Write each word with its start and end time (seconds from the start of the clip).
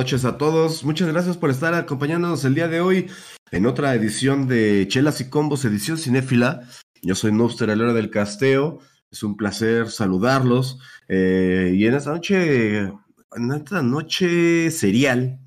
noches 0.00 0.24
a 0.24 0.38
todos. 0.38 0.82
Muchas 0.82 1.08
gracias 1.08 1.36
por 1.36 1.50
estar 1.50 1.74
acompañándonos 1.74 2.42
el 2.46 2.54
día 2.54 2.68
de 2.68 2.80
hoy 2.80 3.10
en 3.50 3.66
otra 3.66 3.94
edición 3.94 4.48
de 4.48 4.88
Chelas 4.88 5.20
y 5.20 5.28
Combos, 5.28 5.66
edición 5.66 5.98
cinéfila. 5.98 6.62
Yo 7.02 7.14
soy 7.14 7.32
Noster, 7.32 7.68
el 7.68 7.82
hora 7.82 7.92
del 7.92 8.08
casteo. 8.08 8.78
Es 9.10 9.22
un 9.22 9.36
placer 9.36 9.90
saludarlos. 9.90 10.78
Eh, 11.06 11.74
y 11.74 11.84
en 11.84 11.92
esta 11.92 12.12
noche, 12.12 12.78
en 12.78 13.52
esta 13.54 13.82
noche 13.82 14.70
serial, 14.70 15.38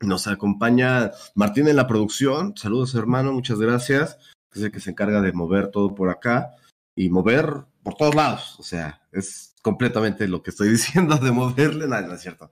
nos 0.00 0.26
acompaña 0.26 1.12
Martín 1.36 1.68
en 1.68 1.76
la 1.76 1.86
producción. 1.86 2.52
Saludos, 2.56 2.96
hermano, 2.96 3.32
muchas 3.32 3.60
gracias. 3.60 4.18
Es 4.52 4.62
el 4.62 4.72
que 4.72 4.80
se 4.80 4.90
encarga 4.90 5.20
de 5.20 5.32
mover 5.32 5.68
todo 5.68 5.94
por 5.94 6.10
acá 6.10 6.50
y 6.96 7.10
mover 7.10 7.46
por 7.84 7.94
todos 7.94 8.16
lados. 8.16 8.56
O 8.58 8.64
sea, 8.64 9.02
es 9.12 9.54
completamente 9.62 10.26
lo 10.26 10.42
que 10.42 10.50
estoy 10.50 10.68
diciendo 10.70 11.16
de 11.16 11.30
moverle. 11.30 11.86
No, 11.86 12.00
no 12.00 12.14
es 12.14 12.22
cierto. 12.22 12.50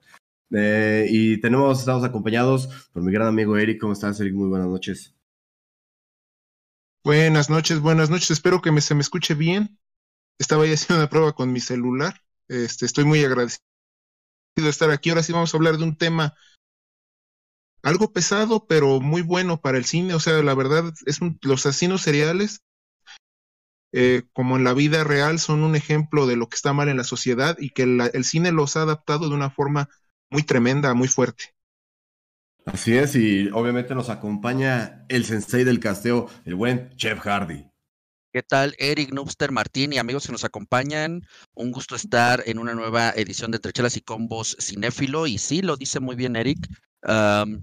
Eh, 0.55 1.07
y 1.09 1.41
tenemos, 1.41 1.81
estamos 1.81 2.05
acompañados 2.05 2.69
por 2.93 3.03
mi 3.03 3.13
gran 3.13 3.29
amigo 3.29 3.57
Eric. 3.57 3.81
¿Cómo 3.81 3.95
estás, 3.95 4.21
Eric? 4.21 4.35
Muy 4.35 4.49
buenas 4.49 4.69
noches. 4.69 5.15
Buenas 7.05 7.51
noches, 7.51 7.81
buenas 7.81 8.11
noches. 8.11 8.31
Espero 8.31 8.61
que 8.61 8.79
se 8.81 8.95
me 8.95 9.01
escuche 9.01 9.35
bien. 9.35 9.79
Estaba 10.39 10.67
ya 10.67 10.75
haciendo 10.75 11.03
una 11.03 11.11
prueba 11.11 11.33
con 11.33 11.53
mi 11.53 11.61
celular. 11.61 12.23
Este, 12.49 12.87
estoy 12.87 13.05
muy 13.05 13.25
agradecido 13.25 13.65
de 14.57 14.69
estar 14.69 14.91
aquí. 14.91 15.11
Ahora 15.11 15.23
sí 15.23 15.33
vamos 15.33 15.53
a 15.53 15.57
hablar 15.57 15.79
de 15.79 15.85
un 15.85 15.97
tema 15.97 16.35
algo 17.83 18.13
pesado, 18.13 18.67
pero 18.67 19.01
muy 19.01 19.23
bueno 19.23 19.61
para 19.61 19.79
el 19.79 19.85
cine. 19.85 20.15
O 20.15 20.21
sea, 20.21 20.43
la 20.43 20.55
verdad, 20.55 20.93
es 21.07 21.19
los 21.41 21.67
asesinos 21.67 22.03
seriales, 22.03 22.63
eh, 23.93 24.23
como 24.33 24.57
en 24.57 24.65
la 24.65 24.75
vida 24.75 25.03
real, 25.03 25.39
son 25.39 25.63
un 25.65 25.77
ejemplo 25.77 26.27
de 26.27 26.37
lo 26.37 26.49
que 26.49 26.57
está 26.57 26.73
mal 26.73 26.89
en 26.89 26.97
la 26.99 27.05
sociedad 27.05 27.57
y 27.59 27.71
que 27.71 27.83
el 27.83 28.25
cine 28.25 28.53
los 28.53 28.77
ha 28.77 28.83
adaptado 28.83 29.29
de 29.29 29.35
una 29.35 29.51
forma 29.51 29.89
muy 30.33 30.43
tremenda, 30.43 30.95
muy 30.95 31.09
fuerte. 31.09 31.55
Así 32.65 32.97
es, 32.97 33.15
y 33.17 33.51
obviamente 33.51 33.95
nos 33.95 34.09
acompaña 34.09 35.05
el 35.09 35.25
sensei 35.25 35.65
del 35.65 35.81
casteo, 35.81 36.29
el 36.45 36.55
buen 36.55 36.91
Chef 36.97 37.21
Hardy. 37.21 37.67
¿Qué 38.33 38.43
tal, 38.43 38.75
Eric 38.79 39.13
Nubster 39.13 39.53
Martín 39.53 39.93
y 39.93 39.99
amigos 39.99 40.27
que 40.27 40.33
nos 40.33 40.45
acompañan? 40.45 41.27
Un 41.55 41.71
gusto 41.71 41.97
estar 41.97 42.43
en 42.47 42.59
una 42.59 42.73
nueva 42.73 43.11
edición 43.11 43.51
de 43.51 43.59
Trechelas 43.59 43.99
y 43.99 44.01
Combos 44.01 44.57
Cinéfilo. 44.59 45.27
Y 45.27 45.37
sí, 45.37 45.61
lo 45.61 45.77
dice 45.77 46.01
muy 46.01 46.17
bien 46.17 46.37
Eric. 46.37 46.59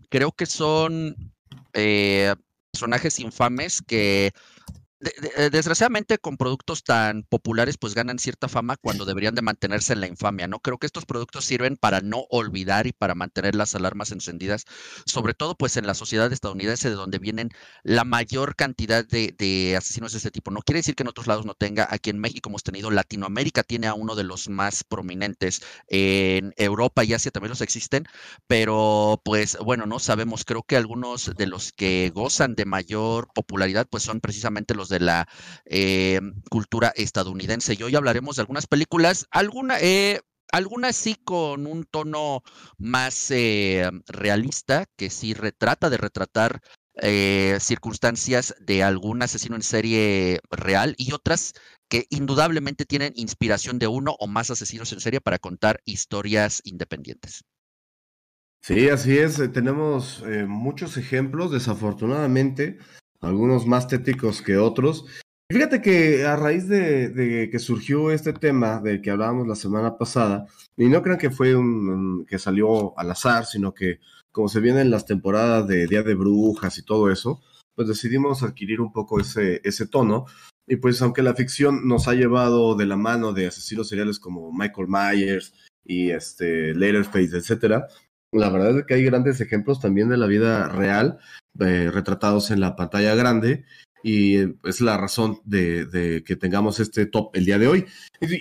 creo 0.09 0.31
que 0.31 0.45
son 0.45 1.15
eh, 1.73 2.35
personajes 2.71 3.19
infames 3.19 3.81
que 3.81 4.31
eh, 5.01 5.49
desgraciadamente 5.49 6.17
con 6.17 6.35
productos 6.35 6.83
tan 6.83 7.23
populares 7.23 7.77
pues 7.77 7.95
ganan 7.95 8.19
cierta 8.19 8.49
fama 8.49 8.75
cuando 8.75 9.05
deberían 9.05 9.33
de 9.33 9.41
mantenerse 9.41 9.93
en 9.93 10.01
la 10.01 10.07
infamia, 10.07 10.47
¿no? 10.47 10.59
Creo 10.59 10.77
que 10.77 10.87
estos 10.87 11.05
productos 11.05 11.45
sirven 11.45 11.77
para 11.77 12.01
no 12.01 12.25
olvidar 12.29 12.85
y 12.85 12.91
para 12.91 13.15
mantener 13.15 13.55
las 13.55 13.75
alarmas 13.75 14.11
encendidas, 14.11 14.65
sobre 15.05 15.33
todo 15.33 15.55
pues 15.55 15.77
en 15.77 15.87
la 15.87 15.93
sociedad 15.93 16.31
estadounidense 16.33 16.89
de 16.89 16.95
donde 16.95 17.19
vienen 17.19 17.49
la 17.83 18.03
mayor 18.03 18.55
cantidad 18.55 19.05
de, 19.05 19.75
asesinos 19.77 20.11
de 20.11 20.17
este 20.17 20.31
tipo. 20.31 20.51
No 20.51 20.61
quiere 20.61 20.79
decir 20.79 20.95
que 20.95 21.03
en 21.03 21.09
otros 21.09 21.27
lados 21.27 21.45
no 21.45 21.53
tenga, 21.53 21.87
aquí 21.89 22.09
en 22.09 22.19
México 22.19 22.49
hemos 22.49 22.63
tenido, 22.63 22.91
Latinoamérica 22.91 23.63
tiene 23.63 23.87
a 23.87 23.93
uno 23.93 24.15
de 24.15 24.23
los 24.23 24.49
más 24.49 24.83
prominentes, 24.83 25.61
en 25.87 26.53
Europa 26.57 27.03
y 27.03 27.13
Asia 27.13 27.31
también 27.31 27.49
los 27.49 27.61
existen, 27.61 28.05
pero 28.47 29.21
pues 29.23 29.57
bueno, 29.63 29.85
no 29.85 29.99
sabemos, 29.99 30.43
creo 30.43 30.63
que 30.63 30.75
algunos 30.75 31.31
de 31.37 31.47
los 31.47 31.71
que 31.71 32.11
gozan 32.13 32.55
de 32.55 32.65
mayor 32.65 33.29
popularidad 33.33 33.87
pues 33.89 34.03
son 34.03 34.19
precisamente 34.19 34.73
los 34.73 34.88
de 34.89 34.99
la 34.99 35.27
eh, 35.65 36.19
cultura 36.49 36.91
estadounidense. 36.95 37.75
Y 37.79 37.83
hoy 37.83 37.95
hablaremos 37.95 38.35
de 38.35 38.41
algunas 38.41 38.67
películas, 38.67 39.27
alguna, 39.31 39.79
eh, 39.79 40.21
algunas 40.51 40.95
sí 40.95 41.15
con 41.23 41.67
un 41.67 41.85
tono 41.85 42.41
más 42.77 43.31
eh, 43.31 43.89
realista, 44.07 44.85
que 44.97 45.09
sí 45.09 45.33
retrata 45.33 45.89
de 45.89 45.97
retratar 45.97 46.61
circunstancias 47.61 48.53
de 48.59 48.83
algún 48.83 49.21
asesino 49.21 49.55
en 49.55 49.61
serie 49.61 50.41
real 50.51 50.95
y 50.97 51.13
otras 51.13 51.53
que 51.87 52.07
indudablemente 52.09 52.83
tienen 52.83 53.13
inspiración 53.15 53.79
de 53.79 53.87
uno 53.87 54.17
o 54.19 54.27
más 54.27 54.51
asesinos 54.51 54.91
en 54.91 54.99
serie 54.99 55.21
para 55.21 55.39
contar 55.39 55.79
historias 55.85 56.59
independientes. 56.65 57.45
Sí, 58.61 58.89
así 58.89 59.17
es. 59.17 59.37
Tenemos 59.53 60.21
muchos 60.45 60.97
ejemplos, 60.97 61.53
desafortunadamente 61.53 62.79
algunos 63.21 63.65
más 63.67 63.87
téticos 63.87 64.41
que 64.41 64.57
otros. 64.57 65.05
Fíjate 65.51 65.81
que 65.81 66.25
a 66.25 66.35
raíz 66.35 66.67
de, 66.67 67.49
que 67.51 67.59
surgió 67.59 68.11
este 68.11 68.33
tema 68.33 68.79
del 68.81 69.01
que 69.01 69.09
hablábamos 69.09 69.47
la 69.47 69.55
semana 69.55 69.97
pasada, 69.97 70.45
y 70.77 70.85
no 70.85 71.01
crean 71.01 71.17
que 71.17 71.31
fue 71.31 71.55
un, 71.55 72.25
que 72.27 72.37
salió 72.37 72.97
al 72.99 73.09
azar, 73.09 73.45
sino 73.45 73.73
que 73.73 73.99
como 74.31 74.47
se 74.47 74.59
vienen 74.59 74.91
las 74.91 75.07
temporadas 75.07 75.67
de 75.67 75.87
Día 75.87 76.03
de 76.03 76.13
Brujas 76.13 76.77
y 76.77 76.83
todo 76.83 77.09
eso, 77.09 77.41
pues 77.73 77.87
decidimos 77.87 78.43
adquirir 78.43 78.79
un 78.79 78.93
poco 78.93 79.19
ese, 79.19 79.59
ese 79.63 79.87
tono. 79.87 80.25
Y 80.67 80.75
pues 80.75 81.01
aunque 81.01 81.23
la 81.23 81.33
ficción 81.33 81.87
nos 81.87 82.07
ha 82.07 82.13
llevado 82.13 82.75
de 82.75 82.85
la 82.85 82.95
mano 82.95 83.33
de 83.33 83.47
asesinos 83.47 83.89
seriales 83.89 84.19
como 84.19 84.51
Michael 84.53 84.87
Myers 84.87 85.53
y 85.83 86.11
este 86.11 86.75
Leatherface, 86.75 87.35
etcétera, 87.35 87.87
la 88.31 88.51
verdad 88.51 88.77
es 88.77 88.85
que 88.85 88.93
hay 88.93 89.03
grandes 89.03 89.41
ejemplos 89.41 89.79
también 89.79 90.09
de 90.09 90.17
la 90.17 90.27
vida 90.27 90.69
real 90.69 91.17
eh, 91.59 91.91
retratados 91.91 92.51
en 92.51 92.59
la 92.59 92.75
pantalla 92.75 93.15
grande 93.15 93.65
y 94.03 94.37
eh, 94.37 94.55
es 94.63 94.81
la 94.81 94.97
razón 94.97 95.39
de, 95.43 96.23
que 96.25 96.35
tengamos 96.35 96.79
este 96.79 97.05
top 97.05 97.35
el 97.35 97.45
día 97.45 97.59
de 97.59 97.67
hoy. 97.67 97.85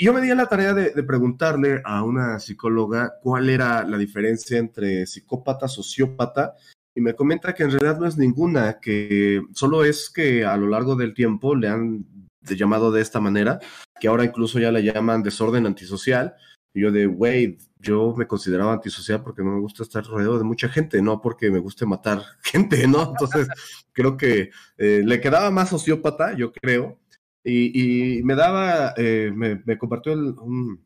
Yo 0.00 0.12
me 0.12 0.20
di 0.20 0.34
la 0.34 0.46
tarea 0.46 0.74
de, 0.74 0.90
preguntarle 1.02 1.80
a 1.84 2.02
una 2.02 2.38
psicóloga 2.38 3.14
cuál 3.22 3.48
era 3.48 3.84
la 3.84 3.98
diferencia 3.98 4.58
entre 4.58 5.06
psicópata, 5.06 5.68
sociópata, 5.68 6.54
y 6.94 7.00
me 7.00 7.14
comenta 7.14 7.54
que 7.54 7.62
en 7.62 7.70
realidad 7.70 7.98
no 7.98 8.06
es 8.06 8.16
ninguna, 8.16 8.78
que 8.80 9.42
solo 9.52 9.84
es 9.84 10.10
que 10.10 10.44
a 10.44 10.56
lo 10.56 10.66
largo 10.68 10.96
del 10.96 11.14
tiempo 11.14 11.54
le 11.54 11.68
han 11.68 12.04
llamado 12.42 12.90
de 12.90 13.02
esta 13.02 13.20
manera, 13.20 13.60
que 14.00 14.08
ahora 14.08 14.24
incluso 14.24 14.58
ya 14.58 14.72
le 14.72 14.82
llaman 14.82 15.22
desorden 15.22 15.66
antisocial, 15.66 16.34
y 16.74 16.82
yo 16.82 16.90
de, 16.90 17.06
wey, 17.06 17.58
yo 17.80 18.14
me 18.16 18.26
consideraba 18.26 18.72
antisocial 18.72 19.22
porque 19.22 19.42
no 19.42 19.52
me 19.52 19.60
gusta 19.60 19.82
estar 19.82 20.04
rodeado 20.04 20.38
de 20.38 20.44
mucha 20.44 20.68
gente, 20.68 21.00
no 21.02 21.20
porque 21.20 21.50
me 21.50 21.58
guste 21.58 21.86
matar 21.86 22.22
gente, 22.42 22.86
¿no? 22.86 23.10
Entonces, 23.10 23.48
creo 23.92 24.16
que 24.16 24.50
eh, 24.76 25.02
le 25.04 25.20
quedaba 25.20 25.50
más 25.50 25.70
sociópata, 25.70 26.34
yo 26.36 26.52
creo, 26.52 26.98
y, 27.44 28.20
me 28.24 28.34
daba, 28.34 28.92
eh, 28.96 29.32
me, 29.34 29.78
compartió 29.78 30.12
un, 30.12 30.84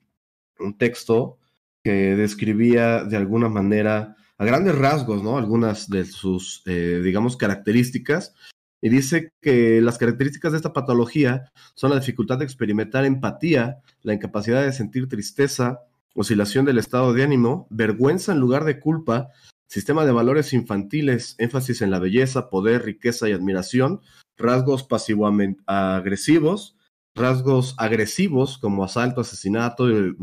texto 0.78 1.38
que 1.82 2.14
describía 2.14 3.02
de 3.02 3.16
alguna 3.16 3.48
manera, 3.48 4.14
a 4.38 4.44
grandes 4.44 4.76
rasgos, 4.76 5.24
¿no? 5.24 5.38
Algunas 5.38 5.88
de 5.88 6.04
sus, 6.04 6.62
eh, 6.66 7.00
digamos, 7.02 7.36
características, 7.36 8.34
y 8.80 8.88
dice 8.88 9.32
que 9.40 9.80
las 9.80 9.96
características 9.96 10.52
de 10.52 10.58
esta 10.58 10.72
patología 10.72 11.52
son 11.74 11.90
la 11.90 12.00
dificultad 12.00 12.38
de 12.38 12.44
experimentar 12.44 13.04
empatía, 13.04 13.78
la 14.02 14.12
incapacidad 14.12 14.64
de 14.64 14.72
sentir 14.72 15.08
tristeza, 15.08 15.80
oscilación 16.14 16.64
del 16.64 16.78
estado 16.78 17.12
de 17.12 17.22
ánimo, 17.22 17.66
vergüenza 17.70 18.32
en 18.32 18.38
lugar 18.38 18.64
de 18.64 18.80
culpa, 18.80 19.28
sistema 19.68 20.04
de 20.04 20.12
valores 20.12 20.52
infantiles, 20.52 21.34
énfasis 21.38 21.82
en 21.82 21.90
la 21.90 21.98
belleza, 21.98 22.50
poder, 22.50 22.84
riqueza 22.84 23.28
y 23.28 23.32
admiración, 23.32 24.00
rasgos 24.36 24.84
pasivo-agresivos, 24.84 26.76
rasgos 27.14 27.74
agresivos 27.78 28.58
como 28.58 28.84
asalto, 28.84 29.20
asesinato, 29.22 29.88
eh, 29.90 30.14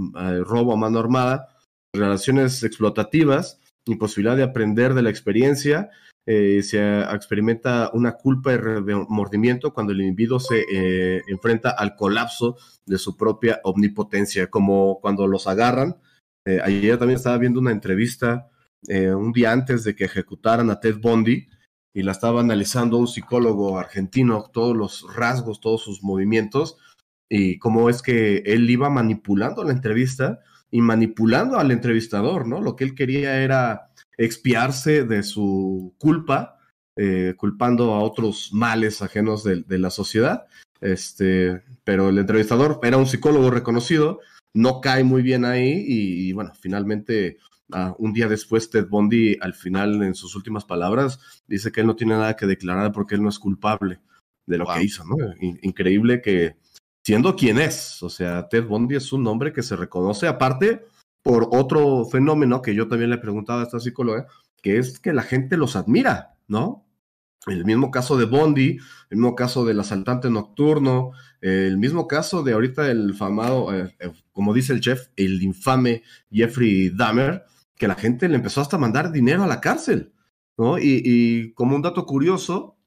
robo 0.44 0.74
a 0.74 0.78
mano 0.78 1.00
armada, 1.00 1.50
relaciones 1.94 2.64
explotativas, 2.64 3.60
imposibilidad 3.86 4.38
de 4.38 4.44
aprender 4.44 4.94
de 4.94 5.02
la 5.02 5.10
experiencia, 5.10 5.90
eh, 6.32 6.62
se 6.62 7.00
experimenta 7.02 7.90
una 7.92 8.12
culpa 8.12 8.54
y 8.54 8.58
remordimiento 8.58 9.74
cuando 9.74 9.94
el 9.94 10.02
individuo 10.02 10.40
se 10.40 10.64
eh, 10.72 11.24
enfrenta 11.28 11.72
al 11.72 11.96
colapso 11.96 12.56
de 12.86 13.00
su 13.00 13.18
propia 13.18 13.60
omnipotencia, 13.64 14.48
como 14.48 15.00
cuando 15.02 15.26
los 15.26 15.48
agarran. 15.48 15.96
Eh, 16.46 16.60
ayer 16.64 17.00
también 17.00 17.18
estaba 17.18 17.40
viendo 17.40 17.60
una 17.60 17.72
entrevista 17.72 18.48
un 18.88 19.34
día 19.34 19.52
antes 19.52 19.84
de 19.84 19.96
que 19.96 20.06
ejecutaran 20.06 20.70
a 20.70 20.80
Ted 20.80 21.00
Bundy 21.02 21.50
y 21.94 22.04
la 22.04 22.12
estaba 22.12 22.42
analizando 22.42 22.98
un 22.98 23.08
psicólogo 23.08 23.80
argentino, 23.80 24.52
todos 24.54 24.78
los 24.78 25.06
rasgos, 25.16 25.60
todos 25.60 25.82
sus 25.84 26.04
movimientos 26.04 26.78
y 27.28 27.58
cómo 27.58 27.90
es 27.90 28.04
que 28.04 28.44
él 28.46 28.70
iba 28.70 28.90
manipulando 28.92 29.64
la 29.64 29.74
entrevista 29.74 30.40
y 30.70 30.82
manipulando 30.82 31.58
al 31.58 31.72
entrevistador, 31.72 32.48
¿no? 32.48 32.62
Lo 32.62 32.76
que 32.76 32.84
él 32.84 32.94
quería 32.94 33.42
era 33.42 33.89
expiarse 34.20 35.06
de 35.06 35.24
su 35.24 35.96
culpa, 35.98 36.60
eh, 36.98 37.36
culpando 37.38 37.94
a 37.94 38.04
otros 38.04 38.50
males 38.52 39.02
ajenos 39.02 39.46
de, 39.46 39.80
la 39.80 39.90
sociedad. 39.90 40.46
Este, 40.82 41.64
pero 41.86 42.10
el 42.10 42.18
entrevistador 42.18 42.80
era 42.84 42.98
un 42.98 43.08
psicólogo 43.08 43.50
reconocido, 43.50 44.20
no 44.54 44.82
cae 44.82 45.04
muy 45.04 45.22
bien 45.22 45.46
ahí 45.46 45.84
y, 45.88 46.34
bueno, 46.34 46.52
finalmente 46.60 47.38
ah, 47.72 47.96
un 47.98 48.14
día 48.14 48.28
después 48.28 48.70
Ted 48.70 48.88
Bundy 48.88 49.38
al 49.42 49.54
final 49.54 50.04
en 50.04 50.16
sus 50.16 50.36
últimas 50.36 50.66
palabras 50.66 51.20
dice 51.48 51.72
que 51.72 51.82
él 51.82 51.88
no 51.88 51.96
tiene 51.96 52.14
nada 52.14 52.36
que 52.36 52.48
declarar 52.48 52.92
porque 52.92 53.16
él 53.16 53.24
no 53.24 53.30
es 53.30 53.40
culpable 53.40 54.00
de 54.46 54.58
lo 54.58 54.66
que 54.66 54.84
hizo, 54.84 55.04
¿no? 55.06 55.16
increíble 55.62 56.22
que 56.22 56.56
siendo 57.06 57.36
quien 57.36 57.60
es, 57.60 58.02
o 58.02 58.10
sea, 58.10 58.48
Ted 58.50 58.66
Bundy 58.66 58.96
es 58.96 59.14
un 59.14 59.24
nombre 59.24 59.54
que 59.54 59.64
se 59.64 59.76
reconoce 59.76 60.28
aparte 60.28 60.88
por 61.22 61.50
otro 61.52 62.06
fenómeno 62.06 62.62
que 62.62 62.76
yo 62.76 62.88
también 62.88 63.10
le 63.10 63.18
preguntaba 63.18 63.62
a 63.62 63.64
esta 63.64 63.80
psicóloga, 63.80 64.28
que 64.62 64.78
es 64.78 65.00
que 65.00 65.14
la 65.14 65.24
gente 65.24 65.58
los 65.58 65.76
admira, 65.76 66.36
¿no? 66.48 66.86
El 67.48 67.64
mismo 67.66 67.90
caso 67.90 68.18
de 68.18 68.26
Bondi, 68.26 68.78
el 69.10 69.18
mismo 69.18 69.36
caso 69.36 69.66
del 69.66 69.80
asaltante 69.80 70.30
nocturno, 70.30 71.12
el 71.42 71.78
mismo 71.78 72.08
caso 72.08 72.44
de 72.44 72.54
ahorita 72.54 72.92
el 72.92 73.16
famado, 73.16 73.74
eh, 73.74 73.96
eh, 74.00 74.12
como 74.34 74.54
dice 74.54 74.74
el 74.74 74.82
chef, 74.82 75.08
el 75.16 75.42
infame 75.42 76.04
Jeffrey 76.30 76.90
Dahmer, 76.90 77.46
que 77.76 77.88
la 77.88 77.96
gente 77.96 78.28
le 78.28 78.36
empezó 78.36 78.60
hasta 78.60 78.76
a 78.76 78.80
mandar 78.80 79.12
dinero 79.12 79.44
a 79.44 79.48
la 79.48 79.62
cárcel, 79.62 80.14
¿no? 80.58 80.78
Y, 80.78 81.54
como 81.54 81.76
un 81.76 81.82
dato 81.82 82.06
curioso, 82.06 82.78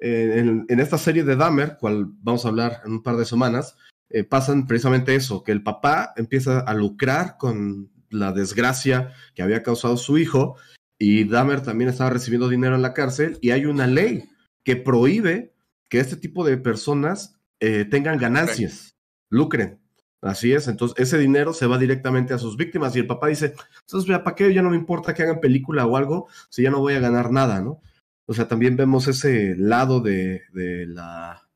en, 0.00 0.66
esta 0.68 0.98
serie 0.98 1.22
de 1.22 1.36
Dahmer, 1.36 1.76
cual 1.78 2.06
vamos 2.20 2.44
a 2.44 2.48
hablar 2.48 2.80
en 2.84 2.92
un 2.92 3.02
par 3.02 3.16
de 3.16 3.24
semanas, 3.24 3.76
eh, 4.10 4.24
pasan 4.24 4.66
precisamente 4.66 5.14
eso, 5.14 5.42
que 5.42 5.52
el 5.52 5.62
papá 5.62 6.12
empieza 6.16 6.60
a 6.60 6.74
lucrar 6.74 7.36
con 7.38 7.90
la 8.10 8.32
desgracia 8.32 9.12
que 9.34 9.42
había 9.42 9.62
causado 9.62 9.96
su 9.96 10.18
hijo 10.18 10.56
y 10.98 11.24
Dahmer 11.24 11.62
también 11.62 11.88
estaba 11.88 12.10
recibiendo 12.10 12.48
dinero 12.48 12.74
en 12.74 12.82
la 12.82 12.92
cárcel 12.92 13.38
y 13.40 13.50
hay 13.50 13.64
una 13.64 13.86
ley 13.86 14.28
que 14.64 14.76
prohíbe 14.76 15.54
que 15.88 16.00
este 16.00 16.16
tipo 16.16 16.44
de 16.44 16.58
personas 16.58 17.36
eh, 17.60 17.84
tengan 17.84 18.18
ganancias, 18.18 18.96
lucren. 19.30 19.78
Así 20.22 20.52
es, 20.52 20.68
entonces 20.68 20.98
ese 20.98 21.16
dinero 21.16 21.54
se 21.54 21.66
va 21.66 21.78
directamente 21.78 22.34
a 22.34 22.38
sus 22.38 22.58
víctimas 22.58 22.94
y 22.94 22.98
el 22.98 23.06
papá 23.06 23.28
dice, 23.28 23.54
entonces, 23.80 24.18
¿para 24.18 24.36
qué? 24.36 24.52
Ya 24.52 24.60
no 24.60 24.68
me 24.68 24.76
importa 24.76 25.14
que 25.14 25.22
hagan 25.22 25.40
película 25.40 25.86
o 25.86 25.96
algo 25.96 26.28
si 26.50 26.62
ya 26.62 26.70
no 26.70 26.80
voy 26.80 26.92
a 26.92 27.00
ganar 27.00 27.32
nada, 27.32 27.62
¿no? 27.62 27.80
O 28.26 28.34
sea, 28.34 28.46
también 28.46 28.76
vemos 28.76 29.08
ese 29.08 29.56
lado 29.56 30.00
de, 30.00 30.42
la 30.52 31.48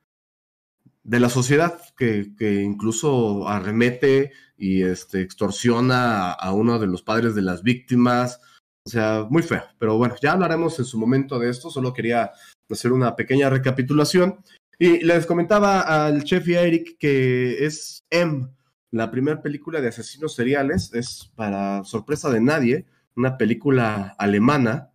de 1.05 1.21
la 1.21 1.29
sociedad 1.29 1.79
que, 1.97 2.35
que, 2.37 2.63
incluso 2.63 3.47
arremete 3.49 4.33
y 4.57 4.83
este, 4.83 5.21
extorsiona 5.21 6.33
a 6.33 6.53
uno 6.53 6.79
de 6.79 6.87
los 6.87 7.03
padres 7.03 7.35
de 7.35 7.43
las 7.43 7.63
víctimas, 7.63 8.41
o 8.87 8.91
sea, 8.91 9.27
muy 9.29 9.43
feo. 9.43 9.63
Pero 9.79 9.97
bueno, 9.97 10.15
ya 10.21 10.33
hablaremos 10.33 10.79
en 10.79 10.85
su 10.85 10.99
momento 10.99 11.39
de 11.39 11.51
esto. 11.51 11.71
Solo 11.71 11.93
quería 11.93 12.33
hacer 12.71 12.93
una 12.93 13.17
pequeña 13.17 13.51
recapitulación. 13.51 14.39
Y 14.79 15.05
les 15.05 15.27
comentaba 15.27 16.07
al 16.07 16.25
chef 16.25 16.49
y 16.49 16.57
a 16.57 16.63
Eric 16.63 16.99
que 16.99 17.65
es 17.65 18.05
M, 18.11 18.49
la 18.91 19.11
primera 19.11 19.41
película 19.41 19.81
de 19.81 19.89
asesinos 19.89 20.35
seriales. 20.35 20.93
Es 20.93 21.31
para 21.35 21.85
sorpresa 21.85 22.31
de 22.31 22.41
nadie, 22.41 22.87
una 23.17 23.39
película 23.39 24.15
alemana 24.19 24.91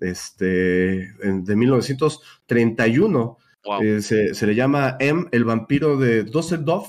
este, 0.00 1.12
de 1.22 1.56
1931. 1.56 3.38
Eh, 3.82 4.00
se, 4.00 4.46
le 4.46 4.54
llama 4.54 4.96
M, 5.00 5.26
el 5.32 5.44
vampiro 5.44 5.96
de 5.96 6.24
Dusseldorf. 6.24 6.88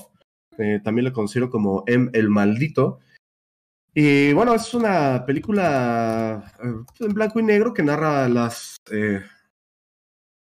Eh, 0.58 0.80
también 0.82 1.06
lo 1.06 1.12
considero 1.12 1.50
como 1.50 1.84
M, 1.86 2.10
el 2.12 2.28
maldito. 2.28 3.00
Y 3.94 4.32
bueno, 4.32 4.54
es 4.54 4.72
una 4.72 5.24
película 5.26 6.52
eh, 6.62 7.04
en 7.04 7.12
blanco 7.12 7.40
y 7.40 7.42
negro 7.42 7.74
que 7.74 7.82
narra 7.82 8.26
las 8.28 8.76
eh, 8.90 9.22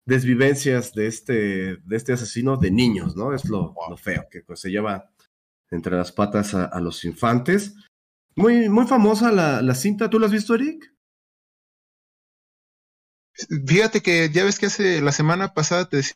desvivencias 0.06 0.94
de 0.94 1.06
este, 1.06 1.76
de 1.76 1.96
este 1.96 2.14
asesino 2.14 2.56
de 2.56 2.70
niños, 2.70 3.16
¿no? 3.16 3.34
Es 3.34 3.44
lo, 3.44 3.74
feo, 3.98 4.26
que 4.30 4.42
pues, 4.42 4.60
se 4.60 4.70
lleva 4.70 5.10
entre 5.70 5.96
las 5.96 6.10
patas 6.12 6.54
a, 6.54 6.80
los 6.80 7.04
infantes. 7.04 7.74
Muy, 8.36 8.68
muy 8.68 8.86
famosa 8.86 9.30
la, 9.30 9.60
la, 9.60 9.74
cinta, 9.74 10.08
¿tú 10.08 10.18
la 10.18 10.26
has 10.26 10.32
visto, 10.32 10.54
Eric? 10.54 10.93
Fíjate 13.66 14.00
que 14.02 14.30
ya 14.30 14.44
ves 14.44 14.58
que 14.58 14.66
hace 14.66 15.00
la 15.00 15.12
semana 15.12 15.54
pasada 15.54 15.88
te 15.88 15.98
decía 15.98 16.14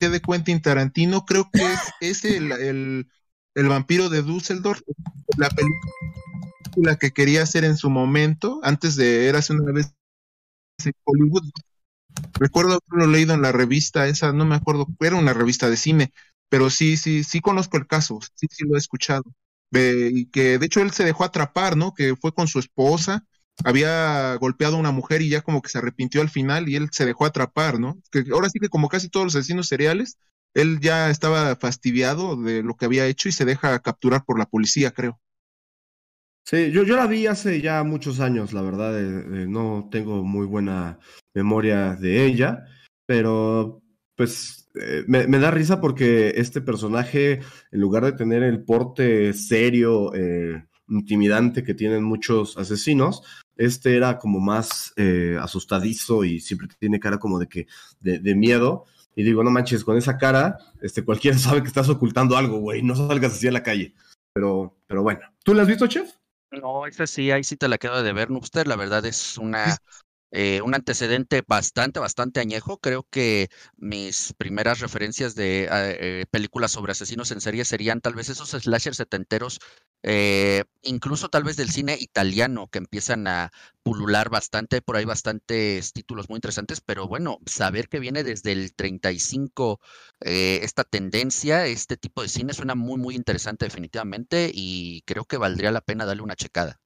de 0.00 0.20
Quentin 0.20 0.62
Tarantino, 0.62 1.24
creo 1.24 1.50
que 1.52 1.62
es, 2.00 2.24
el, 2.24 2.52
el, 2.52 3.08
el 3.54 3.68
vampiro 3.68 4.08
de 4.08 4.22
Dusseldorf, 4.22 4.82
la 5.38 5.48
película 5.50 5.80
la 6.76 6.96
que 6.96 7.12
quería 7.12 7.42
hacer 7.42 7.64
en 7.64 7.76
su 7.76 7.90
momento, 7.90 8.60
antes 8.62 8.96
de 8.96 9.28
Érase 9.28 9.52
una 9.52 9.72
vez 9.72 9.94
en 10.84 10.92
Hollywood. 11.04 11.44
Recuerdo 12.34 12.80
haberlo 12.90 13.12
leído 13.12 13.34
en 13.34 13.42
la 13.42 13.52
revista, 13.52 14.06
esa 14.08 14.32
no 14.32 14.44
me 14.44 14.56
acuerdo, 14.56 14.86
era 15.00 15.16
una 15.16 15.34
revista 15.34 15.70
de 15.70 15.76
cine, 15.76 16.12
pero 16.48 16.70
sí, 16.70 16.96
sí, 16.96 17.24
sí 17.24 17.40
conozco 17.40 17.76
el 17.78 17.86
caso, 17.86 18.20
sí, 18.34 18.46
sí 18.50 18.64
lo 18.66 18.76
he 18.76 18.78
escuchado. 18.78 19.24
y 19.72 20.26
que 20.26 20.58
de 20.58 20.66
hecho 20.66 20.80
él 20.82 20.92
se 20.92 21.04
dejó 21.04 21.24
atrapar, 21.24 21.76
¿no? 21.76 21.94
Que 21.94 22.16
fue 22.16 22.34
con 22.34 22.48
su 22.48 22.58
esposa, 22.58 23.26
había 23.64 24.34
golpeado 24.36 24.76
a 24.76 24.80
una 24.80 24.90
mujer 24.90 25.22
y 25.22 25.28
ya 25.28 25.42
como 25.42 25.62
que 25.62 25.68
se 25.68 25.78
arrepintió 25.78 26.20
al 26.20 26.30
final 26.30 26.68
y 26.68 26.76
él 26.76 26.88
se 26.90 27.06
dejó 27.06 27.26
atrapar, 27.26 27.78
¿no? 27.78 27.98
Que 28.10 28.24
ahora 28.32 28.48
sí 28.48 28.58
que 28.58 28.68
como 28.68 28.88
casi 28.88 29.08
todos 29.08 29.24
los 29.24 29.36
asesinos 29.36 29.68
seriales, 29.68 30.18
él 30.54 30.80
ya 30.80 31.10
estaba 31.10 31.56
fastidiado 31.56 32.36
de 32.36 32.62
lo 32.62 32.76
que 32.76 32.84
había 32.84 33.06
hecho 33.06 33.28
y 33.28 33.32
se 33.32 33.44
deja 33.44 33.78
capturar 33.80 34.24
por 34.24 34.38
la 34.38 34.46
policía, 34.46 34.90
creo. 34.90 35.20
Sí, 36.44 36.72
yo, 36.72 36.82
yo 36.82 36.96
la 36.96 37.06
vi 37.06 37.26
hace 37.26 37.60
ya 37.60 37.84
muchos 37.84 38.18
años, 38.18 38.52
la 38.52 38.62
verdad, 38.62 39.00
no 39.00 39.88
tengo 39.90 40.24
muy 40.24 40.44
buena 40.44 40.98
memoria 41.34 41.94
de 41.94 42.26
ella, 42.26 42.64
pero 43.06 43.80
pues 44.16 44.68
eh, 44.74 45.04
me, 45.06 45.26
da 45.26 45.50
risa 45.50 45.80
porque 45.80 46.32
este 46.36 46.60
personaje, 46.60 47.40
en 47.70 47.80
lugar 47.80 48.04
de 48.04 48.12
tener 48.12 48.42
el 48.42 48.64
porte 48.64 49.32
serio, 49.32 50.12
eh, 50.14 50.64
intimidante 50.88 51.62
que 51.62 51.74
tienen 51.74 52.02
muchos 52.02 52.56
asesinos, 52.56 53.22
este 53.56 53.96
era 53.96 54.18
como 54.18 54.40
más 54.40 54.92
eh, 54.96 55.36
asustadizo 55.40 56.24
y 56.24 56.40
siempre 56.40 56.68
tiene 56.78 57.00
cara 57.00 57.18
como 57.18 57.38
de 57.38 57.48
que 57.48 57.66
de, 58.00 58.34
miedo. 58.34 58.84
Y 59.14 59.24
digo, 59.24 59.44
no 59.44 59.50
manches, 59.50 59.84
con 59.84 59.98
esa 59.98 60.16
cara, 60.16 60.58
este, 60.80 61.04
cualquiera 61.04 61.36
sabe 61.38 61.62
que 61.62 61.68
estás 61.68 61.88
ocultando 61.88 62.36
algo, 62.36 62.58
güey, 62.58 62.82
no 62.82 62.96
salgas 62.96 63.34
así 63.34 63.48
a 63.48 63.52
la 63.52 63.62
calle. 63.62 63.94
Pero, 64.32 64.76
pero 64.86 65.02
bueno, 65.02 65.20
¿tú 65.44 65.54
la 65.54 65.62
has 65.62 65.68
visto, 65.68 65.86
chef? 65.86 66.10
No, 66.50 66.86
esa 66.86 67.06
sí, 67.06 67.30
ahí 67.30 67.44
sí 67.44 67.56
te 67.56 67.68
la 67.68 67.78
quedo 67.78 68.02
de 68.02 68.12
ver, 68.12 68.30
Noobster. 68.30 68.66
La 68.66 68.76
verdad 68.76 69.04
es 69.06 69.38
una 69.38 69.76
eh, 70.34 70.62
un 70.62 70.74
antecedente 70.74 71.42
bastante, 71.46 72.00
bastante 72.00 72.40
añejo. 72.40 72.78
Creo 72.78 73.06
que 73.10 73.50
mis 73.76 74.32
primeras 74.38 74.80
referencias 74.80 75.34
de 75.34 75.68
ah, 75.70 75.90
eh, 75.90 76.24
películas 76.30 76.72
sobre 76.72 76.92
asesinos 76.92 77.30
en 77.32 77.42
serie 77.42 77.66
serían 77.66 78.00
tal 78.00 78.14
vez 78.14 78.30
esos 78.30 78.48
slashers 78.50 78.96
setenteros, 78.96 79.60
eh, 80.02 80.64
incluso 80.82 81.28
tal 81.28 81.44
vez 81.44 81.56
del 81.56 81.70
cine 81.70 81.96
italiano, 82.00 82.68
que 82.68 82.78
empiezan 82.78 83.26
a 83.26 83.50
pulular 83.82 84.30
bastante, 84.30 84.82
por 84.82 84.96
ahí 84.96 85.04
bastantes 85.04 85.92
títulos 85.92 86.28
muy 86.28 86.36
interesantes, 86.36 86.80
pero 86.80 87.08
bueno, 87.08 87.38
saber 87.46 87.88
que 87.88 88.00
viene 88.00 88.24
desde 88.24 88.52
el 88.52 88.74
35 88.74 89.80
esta 90.20 90.84
tendencia, 90.84 91.66
este 91.66 91.96
tipo 91.96 92.22
de 92.22 92.28
cine 92.28 92.54
suena 92.54 92.74
muy, 92.74 92.98
muy 92.98 93.16
interesante 93.16 93.66
definitivamente 93.66 94.50
y 94.54 95.02
creo 95.06 95.24
que 95.24 95.36
valdría 95.36 95.72
la 95.72 95.80
pena 95.80 96.04
darle 96.04 96.22
una 96.22 96.36
checada. 96.36 96.80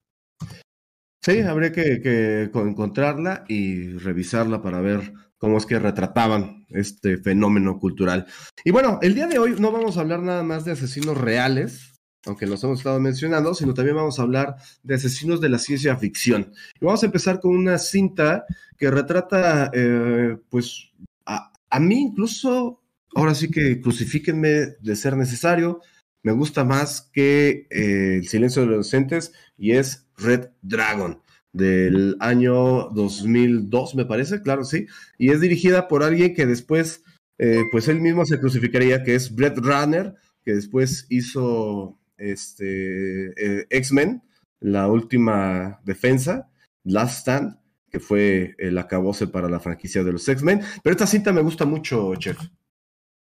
Sí, 1.27 1.41
habría 1.41 1.73
que, 1.73 2.51
encontrarla 2.55 3.45
y 3.49 3.99
revisarla 3.99 4.63
para 4.63 4.81
ver 4.81 5.13
cómo 5.39 5.59
es 5.59 5.67
que 5.67 5.81
retrataban 5.81 6.65
este 6.69 7.19
fenómeno 7.19 7.81
cultural. 7.81 8.27
Y 8.65 8.71
bueno, 8.71 9.01
el 9.03 9.17
día 9.17 9.27
de 9.27 9.41
hoy 9.41 9.57
no 9.59 9.73
vamos 9.73 9.97
a 9.97 10.03
hablar 10.03 10.23
nada 10.23 10.45
más 10.45 10.65
de 10.65 10.71
asesinos 10.71 11.19
reales, 11.19 11.96
aunque 12.27 12.47
los 12.47 12.63
hemos 12.65 12.79
estado 12.79 13.01
mencionando, 13.01 13.55
sino 13.55 13.73
también 13.73 13.97
vamos 13.97 14.19
a 14.19 14.23
hablar 14.23 14.57
de 14.83 14.95
asesinos 14.95 15.41
de 15.41 15.49
la 15.49 15.59
ciencia 15.59 15.97
ficción. 15.97 16.53
Y 16.81 16.85
vamos 16.85 17.03
a 17.03 17.07
empezar 17.07 17.41
con 17.41 17.57
una 17.57 17.79
cinta 17.79 18.45
que 18.77 18.91
retrata, 18.91 19.71
eh, 19.73 20.37
pues, 20.51 20.91
a, 21.25 21.81
mí 21.81 22.01
incluso, 22.01 22.83
ahora 23.15 23.35
sí 23.35 23.51
que 23.51 23.81
crucifíquenme 23.81 24.77
de 24.81 24.97
ser 24.97 25.17
necesario, 25.17 25.81
me 26.23 26.33
gusta 26.33 26.65
más 26.65 27.09
que 27.13 27.69
eh, 27.71 28.17
El 28.17 28.29
silencio 28.29 28.63
de 28.63 28.69
los 28.69 28.75
inocentes 28.77 29.33
y 29.57 29.73
es 29.73 30.09
Red 30.17 30.49
Dragon 30.63 31.23
del 31.53 32.17
año 32.21 32.89
2002, 32.91 33.95
me 33.95 34.05
parece, 34.05 34.43
claro, 34.43 34.65
sí, 34.65 34.87
y 35.17 35.31
es 35.31 35.41
dirigida 35.41 35.89
por 35.89 36.03
alguien 36.03 36.35
que 36.35 36.45
después, 36.45 37.03
eh, 37.39 37.63
pues 37.73 37.89
él 37.89 38.01
mismo 38.01 38.27
se 38.27 38.39
crucificaría, 38.39 39.03
que 39.03 39.15
es 39.15 39.35
Brett 39.35 39.57
Runner, 39.57 40.15
que 40.45 40.55
después 40.55 41.07
hizo 41.09 41.99
este, 42.19 43.27
eh, 43.37 43.67
X-Men, 43.71 44.23
la 44.61 44.89
última 44.89 45.81
defensa, 45.85 46.51
Last 46.85 47.21
Stand, 47.21 47.59
que 47.91 48.01
fue 48.01 48.55
el 48.59 48.79
acabose 48.79 49.27
para 49.27 49.49
la 49.49 49.61
franquicia 49.61 50.03
de 50.03 50.13
los 50.13 50.29
X-Men, 50.29 50.63
pero 50.83 50.93
esta 50.93 51.07
cinta 51.07 51.33
me 51.33 51.43
gusta 51.43 51.65
mucho, 51.65 52.15
chef. 52.17 52.39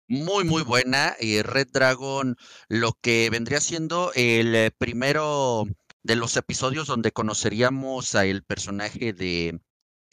Muy, 0.09 0.45
muy 0.45 0.63
buena. 0.63 1.17
Y 1.19 1.41
Red 1.43 1.69
Dragon, 1.73 2.37
lo 2.69 2.93
que 3.01 3.31
vendría 3.31 3.61
siendo 3.61 4.13
el 4.15 4.55
eh, 4.55 4.71
primero 4.77 5.65
de 6.03 6.17
los 6.17 6.37
episodios 6.37 6.87
donde 6.87 7.13
conoceríamos 7.13 8.15
a 8.15 8.27
el 8.27 8.45
personaje 8.45 9.15
de 9.15 9.61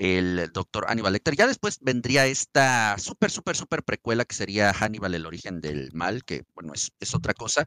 el 0.01 0.49
doctor 0.51 0.85
Hannibal 0.87 1.13
Lecter. 1.13 1.35
Ya 1.35 1.45
después 1.45 1.77
vendría 1.79 2.25
esta 2.25 2.97
súper, 2.97 3.29
súper, 3.29 3.55
súper 3.55 3.83
precuela 3.83 4.25
que 4.25 4.33
sería 4.33 4.73
Hannibal, 4.73 5.13
el 5.13 5.27
origen 5.27 5.61
del 5.61 5.91
mal, 5.93 6.23
que 6.25 6.43
bueno, 6.55 6.73
es, 6.73 6.91
es 6.99 7.13
otra 7.13 7.35
cosa. 7.35 7.65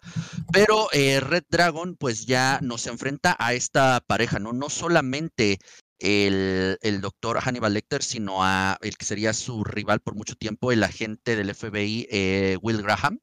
Pero 0.53 0.88
eh, 0.93 1.21
Red 1.21 1.45
Dragon 1.49 1.95
pues 1.97 2.26
ya 2.26 2.59
nos 2.61 2.88
enfrenta 2.88 3.37
a 3.38 3.55
esta 3.55 4.00
pareja, 4.05 4.41
¿no? 4.41 4.53
No 4.53 4.69
solamente 4.69 5.61
el, 6.00 6.76
el, 6.83 7.00
doctor 7.00 7.38
Hannibal 7.38 7.75
Lecter, 7.75 8.03
sino 8.03 8.43
a 8.45 8.79
el 8.81 8.97
que 8.97 9.05
sería 9.05 9.33
su 9.33 9.62
rival 9.62 10.00
por 10.00 10.17
mucho 10.17 10.35
tiempo, 10.35 10.73
el 10.73 10.83
agente 10.83 11.37
del 11.37 11.55
FBI, 11.55 12.09
eh, 12.11 12.59
Will 12.62 12.83
Graham. 12.83 13.21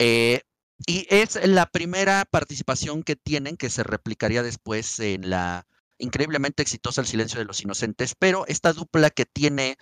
Eh, 0.00 0.40
y 0.88 1.06
es 1.08 1.38
la 1.46 1.66
primera 1.66 2.24
participación 2.28 3.04
que 3.04 3.14
tienen 3.14 3.56
que 3.56 3.70
se 3.70 3.84
replicaría 3.84 4.42
después 4.42 4.98
en 4.98 5.30
la 5.30 5.66
increíblemente 5.98 6.62
exitosa 6.62 7.00
El 7.00 7.06
silencio 7.06 7.38
de 7.38 7.44
los 7.44 7.62
inocentes, 7.62 8.14
pero 8.18 8.46
esta 8.46 8.72
dupla 8.72 9.10
que 9.10 9.26
tiene 9.26 9.76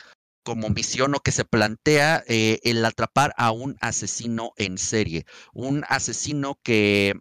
como 0.44 0.70
misión 0.70 1.14
o 1.14 1.20
que 1.20 1.32
se 1.32 1.44
plantea 1.44 2.24
eh, 2.26 2.60
el 2.64 2.84
atrapar 2.84 3.32
a 3.36 3.52
un 3.52 3.76
asesino 3.80 4.52
en 4.56 4.78
serie, 4.78 5.24
un 5.52 5.84
asesino 5.88 6.58
que 6.62 7.14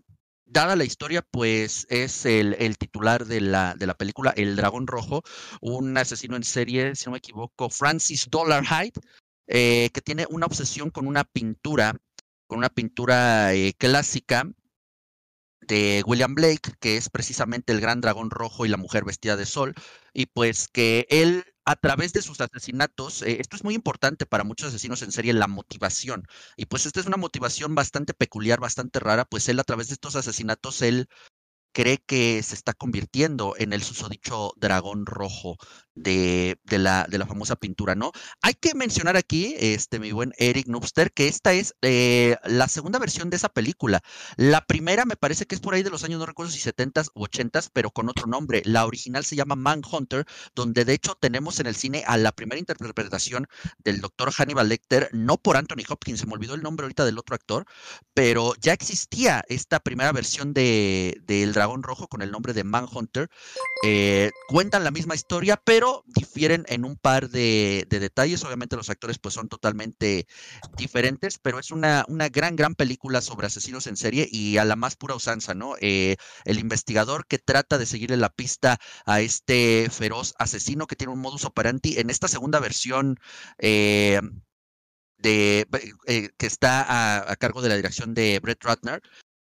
dada 0.45 0.75
la 0.75 0.83
historia, 0.83 1.21
pues 1.21 1.87
es 1.89 2.25
el, 2.25 2.77
titular 2.77 3.25
de 3.25 3.41
la, 3.41 3.73
de 3.75 3.87
la, 3.87 3.93
película 3.93 4.33
El 4.35 4.55
Dragón 4.55 4.87
Rojo, 4.87 5.23
un 5.61 5.97
asesino 5.97 6.35
en 6.35 6.43
serie, 6.43 6.95
si 6.95 7.05
no 7.05 7.13
me 7.13 7.19
equivoco, 7.19 7.69
Francis 7.69 8.27
Dollarhide, 8.29 8.99
eh, 9.47 9.89
que 9.93 10.01
tiene 10.01 10.25
una 10.29 10.47
obsesión 10.47 10.89
con 10.89 11.07
una 11.07 11.23
pintura, 11.23 11.95
con 12.47 12.57
una 12.57 12.69
pintura 12.69 13.53
eh, 13.53 13.73
clásica 13.77 14.51
de 15.61 16.03
William 16.05 16.35
Blake, 16.35 16.73
que 16.79 16.97
es 16.97 17.09
precisamente 17.09 17.73
el 17.73 17.81
gran 17.81 18.01
dragón 18.01 18.29
rojo 18.29 18.65
y 18.65 18.69
la 18.69 18.77
mujer 18.77 19.05
vestida 19.05 19.37
de 19.37 19.45
sol, 19.45 19.73
y 20.13 20.25
pues 20.27 20.67
que 20.67 21.05
él 21.09 21.45
a 21.65 21.75
través 21.75 22.11
de 22.13 22.21
sus 22.21 22.41
asesinatos, 22.41 23.21
eh, 23.21 23.37
esto 23.39 23.55
es 23.55 23.63
muy 23.63 23.75
importante 23.75 24.25
para 24.25 24.43
muchos 24.43 24.69
asesinos 24.69 25.01
en 25.03 25.11
serie, 25.11 25.33
la 25.33 25.47
motivación. 25.47 26.25
Y 26.57 26.65
pues 26.65 26.85
esta 26.85 26.99
es 26.99 27.05
una 27.05 27.17
motivación 27.17 27.75
bastante 27.75 28.13
peculiar, 28.13 28.59
bastante 28.59 28.99
rara, 28.99 29.25
pues 29.25 29.47
él 29.47 29.59
a 29.59 29.63
través 29.63 29.87
de 29.87 29.93
estos 29.93 30.15
asesinatos, 30.15 30.81
él 30.81 31.07
cree 31.71 31.97
que 31.99 32.41
se 32.43 32.55
está 32.55 32.73
convirtiendo 32.73 33.55
en 33.57 33.73
el 33.73 33.83
susodicho 33.83 34.53
dragón 34.57 35.05
rojo 35.05 35.57
de, 35.95 36.57
de, 36.63 36.79
la, 36.79 37.05
de 37.09 37.17
la 37.17 37.25
famosa 37.25 37.55
pintura, 37.55 37.95
¿no? 37.95 38.11
Hay 38.41 38.53
que 38.53 38.73
mencionar 38.75 39.17
aquí, 39.17 39.55
este, 39.59 39.99
mi 39.99 40.11
buen 40.11 40.33
Eric 40.37 40.67
Nubster, 40.67 41.11
que 41.11 41.27
esta 41.27 41.53
es 41.53 41.75
eh, 41.81 42.37
la 42.45 42.67
segunda 42.67 42.99
versión 42.99 43.29
de 43.29 43.37
esa 43.37 43.49
película. 43.49 44.01
La 44.37 44.61
primera 44.65 45.05
me 45.05 45.15
parece 45.15 45.45
que 45.45 45.55
es 45.55 45.61
por 45.61 45.73
ahí 45.73 45.83
de 45.83 45.89
los 45.89 46.03
años, 46.03 46.19
no 46.19 46.25
recuerdo 46.25 46.51
si 46.51 46.59
70s 46.59 47.09
o 47.13 47.25
80s, 47.25 47.69
pero 47.73 47.91
con 47.91 48.09
otro 48.09 48.27
nombre. 48.27 48.61
La 48.65 48.85
original 48.85 49.25
se 49.25 49.35
llama 49.35 49.55
Manhunter, 49.55 50.25
donde 50.55 50.85
de 50.85 50.93
hecho 50.93 51.15
tenemos 51.19 51.59
en 51.59 51.67
el 51.67 51.75
cine 51.75 52.03
a 52.07 52.17
la 52.17 52.31
primera 52.31 52.59
interpretación 52.59 53.47
del 53.79 54.01
doctor 54.01 54.31
Hannibal 54.31 54.69
Lecter, 54.69 55.09
no 55.13 55.37
por 55.37 55.57
Anthony 55.57 55.83
Hopkins, 55.89 56.19
se 56.19 56.25
me 56.25 56.33
olvidó 56.33 56.55
el 56.55 56.61
nombre 56.61 56.85
ahorita 56.85 57.05
del 57.05 57.17
otro 57.17 57.35
actor, 57.35 57.65
pero 58.13 58.53
ya 58.59 58.73
existía 58.73 59.43
esta 59.47 59.79
primera 59.79 60.11
versión 60.11 60.53
de, 60.53 61.21
del 61.25 61.53
dragón 61.61 61.83
rojo 61.83 62.07
con 62.07 62.23
el 62.23 62.31
nombre 62.31 62.53
de 62.53 62.63
Manhunter. 62.63 63.29
Eh, 63.83 64.31
cuentan 64.47 64.83
la 64.83 64.89
misma 64.89 65.13
historia, 65.13 65.61
pero 65.63 66.03
difieren 66.07 66.65
en 66.67 66.85
un 66.85 66.97
par 66.97 67.29
de, 67.29 67.85
detalles. 67.87 68.43
Obviamente 68.43 68.75
los 68.75 68.89
actores 68.89 69.19
pues 69.19 69.35
son 69.35 69.47
totalmente 69.47 70.25
diferentes, 70.75 71.37
pero 71.37 71.59
es 71.59 71.69
una, 71.69 72.03
una 72.07 72.29
gran, 72.29 72.55
gran 72.55 72.73
película 72.73 73.21
sobre 73.21 73.47
asesinos 73.47 73.85
en 73.85 73.95
serie 73.95 74.27
y 74.31 74.57
a 74.57 74.65
la 74.65 74.75
más 74.75 74.95
pura 74.95 75.15
usanza, 75.15 75.53
¿no? 75.53 75.75
Eh, 75.81 76.15
el 76.45 76.57
investigador 76.57 77.27
que 77.27 77.37
trata 77.37 77.77
de 77.77 77.85
seguirle 77.85 78.17
la 78.17 78.29
pista 78.29 78.79
a 79.05 79.21
este 79.21 79.87
feroz 79.91 80.33
asesino 80.39 80.87
que 80.87 80.95
tiene 80.95 81.13
un 81.13 81.21
modus 81.21 81.45
operandi 81.45 81.99
en 81.99 82.09
esta 82.09 82.27
segunda 82.27 82.59
versión. 82.59 83.19
Eh, 83.59 84.19
de, 85.19 85.67
que 86.37 86.47
está 86.47 87.29
a, 87.29 87.35
cargo 87.35 87.61
de 87.61 87.69
la 87.69 87.75
dirección 87.75 88.15
de 88.15 88.39
Brett 88.39 88.63
Ratner, 88.63 89.01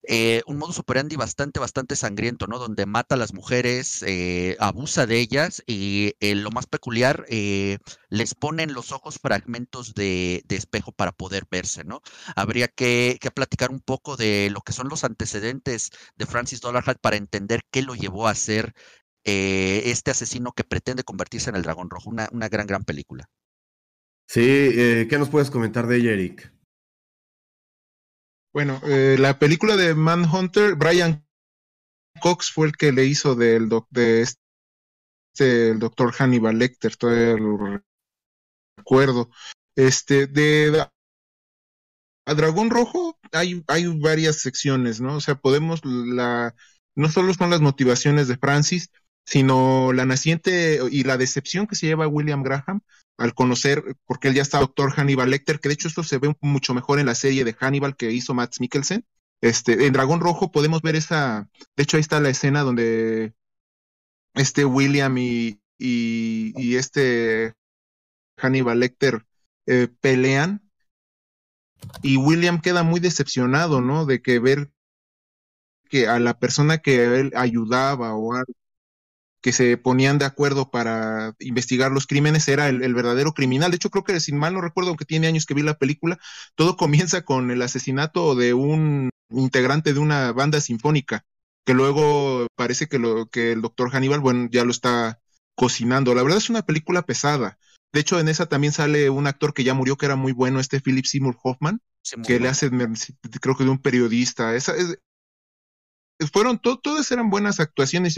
eh, 0.07 0.41
un 0.47 0.57
modus 0.57 0.79
operandi 0.79 1.15
bastante, 1.15 1.59
bastante 1.59 1.95
sangriento, 1.95 2.47
¿no? 2.47 2.59
Donde 2.59 2.85
mata 2.85 3.15
a 3.15 3.17
las 3.17 3.33
mujeres, 3.33 4.03
eh, 4.07 4.55
abusa 4.59 5.05
de 5.05 5.19
ellas 5.19 5.63
y 5.65 6.13
eh, 6.19 6.35
lo 6.35 6.51
más 6.51 6.67
peculiar, 6.67 7.25
les 7.27 8.35
pone 8.35 8.63
en 8.63 8.73
los 8.73 8.91
ojos 8.91 9.19
fragmentos 9.21 9.93
de, 9.93 10.43
espejo 10.49 10.91
para 10.91 11.11
poder 11.11 11.45
verse, 11.49 11.83
¿no? 11.83 12.01
Habría 12.35 12.67
que, 12.67 13.17
que, 13.19 13.31
platicar 13.31 13.71
un 13.71 13.81
poco 13.81 14.15
de 14.15 14.49
lo 14.51 14.61
que 14.61 14.73
son 14.73 14.87
los 14.89 15.03
antecedentes 15.03 15.91
de 16.15 16.25
Francis 16.25 16.61
Dollarhide 16.61 16.99
para 17.01 17.17
entender 17.17 17.61
qué 17.71 17.81
lo 17.81 17.95
llevó 17.95 18.27
a 18.27 18.35
ser 18.35 18.73
este 19.23 20.11
asesino 20.11 20.51
que 20.51 20.63
pretende 20.63 21.03
convertirse 21.03 21.49
en 21.49 21.55
el 21.55 21.63
dragón 21.63 21.89
rojo. 21.89 22.09
Una, 22.11 22.29
una 22.31 22.47
gran, 22.47 22.67
gran 22.67 22.83
película. 22.83 23.27
Sí, 24.27 24.41
¿qué 25.09 25.15
nos 25.17 25.29
puedes 25.29 25.49
comentar 25.49 25.87
de 25.87 25.97
ella, 25.97 26.11
Eric? 26.11 26.54
Bueno, 28.55 28.79
eh, 28.85 29.17
la 29.19 29.37
película 29.37 29.75
de 29.75 29.95
Manhunter, 29.95 30.75
Brian 30.75 31.27
Cox 32.21 32.53
fue 32.53 32.67
el 32.67 32.77
que 32.77 32.93
le 32.93 33.03
hizo 33.03 33.35
del 33.35 33.67
de 33.89 34.21
este 34.21 35.73
doctor 35.73 36.13
Hannibal 36.13 36.57
Lecter, 36.57 36.95
todavía 36.95 37.35
lo 37.35 37.81
recuerdo. 38.77 39.29
Este, 39.75 40.27
de 40.27 40.87
a 42.25 42.33
Dragón 42.33 42.69
Rojo 42.69 43.19
hay, 43.33 43.61
hay 43.67 43.87
varias 43.99 44.37
secciones, 44.37 45.01
¿no? 45.01 45.17
O 45.17 45.19
sea, 45.19 45.35
podemos 45.35 45.81
la 45.83 46.55
no 46.95 47.09
solo 47.09 47.33
son 47.33 47.49
las 47.49 47.59
motivaciones 47.59 48.29
de 48.29 48.37
Francis, 48.37 48.89
sino 49.25 49.91
la 49.91 50.05
naciente 50.05 50.79
y 50.89 51.03
la 51.03 51.17
decepción 51.17 51.67
que 51.67 51.75
se 51.75 51.87
lleva 51.87 52.07
William 52.07 52.41
Graham 52.41 52.79
al 53.17 53.33
conocer, 53.33 53.97
porque 54.05 54.27
él 54.27 54.35
ya 54.35 54.41
está 54.41 54.59
doctor 54.59 54.91
Hannibal 54.91 55.29
Lecter, 55.29 55.59
que 55.59 55.69
de 55.69 55.73
hecho 55.73 55.87
esto 55.87 56.03
se 56.03 56.17
ve 56.17 56.35
mucho 56.41 56.73
mejor 56.73 56.99
en 56.99 57.05
la 57.05 57.15
serie 57.15 57.43
de 57.43 57.53
Hannibal 57.53 57.95
que 57.95 58.11
hizo 58.11 58.33
Matt 58.33 58.59
Mikkelsen. 58.59 59.05
Este, 59.41 59.85
en 59.85 59.93
Dragón 59.93 60.21
Rojo 60.21 60.51
podemos 60.51 60.81
ver 60.81 60.95
esa, 60.95 61.49
de 61.75 61.83
hecho 61.83 61.97
ahí 61.97 62.01
está 62.01 62.19
la 62.19 62.29
escena 62.29 62.61
donde 62.61 63.33
este 64.33 64.65
William 64.65 65.17
y, 65.17 65.59
y, 65.77 66.53
y 66.57 66.75
este 66.75 67.53
Hannibal 68.37 68.79
Lecter 68.79 69.25
eh, 69.67 69.87
pelean 70.01 70.61
y 72.01 72.17
William 72.17 72.61
queda 72.61 72.83
muy 72.83 72.99
decepcionado, 72.99 73.81
¿no? 73.81 74.05
De 74.05 74.21
que 74.21 74.39
ver 74.39 74.71
que 75.89 76.07
a 76.07 76.19
la 76.19 76.37
persona 76.39 76.79
que 76.79 77.19
él 77.19 77.31
ayudaba 77.35 78.13
o 78.15 78.33
algo, 78.33 78.53
que 79.45 79.53
se 79.53 79.77
ponían 79.77 80.17
de 80.17 80.25
acuerdo 80.25 80.71
para 80.71 81.35
investigar 81.37 81.91
los 81.91 82.07
crímenes 82.07 82.47
era 82.47 82.67
el, 82.67 82.81
el, 82.81 82.95
verdadero 82.95 83.31
criminal. 83.33 83.69
De 83.69 83.75
hecho, 83.75 83.91
creo 83.91 84.03
que, 84.03 84.19
sin 84.19 84.39
mal 84.39 84.55
no 84.55 84.61
recuerdo, 84.61 84.89
aunque 84.89 85.05
tiene 85.05 85.27
años 85.27 85.45
que 85.45 85.53
vi 85.53 85.61
la 85.61 85.77
película, 85.77 86.17
todo 86.55 86.75
comienza 86.77 87.21
con 87.25 87.51
el 87.51 87.61
asesinato 87.61 88.33
de 88.33 88.55
un 88.55 89.11
integrante 89.29 89.93
de 89.93 89.99
una 89.99 90.31
banda 90.31 90.59
sinfónica, 90.61 91.25
que 91.63 91.75
luego 91.75 92.47
parece 92.55 92.87
que, 92.87 92.97
lo, 92.97 93.27
que 93.27 93.51
el 93.51 93.61
doctor 93.61 93.91
Hannibal, 93.91 94.19
bueno, 94.19 94.49
ya 94.51 94.65
lo 94.65 94.71
está 94.71 95.21
cocinando. 95.53 96.15
La 96.15 96.23
verdad 96.23 96.39
es 96.39 96.49
una 96.49 96.63
película 96.63 97.03
pesada. 97.03 97.59
De 97.93 97.99
hecho, 97.99 98.19
en 98.19 98.29
esa 98.29 98.47
también 98.47 98.73
sale 98.73 99.11
un 99.11 99.27
actor 99.27 99.53
que 99.53 99.63
ya 99.63 99.75
murió, 99.75 99.95
que 99.95 100.07
era 100.07 100.15
muy 100.15 100.31
bueno, 100.31 100.59
este 100.59 100.81
Philip 100.81 101.05
Seymour 101.05 101.37
Hoffman, 101.43 101.81
que 102.25 102.39
le 102.39 102.47
hace, 102.47 102.71
creo 103.39 103.55
que 103.55 103.63
de 103.63 103.69
un 103.69 103.79
periodista. 103.79 104.55
Esa, 104.55 104.75
es, 104.75 104.97
fueron, 106.33 106.57
to, 106.57 106.79
todas 106.79 107.11
eran 107.11 107.29
buenas 107.29 107.59
actuaciones 107.59 108.17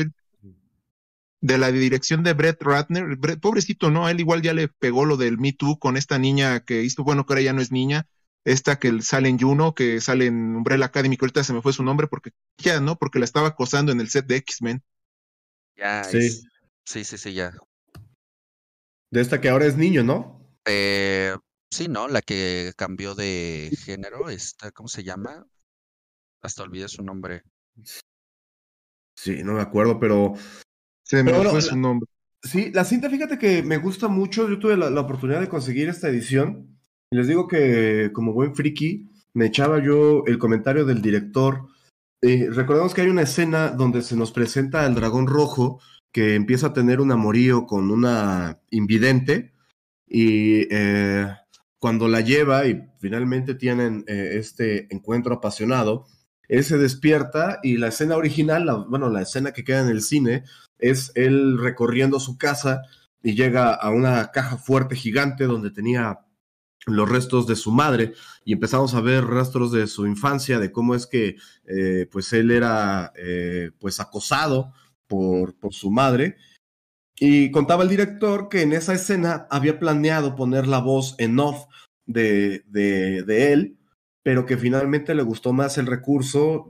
de 1.41 1.57
la 1.57 1.71
dirección 1.71 2.23
de 2.23 2.33
Brett 2.33 2.61
Ratner, 2.61 3.15
Brett, 3.17 3.39
pobrecito, 3.39 3.91
¿no? 3.91 4.09
Él 4.09 4.19
igual 4.19 4.41
ya 4.41 4.53
le 4.53 4.67
pegó 4.67 5.05
lo 5.05 5.17
del 5.17 5.37
Me 5.37 5.53
Too 5.53 5.77
con 5.79 5.97
esta 5.97 6.17
niña 6.17 6.61
que 6.61 6.83
hizo, 6.83 7.03
bueno, 7.03 7.25
que 7.25 7.33
ahora 7.33 7.41
ya 7.43 7.53
no 7.53 7.61
es 7.61 7.71
niña, 7.71 8.07
esta 8.43 8.79
que 8.79 9.01
sale 9.01 9.29
en 9.29 9.39
Juno, 9.39 9.75
que 9.75 10.01
sale 10.01 10.27
en 10.27 10.55
Umbrella 10.55 10.85
Academy, 10.85 11.17
que 11.17 11.25
ahorita 11.25 11.43
se 11.43 11.53
me 11.53 11.61
fue 11.61 11.73
su 11.73 11.83
nombre 11.83 12.07
porque 12.07 12.31
ya, 12.57 12.79
¿no? 12.79 12.97
Porque 12.97 13.19
la 13.19 13.25
estaba 13.25 13.49
acosando 13.49 13.91
en 13.91 13.99
el 13.99 14.09
set 14.09 14.25
de 14.25 14.37
X-Men. 14.37 14.83
Ya, 15.75 16.03
sí. 16.03 16.17
Es, 16.17 16.47
sí, 16.85 17.03
sí, 17.03 17.17
sí, 17.17 17.33
ya. 17.33 17.53
De 19.11 19.21
esta 19.21 19.39
que 19.39 19.49
ahora 19.49 19.65
es 19.65 19.77
niño, 19.77 20.03
¿no? 20.03 20.41
Eh, 20.65 21.35
sí, 21.71 21.87
¿no? 21.87 22.07
La 22.07 22.21
que 22.21 22.73
cambió 22.75 23.15
de 23.15 23.69
género, 23.85 24.29
esta, 24.29 24.71
¿cómo 24.71 24.87
se 24.87 25.03
llama? 25.03 25.45
Hasta 26.41 26.63
olvidé 26.63 26.87
su 26.87 27.03
nombre. 27.03 27.43
Sí, 29.15 29.43
no 29.43 29.53
me 29.53 29.61
acuerdo, 29.61 29.99
pero 29.99 30.35
se 31.07 31.23
me 31.23 31.31
bueno, 31.31 31.51
fue 31.51 31.61
su 31.61 31.77
nombre. 31.77 32.09
Sí, 32.43 32.69
la 32.73 32.83
cinta, 32.83 33.09
fíjate 33.09 33.37
que 33.37 33.63
me 33.63 33.77
gusta 33.77 34.09
mucho. 34.09 34.49
Yo 34.49 34.59
tuve 34.59 34.75
la, 34.75 34.89
la, 34.89 35.01
oportunidad 35.01 35.39
de 35.39 35.47
conseguir 35.47 35.87
esta 35.87 36.09
edición. 36.09 36.77
Y 37.09 37.15
les 37.15 37.27
digo 37.27 37.47
que, 37.47 38.11
como 38.13 38.33
buen 38.33 38.53
friki, 38.53 39.09
me 39.33 39.45
echaba 39.45 39.81
yo 39.81 40.25
el 40.25 40.37
comentario 40.37 40.83
del 40.83 41.01
director. 41.01 41.67
Eh, 42.21 42.49
recordemos 42.51 42.93
que 42.93 43.01
hay 43.01 43.07
una 43.07 43.21
escena 43.21 43.69
donde 43.69 44.01
se 44.01 44.17
nos 44.17 44.33
presenta 44.33 44.85
el 44.85 44.95
dragón 44.95 45.27
rojo 45.27 45.79
que 46.11 46.35
empieza 46.35 46.67
a 46.67 46.73
tener 46.73 46.99
un 46.99 47.11
amorío 47.11 47.65
con 47.65 47.89
una 47.89 48.59
invidente. 48.69 49.53
Y 50.05 50.67
eh, 50.75 51.27
cuando 51.79 52.09
la 52.09 52.19
lleva 52.19 52.67
y 52.67 52.83
finalmente 52.99 53.55
tienen 53.55 54.03
eh, 54.07 54.31
este 54.33 54.93
encuentro 54.93 55.35
apasionado, 55.35 56.05
él 56.49 56.65
se 56.65 56.77
despierta 56.77 57.59
y 57.63 57.77
la 57.77 57.87
escena 57.87 58.17
original, 58.17 58.65
la, 58.65 58.73
bueno, 58.73 59.09
la 59.09 59.21
escena 59.21 59.53
que 59.53 59.63
queda 59.63 59.81
en 59.81 59.89
el 59.89 60.01
cine, 60.01 60.43
es 60.79 61.11
él 61.15 61.57
recorriendo 61.59 62.19
su 62.19 62.37
casa 62.37 62.83
y 63.23 63.35
llega 63.35 63.73
a 63.73 63.89
una 63.89 64.31
caja 64.31 64.57
fuerte 64.57 64.95
gigante 64.95 65.45
donde 65.45 65.71
tenía 65.71 66.19
los 66.85 67.09
restos 67.09 67.47
de 67.47 67.55
su 67.55 67.71
madre 67.71 68.13
y 68.45 68.53
empezamos 68.53 68.93
a 68.93 69.01
ver 69.01 69.25
rastros 69.25 69.71
de 69.71 69.87
su 69.87 70.07
infancia, 70.07 70.59
de 70.59 70.71
cómo 70.71 70.95
es 70.95 71.05
que 71.05 71.35
eh, 71.65 72.07
pues 72.11 72.31
él 72.33 72.51
era 72.51 73.11
eh, 73.17 73.71
pues 73.79 73.99
acosado 73.99 74.73
por, 75.07 75.55
por 75.55 75.73
su 75.73 75.91
madre. 75.91 76.37
Y 77.19 77.51
contaba 77.51 77.83
el 77.83 77.89
director 77.89 78.47
que 78.47 78.61
en 78.61 78.73
esa 78.73 78.93
escena 78.93 79.47
había 79.49 79.79
planeado 79.79 80.35
poner 80.35 80.67
la 80.67 80.79
voz 80.79 81.15
en 81.17 81.39
off 81.39 81.65
de, 82.05 82.63
de, 82.67 83.23
de 83.23 83.51
él, 83.53 83.77
pero 84.23 84.45
que 84.45 84.55
finalmente 84.55 85.15
le 85.15 85.23
gustó 85.23 85.51
más 85.51 85.77
el 85.77 85.87
recurso 85.87 86.67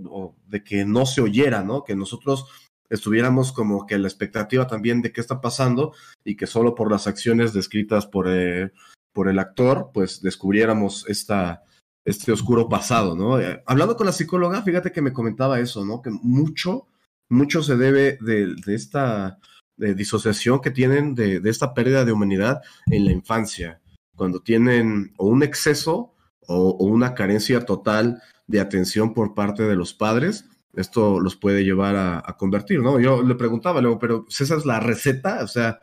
de 0.47 0.63
que 0.63 0.85
no 0.85 1.05
se 1.05 1.21
oyera, 1.21 1.63
¿no? 1.63 1.83
Que 1.83 1.95
nosotros 1.95 2.45
estuviéramos 2.89 3.51
como 3.51 3.85
que 3.85 3.97
la 3.97 4.07
expectativa 4.07 4.67
también 4.67 5.01
de 5.01 5.11
qué 5.11 5.21
está 5.21 5.41
pasando 5.41 5.93
y 6.23 6.35
que 6.35 6.47
solo 6.47 6.75
por 6.75 6.91
las 6.91 7.07
acciones 7.07 7.53
descritas 7.53 8.05
por, 8.05 8.27
eh, 8.29 8.71
por 9.13 9.29
el 9.29 9.39
actor, 9.39 9.91
pues 9.93 10.21
descubriéramos 10.21 11.05
esta, 11.07 11.63
este 12.05 12.31
oscuro 12.31 12.69
pasado, 12.69 13.15
¿no? 13.15 13.39
Eh, 13.39 13.61
hablando 13.65 13.95
con 13.95 14.05
la 14.05 14.13
psicóloga, 14.13 14.61
fíjate 14.61 14.91
que 14.91 15.01
me 15.01 15.13
comentaba 15.13 15.59
eso, 15.59 15.85
¿no? 15.85 16.01
Que 16.01 16.09
mucho, 16.09 16.87
mucho 17.29 17.63
se 17.63 17.75
debe 17.77 18.17
de, 18.21 18.55
esta 18.67 19.39
disociación 19.77 20.59
que 20.59 20.71
tienen 20.71 21.13
de, 21.13 21.39
de, 21.39 21.49
esta 21.49 21.73
pérdida 21.73 22.03
de 22.03 22.11
humanidad 22.11 22.61
en 22.87 23.05
la 23.05 23.11
infancia, 23.11 23.79
cuando 24.15 24.41
tienen 24.41 25.13
o 25.17 25.27
un 25.27 25.43
exceso 25.43 26.15
o, 26.47 26.85
una 26.85 27.13
carencia 27.13 27.65
total 27.65 28.21
de 28.47 28.59
atención 28.59 29.13
por 29.13 29.33
parte 29.33 29.63
de 29.63 29.75
los 29.75 29.93
padres, 29.93 30.45
esto 30.77 31.19
los 31.19 31.35
puede 31.35 31.63
llevar 31.63 31.95
a, 31.95 32.35
convertir, 32.37 32.79
¿no? 32.81 32.99
Yo 32.99 33.23
le 33.23 33.35
preguntaba 33.35 33.81
luego, 33.81 33.99
pero 33.99 34.25
esa 34.29 34.55
es 34.55 34.65
la 34.65 34.79
receta, 34.79 35.43
o 35.43 35.47
sea, 35.47 35.79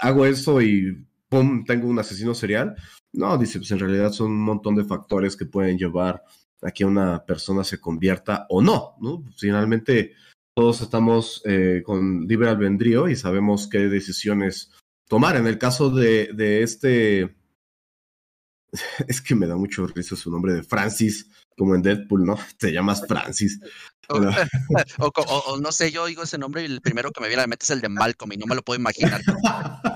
hago 0.00 0.26
eso 0.26 0.60
y 0.62 1.06
¡pum! 1.28 1.64
tengo 1.64 1.88
un 1.88 1.98
asesino 1.98 2.34
serial. 2.34 2.74
No, 3.12 3.36
dice, 3.36 3.58
pues 3.58 3.70
en 3.70 3.80
realidad 3.80 4.12
son 4.12 4.32
un 4.32 4.42
montón 4.42 4.74
de 4.76 4.84
factores 4.84 5.36
que 5.36 5.46
pueden 5.46 5.78
llevar 5.78 6.24
a 6.62 6.70
que 6.70 6.84
una 6.84 7.24
persona 7.24 7.64
se 7.64 7.80
convierta 7.80 8.46
o 8.48 8.62
no, 8.62 8.94
¿no? 9.00 9.24
Finalmente, 9.36 10.14
todos 10.54 10.80
estamos 10.80 11.42
eh, 11.44 11.82
con 11.84 12.26
libre 12.26 12.48
albedrío 12.48 13.08
y 13.08 13.16
sabemos 13.16 13.68
qué 13.68 13.88
decisiones 13.88 14.72
tomar. 15.08 15.36
En 15.36 15.46
el 15.46 15.58
caso 15.58 15.90
de 15.90 16.62
este 16.62 17.40
es 19.08 19.20
que 19.20 19.34
me 19.34 19.46
da 19.46 19.56
mucho 19.56 19.86
risa 19.86 20.16
su 20.16 20.30
nombre 20.30 20.54
de 20.54 20.62
Francis, 20.62 21.28
como 21.56 21.74
en 21.74 21.82
Deadpool, 21.82 22.24
¿no? 22.24 22.38
Te 22.58 22.72
llamas 22.72 23.06
Francis. 23.06 23.60
O, 24.98 25.58
no 25.60 25.72
sé, 25.72 25.90
yo 25.90 26.02
oigo 26.04 26.22
ese 26.22 26.38
nombre 26.38 26.62
y 26.62 26.66
el 26.66 26.80
primero 26.80 27.10
que 27.10 27.20
me 27.20 27.28
viene 27.28 27.42
a 27.42 27.44
la 27.44 27.48
mente 27.48 27.64
es 27.64 27.70
el 27.70 27.80
de 27.80 27.88
Malcolm 27.88 28.32
y 28.32 28.36
no 28.36 28.46
me 28.46 28.54
lo 28.54 28.62
puedo 28.62 28.78
imaginar 28.78 29.20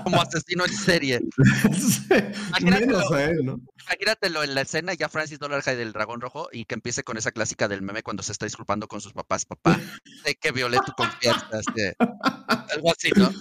como 0.03 0.21
asesino 0.21 0.65
en 0.65 0.73
serie. 0.73 1.19
imagínatelo, 2.59 4.43
en 4.43 4.55
la 4.55 4.61
escena 4.61 4.93
ya 4.93 5.09
Francis 5.09 5.39
Dollar 5.39 5.61
High 5.61 5.77
del 5.77 5.93
Dragón 5.93 6.21
Rojo 6.21 6.49
y 6.51 6.65
que 6.65 6.75
empiece 6.75 7.03
con 7.03 7.17
esa 7.17 7.31
clásica 7.31 7.67
del 7.67 7.81
meme 7.81 8.03
cuando 8.03 8.23
se 8.23 8.31
está 8.31 8.45
disculpando 8.45 8.87
con 8.87 9.01
sus 9.01 9.13
papás. 9.13 9.45
Papá, 9.45 9.79
sé 10.23 10.35
que 10.35 10.51
violé 10.51 10.77
tu 10.85 10.91
confianza. 10.93 11.59
Este, 11.59 11.95
algo 11.99 12.91
así, 12.91 13.09
¿no? 13.15 13.31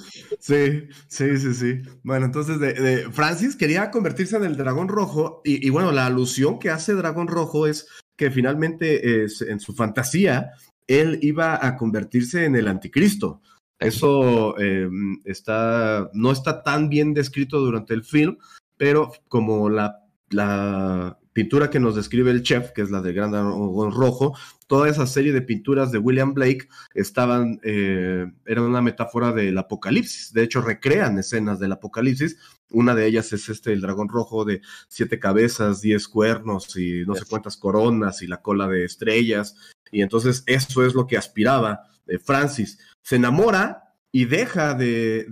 Sí, 0.40 0.88
sí, 1.08 1.38
sí, 1.38 1.54
sí. 1.54 1.82
Bueno, 2.02 2.26
entonces 2.26 2.58
de, 2.58 3.10
Francis 3.12 3.56
quería 3.56 3.90
convertirse 3.90 4.36
en 4.36 4.44
el 4.44 4.56
Dragón 4.56 4.88
Rojo 4.88 5.40
y, 5.44 5.66
y 5.66 5.70
bueno, 5.70 5.92
la 5.92 6.06
alusión 6.06 6.58
que 6.58 6.70
hace 6.70 6.94
Dragón 6.94 7.28
Rojo 7.28 7.66
es 7.66 7.86
que 8.16 8.30
finalmente 8.30 9.24
es, 9.24 9.42
en 9.42 9.60
su 9.60 9.74
fantasía 9.74 10.52
él 10.86 11.18
iba 11.22 11.64
a 11.66 11.76
convertirse 11.76 12.44
en 12.44 12.56
el 12.56 12.68
anticristo. 12.68 13.40
Eso 13.78 14.58
eh, 14.58 14.88
está, 15.24 16.10
no 16.12 16.30
está 16.30 16.62
tan 16.62 16.88
bien 16.88 17.14
descrito 17.14 17.58
durante 17.58 17.94
el 17.94 18.04
film, 18.04 18.38
pero 18.76 19.12
como 19.28 19.68
la, 19.68 20.00
la 20.30 21.18
pintura 21.32 21.68
que 21.68 21.80
nos 21.80 21.96
describe 21.96 22.30
el 22.30 22.42
chef, 22.42 22.70
que 22.70 22.82
es 22.82 22.90
la 22.90 23.02
de 23.02 23.12
Gran 23.12 23.32
Dragón 23.32 23.92
Rojo, 23.92 24.36
toda 24.66 24.88
esa 24.88 25.06
serie 25.06 25.32
de 25.32 25.42
pinturas 25.42 25.90
de 25.90 25.98
William 25.98 26.32
Blake 26.32 26.68
estaban, 26.94 27.60
eh, 27.64 28.26
eran 28.46 28.64
una 28.64 28.80
metáfora 28.80 29.32
del 29.32 29.58
apocalipsis. 29.58 30.32
De 30.32 30.44
hecho, 30.44 30.62
recrean 30.62 31.18
escenas 31.18 31.58
del 31.58 31.72
apocalipsis. 31.72 32.38
Una 32.74 32.94
de 32.94 33.06
ellas 33.06 33.32
es 33.32 33.48
este, 33.48 33.72
el 33.72 33.80
dragón 33.80 34.08
rojo 34.08 34.44
de 34.44 34.60
siete 34.88 35.18
cabezas, 35.18 35.80
diez 35.80 36.08
cuernos 36.08 36.76
y 36.76 37.04
no 37.06 37.14
sé 37.14 37.24
cuántas 37.28 37.56
coronas 37.56 38.20
y 38.22 38.26
la 38.26 38.42
cola 38.42 38.68
de 38.68 38.84
estrellas. 38.84 39.56
Y 39.90 40.02
entonces 40.02 40.42
eso 40.46 40.84
es 40.84 40.94
lo 40.94 41.06
que 41.06 41.16
aspiraba 41.16 41.88
eh, 42.06 42.18
Francis. 42.18 42.78
Se 43.02 43.16
enamora 43.16 43.94
y 44.12 44.26
deja 44.26 44.74
de, 44.74 45.26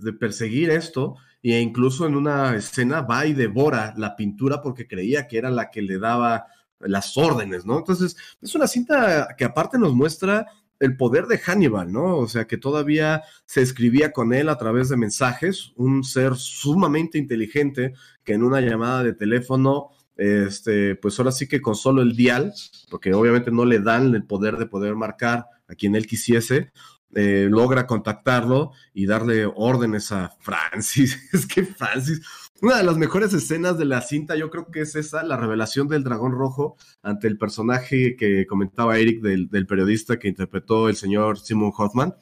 de 0.00 0.12
perseguir 0.14 0.70
esto 0.70 1.16
e 1.42 1.60
incluso 1.60 2.06
en 2.06 2.16
una 2.16 2.56
escena 2.56 3.02
va 3.02 3.26
y 3.26 3.32
devora 3.32 3.94
la 3.96 4.16
pintura 4.16 4.60
porque 4.62 4.88
creía 4.88 5.28
que 5.28 5.38
era 5.38 5.50
la 5.50 5.70
que 5.70 5.82
le 5.82 5.98
daba 5.98 6.46
las 6.80 7.16
órdenes, 7.16 7.64
¿no? 7.64 7.78
Entonces, 7.78 8.16
es 8.40 8.54
una 8.54 8.66
cinta 8.66 9.28
que 9.36 9.44
aparte 9.44 9.78
nos 9.78 9.94
muestra 9.94 10.46
el 10.80 10.96
poder 10.96 11.26
de 11.26 11.38
Hannibal, 11.38 11.92
¿no? 11.92 12.18
O 12.18 12.28
sea, 12.28 12.46
que 12.46 12.56
todavía 12.56 13.22
se 13.44 13.62
escribía 13.62 14.12
con 14.12 14.32
él 14.32 14.48
a 14.48 14.58
través 14.58 14.88
de 14.88 14.96
mensajes, 14.96 15.72
un 15.76 16.04
ser 16.04 16.36
sumamente 16.36 17.18
inteligente 17.18 17.94
que 18.24 18.34
en 18.34 18.42
una 18.42 18.60
llamada 18.60 19.02
de 19.02 19.14
teléfono, 19.14 19.90
este, 20.16 20.96
pues 20.96 21.18
ahora 21.18 21.32
sí 21.32 21.46
que 21.48 21.60
con 21.60 21.74
solo 21.74 22.02
el 22.02 22.16
dial, 22.16 22.52
porque 22.90 23.14
obviamente 23.14 23.50
no 23.50 23.64
le 23.64 23.80
dan 23.80 24.14
el 24.14 24.24
poder 24.24 24.56
de 24.56 24.66
poder 24.66 24.94
marcar 24.94 25.46
a 25.68 25.74
quien 25.74 25.94
él 25.94 26.06
quisiese, 26.06 26.72
eh, 27.14 27.48
logra 27.50 27.86
contactarlo 27.86 28.72
y 28.92 29.06
darle 29.06 29.46
órdenes 29.46 30.12
a 30.12 30.36
Francis. 30.40 31.18
es 31.32 31.46
que 31.46 31.64
Francis, 31.64 32.20
una 32.62 32.78
de 32.78 32.84
las 32.84 32.96
mejores 32.96 33.32
escenas 33.34 33.76
de 33.78 33.84
la 33.84 34.00
cinta, 34.00 34.36
yo 34.36 34.50
creo 34.50 34.70
que 34.70 34.80
es 34.80 34.96
esa, 34.96 35.22
la 35.22 35.36
revelación 35.36 35.88
del 35.88 36.04
dragón 36.04 36.32
rojo 36.32 36.76
ante 37.02 37.28
el 37.28 37.38
personaje 37.38 38.16
que 38.16 38.46
comentaba 38.46 38.98
Eric 38.98 39.20
del, 39.20 39.66
periodista 39.66 40.18
que 40.18 40.28
interpretó 40.28 40.88
el 40.88 40.96
señor 40.96 41.38
Simon 41.38 41.72
Hoffman. 41.76 42.14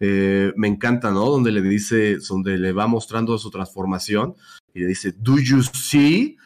Eh, 0.00 0.52
me 0.56 0.68
encanta, 0.68 1.10
¿no? 1.10 1.24
Donde 1.26 1.52
le 1.52 1.62
dice, 1.62 2.18
donde 2.28 2.58
le 2.58 2.72
va 2.72 2.86
mostrando 2.86 3.38
su 3.38 3.50
transformación 3.50 4.34
y 4.74 4.80
le 4.80 4.86
dice, 4.86 5.12
¿Do 5.12 5.38
you 5.38 5.62
see? 5.62 6.36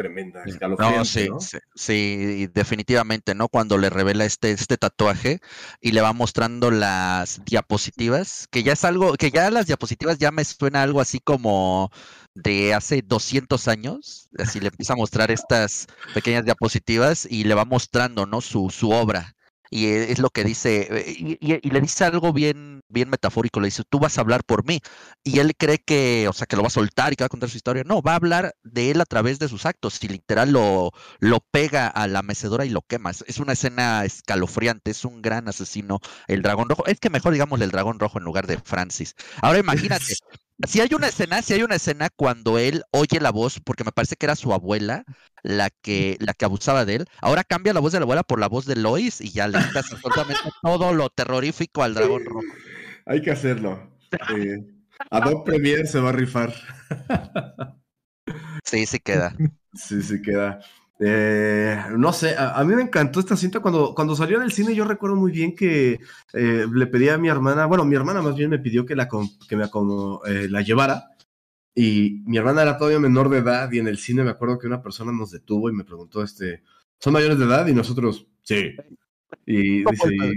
Tremenda, 0.00 0.42
no, 0.78 1.04
sí, 1.04 1.28
sí, 1.74 2.48
definitivamente, 2.54 3.34
¿no? 3.34 3.48
Cuando 3.48 3.76
le 3.76 3.90
revela 3.90 4.24
este, 4.24 4.50
este 4.52 4.78
tatuaje 4.78 5.40
y 5.80 5.92
le 5.92 6.00
va 6.00 6.14
mostrando 6.14 6.70
las 6.70 7.44
diapositivas, 7.44 8.48
que 8.50 8.62
ya 8.62 8.72
es 8.72 8.84
algo, 8.84 9.14
que 9.14 9.30
ya 9.30 9.50
las 9.50 9.66
diapositivas 9.66 10.18
ya 10.18 10.30
me 10.30 10.44
suena 10.44 10.82
algo 10.82 11.02
así 11.02 11.20
como 11.20 11.90
de 12.34 12.72
hace 12.72 13.02
200 13.02 13.68
años, 13.68 14.30
así 14.38 14.58
le 14.58 14.68
empieza 14.68 14.94
a 14.94 14.96
mostrar 14.96 15.30
estas 15.30 15.86
pequeñas 16.14 16.46
diapositivas 16.46 17.26
y 17.30 17.44
le 17.44 17.54
va 17.54 17.66
mostrando, 17.66 18.24
¿no? 18.24 18.40
Su, 18.40 18.70
su 18.70 18.90
obra 18.90 19.34
y 19.70 19.86
e, 19.86 20.12
es 20.12 20.18
lo 20.18 20.30
que 20.30 20.44
dice, 20.44 20.88
eh, 20.90 21.38
y, 21.40 21.70
le 21.70 21.80
dice 21.80 22.04
algo 22.04 22.32
bien, 22.32 22.82
bien 22.88 23.08
metafórico, 23.08 23.60
le 23.60 23.68
dice, 23.68 23.84
tú 23.88 24.00
vas 24.00 24.18
a 24.18 24.20
hablar 24.20 24.44
por 24.44 24.66
mí, 24.66 24.80
y 25.24 25.38
él 25.38 25.54
cree 25.56 25.78
que, 25.78 26.26
o 26.28 26.32
sea, 26.32 26.46
que 26.46 26.56
lo 26.56 26.62
va 26.62 26.68
a 26.68 26.70
soltar 26.70 27.12
y 27.12 27.16
que 27.16 27.24
va 27.24 27.26
a 27.26 27.30
contar 27.30 27.48
su 27.48 27.56
historia, 27.56 27.84
no, 27.86 28.02
va 28.02 28.12
a 28.12 28.16
hablar 28.16 28.54
de 28.64 28.90
él 28.90 29.00
a 29.00 29.06
través 29.06 29.38
de 29.38 29.48
sus 29.48 29.64
actos, 29.66 30.02
y 30.02 30.08
literal 30.08 30.50
lo, 30.50 30.90
lo 31.20 31.40
pega 31.50 31.86
a 31.86 32.08
la 32.08 32.22
mecedora 32.22 32.64
y 32.64 32.70
lo 32.70 32.82
quema, 32.82 33.10
es, 33.10 33.38
una 33.38 33.52
escena 33.52 34.04
escalofriante, 34.04 34.90
es 34.90 35.04
un 35.04 35.22
gran 35.22 35.48
asesino, 35.48 36.00
el 36.26 36.42
dragón 36.42 36.68
rojo, 36.68 36.86
es 36.86 36.98
que 36.98 37.10
mejor 37.10 37.32
digamos 37.32 37.60
el 37.60 37.70
dragón 37.70 37.98
rojo 38.00 38.18
en 38.18 38.24
lugar 38.24 38.46
de 38.46 38.58
Francis. 38.58 39.14
Ahora 39.40 39.58
imagínate, 39.60 40.14
si 40.66 40.80
hay 40.80 40.88
una 40.94 41.08
escena, 41.08 41.42
si 41.42 41.54
hay 41.54 41.62
una 41.62 41.76
escena 41.76 42.08
cuando 42.14 42.58
él 42.58 42.82
oye 42.90 43.20
la 43.20 43.30
voz, 43.30 43.60
porque 43.64 43.84
me 43.84 43.92
parece 43.92 44.16
que 44.16 44.26
era 44.26 44.36
su 44.36 44.52
abuela 44.52 45.04
la 45.42 45.70
que, 45.70 46.16
la 46.20 46.34
que 46.34 46.44
abusaba 46.44 46.84
de 46.84 46.96
él. 46.96 47.06
Ahora 47.20 47.44
cambia 47.44 47.72
la 47.72 47.80
voz 47.80 47.92
de 47.92 48.00
la 48.00 48.04
abuela 48.04 48.22
por 48.22 48.40
la 48.40 48.48
voz 48.48 48.66
de 48.66 48.76
Lois 48.76 49.20
y 49.20 49.30
ya 49.30 49.48
le 49.48 49.58
quitas 49.58 49.92
absolutamente 49.92 50.42
todo 50.62 50.92
lo 50.92 51.08
terrorífico 51.10 51.82
al 51.82 51.94
dragón 51.94 52.24
rojo. 52.24 52.46
Hay 53.06 53.22
que 53.22 53.30
hacerlo. 53.30 53.90
Eh, 54.36 54.58
Adobe 55.10 55.42
Premiere 55.44 55.86
se 55.86 56.00
va 56.00 56.10
a 56.10 56.12
rifar. 56.12 56.52
Sí, 58.64 58.86
sí 58.86 58.98
queda. 58.98 59.34
Sí, 59.72 60.02
sí 60.02 60.20
queda. 60.20 60.60
Eh, 61.02 61.82
no 61.96 62.12
sé, 62.12 62.34
a, 62.36 62.62
mí 62.62 62.74
me 62.74 62.82
encantó 62.82 63.20
esta 63.20 63.34
cinta 63.34 63.60
cuando, 63.60 63.94
cuando 63.94 64.14
salió 64.14 64.38
del 64.38 64.52
cine. 64.52 64.74
Yo 64.74 64.84
recuerdo 64.84 65.16
muy 65.16 65.32
bien 65.32 65.56
que 65.56 65.98
eh, 66.34 66.66
le 66.70 66.86
pedí 66.86 67.08
a 67.08 67.16
mi 67.16 67.28
hermana, 67.28 67.64
bueno, 67.64 67.86
mi 67.86 67.96
hermana 67.96 68.20
más 68.20 68.36
bien 68.36 68.50
me 68.50 68.58
pidió 68.58 68.84
que 68.84 68.94
la, 68.94 69.08
que 69.48 69.56
me, 69.56 69.64
eh, 69.64 70.48
la 70.48 70.60
llevara. 70.60 71.04
Y 71.74 72.22
mi 72.26 72.36
hermana 72.36 72.62
era 72.62 72.76
todavía 72.76 73.00
menor 73.00 73.30
de 73.30 73.38
edad 73.38 73.70
y 73.72 73.78
en 73.78 73.88
el 73.88 73.96
cine 73.96 74.24
me 74.24 74.30
acuerdo 74.30 74.58
que 74.58 74.66
una 74.66 74.82
persona 74.82 75.10
nos 75.12 75.30
detuvo 75.30 75.70
y 75.70 75.72
me 75.72 75.84
preguntó, 75.84 76.22
este, 76.22 76.62
¿son 76.98 77.14
mayores 77.14 77.38
de 77.38 77.46
edad? 77.46 77.66
Y 77.66 77.72
nosotros, 77.72 78.26
sí. 78.42 78.74
Y 79.46 79.84
dice, 79.84 80.32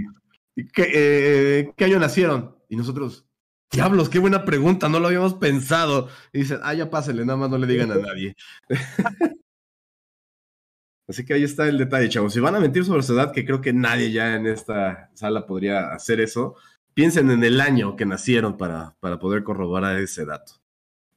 ¿qué, 0.72 1.72
¿qué 1.76 1.84
año 1.84 1.98
nacieron? 1.98 2.56
Y 2.70 2.76
nosotros, 2.76 3.26
diablos, 3.70 4.08
qué 4.08 4.18
buena 4.18 4.44
pregunta, 4.46 4.88
no 4.88 5.00
lo 5.00 5.08
habíamos 5.08 5.34
pensado. 5.34 6.08
Y 6.32 6.38
dicen, 6.38 6.60
ah, 6.62 6.72
ya 6.72 6.88
pásele, 6.88 7.26
nada 7.26 7.36
más 7.36 7.50
no 7.50 7.58
le 7.58 7.66
digan 7.66 7.92
a 7.92 7.96
nadie. 7.96 8.34
Así 11.06 11.24
que 11.24 11.34
ahí 11.34 11.44
está 11.44 11.68
el 11.68 11.78
detalle, 11.78 12.08
chavos. 12.08 12.32
Si 12.32 12.40
van 12.40 12.54
a 12.54 12.60
mentir 12.60 12.84
sobre 12.84 13.02
su 13.02 13.12
edad, 13.12 13.32
que 13.32 13.44
creo 13.44 13.60
que 13.60 13.72
nadie 13.72 14.10
ya 14.10 14.36
en 14.36 14.46
esta 14.46 15.10
sala 15.14 15.46
podría 15.46 15.92
hacer 15.92 16.20
eso, 16.20 16.56
piensen 16.94 17.30
en 17.30 17.44
el 17.44 17.60
año 17.60 17.96
que 17.96 18.06
nacieron 18.06 18.56
para, 18.56 18.96
para 19.00 19.18
poder 19.18 19.44
corroborar 19.44 19.98
ese 20.00 20.24
dato. 20.24 20.54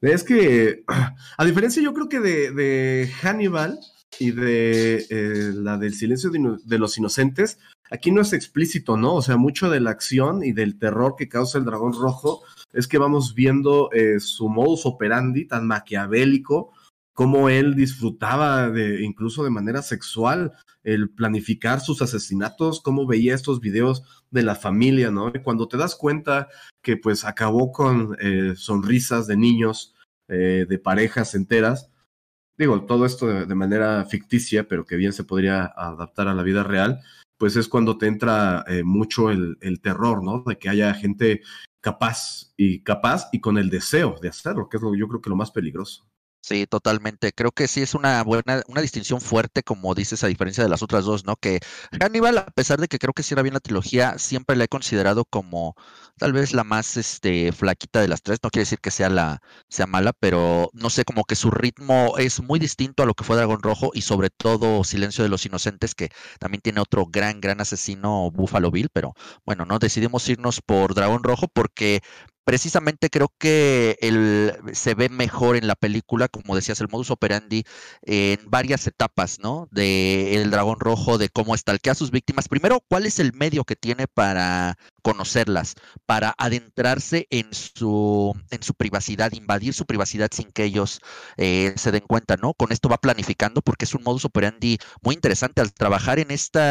Es 0.02 0.24
que, 0.24 0.84
a 1.38 1.46
diferencia 1.46 1.82
yo 1.82 1.94
creo 1.94 2.10
que 2.10 2.20
de, 2.20 3.10
Hannibal 3.22 3.80
y 4.20 4.32
de 4.32 5.06
eh, 5.10 5.52
la 5.54 5.78
del 5.78 5.94
silencio 5.94 6.30
de, 6.30 6.78
los 6.78 6.98
inocentes, 6.98 7.60
aquí 7.90 8.12
no 8.12 8.22
es 8.22 8.34
explícito, 8.34 8.98
¿no? 8.98 9.16
O 9.16 9.22
sea, 9.22 9.38
mucho 9.38 9.70
de 9.70 9.80
la 9.80 9.92
acción 9.92 10.44
y 10.44 10.52
del 10.52 10.78
terror 10.78 11.16
que 11.18 11.30
causa 11.30 11.58
el 11.58 11.66
dragón 11.66 11.94
rojo 11.94 12.44
es 12.74 12.88
que 12.88 12.98
vamos 12.98 13.34
viendo 13.34 13.90
eh, 13.92 14.20
su 14.20 14.50
modus 14.50 14.86
operandi 14.86 15.46
tan 15.46 15.68
maquiavélico 15.68 16.74
cómo 17.18 17.50
él 17.50 17.74
disfrutaba 17.74 18.70
de, 18.70 19.04
incluso 19.04 19.44
de 19.44 19.50
manera 19.50 19.82
sexual, 19.82 20.54
el 20.84 21.10
planificar 21.10 21.80
sus 21.80 22.04
asesinatos, 22.04 22.80
cómo 22.80 23.08
veía 23.08 23.34
estos 23.34 23.60
videos 23.60 24.04
de 24.30 24.44
la 24.44 24.54
familia, 24.54 25.10
¿no? 25.10 25.30
Y 25.34 25.42
cuando 25.42 25.68
te 25.68 25.78
das 25.78 25.96
cuenta 25.96 26.48
que 26.84 26.96
pues 26.96 27.26
acabó 27.26 27.72
con 27.72 28.16
eh, 28.22 28.54
sonrisas 28.56 29.26
de 29.26 29.36
niños, 29.36 29.96
eh, 30.28 30.68
de 30.70 30.78
parejas 30.78 31.34
enteras, 31.34 31.90
digo, 32.56 32.86
todo 32.86 33.04
esto 33.08 33.26
de, 33.26 33.56
manera 33.56 34.06
ficticia, 34.06 34.68
pero 34.68 34.86
que 34.86 34.96
bien 34.96 35.12
se 35.12 35.24
podría 35.24 35.74
adaptar 35.76 36.28
a 36.28 36.36
la 36.36 36.44
vida 36.44 36.62
real, 36.62 37.02
pues 37.40 37.56
es 37.56 37.68
cuando 37.68 37.98
te 37.98 38.06
entra 38.06 38.64
eh, 38.68 38.84
mucho 38.84 39.32
el, 39.32 39.58
el, 39.62 39.82
terror, 39.82 40.24
¿no? 40.24 40.44
De 40.46 40.60
que 40.60 40.70
haya 40.70 40.94
gente 40.94 41.42
capaz 41.82 42.54
y 42.58 42.84
capaz 42.84 43.30
y 43.32 43.40
con 43.40 43.58
el 43.58 43.72
deseo 43.72 44.18
de 44.22 44.30
hacerlo, 44.30 44.70
que 44.70 44.78
es 44.78 44.84
lo, 44.84 44.94
yo 44.94 45.08
creo 45.08 45.22
que 45.22 45.32
lo 45.32 45.36
más 45.36 45.50
peligroso. 45.50 46.06
Sí, 46.50 46.66
totalmente. 46.66 47.34
Creo 47.34 47.52
que 47.52 47.68
sí 47.68 47.82
es 47.82 47.94
una 47.94 48.24
buena, 48.24 48.64
una 48.70 48.80
distinción 48.82 49.20
fuerte, 49.20 49.64
como 49.64 49.94
dices, 49.94 50.24
a 50.24 50.28
diferencia 50.28 50.64
de 50.64 50.70
las 50.70 50.82
otras 50.82 51.04
dos, 51.04 51.26
¿no? 51.26 51.36
Que 51.36 51.60
Hannibal, 52.00 52.38
a 52.38 52.46
pesar 52.46 52.80
de 52.80 52.88
que 52.88 53.00
creo 53.00 53.12
que 53.14 53.22
sí 53.22 53.34
era 53.34 53.42
bien 53.44 53.54
la 53.54 53.60
trilogía, 53.60 54.18
siempre 54.18 54.56
la 54.56 54.64
he 54.64 54.68
considerado 54.70 55.26
como 55.26 55.76
tal 56.18 56.32
vez 56.32 56.54
la 56.54 56.64
más 56.64 56.96
este, 56.96 57.52
flaquita 57.52 58.00
de 58.00 58.08
las 58.08 58.22
tres. 58.22 58.40
No 58.42 58.50
quiere 58.50 58.62
decir 58.62 58.80
que 58.80 58.92
sea 58.92 59.10
la, 59.10 59.42
sea 59.68 59.88
mala, 59.88 60.14
pero 60.14 60.70
no 60.72 60.90
sé, 60.90 61.04
como 61.04 61.26
que 61.26 61.36
su 61.36 61.52
ritmo 61.52 62.18
es 62.18 62.42
muy 62.42 62.60
distinto 62.60 63.04
a 63.04 63.06
lo 63.06 63.14
que 63.14 63.26
fue 63.26 63.36
Dragón 63.36 63.62
Rojo 63.62 63.92
y 63.94 64.02
sobre 64.04 64.30
todo 64.30 64.86
Silencio 64.86 65.26
de 65.26 65.30
los 65.30 65.46
Inocentes, 65.46 65.96
que 65.96 66.12
también 66.40 66.62
tiene 66.62 66.80
otro 66.80 67.06
gran, 67.08 67.42
gran 67.42 67.60
asesino, 67.60 68.32
Buffalo 68.32 68.72
Bill, 68.72 68.88
pero 68.94 69.16
bueno, 69.46 69.66
no 69.66 69.80
decidimos 69.80 70.28
irnos 70.30 70.62
por 70.62 70.94
Dragón 70.96 71.24
Rojo 71.24 71.48
porque 71.54 72.02
precisamente 72.48 73.10
creo 73.10 73.30
que 73.38 73.98
el, 74.00 74.54
se 74.72 74.96
ve 74.96 75.10
mejor 75.10 75.58
en 75.58 75.68
la 75.68 75.76
película, 75.76 76.30
como 76.30 76.56
decías, 76.56 76.80
el 76.80 76.88
modus 76.88 77.12
operandi 77.12 77.66
en 78.04 78.40
varias 78.50 78.88
etapas, 78.88 79.40
¿no? 79.42 79.68
De 79.70 80.34
el 80.42 80.50
dragón 80.50 80.80
rojo, 80.80 81.18
de 81.18 81.28
cómo 81.28 81.56
estalquea 81.56 81.92
a 81.92 81.96
sus 81.96 82.10
víctimas. 82.10 82.48
Primero, 82.48 82.82
¿cuál 82.88 83.06
es 83.06 83.20
el 83.20 83.34
medio 83.34 83.66
que 83.66 83.76
tiene 83.76 84.08
para 84.08 84.78
conocerlas, 85.02 85.76
para 86.06 86.34
adentrarse 86.38 87.28
en 87.32 87.54
su, 87.54 88.34
en 88.50 88.64
su 88.64 88.74
privacidad, 88.76 89.34
invadir 89.34 89.74
su 89.74 89.86
privacidad 89.86 90.30
sin 90.34 90.50
que 90.54 90.64
ellos 90.64 91.02
eh, 91.36 91.74
se 91.76 91.92
den 91.92 92.06
cuenta, 92.08 92.38
¿no? 92.38 92.54
Con 92.54 92.72
esto 92.72 92.88
va 92.88 92.98
planificando 92.98 93.62
porque 93.62 93.84
es 93.84 93.94
un 93.94 94.04
modus 94.04 94.24
operandi 94.24 94.78
muy 95.02 95.16
interesante. 95.16 95.60
Al 95.60 95.74
trabajar 95.74 96.20
en 96.20 96.32
este 96.32 96.62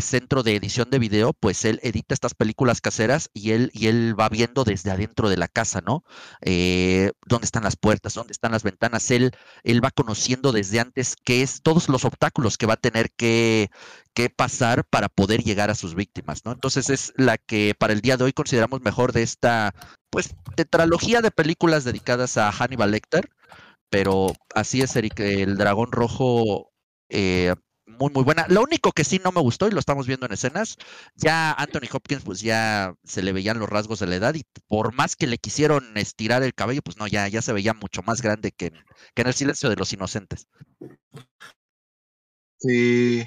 centro 0.00 0.42
de 0.42 0.56
edición 0.56 0.90
de 0.90 0.98
video, 0.98 1.34
pues 1.34 1.64
él 1.64 1.78
edita 1.84 2.14
estas 2.14 2.34
películas 2.34 2.80
caseras 2.80 3.30
y 3.32 3.52
él, 3.52 3.70
y 3.74 3.86
él 3.86 4.18
va 4.18 4.28
viendo 4.28 4.64
desde 4.72 4.90
adentro 4.90 5.28
de 5.28 5.36
la 5.36 5.48
casa, 5.48 5.82
¿no? 5.82 6.02
Eh, 6.40 7.12
¿Dónde 7.26 7.44
están 7.44 7.62
las 7.62 7.76
puertas? 7.76 8.14
¿Dónde 8.14 8.32
están 8.32 8.52
las 8.52 8.62
ventanas? 8.62 9.10
Él, 9.10 9.32
él 9.64 9.84
va 9.84 9.90
conociendo 9.90 10.50
desde 10.50 10.80
antes 10.80 11.14
qué 11.24 11.42
es 11.42 11.62
todos 11.62 11.88
los 11.90 12.04
obstáculos 12.06 12.56
que 12.56 12.66
va 12.66 12.74
a 12.74 12.76
tener 12.78 13.10
que, 13.12 13.70
que 14.14 14.30
pasar 14.30 14.84
para 14.84 15.08
poder 15.08 15.42
llegar 15.42 15.70
a 15.70 15.74
sus 15.74 15.94
víctimas, 15.94 16.44
¿no? 16.44 16.52
Entonces 16.52 16.88
es 16.90 17.12
la 17.16 17.36
que 17.36 17.74
para 17.78 17.92
el 17.92 18.00
día 18.00 18.16
de 18.16 18.24
hoy 18.24 18.32
consideramos 18.32 18.80
mejor 18.80 19.12
de 19.12 19.22
esta, 19.22 19.74
pues, 20.10 20.34
tetralogía 20.56 21.20
de 21.20 21.30
películas 21.30 21.84
dedicadas 21.84 22.36
a 22.38 22.50
Hannibal 22.50 22.90
Lecter, 22.92 23.30
pero 23.90 24.32
así 24.54 24.80
es, 24.80 24.96
Eric, 24.96 25.20
el 25.20 25.58
dragón 25.58 25.92
rojo, 25.92 26.72
eh, 27.10 27.54
muy, 27.98 28.10
muy 28.12 28.24
buena. 28.24 28.46
Lo 28.48 28.62
único 28.62 28.92
que 28.92 29.04
sí 29.04 29.20
no 29.22 29.32
me 29.32 29.40
gustó, 29.40 29.68
y 29.68 29.70
lo 29.70 29.80
estamos 29.80 30.06
viendo 30.06 30.26
en 30.26 30.32
escenas, 30.32 30.76
ya 31.14 31.52
Anthony 31.52 31.88
Hopkins, 31.92 32.22
pues 32.22 32.40
ya 32.40 32.94
se 33.04 33.22
le 33.22 33.32
veían 33.32 33.58
los 33.58 33.68
rasgos 33.68 34.00
de 34.00 34.06
la 34.06 34.16
edad, 34.16 34.34
y 34.34 34.44
por 34.68 34.94
más 34.94 35.16
que 35.16 35.26
le 35.26 35.38
quisieron 35.38 35.96
estirar 35.96 36.42
el 36.42 36.54
cabello, 36.54 36.82
pues 36.82 36.96
no, 36.96 37.06
ya, 37.06 37.28
ya 37.28 37.42
se 37.42 37.52
veía 37.52 37.74
mucho 37.74 38.02
más 38.02 38.22
grande 38.22 38.52
que 38.52 38.72
que 39.14 39.22
en 39.22 39.28
el 39.28 39.34
silencio 39.34 39.68
de 39.68 39.76
los 39.76 39.92
inocentes. 39.92 40.46
Sí, 42.58 43.26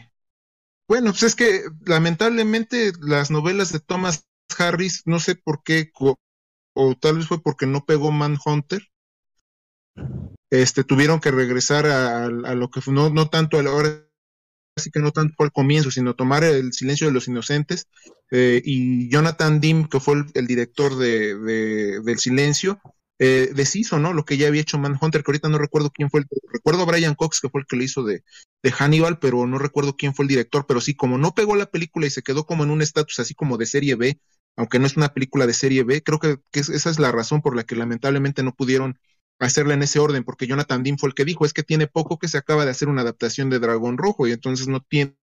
bueno, 0.88 1.12
pues 1.12 1.24
es 1.24 1.36
que 1.36 1.64
lamentablemente 1.86 2.94
las 3.02 3.32
novelas 3.32 3.72
de 3.72 3.80
Thomas 3.80 4.28
Harris, 4.58 5.02
no 5.06 5.20
sé 5.20 5.36
por 5.36 5.64
qué, 5.64 5.92
o, 6.74 6.96
tal 6.96 7.18
vez 7.18 7.28
fue 7.28 7.42
porque 7.42 7.66
no 7.66 7.86
pegó 7.86 8.12
Manhunter, 8.12 8.82
este, 10.52 10.84
tuvieron 10.84 11.20
que 11.20 11.32
regresar 11.32 11.88
a, 11.88 12.30
lo 12.30 12.70
que 12.70 12.80
no, 12.88 13.10
no 13.10 13.30
tanto 13.30 13.58
a 13.58 13.64
la 13.64 13.72
hora, 13.72 14.05
así 14.76 14.92
que 14.92 15.00
no 15.00 15.12
tanto 15.12 15.44
al 15.44 15.52
comienzo, 15.52 15.92
sino 15.92 16.16
tomar 16.16 16.44
el 16.44 16.74
silencio 16.74 17.08
de 17.08 17.14
los 17.14 17.28
inocentes, 17.28 17.88
eh, 18.32 18.62
y 18.64 19.10
Jonathan 19.10 19.60
Dim, 19.60 19.88
que 19.88 20.00
fue 20.00 20.26
el, 20.34 20.48
director 20.48 20.98
de, 20.98 21.36
del 22.04 22.20
silencio, 22.20 22.80
eh, 23.18 23.52
deshizo, 23.56 23.98
¿no? 24.00 24.12
Lo 24.12 24.26
que 24.26 24.36
ya 24.36 24.48
había 24.48 24.62
hecho 24.62 24.78
Manhunter, 24.78 25.24
que 25.24 25.32
ahorita 25.32 25.48
no 25.48 25.58
recuerdo 25.58 25.90
quién 25.90 26.10
fue 26.10 26.22
el, 26.22 26.28
recuerdo 26.52 26.82
a 26.82 26.86
Brian 26.86 27.16
Cox, 27.16 27.40
que 27.40 27.50
fue 27.50 27.62
el 27.62 27.68
que 27.68 27.78
lo 27.78 27.84
hizo 27.84 28.04
de, 28.04 28.24
de 28.62 28.72
Hannibal, 28.72 29.20
pero 29.20 29.48
no 29.48 29.58
recuerdo 29.58 29.96
quién 29.96 30.14
fue 30.14 30.24
el 30.24 30.30
director, 30.30 30.66
pero 30.68 30.82
sí, 30.82 30.96
como 30.96 31.18
no 31.18 31.34
pegó 31.34 31.56
la 31.56 31.68
película 31.68 32.08
y 32.08 32.10
se 32.10 32.24
quedó 32.24 32.46
como 32.46 32.66
en 32.66 32.72
un 32.72 32.82
estatus 32.82 33.20
así 33.20 33.34
como 33.34 33.58
de 33.58 33.66
serie 33.68 33.96
B, 33.96 34.20
aunque 34.58 34.80
no 34.80 34.88
es 34.88 34.98
una 34.98 35.14
película 35.14 35.48
de 35.48 35.54
serie 35.54 35.84
B, 35.84 36.04
creo 36.04 36.20
que, 36.20 36.40
esa 36.52 36.90
es 36.90 37.00
la 37.00 37.12
razón 37.12 37.42
por 37.42 37.56
la 37.56 37.64
que 37.64 37.76
lamentablemente 37.76 38.44
no 38.44 38.54
pudieron 38.54 39.00
hacerla 39.40 39.74
en 39.74 39.84
ese 39.84 40.00
orden, 40.00 40.24
porque 40.24 40.48
Jonathan 40.48 40.84
Dean 40.84 40.98
fue 40.98 41.10
el 41.10 41.16
que 41.16 41.26
dijo, 41.26 41.46
es 41.46 41.54
que 41.54 41.64
tiene 41.64 41.88
poco 41.88 42.20
que 42.20 42.28
se 42.28 42.38
acaba 42.38 42.66
de 42.66 42.72
hacer 42.72 42.88
una 42.88 43.02
adaptación 43.02 43.50
de 43.50 43.60
Dragón 43.60 43.98
Rojo 43.98 44.28
y 44.28 44.32
entonces 44.32 44.68
no 44.68 44.82
tiene 44.82 45.16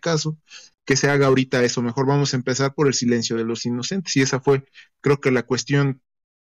caso 0.00 0.38
que 0.84 0.96
se 0.96 1.08
haga 1.08 1.26
ahorita 1.26 1.62
eso, 1.62 1.82
mejor 1.82 2.06
vamos 2.06 2.32
a 2.32 2.36
empezar 2.36 2.74
por 2.74 2.86
el 2.86 2.94
silencio 2.94 3.36
de 3.36 3.44
los 3.44 3.64
inocentes 3.64 4.16
y 4.16 4.22
esa 4.22 4.40
fue 4.40 4.64
creo 5.00 5.20
que 5.20 5.30
la 5.30 5.44
cuestión 5.44 6.02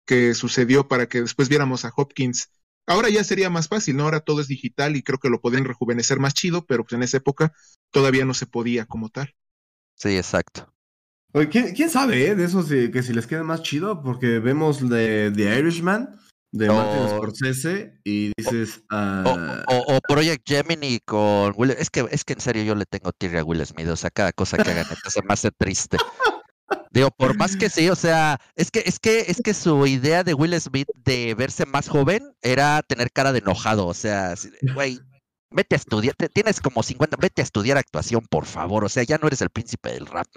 que 0.06 0.34
sucedió 0.34 0.88
para 0.88 1.08
que 1.08 1.22
después 1.22 1.48
viéramos 1.48 1.84
a 1.84 1.92
Hopkins. 1.94 2.50
Ahora 2.86 3.08
ya 3.08 3.24
sería 3.24 3.48
más 3.48 3.68
fácil, 3.68 3.96
¿no? 3.96 4.04
Ahora 4.04 4.20
todo 4.20 4.40
es 4.40 4.48
digital 4.48 4.96
y 4.96 5.02
creo 5.02 5.18
que 5.18 5.30
lo 5.30 5.40
podrían 5.40 5.64
rejuvenecer 5.64 6.18
más 6.20 6.34
chido, 6.34 6.66
pero 6.66 6.84
pues 6.84 6.92
en 6.92 7.02
esa 7.02 7.16
época 7.16 7.52
todavía 7.90 8.26
no 8.26 8.34
se 8.34 8.46
podía 8.46 8.84
como 8.84 9.08
tal. 9.08 9.34
Sí, 9.94 10.16
exacto. 10.16 10.70
¿quién, 11.50 11.90
sabe 11.90 12.28
eh, 12.28 12.34
de 12.34 12.44
eso 12.44 12.64
que 12.66 13.02
si 13.02 13.12
les 13.12 13.26
queda 13.26 13.42
más 13.42 13.62
chido? 13.62 14.02
Porque 14.02 14.38
vemos 14.38 14.88
de 14.88 15.32
The 15.34 15.58
Irishman 15.58 16.20
de 16.54 16.68
Martin 16.68 17.08
Scorsese 17.08 17.98
y 18.04 18.30
dices 18.36 18.80
ah, 18.88 19.64
o, 19.66 20.00
Project 20.06 20.48
Gemini 20.48 21.00
con 21.04 21.52
Will 21.56 21.72
es 21.72 21.90
que 21.90 22.06
es 22.12 22.24
que 22.24 22.34
en 22.34 22.40
serio 22.40 22.62
yo 22.62 22.74
le 22.76 22.86
tengo 22.86 23.10
tirria 23.10 23.40
a 23.40 23.44
Will 23.44 23.66
Smith 23.66 23.88
o 23.88 23.96
sea 23.96 24.10
cada 24.10 24.32
cosa 24.32 24.56
que 24.56 24.70
hagan 24.70 24.86
se 25.08 25.22
me 25.22 25.32
hace 25.32 25.50
triste 25.50 25.98
Digo, 26.90 27.10
por 27.10 27.36
más 27.36 27.56
que 27.56 27.68
sí, 27.68 27.90
o 27.90 27.96
sea, 27.96 28.40
es 28.54 28.70
que, 28.70 28.82
es 28.86 28.98
que, 28.98 29.26
es 29.28 29.42
que 29.42 29.52
su 29.52 29.86
idea 29.86 30.22
de 30.22 30.32
Will 30.32 30.58
Smith 30.60 30.88
de 31.04 31.34
verse 31.34 31.66
más 31.66 31.88
joven 31.88 32.22
era 32.40 32.82
tener 32.82 33.10
cara 33.10 33.32
de 33.32 33.40
enojado. 33.40 33.86
O 33.86 33.94
sea, 33.94 34.34
güey, 34.74 35.00
vete 35.50 35.74
a 35.74 35.78
estudiar, 35.78 36.14
tienes 36.32 36.60
como 36.60 36.82
50, 36.82 37.16
vete 37.20 37.42
a 37.42 37.44
estudiar 37.44 37.76
actuación, 37.76 38.24
por 38.30 38.46
favor. 38.46 38.84
O 38.84 38.88
sea, 38.88 39.02
ya 39.02 39.18
no 39.18 39.26
eres 39.26 39.42
el 39.42 39.50
príncipe 39.50 39.90
del 39.90 40.06
rap. 40.06 40.28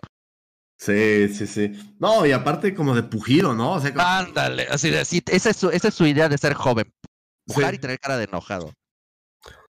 Sí, 0.78 1.30
sí, 1.30 1.48
sí. 1.48 1.72
No, 2.00 2.26
y 2.26 2.32
aparte 2.32 2.76
como 2.76 2.96
de 2.96 3.04
pujido, 3.04 3.56
¿no? 3.56 3.74
O 3.74 3.80
sea, 3.80 3.94
Ándale, 3.98 4.68
así 4.70 4.90
de, 4.90 5.04
sí, 5.06 5.24
esa 5.32 5.50
es, 5.50 5.58
su, 5.58 5.70
esa 5.70 5.88
es 5.88 5.94
su 5.94 6.06
idea 6.06 6.30
de 6.30 6.38
ser 6.38 6.54
joven. 6.54 6.94
Pujar 7.46 7.74
y 7.74 7.80
tener 7.80 8.00
cara 8.00 8.18
de 8.18 8.26
enojado. 8.26 8.74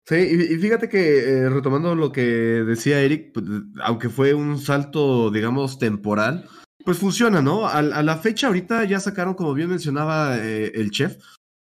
Sí, 0.07 0.15
y, 0.15 0.57
fíjate 0.57 0.87
que 0.87 1.17
eh, 1.19 1.49
retomando 1.49 1.95
lo 1.95 2.11
que 2.11 2.21
decía 2.21 3.01
Eric, 3.01 3.33
pues, 3.33 3.45
aunque 3.83 4.09
fue 4.09 4.33
un 4.33 4.59
salto, 4.59 5.31
digamos, 5.31 5.79
temporal, 5.79 6.47
pues 6.83 6.99
funciona, 6.99 7.41
¿no? 7.41 7.67
A, 7.67 7.81
la 7.81 8.17
fecha 8.17 8.47
ahorita 8.47 8.83
ya 8.85 8.99
sacaron, 8.99 9.33
como 9.33 9.53
bien 9.53 9.69
mencionaba 9.69 10.37
eh, 10.37 10.71
el 10.75 10.91
chef, 10.91 11.17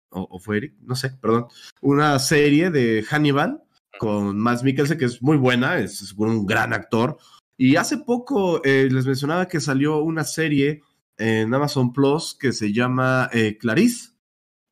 o, 0.10 0.40
fue 0.40 0.58
Eric, 0.58 0.76
no 0.82 0.96
sé, 0.96 1.12
perdón, 1.22 1.48
una 1.82 2.18
serie 2.20 2.72
de 2.72 3.04
Hannibal 3.04 3.62
con 4.00 4.40
Max 4.40 4.64
Mikkelsen 4.64 4.98
que 4.98 5.06
es 5.06 5.22
muy 5.22 5.38
buena, 5.38 5.78
es, 5.78 6.14
un 6.14 6.46
gran 6.46 6.74
actor. 6.74 7.18
Y 7.62 7.76
hace 7.76 7.98
poco 7.98 8.64
eh, 8.64 8.88
les 8.90 9.06
mencionaba 9.06 9.50
que 9.50 9.60
salió 9.60 9.98
una 9.98 10.24
serie 10.24 10.82
en 11.18 11.54
Amazon 11.54 11.92
Plus 11.92 12.34
que 12.40 12.54
se 12.54 12.72
llama 12.72 13.30
eh, 13.34 13.58
Clarice, 13.58 14.12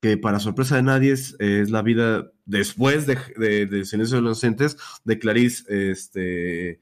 que 0.02 0.17
para 0.17 0.39
sorpresa 0.39 0.78
de 0.78 0.84
nadie 0.84 1.12
es, 1.12 1.36
la 1.69 1.82
vida 1.82 2.32
después 2.45 3.06
de, 3.06 3.17
de, 3.65 3.84
Silencio 3.84 4.15
de 4.15 4.21
los 4.21 4.41
Inocentes 4.41 4.78
de 5.04 5.19
Clarice, 5.19 5.65
este, 5.91 6.80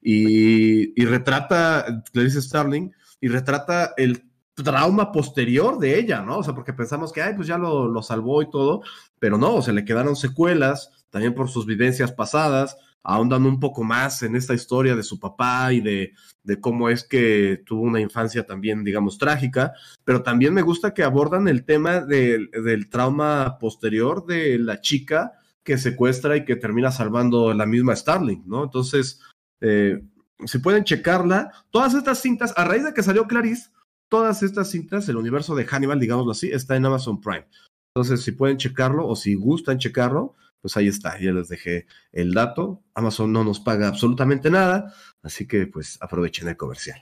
y, 0.00 1.02
y 1.02 1.04
retrata 1.06 2.04
Clarice 2.12 2.40
Starling 2.40 2.92
y 3.20 3.26
retrata 3.26 3.94
el 3.96 4.30
trauma 4.54 5.10
posterior 5.10 5.80
de 5.80 5.98
ella, 5.98 6.22
¿no? 6.22 6.38
O 6.38 6.44
sea, 6.44 6.54
porque 6.54 6.72
pensamos 6.72 7.12
que, 7.12 7.20
ay, 7.20 7.34
pues 7.34 7.48
ya 7.48 7.58
lo, 7.58 7.88
lo 7.88 8.00
salvó 8.00 8.42
y 8.42 8.50
todo, 8.50 8.82
pero 9.18 9.36
no, 9.36 9.60
se 9.60 9.72
le 9.72 9.84
quedaron 9.84 10.14
secuelas, 10.14 10.92
también 11.10 11.34
por 11.34 11.48
sus 11.48 11.66
vivencias 11.66 12.12
pasadas, 12.12 12.76
ahondan 13.08 13.46
un 13.46 13.58
poco 13.58 13.84
más 13.84 14.22
en 14.22 14.36
esta 14.36 14.52
historia 14.52 14.94
de 14.94 15.02
su 15.02 15.18
papá 15.18 15.72
y 15.72 15.80
de, 15.80 16.12
de, 16.42 16.60
cómo 16.60 16.90
es 16.90 17.04
que 17.04 17.62
tuvo 17.64 17.82
una 17.82 18.00
infancia 18.00 18.44
también, 18.44 18.84
digamos, 18.84 19.16
trágica, 19.16 19.72
pero 20.04 20.22
también 20.22 20.52
me 20.52 20.60
gusta 20.60 20.92
que 20.92 21.02
abordan 21.02 21.48
el 21.48 21.64
tema 21.64 22.00
del 22.00 22.90
trauma 22.90 23.56
posterior 23.58 24.26
de 24.26 24.58
la 24.58 24.82
chica 24.82 25.32
que 25.64 25.78
secuestra 25.78 26.36
y 26.36 26.44
que 26.44 26.56
termina 26.56 26.92
salvando 26.92 27.54
la 27.54 27.64
misma 27.64 27.96
Starling, 27.96 28.44
¿no? 28.46 28.64
Entonces, 28.64 29.22
eh, 29.62 30.02
si 30.44 30.58
pueden 30.58 30.84
checarla. 30.84 31.52
Todas 31.70 31.94
estas 31.94 32.20
cintas, 32.20 32.52
a 32.56 32.64
raíz 32.64 32.84
de 32.84 32.92
que 32.92 33.02
salió 33.02 33.26
Clarice, 33.26 33.70
todas 34.10 34.42
estas 34.42 34.70
cintas, 34.70 35.08
el 35.08 35.16
universo 35.16 35.54
de 35.54 35.64
Hannibal, 35.64 35.98
digámoslo 35.98 36.32
así, 36.32 36.50
está 36.50 36.76
en 36.76 36.84
Amazon 36.84 37.20
Prime. 37.20 37.46
Entonces, 37.94 38.22
si 38.22 38.32
pueden 38.32 38.58
checarlo 38.58 39.06
o 39.06 39.16
si 39.16 39.34
gustan 39.34 39.78
checarlo, 39.78 40.34
pues 40.60 40.76
ahí 40.76 40.88
está, 40.88 41.18
ya 41.18 41.32
les 41.32 41.48
dejé 41.48 41.86
el 42.12 42.34
dato. 42.34 42.82
Amazon 42.94 43.32
no 43.32 43.44
nos 43.44 43.60
paga 43.60 43.88
absolutamente 43.88 44.50
nada, 44.50 44.92
así 45.22 45.46
que 45.46 45.66
pues 45.66 45.98
aprovechen 46.00 46.48
el 46.48 46.56
comercial. 46.56 47.00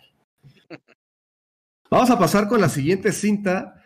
Vamos 1.90 2.10
a 2.10 2.18
pasar 2.18 2.48
con 2.48 2.60
la 2.60 2.68
siguiente 2.68 3.12
cinta 3.12 3.84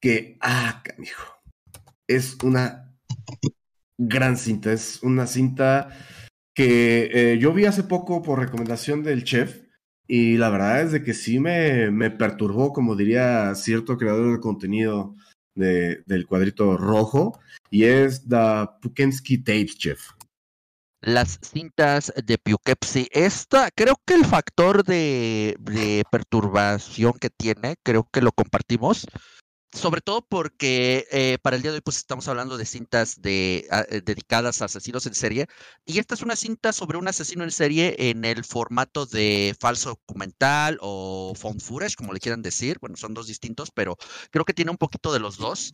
que, 0.00 0.36
ah, 0.40 0.82
canijo, 0.84 1.40
es 2.08 2.36
una 2.42 2.92
gran 3.98 4.36
cinta, 4.36 4.72
es 4.72 5.02
una 5.02 5.26
cinta 5.26 5.90
que 6.54 7.10
eh, 7.12 7.38
yo 7.38 7.52
vi 7.52 7.66
hace 7.66 7.84
poco 7.84 8.22
por 8.22 8.40
recomendación 8.40 9.02
del 9.02 9.24
chef 9.24 9.62
y 10.06 10.36
la 10.38 10.50
verdad 10.50 10.82
es 10.82 10.92
de 10.92 11.04
que 11.04 11.14
sí 11.14 11.38
me, 11.38 11.90
me 11.90 12.10
perturbó, 12.10 12.72
como 12.72 12.96
diría 12.96 13.54
cierto 13.54 13.96
creador 13.96 14.32
de 14.32 14.40
contenido 14.40 15.14
de, 15.54 16.02
del 16.06 16.26
cuadrito 16.26 16.76
rojo, 16.76 17.38
y 17.70 17.84
es 17.84 18.28
The 18.28 18.68
Pukensky 18.82 19.38
Tapes, 19.38 19.78
chef. 19.78 20.10
Las 21.02 21.38
cintas 21.42 22.12
de 22.26 22.36
Poughkeepsie. 22.36 23.08
Esta, 23.10 23.70
creo 23.70 23.96
que 24.04 24.14
el 24.14 24.26
factor 24.26 24.84
de, 24.84 25.56
de 25.58 26.04
perturbación 26.10 27.14
que 27.14 27.30
tiene, 27.30 27.76
creo 27.82 28.06
que 28.12 28.20
lo 28.20 28.32
compartimos 28.32 29.06
sobre 29.72 30.00
todo 30.00 30.22
porque 30.22 31.06
eh, 31.12 31.38
para 31.42 31.56
el 31.56 31.62
día 31.62 31.70
de 31.70 31.76
hoy 31.76 31.80
pues 31.82 31.98
estamos 31.98 32.26
hablando 32.28 32.56
de 32.56 32.66
cintas 32.66 33.20
de, 33.22 33.66
ah, 33.70 33.84
eh, 33.88 34.00
dedicadas 34.04 34.60
a 34.60 34.64
asesinos 34.64 35.06
en 35.06 35.14
serie 35.14 35.46
y 35.84 35.98
esta 36.00 36.14
es 36.14 36.22
una 36.22 36.36
cinta 36.36 36.72
sobre 36.72 36.98
un 36.98 37.06
asesino 37.06 37.44
en 37.44 37.52
serie 37.52 37.94
en 38.10 38.24
el 38.24 38.44
formato 38.44 39.06
de 39.06 39.54
falso 39.60 39.90
documental 39.90 40.78
o 40.80 41.34
found 41.36 41.60
footage, 41.60 41.94
como 41.96 42.12
le 42.12 42.20
quieran 42.20 42.42
decir. 42.42 42.78
Bueno, 42.80 42.96
son 42.96 43.14
dos 43.14 43.28
distintos, 43.28 43.70
pero 43.72 43.96
creo 44.30 44.44
que 44.44 44.54
tiene 44.54 44.72
un 44.72 44.76
poquito 44.76 45.12
de 45.12 45.20
los 45.20 45.36
dos. 45.38 45.72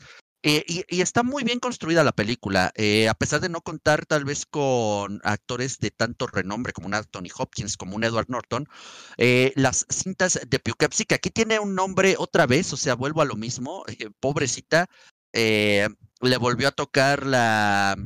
Eh, 0.49 0.65
y, 0.89 1.01
está 1.01 1.25
muy 1.25 1.43
bien 1.43 1.59
construida 1.59 2.05
la 2.05 2.13
película, 2.13 2.71
eh, 2.77 3.09
a 3.09 3.15
pesar 3.15 3.41
de 3.41 3.49
no 3.49 3.63
contar 3.63 4.07
tal 4.07 4.25
vez 4.25 4.47
con 4.47 5.21
actores 5.25 5.79
de 5.81 5.91
tanto 5.91 6.29
renombre 6.29 6.73
como 6.73 6.87
un 6.87 6.95
Anthony 6.95 7.31
Hopkins, 7.37 7.77
como 7.77 7.97
un 7.97 8.05
Edward 8.05 8.27
Norton, 8.29 8.69
eh, 9.17 9.53
las 9.57 9.87
cintas 9.89 10.39
de 10.47 10.59
Poughkeepsie, 10.61 11.05
que 11.05 11.17
aquí 11.17 11.31
tiene 11.31 11.59
un 11.59 11.75
nombre 11.75 12.15
otra 12.17 12.47
vez, 12.47 12.73
o 12.73 12.77
sea, 12.77 12.95
vuelvo 12.95 13.23
a 13.23 13.25
lo 13.25 13.35
mismo, 13.35 13.85
pobrecita, 14.21 14.87
le 15.33 16.37
volvió 16.39 16.69
a 16.69 16.73
tocar 16.73 17.27
la, 17.27 17.97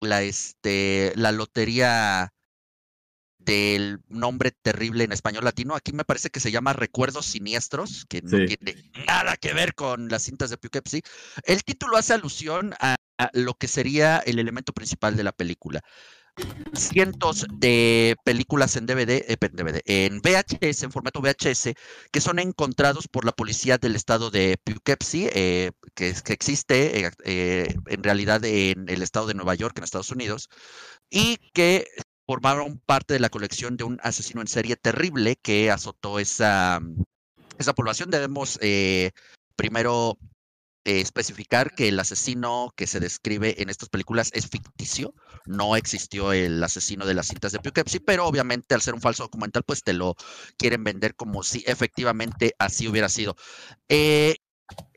la, 0.00 0.22
este, 0.22 1.12
la 1.14 1.30
lotería 1.30 2.32
del 3.46 4.00
nombre 4.08 4.50
terrible 4.50 5.04
en 5.04 5.12
español 5.12 5.44
latino. 5.44 5.74
Aquí 5.74 5.92
me 5.92 6.04
parece 6.04 6.30
que 6.30 6.40
se 6.40 6.50
llama 6.50 6.74
Recuerdos 6.74 7.26
Siniestros, 7.26 8.04
que 8.08 8.20
no 8.20 8.44
tiene 8.44 8.90
nada 9.06 9.36
que 9.36 9.54
ver 9.54 9.74
con 9.74 10.08
las 10.08 10.24
cintas 10.24 10.50
de 10.50 10.58
Poughkeepsie. 10.58 11.02
El 11.44 11.62
título 11.64 11.96
hace 11.96 12.12
alusión 12.12 12.74
a, 12.80 12.96
lo 13.32 13.54
que 13.54 13.68
sería 13.68 14.18
el 14.18 14.38
elemento 14.38 14.74
principal 14.74 15.16
de 15.16 15.24
la 15.24 15.32
película. 15.32 15.80
Cientos 16.74 17.46
de 17.50 18.14
películas 18.24 18.76
en 18.76 18.84
DVD, 18.84 19.24
eh, 19.26 19.38
en 19.86 20.20
VHS, 20.20 20.82
en 20.82 20.92
formato 20.92 21.22
VHS, 21.22 21.72
que 22.12 22.20
son 22.20 22.38
encontrados 22.38 23.08
por 23.08 23.24
la 23.24 23.32
policía 23.32 23.78
del 23.78 23.96
estado 23.96 24.30
de 24.30 24.58
Poughkeepsie, 24.62 25.30
eh, 25.32 25.70
que, 25.94 26.14
que, 26.22 26.32
existe 26.34 27.10
eh, 27.24 27.74
en 27.86 28.02
realidad 28.02 28.44
en 28.44 28.86
el 28.90 29.00
estado 29.00 29.28
de 29.28 29.34
Nueva 29.34 29.54
York, 29.54 29.78
en 29.78 29.84
Estados 29.84 30.10
Unidos, 30.10 30.50
y 31.08 31.38
que 31.54 31.86
formaron 32.26 32.78
parte 32.84 33.14
de 33.14 33.20
la 33.20 33.30
colección 33.30 33.76
de 33.76 33.84
un 33.84 34.00
asesino 34.02 34.40
en 34.40 34.48
serie 34.48 34.76
terrible 34.76 35.36
que 35.36 35.70
azotó 35.70 36.18
esa, 36.18 36.80
esa 37.58 37.74
población. 37.74 38.10
Debemos 38.10 38.58
eh, 38.62 39.12
primero 39.54 40.18
eh, 40.84 41.00
especificar 41.00 41.74
que 41.74 41.88
el 41.88 41.98
asesino 41.98 42.72
que 42.76 42.86
se 42.86 43.00
describe 43.00 43.60
en 43.62 43.70
estas 43.70 43.88
películas 43.88 44.30
es 44.34 44.48
ficticio. 44.48 45.14
No 45.44 45.76
existió 45.76 46.32
el 46.32 46.62
asesino 46.62 47.06
de 47.06 47.14
las 47.14 47.26
cintas 47.28 47.52
de 47.52 47.60
Poughkeepsie, 47.60 48.00
pero 48.00 48.26
obviamente 48.26 48.74
al 48.74 48.82
ser 48.82 48.94
un 48.94 49.00
falso 49.00 49.24
documental, 49.24 49.62
pues 49.64 49.82
te 49.82 49.92
lo 49.92 50.16
quieren 50.56 50.84
vender 50.84 51.14
como 51.14 51.42
si 51.42 51.62
efectivamente 51.66 52.54
así 52.58 52.88
hubiera 52.88 53.08
sido. 53.08 53.36
Eh, 53.88 54.36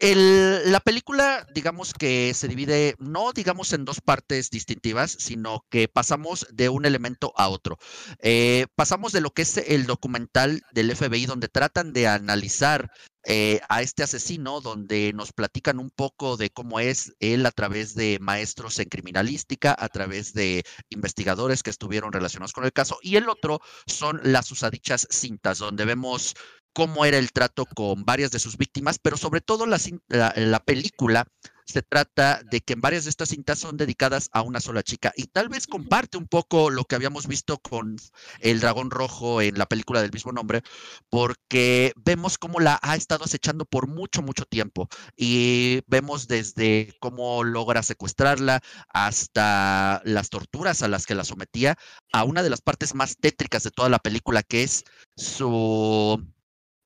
la 0.02 0.80
película, 0.80 1.46
digamos 1.54 1.94
que 1.94 2.34
se 2.34 2.48
divide, 2.48 2.96
no 3.00 3.34
digamos 3.34 3.74
en 3.74 3.86
dos 3.86 4.02
partes 4.02 4.50
distintivas, 4.50 5.12
sino 5.12 5.66
que 5.70 5.88
pasamos 5.88 6.48
de 6.52 6.70
un 6.70 6.86
elemento 6.86 7.34
a 7.36 7.50
otro. 7.50 7.78
Eh, 8.20 8.68
pasamos 8.76 9.12
de 9.12 9.22
lo 9.22 9.32
que 9.32 9.44
es 9.44 9.58
el 9.58 9.86
documental 9.86 10.62
del 10.72 10.96
FBI, 10.96 11.26
donde 11.26 11.50
tratan 11.50 11.94
de 11.94 12.08
analizar 12.08 12.92
eh, 13.26 13.60
a 13.70 13.82
este 13.82 14.04
asesino, 14.04 14.62
donde 14.62 15.12
nos 15.14 15.34
platican 15.34 15.80
un 15.80 15.90
poco 15.90 16.38
de 16.38 16.50
cómo 16.50 16.80
es 16.80 17.14
él 17.20 17.46
a 17.46 17.52
través 17.52 17.94
de 17.94 18.18
maestros 18.22 18.80
en 18.80 18.88
criminalística, 18.88 19.76
a 19.78 19.90
través 19.90 20.34
de 20.34 20.64
investigadores 20.90 21.62
que 21.62 21.70
estuvieron 21.70 22.14
relacionados 22.14 22.54
con 22.54 22.66
el 22.66 22.74
caso, 22.74 22.98
y 23.02 23.18
el 23.18 23.28
otro 23.28 23.60
son 23.88 24.22
las 24.24 24.52
usadichas 24.52 25.08
cintas, 25.12 25.58
donde 25.58 25.86
vemos 25.86 26.36
cómo 26.74 27.06
era 27.06 27.18
el 27.18 27.32
trato 27.32 27.66
con 27.66 28.06
varias 28.06 28.32
de 28.32 28.40
sus 28.40 28.58
víctimas, 28.58 29.00
pero 29.00 29.18
sobre 29.18 29.42
todo 29.42 29.66
la, 29.66 29.80
la, 30.08 30.60
película 30.64 31.28
se 31.70 31.84
trata 31.84 32.42
de 32.50 32.62
que 32.62 32.74
en 32.74 32.82
varias 32.82 33.04
de 33.04 33.12
estas 33.12 33.30
cintas 33.30 33.60
son 33.60 33.78
dedicadas 33.78 34.30
a 34.34 34.42
una 34.42 34.60
sola 34.60 34.82
chica. 34.82 35.14
Y 35.16 35.26
tal 35.26 35.50
vez 35.50 35.68
comparte 35.68 36.18
un 36.18 36.28
poco 36.28 36.70
lo 36.70 36.84
que 36.86 36.96
habíamos 36.96 37.28
visto 37.28 37.60
con 37.60 37.96
el 38.40 38.60
dragón 38.60 38.90
rojo 38.90 39.42
en 39.42 39.58
la 39.58 39.68
película 39.68 40.02
del 40.02 40.12
mismo 40.12 40.32
nombre, 40.32 40.64
porque 41.10 41.94
vemos 41.96 42.38
cómo 42.38 42.60
la 42.60 42.80
ha 42.82 42.96
estado 42.96 43.26
acechando 43.26 43.66
por 43.66 43.88
mucho, 43.88 44.22
mucho 44.24 44.46
tiempo. 44.46 44.90
Y 45.16 45.82
vemos 45.88 46.28
desde 46.28 46.96
cómo 47.00 47.44
logra 47.44 47.84
secuestrarla 47.84 48.62
hasta 48.90 50.02
las 50.06 50.30
torturas 50.30 50.82
a 50.82 50.88
las 50.88 51.06
que 51.06 51.16
la 51.16 51.24
sometía 51.24 51.78
a 52.12 52.24
una 52.24 52.42
de 52.42 52.50
las 52.50 52.62
partes 52.62 52.96
más 52.96 53.18
tétricas 53.18 53.64
de 53.64 53.72
toda 53.72 53.90
la 53.90 54.00
película, 54.00 54.42
que 54.42 54.64
es 54.64 54.86
su 55.16 56.26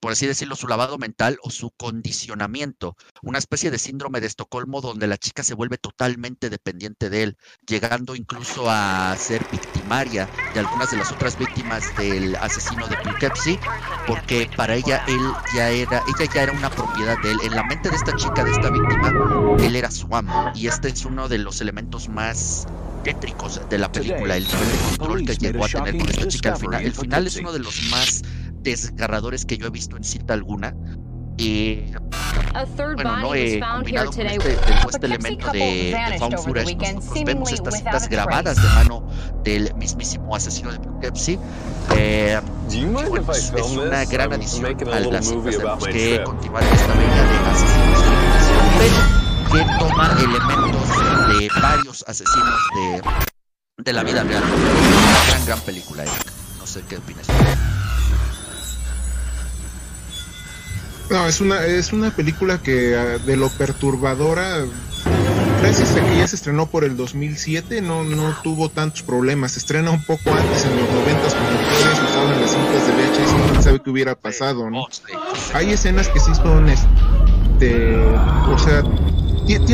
por 0.04 0.12
así 0.12 0.28
decirlo, 0.28 0.58
su 0.58 0.68
lavado 0.68 0.98
mental 0.98 1.38
o 1.44 1.50
su 1.50 1.72
condicionamiento, 1.72 2.98
una 3.22 3.38
especie 3.38 3.72
de 3.72 3.80
síndrome 3.80 4.20
de 4.20 4.28
Estocolmo 4.28 4.82
donde 4.82 5.08
la 5.08 5.18
chica 5.18 5.44
se 5.44 5.54
vuelve 5.54 5.78
totalmente 5.78 6.50
dependiente 6.50 7.10
de 7.10 7.24
él, 7.24 7.38
llegando 7.66 8.14
incluso 8.14 8.70
a 8.70 9.16
ser 9.18 9.46
victimaria 9.50 10.28
de 10.54 10.60
algunas 10.60 10.92
de 10.92 10.98
las 10.98 11.10
otras 11.14 11.40
víctimas 11.40 11.96
del 11.96 12.36
asesino 12.36 12.86
de 12.90 12.98
Poughkeepsie, 12.98 13.58
porque 14.06 14.50
para 14.58 14.76
ella 14.76 15.06
él 15.08 15.22
ya 15.56 15.70
era, 15.70 16.04
ella 16.06 16.34
ya 16.34 16.44
era 16.44 16.52
una 16.52 16.70
propiedad 16.70 17.16
de 17.24 17.32
él. 17.32 17.38
En 17.46 17.56
la 17.56 17.64
mente 17.64 17.90
de 17.90 17.96
esta 17.96 18.14
chica, 18.18 18.44
de 18.44 18.52
esta 18.52 18.72
víctima, 18.72 19.14
él 19.60 19.74
era 19.74 19.90
su 19.90 20.14
amo, 20.14 20.52
y 20.54 20.68
este 20.68 20.90
es 20.90 21.06
uno 21.06 21.30
de 21.30 21.38
los 21.38 21.62
elementos 21.62 22.10
más 22.10 22.68
tétricos 23.06 23.62
de 23.70 23.78
la 23.78 23.90
película, 23.90 24.36
el 24.36 24.46
nivel 24.46 24.68
de 24.68 24.98
control 24.98 25.26
que 25.26 25.36
llegó 25.36 25.64
a 25.64 25.70
tener 25.70 25.98
con 25.98 26.10
esta 26.10 26.28
chica 26.28 26.52
al 26.54 26.58
final. 26.58 26.84
El 26.84 26.94
final 26.94 27.28
es 27.28 27.38
uno 27.38 27.54
de 27.54 27.60
los 27.60 27.90
más 27.90 28.22
desgarradores 28.64 29.46
que 29.46 29.58
yo 29.58 29.68
he 29.68 29.70
visto 29.70 29.98
en 29.98 30.04
cinta 30.04 30.34
alguna. 30.34 30.76
Y 31.38 31.86
bueno, 32.96 33.18
no 33.18 33.34
he 33.34 33.60
combinado 33.60 34.12
con 34.12 34.28
este, 34.28 34.54
este 34.88 35.06
elemento 35.08 35.52
de, 35.52 35.60
de 36.12 36.20
found 36.20 36.38
footage, 36.38 36.76
nosotros 36.94 37.24
vemos 37.26 37.52
estas 37.52 37.76
cintas 37.76 38.08
grabadas 38.08 38.62
de 38.62 38.70
mano 38.70 39.08
del 39.44 39.74
mismísimo 39.76 40.36
asesino 40.36 40.72
de 40.72 40.80
Poughkeepsie. 40.80 41.40
Eh, 41.96 42.40
y 42.70 42.86
bueno, 42.86 43.32
es, 43.32 43.52
es 43.52 43.72
una 43.72 44.06
gran 44.06 44.34
adición 44.34 44.66
a 44.92 45.00
las 45.00 45.26
cintas. 45.26 45.56
Tenemos 45.56 45.88
que 45.88 46.24
continuar 46.24 46.64
esta 46.64 46.94
vía 46.94 47.24
de 47.24 47.50
asesinos 47.50 48.24
pero 48.78 49.24
que 49.52 49.80
toma 49.80 50.16
elementos 50.20 51.40
de 51.40 51.50
varios 51.62 52.04
asesinos 52.08 52.60
de, 52.76 53.02
de 53.78 53.94
la 53.94 54.04
vida 54.04 54.24
real. 54.24 54.44
Una 54.44 55.26
gran, 55.28 55.46
gran 55.46 55.60
película, 55.62 56.04
Eric. 56.04 56.32
No 56.60 56.66
sé 56.66 56.84
qué 56.88 56.98
opinas. 56.98 57.28
No, 61.10 61.28
es 61.28 61.42
una, 61.42 61.66
es 61.66 61.94
una 61.94 62.12
película 62.12 62.58
que 62.58 62.96
ah, 62.96 63.18
de 63.26 63.36
lo 63.36 63.50
perturbadora, 63.50 64.66
gracias 65.62 65.96
a 65.96 66.02
que 66.06 66.18
ya 66.18 66.28
se 66.28 66.36
estrenó 66.36 66.68
por 66.68 66.84
el 66.84 66.96
2007, 66.98 67.82
no, 67.82 68.04
no 68.04 68.36
tuvo 68.42 68.70
tantos 68.70 69.04
problemas. 69.04 69.54
Se 69.54 69.60
estrena 69.60 69.92
un 69.92 70.04
poco 70.04 70.32
antes, 70.32 70.66
en 70.66 70.78
los 70.78 70.90
90, 70.90 71.22
cuando 71.22 71.60
todavía 71.60 71.96
se 71.96 72.04
usaban 72.04 72.42
las 72.42 72.52
cintas 72.52 72.88
de 72.88 72.94
VHS 72.94 73.32
y 73.32 73.56
no 73.56 73.62
sabe 73.62 73.82
qué 73.84 73.90
hubiera 73.90 74.16
pasado, 74.16 74.70
¿no? 74.70 74.88
Hay 75.54 75.72
escenas 75.72 76.08
que 76.08 76.20
sí 76.20 76.34
son, 76.36 76.70
este, 76.70 77.96
o 77.96 78.58
sea, 78.58 78.84
tiene, 79.46 79.66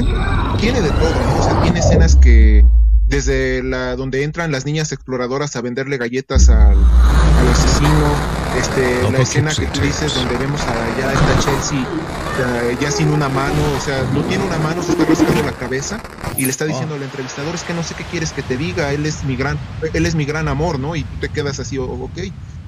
tiene 0.60 0.82
de 0.82 0.89
todo, 0.89 1.13
¿no? 1.26 1.39
O 1.39 1.44
sea, 1.44 1.62
tiene 1.62 1.80
escenas 1.80 2.15
que 2.15 2.65
desde 3.08 3.63
la 3.63 3.96
donde 3.96 4.24
entran 4.24 4.52
las 4.52 4.65
niñas 4.65 4.92
exploradoras 4.92 5.56
a 5.56 5.62
venderle 5.62 5.98
galletas 5.98 6.50
al, 6.50 6.78
este, 8.58 9.12
la 9.12 9.20
escena 9.20 9.54
que 9.54 9.68
tú 9.68 9.80
dices 9.82 10.13
donde 10.13 10.38
vemos 10.38 10.62
a 10.62 11.00
ya 11.00 11.13
esta 11.13 11.39
Chelsea 11.39 11.86
ya, 12.80 12.92
sin 12.92 13.10
una 13.10 13.30
mano, 13.30 13.62
o 13.78 13.82
sea, 13.82 14.04
no 14.13 14.24
tiene 14.24 14.44
una 14.46 14.58
mano, 14.60 14.82
se 14.82 14.92
está 14.92 15.06
rascando 15.06 15.44
la 15.44 15.52
cabeza 15.52 16.02
y 16.38 16.44
le 16.44 16.52
está 16.52 16.65
diciendo 16.65 16.96
al 16.96 17.04
entrevistador 17.04 17.56
es 17.56 17.63
que 17.63 17.74
no 17.74 17.84
sé 17.84 17.96
qué 17.96 18.04
quieres 18.06 18.32
que 18.32 18.44
te 18.44 18.58
diga, 18.58 18.94
él 18.94 19.06
es 19.06 19.24
mi 19.24 19.36
gran, 19.36 19.58
él 19.94 20.06
es 20.06 20.15
mi 20.15 20.26
gran 20.26 20.48
amor, 20.48 20.80
¿no? 20.80 20.96
Y 20.96 21.04
tú 21.04 21.20
te 21.20 21.30
quedas 21.30 21.60
así, 21.60 21.78
ok, 21.78 22.18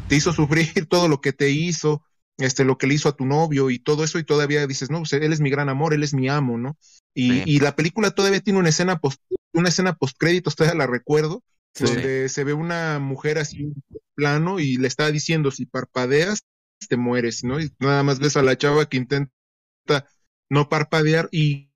te 0.07 0.15
hizo 0.15 0.33
sufrir 0.33 0.85
todo 0.89 1.07
lo 1.07 1.21
que 1.21 1.33
te 1.33 1.49
hizo, 1.51 2.03
este, 2.37 2.65
lo 2.65 2.77
que 2.77 2.87
le 2.87 2.95
hizo 2.95 3.09
a 3.09 3.15
tu 3.15 3.25
novio 3.25 3.69
y 3.69 3.79
todo 3.79 4.03
eso, 4.03 4.19
y 4.19 4.23
todavía 4.23 4.67
dices, 4.67 4.89
no, 4.89 4.99
pues, 4.99 5.13
él 5.13 5.31
es 5.31 5.39
mi 5.39 5.49
gran 5.49 5.69
amor, 5.69 5.93
él 5.93 6.03
es 6.03 6.13
mi 6.13 6.27
amo, 6.27 6.57
¿no? 6.57 6.77
Y, 7.13 7.59
la 7.59 7.75
película 7.75 8.11
todavía 8.11 8.39
tiene 8.39 8.59
una 8.59 8.69
escena 8.69 8.99
post, 8.99 9.21
una 9.53 9.69
escena 9.69 9.93
post 9.93 10.15
créditos, 10.17 10.55
todavía 10.55 10.77
la 10.77 10.87
recuerdo, 10.87 11.43
donde 11.79 12.29
se 12.29 12.43
ve 12.43 12.53
una 12.53 12.99
mujer 12.99 13.37
así 13.37 13.73
plano 14.15 14.59
y 14.59 14.77
le 14.77 14.87
está 14.87 15.11
diciendo, 15.11 15.51
si 15.51 15.65
parpadeas, 15.65 16.43
te 16.87 16.97
mueres, 16.97 17.43
¿no? 17.43 17.59
Y 17.59 17.71
nada 17.79 18.03
más 18.03 18.19
ves 18.19 18.37
a 18.37 18.43
la 18.43 18.57
chava 18.57 18.87
que 18.87 18.97
intenta 18.97 19.31
no 20.49 20.69
parpadear 20.69 21.29
y, 21.31 21.71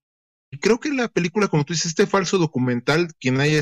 creo 0.62 0.79
que 0.79 0.89
la 0.89 1.08
película, 1.08 1.47
como 1.47 1.65
tú 1.65 1.73
dices, 1.73 1.88
este 1.88 2.08
falso 2.08 2.38
documental, 2.38 3.13
quien 3.19 3.39
haya 3.39 3.62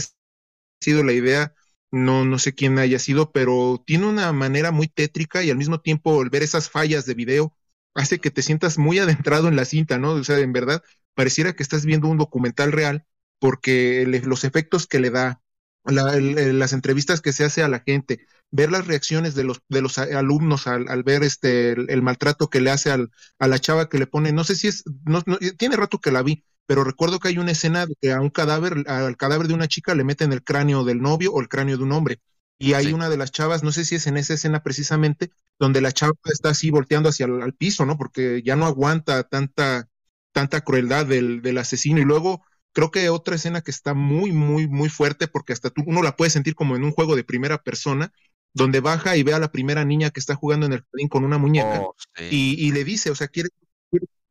sido 0.82 1.04
la 1.04 1.14
idea, 1.14 1.54
no, 1.92 2.26
no 2.26 2.40
sé 2.40 2.54
quién 2.56 2.80
haya 2.80 3.00
sido, 3.00 3.32
pero 3.32 3.84
tiene 3.86 4.08
una 4.08 4.32
manera 4.34 4.72
muy 4.72 4.88
tétrica 4.88 5.44
y 5.44 5.52
al 5.52 5.58
mismo 5.58 5.80
tiempo 5.80 6.22
el 6.22 6.30
ver 6.30 6.44
esas 6.44 6.70
fallas 6.70 7.06
de 7.06 7.14
video 7.14 7.56
hace 7.94 8.20
que 8.20 8.32
te 8.32 8.42
sientas 8.42 8.78
muy 8.80 9.00
adentrado 9.00 9.48
en 9.48 9.56
la 9.56 9.66
cinta, 9.66 10.00
¿no? 10.00 10.14
O 10.14 10.24
sea, 10.24 10.40
en 10.40 10.54
verdad, 10.54 10.82
pareciera 11.14 11.54
que 11.54 11.64
estás 11.64 11.86
viendo 11.86 12.08
un 12.08 12.18
documental 12.18 12.72
real 12.72 13.06
porque 13.40 14.06
los 14.26 14.44
efectos 14.44 14.88
que 14.88 15.00
le 15.00 15.12
da, 15.12 15.43
las 15.86 16.74
entrevistas 16.74 17.22
que 17.22 17.34
se 17.34 17.44
hace 17.44 17.64
a 17.64 17.68
la 17.68 17.80
gente, 17.80 18.26
ver 18.52 18.72
las 18.72 18.88
reacciones 18.88 19.36
de 19.36 19.44
los, 19.44 19.62
de 19.68 19.82
los 19.82 19.98
alumnos 19.98 20.68
al, 20.68 21.04
ver 21.04 21.24
este, 21.24 21.72
el, 21.72 22.02
maltrato 22.02 22.50
que 22.50 22.62
le 22.62 22.72
hace 22.72 22.92
al, 22.92 23.12
a 23.40 23.48
la 23.48 23.60
chava 23.60 23.90
que 23.90 23.98
le 23.98 24.08
pone, 24.08 24.32
no 24.32 24.44
sé 24.44 24.56
si 24.56 24.68
es, 24.68 24.84
no, 25.06 25.22
tiene 25.58 25.76
rato 25.76 26.00
que 26.00 26.12
la 26.12 26.22
vi, 26.22 26.44
pero 26.66 26.84
recuerdo 26.84 27.20
que 27.20 27.30
hay 27.30 27.38
una 27.38 27.52
escena 27.52 27.86
de 27.86 27.96
que 28.00 28.12
a 28.12 28.22
un 28.22 28.30
cadáver, 28.30 28.84
al 28.88 29.18
cadáver 29.18 29.48
de 29.48 29.54
una 29.54 29.68
chica 29.68 29.96
le 29.96 30.04
meten 30.04 30.32
el 30.32 30.44
cráneo 30.44 30.84
del 30.84 31.02
novio 31.02 31.32
o 31.34 31.42
el 31.42 31.50
cráneo 31.50 31.78
de 31.78 31.84
un 31.84 31.92
hombre. 31.92 32.22
Y 32.60 32.74
hay 32.74 32.94
una 32.94 33.10
de 33.10 33.18
las 33.18 33.32
chavas, 33.32 33.64
no 33.64 33.72
sé 33.72 33.84
si 33.84 33.96
es 33.96 34.08
en 34.08 34.16
esa 34.16 34.36
escena 34.36 34.64
precisamente, 34.64 35.32
donde 35.60 35.82
la 35.82 35.92
chava 35.92 36.14
está 36.26 36.50
así 36.50 36.70
volteando 36.70 37.10
hacia 37.10 37.26
el 37.26 37.54
piso, 37.56 37.86
¿no? 37.86 37.98
Porque 37.98 38.42
ya 38.46 38.56
no 38.56 38.66
aguanta 38.66 39.24
tanta, 39.24 39.90
tanta 40.32 40.62
crueldad 40.62 41.06
del, 41.06 41.42
del 41.42 41.58
asesino. 41.58 42.00
Y 42.00 42.06
luego 42.06 42.46
creo 42.74 42.92
que 42.92 43.10
otra 43.10 43.36
escena 43.36 43.62
que 43.62 43.72
está 43.72 43.94
muy, 43.94 44.32
muy, 44.32 44.68
muy 44.68 44.90
fuerte, 44.90 45.28
porque 45.28 45.54
hasta 45.54 45.70
tú 45.70 45.84
uno 45.86 46.02
la 46.02 46.16
puede 46.16 46.32
sentir 46.32 46.56
como 46.56 46.76
en 46.76 46.84
un 46.84 46.92
juego 46.92 47.16
de 47.16 47.24
primera 47.24 47.64
persona, 47.64 48.12
donde 48.54 48.82
baja 48.82 49.16
y 49.16 49.24
ve 49.24 49.34
a 49.34 49.40
la 49.40 49.52
primera 49.52 49.86
niña 49.86 50.10
que 50.10 50.20
está 50.20 50.36
jugando 50.36 50.66
en 50.66 50.74
el 50.74 50.84
jardín 50.84 51.08
con 51.08 51.24
una 51.24 51.38
muñeca 51.38 51.82
oh, 51.82 51.96
y, 52.30 52.72
le 52.72 52.84
dice, 52.84 53.10
o 53.10 53.16
sea, 53.16 53.28
¿quieres, 53.28 53.52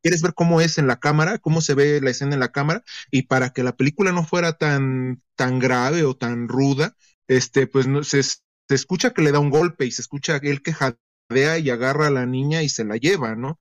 quieres 0.02 0.22
ver 0.22 0.34
cómo 0.34 0.60
es 0.60 0.78
en 0.78 0.86
la 0.86 1.00
cámara, 1.00 1.38
cómo 1.38 1.60
se 1.60 1.74
ve 1.74 2.00
la 2.00 2.10
escena 2.10 2.34
en 2.34 2.40
la 2.40 2.52
cámara, 2.52 2.84
y 3.10 3.22
para 3.22 3.50
que 3.52 3.62
la 3.62 3.76
película 3.76 4.12
no 4.12 4.24
fuera 4.24 4.58
tan, 4.58 5.22
tan 5.36 5.58
grave 5.58 6.04
o 6.04 6.16
tan 6.16 6.48
ruda, 6.48 6.96
este, 7.28 7.66
pues 7.66 7.86
no, 7.86 8.04
se, 8.04 8.22
se 8.22 8.40
escucha 8.68 9.12
que 9.12 9.22
le 9.22 9.32
da 9.32 9.38
un 9.38 9.50
golpe 9.50 9.86
y 9.86 9.92
se 9.92 10.02
escucha 10.02 10.36
él 10.36 10.62
que 10.62 10.72
jadea 10.72 11.58
y 11.58 11.70
agarra 11.70 12.08
a 12.08 12.10
la 12.10 12.26
niña 12.26 12.62
y 12.62 12.68
se 12.68 12.84
la 12.84 12.96
lleva, 12.96 13.34
¿no? 13.34 13.60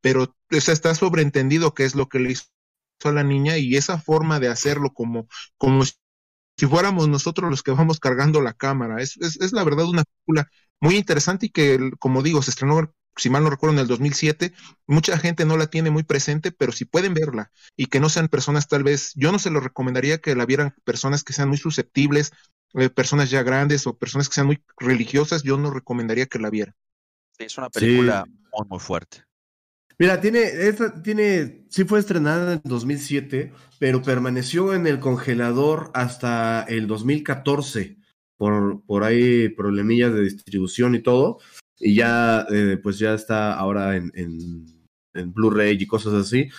Pero 0.00 0.34
o 0.52 0.60
sea, 0.60 0.74
está 0.74 0.94
sobreentendido 0.94 1.74
qué 1.74 1.84
es 1.84 1.94
lo 1.94 2.08
que 2.08 2.20
le 2.20 2.32
hizo 2.32 2.44
a 3.04 3.12
la 3.12 3.22
niña 3.22 3.58
y 3.58 3.76
esa 3.76 3.98
forma 3.98 4.40
de 4.40 4.48
hacerlo 4.48 4.92
como, 4.92 5.28
como 5.58 5.84
si 5.84 6.66
fuéramos 6.66 7.08
nosotros 7.08 7.50
los 7.50 7.62
que 7.62 7.72
vamos 7.72 8.00
cargando 8.00 8.40
la 8.40 8.54
cámara. 8.54 9.02
Es, 9.02 9.16
es, 9.16 9.52
la 9.52 9.64
verdad 9.64 9.86
una 9.86 10.04
película 10.04 10.50
muy 10.80 10.96
interesante 10.96 11.46
y 11.46 11.50
que, 11.50 11.90
como 11.98 12.22
digo, 12.22 12.42
se 12.42 12.50
estrenó, 12.50 12.92
si 13.16 13.30
mal 13.30 13.44
no 13.44 13.50
recuerdo, 13.50 13.74
en 13.74 13.80
el 13.80 13.86
2007. 13.86 14.52
Mucha 14.86 15.18
gente 15.18 15.44
no 15.44 15.56
la 15.56 15.68
tiene 15.68 15.90
muy 15.90 16.02
presente, 16.02 16.52
pero 16.52 16.72
si 16.72 16.84
pueden 16.84 17.14
verla 17.14 17.50
y 17.76 17.86
que 17.86 18.00
no 18.00 18.08
sean 18.08 18.28
personas 18.28 18.68
tal 18.68 18.82
vez, 18.82 19.12
yo 19.14 19.32
no 19.32 19.38
se 19.38 19.50
lo 19.50 19.60
recomendaría 19.60 20.18
que 20.18 20.34
la 20.34 20.46
vieran 20.46 20.74
personas 20.84 21.22
que 21.22 21.32
sean 21.32 21.48
muy 21.48 21.58
susceptibles, 21.58 22.32
eh, 22.74 22.90
personas 22.90 23.30
ya 23.30 23.42
grandes 23.42 23.86
o 23.86 23.96
personas 23.96 24.28
que 24.28 24.34
sean 24.34 24.46
muy 24.46 24.62
religiosas, 24.78 25.42
yo 25.42 25.58
no 25.58 25.70
recomendaría 25.70 26.26
que 26.26 26.38
la 26.38 26.50
vieran. 26.50 26.74
Sí, 27.38 27.44
es 27.44 27.58
una 27.58 27.68
película 27.68 28.24
muy, 28.26 28.68
muy 28.68 28.78
fuerte. 28.78 29.25
Mira, 29.98 30.20
tiene, 30.20 30.42
esta 30.42 31.02
tiene, 31.02 31.64
sí 31.70 31.84
fue 31.84 31.98
estrenada 31.98 32.54
en 32.54 32.60
2007, 32.64 33.52
pero 33.78 34.02
permaneció 34.02 34.74
en 34.74 34.86
el 34.86 35.00
congelador 35.00 35.90
hasta 35.94 36.64
el 36.64 36.86
2014 36.86 37.96
por, 38.36 38.84
por 38.84 39.04
ahí 39.04 39.48
problemillas 39.48 40.12
de 40.12 40.22
distribución 40.22 40.94
y 40.94 41.02
todo, 41.02 41.38
y 41.78 41.94
ya, 41.94 42.46
eh, 42.50 42.78
pues 42.82 42.98
ya 42.98 43.14
está 43.14 43.54
ahora 43.54 43.96
en, 43.96 44.12
en, 44.14 45.32
Blu-ray 45.32 45.78
y 45.80 45.86
cosas 45.86 46.12
así. 46.12 46.50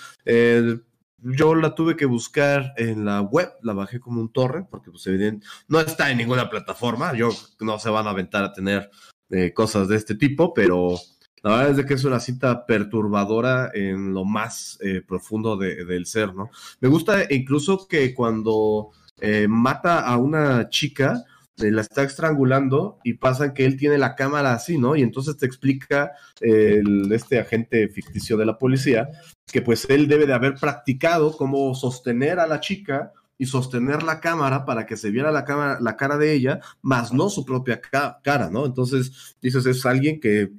yo 1.20 1.54
la 1.54 1.76
tuve 1.76 1.96
que 1.96 2.06
buscar 2.06 2.74
en 2.78 3.06
la 3.06 3.22
web, 3.22 3.52
la 3.62 3.74
bajé 3.74 4.00
como 4.00 4.20
un 4.20 4.34
torre, 4.34 4.66
porque 4.68 4.90
pues 4.90 5.06
evidente, 5.06 5.46
no 5.68 5.80
está 5.80 6.10
en 6.10 6.18
ninguna 6.18 6.50
plataforma, 6.50 7.14
yo 7.16 7.30
no 7.60 7.78
se 7.78 7.92
van 7.92 8.08
a 8.08 8.10
aventar 8.10 8.44
a 8.44 8.54
tener 8.54 8.90
eh, 9.30 9.54
cosas 9.54 9.88
de 9.90 9.96
este 9.96 10.16
tipo, 10.16 10.56
pero 10.56 10.98
la 11.44 11.52
verdad 11.52 11.70
es 11.72 11.78
de 11.78 11.86
que 11.86 11.94
es 11.94 12.04
una 12.04 12.20
cita 12.20 12.66
perturbadora 12.66 13.72
en 13.74 14.14
lo 14.14 14.26
más 14.26 14.78
eh, 14.82 15.02
profundo 15.08 15.56
del 15.58 16.06
ser, 16.06 16.34
¿no? 16.34 16.50
Me 16.80 16.90
gusta 16.90 17.26
incluso 17.30 17.88
que 17.88 18.14
cuando 18.14 18.92
eh, 19.20 19.48
mata 19.48 20.02
a 20.02 20.18
una 20.18 20.70
chica, 20.70 21.24
eh, 21.58 21.72
la 21.72 21.82
está 21.82 22.04
estrangulando 22.04 23.00
y 23.04 23.14
pasa 23.14 23.54
que 23.54 23.66
él 23.66 23.78
tiene 23.78 23.98
la 23.98 24.16
cámara 24.16 24.54
así, 24.54 24.78
¿no? 24.78 24.96
Y 24.96 25.02
entonces 25.02 25.38
te 25.38 25.46
explica 25.46 26.12
este 26.40 27.40
agente 27.40 27.88
ficticio 27.90 28.38
de 28.38 28.46
la 28.46 28.58
policía 28.58 29.10
que 29.46 29.62
pues 29.62 29.90
él 29.90 30.08
debe 30.08 30.26
de 30.26 30.34
haber 30.34 30.56
practicado 30.56 31.36
cómo 31.36 31.74
sostener 31.74 32.40
a 32.40 32.48
la 32.48 32.60
chica 32.60 33.12
y 33.38 33.46
sostener 33.46 34.04
la 34.04 34.20
cámara 34.20 34.66
para 34.66 34.86
que 34.86 34.98
se 34.98 35.12
viera 35.12 35.32
la, 35.32 35.46
cámara, 35.46 35.80
la 35.80 35.96
cara 35.96 36.18
de 36.18 36.34
ella, 36.34 36.60
más 36.82 37.14
no 37.14 37.30
su 37.30 37.46
propia 37.46 37.80
cara, 37.80 38.50
¿no? 38.52 38.66
Entonces, 38.66 39.36
dices, 39.42 39.66
es 39.66 39.86
alguien 39.86 40.20
que 40.20 40.52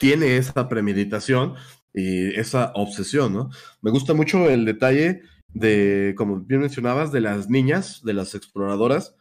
tiene 0.00 0.38
esa 0.38 0.66
premeditación 0.68 1.54
y 1.92 2.34
esa 2.34 2.72
obsesión, 2.74 3.34
¿no? 3.34 3.50
Me 3.82 3.90
gusta 3.90 4.14
mucho 4.14 4.48
el 4.48 4.64
detalle 4.64 5.22
de, 5.52 6.14
como 6.16 6.40
bien 6.40 6.62
mencionabas, 6.62 7.12
de 7.12 7.20
las 7.20 7.50
niñas, 7.50 8.00
de 8.02 8.14
las 8.14 8.34
exploradoras, 8.34 9.14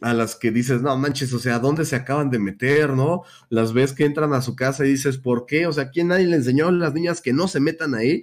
a 0.00 0.14
las 0.14 0.36
que 0.36 0.52
dices, 0.52 0.80
no 0.80 0.96
manches, 0.96 1.32
o 1.32 1.40
sea, 1.40 1.58
¿dónde 1.58 1.84
se 1.84 1.96
acaban 1.96 2.30
de 2.30 2.38
meter, 2.38 2.90
no? 2.90 3.22
Las 3.50 3.72
ves 3.72 3.92
que 3.92 4.04
entran 4.04 4.32
a 4.32 4.42
su 4.42 4.54
casa 4.54 4.86
y 4.86 4.90
dices, 4.90 5.18
¿por 5.18 5.44
qué? 5.44 5.66
O 5.66 5.72
sea, 5.72 5.90
¿quién 5.90 6.08
nadie 6.08 6.26
le 6.26 6.36
enseñó 6.36 6.68
a 6.68 6.72
las 6.72 6.94
niñas 6.94 7.20
que 7.20 7.32
no 7.32 7.48
se 7.48 7.58
metan 7.58 7.94
ahí? 7.96 8.22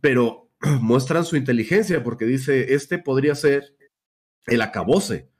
Pero 0.00 0.48
muestran 0.80 1.24
su 1.24 1.36
inteligencia 1.36 2.04
porque 2.04 2.24
dice, 2.24 2.74
este 2.74 2.98
podría 2.98 3.34
ser 3.34 3.76
el 4.46 4.62
acabose 4.62 5.31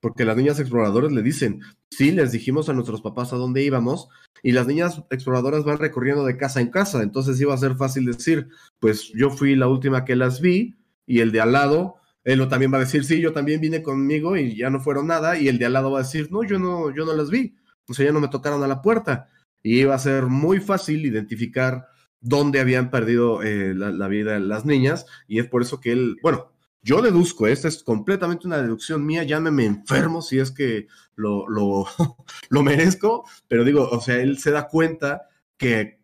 porque 0.00 0.24
las 0.24 0.36
niñas 0.36 0.58
exploradoras 0.58 1.12
le 1.12 1.22
dicen, 1.22 1.60
sí, 1.90 2.10
les 2.10 2.32
dijimos 2.32 2.68
a 2.68 2.72
nuestros 2.72 3.02
papás 3.02 3.32
a 3.32 3.36
dónde 3.36 3.62
íbamos, 3.62 4.08
y 4.42 4.52
las 4.52 4.66
niñas 4.66 5.02
exploradoras 5.10 5.64
van 5.64 5.78
recorriendo 5.78 6.24
de 6.24 6.36
casa 6.36 6.60
en 6.60 6.70
casa, 6.70 7.02
entonces 7.02 7.40
iba 7.40 7.54
a 7.54 7.58
ser 7.58 7.76
fácil 7.76 8.06
decir, 8.06 8.48
pues 8.78 9.12
yo 9.14 9.30
fui 9.30 9.54
la 9.54 9.68
última 9.68 10.04
que 10.04 10.16
las 10.16 10.40
vi, 10.40 10.76
y 11.06 11.20
el 11.20 11.32
de 11.32 11.40
al 11.40 11.52
lado, 11.52 11.96
él 12.24 12.46
también 12.48 12.72
va 12.72 12.78
a 12.78 12.80
decir, 12.80 13.04
sí, 13.04 13.20
yo 13.20 13.32
también 13.32 13.60
vine 13.60 13.82
conmigo 13.82 14.36
y 14.36 14.56
ya 14.56 14.70
no 14.70 14.80
fueron 14.80 15.06
nada, 15.06 15.38
y 15.38 15.48
el 15.48 15.58
de 15.58 15.66
al 15.66 15.74
lado 15.74 15.90
va 15.90 16.00
a 16.00 16.02
decir, 16.02 16.30
no, 16.30 16.44
yo 16.44 16.58
no, 16.58 16.94
yo 16.94 17.04
no 17.04 17.14
las 17.14 17.30
vi, 17.30 17.54
o 17.88 17.94
sea, 17.94 18.06
ya 18.06 18.12
no 18.12 18.20
me 18.20 18.28
tocaron 18.28 18.62
a 18.62 18.68
la 18.68 18.80
puerta, 18.80 19.28
y 19.62 19.80
iba 19.80 19.94
a 19.94 19.98
ser 19.98 20.26
muy 20.26 20.60
fácil 20.60 21.04
identificar 21.04 21.86
dónde 22.22 22.60
habían 22.60 22.90
perdido 22.90 23.42
eh, 23.42 23.74
la, 23.74 23.90
la 23.90 24.08
vida 24.08 24.38
las 24.38 24.64
niñas, 24.64 25.04
y 25.28 25.40
es 25.40 25.46
por 25.46 25.60
eso 25.60 25.80
que 25.80 25.92
él, 25.92 26.16
bueno, 26.22 26.52
yo 26.82 27.02
deduzco, 27.02 27.46
esta 27.46 27.68
es 27.68 27.82
completamente 27.82 28.46
una 28.46 28.62
deducción 28.62 29.04
mía, 29.04 29.22
llámeme 29.24 29.66
enfermo 29.66 30.22
si 30.22 30.38
es 30.38 30.50
que 30.50 30.86
lo, 31.14 31.48
lo, 31.48 31.86
lo 32.50 32.62
merezco, 32.62 33.24
pero 33.48 33.64
digo, 33.64 33.88
o 33.88 34.00
sea, 34.00 34.16
él 34.16 34.38
se 34.38 34.50
da 34.50 34.68
cuenta 34.68 35.28
que 35.56 36.00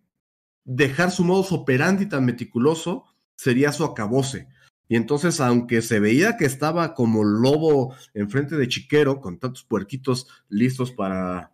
dejar 0.64 1.10
su 1.10 1.24
modus 1.24 1.52
operandi 1.52 2.06
tan 2.06 2.24
meticuloso 2.24 3.04
sería 3.36 3.72
su 3.72 3.84
acabose. 3.84 4.48
Y 4.88 4.96
entonces, 4.96 5.40
aunque 5.40 5.82
se 5.82 5.98
veía 5.98 6.36
que 6.36 6.44
estaba 6.44 6.94
como 6.94 7.24
lobo 7.24 7.94
enfrente 8.14 8.56
de 8.56 8.68
Chiquero, 8.68 9.20
con 9.20 9.38
tantos 9.38 9.64
puerquitos 9.64 10.28
listos 10.48 10.92
para, 10.92 11.52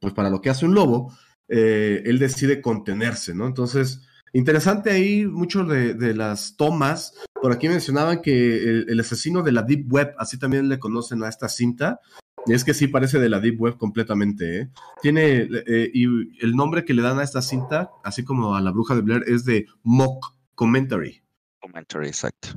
pues 0.00 0.14
para 0.14 0.30
lo 0.30 0.40
que 0.40 0.50
hace 0.50 0.66
un 0.66 0.74
lobo, 0.74 1.16
eh, 1.48 2.02
él 2.06 2.18
decide 2.18 2.60
contenerse, 2.60 3.34
¿no? 3.34 3.46
Entonces, 3.46 4.02
Interesante 4.32 4.90
ahí 4.90 5.26
mucho 5.26 5.64
de, 5.64 6.14
las 6.14 6.56
tomas. 6.56 7.14
Por 7.34 7.52
aquí 7.52 7.68
mencionaban 7.68 8.22
que 8.22 8.82
el, 8.86 9.00
asesino 9.00 9.42
de 9.42 9.52
la 9.52 9.62
Deep 9.62 9.90
Web, 9.90 10.14
así 10.18 10.38
también 10.38 10.68
le 10.68 10.78
conocen 10.78 11.22
a 11.22 11.28
esta 11.28 11.48
cinta. 11.48 12.00
Y 12.46 12.52
es 12.52 12.64
que 12.64 12.74
sí 12.74 12.86
parece 12.86 13.18
de 13.18 13.28
la 13.28 13.40
Deep 13.40 13.60
Web 13.60 13.76
completamente. 13.76 14.60
¿eh? 14.60 14.70
Tiene, 15.02 15.48
eh, 15.66 15.90
y 15.92 16.04
el 16.44 16.54
nombre 16.54 16.84
que 16.84 16.94
le 16.94 17.02
dan 17.02 17.18
a 17.18 17.24
esta 17.24 17.42
cinta, 17.42 17.90
así 18.04 18.24
como 18.24 18.54
a 18.54 18.60
la 18.60 18.70
bruja 18.70 18.94
de 18.94 19.00
Blair, 19.00 19.24
es 19.26 19.44
de 19.44 19.66
Mock 19.82 20.34
Commentary. 20.54 21.22
Commentary, 21.60 22.08
exacto. 22.08 22.48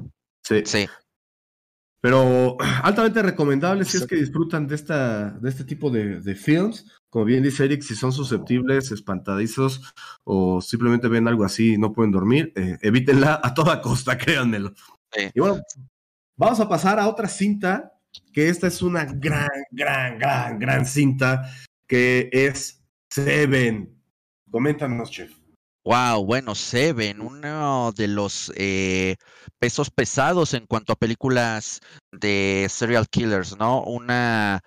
Sí. 0.43 0.61
Sí. 0.65 0.85
Pero 2.01 2.57
altamente 2.83 3.21
recomendable 3.21 3.85
si 3.85 3.97
es 3.97 4.05
que 4.05 4.15
disfrutan 4.15 4.67
de, 4.67 4.75
esta, 4.75 5.31
de 5.31 5.49
este 5.49 5.63
tipo 5.63 5.89
de, 5.89 6.19
de 6.19 6.35
films. 6.35 6.85
Como 7.09 7.25
bien 7.25 7.43
dice 7.43 7.65
Eric, 7.65 7.81
si 7.81 7.95
son 7.95 8.11
susceptibles, 8.11 8.91
espantadizos 8.91 9.93
o 10.23 10.61
simplemente 10.61 11.07
ven 11.07 11.27
algo 11.27 11.43
así 11.43 11.73
y 11.73 11.77
no 11.77 11.91
pueden 11.91 12.11
dormir, 12.11 12.53
eh, 12.55 12.77
evítenla 12.81 13.39
a 13.43 13.53
toda 13.53 13.81
costa, 13.81 14.17
créanmelo. 14.17 14.73
Y 15.33 15.39
bueno, 15.39 15.61
vamos 16.37 16.59
a 16.59 16.69
pasar 16.69 16.99
a 16.99 17.07
otra 17.07 17.27
cinta, 17.27 17.93
que 18.31 18.49
esta 18.49 18.67
es 18.67 18.81
una 18.81 19.05
gran, 19.05 19.49
gran, 19.71 20.19
gran, 20.19 20.59
gran 20.59 20.85
cinta, 20.85 21.49
que 21.87 22.29
es 22.31 22.83
Seven. 23.09 23.99
Coméntanos, 24.51 25.09
chef. 25.09 25.31
Wow, 25.83 26.23
bueno, 26.25 26.53
Seven, 26.53 27.21
uno 27.21 27.91
de 27.93 28.07
los 28.07 28.51
eh, 28.55 29.15
pesos 29.57 29.89
pesados 29.89 30.53
en 30.53 30.67
cuanto 30.67 30.93
a 30.93 30.95
películas 30.95 31.79
de 32.11 32.67
serial 32.69 33.07
killers, 33.09 33.57
¿no? 33.57 33.81
Una, 33.83 34.61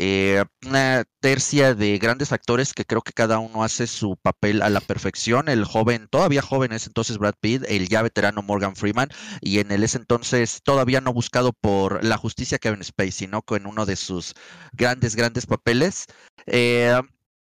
eh, 0.00 0.44
una 0.64 1.04
tercia 1.18 1.74
de 1.74 1.98
grandes 1.98 2.30
actores 2.30 2.72
que 2.72 2.84
creo 2.84 3.02
que 3.02 3.12
cada 3.12 3.40
uno 3.40 3.64
hace 3.64 3.88
su 3.88 4.16
papel 4.16 4.62
a 4.62 4.70
la 4.70 4.80
perfección. 4.80 5.48
El 5.48 5.64
joven, 5.64 6.06
todavía 6.08 6.40
joven 6.40 6.72
es 6.72 6.86
entonces 6.86 7.18
Brad 7.18 7.34
Pitt, 7.40 7.64
el 7.68 7.88
ya 7.88 8.02
veterano 8.02 8.42
Morgan 8.42 8.76
Freeman, 8.76 9.08
y 9.40 9.58
en 9.58 9.72
el 9.72 9.82
ese 9.82 9.98
entonces 9.98 10.60
todavía 10.62 11.00
no 11.00 11.12
buscado 11.12 11.52
por 11.52 12.04
la 12.04 12.16
justicia 12.16 12.58
Kevin 12.58 12.84
Spacey, 12.84 13.26
¿no? 13.26 13.42
Con 13.42 13.66
uno 13.66 13.86
de 13.86 13.96
sus 13.96 14.34
grandes, 14.72 15.16
grandes 15.16 15.46
papeles. 15.46 16.06
Eh, 16.46 16.96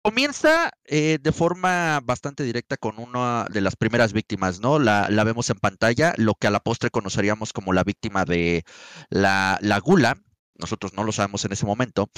Comienza 0.02 0.70
eh, 0.86 1.18
de 1.20 1.30
forma 1.30 2.00
bastante 2.02 2.42
directa 2.42 2.78
con 2.78 2.98
una 2.98 3.44
de 3.52 3.60
las 3.60 3.76
primeras 3.76 4.14
víctimas, 4.14 4.58
¿no? 4.58 4.78
La, 4.78 5.08
la, 5.10 5.24
vemos 5.24 5.50
en 5.50 5.58
pantalla, 5.58 6.14
lo 6.16 6.34
que 6.34 6.46
a 6.46 6.50
la 6.50 6.60
postre 6.60 6.88
conoceríamos 6.88 7.52
como 7.52 7.74
la 7.74 7.84
víctima 7.84 8.24
de 8.24 8.64
la, 9.10 9.58
la 9.60 9.78
gula, 9.78 10.16
nosotros 10.60 10.92
no 10.94 11.04
lo 11.04 11.12
sabemos 11.12 11.44
en 11.44 11.52
ese 11.52 11.66
momento, 11.66 12.10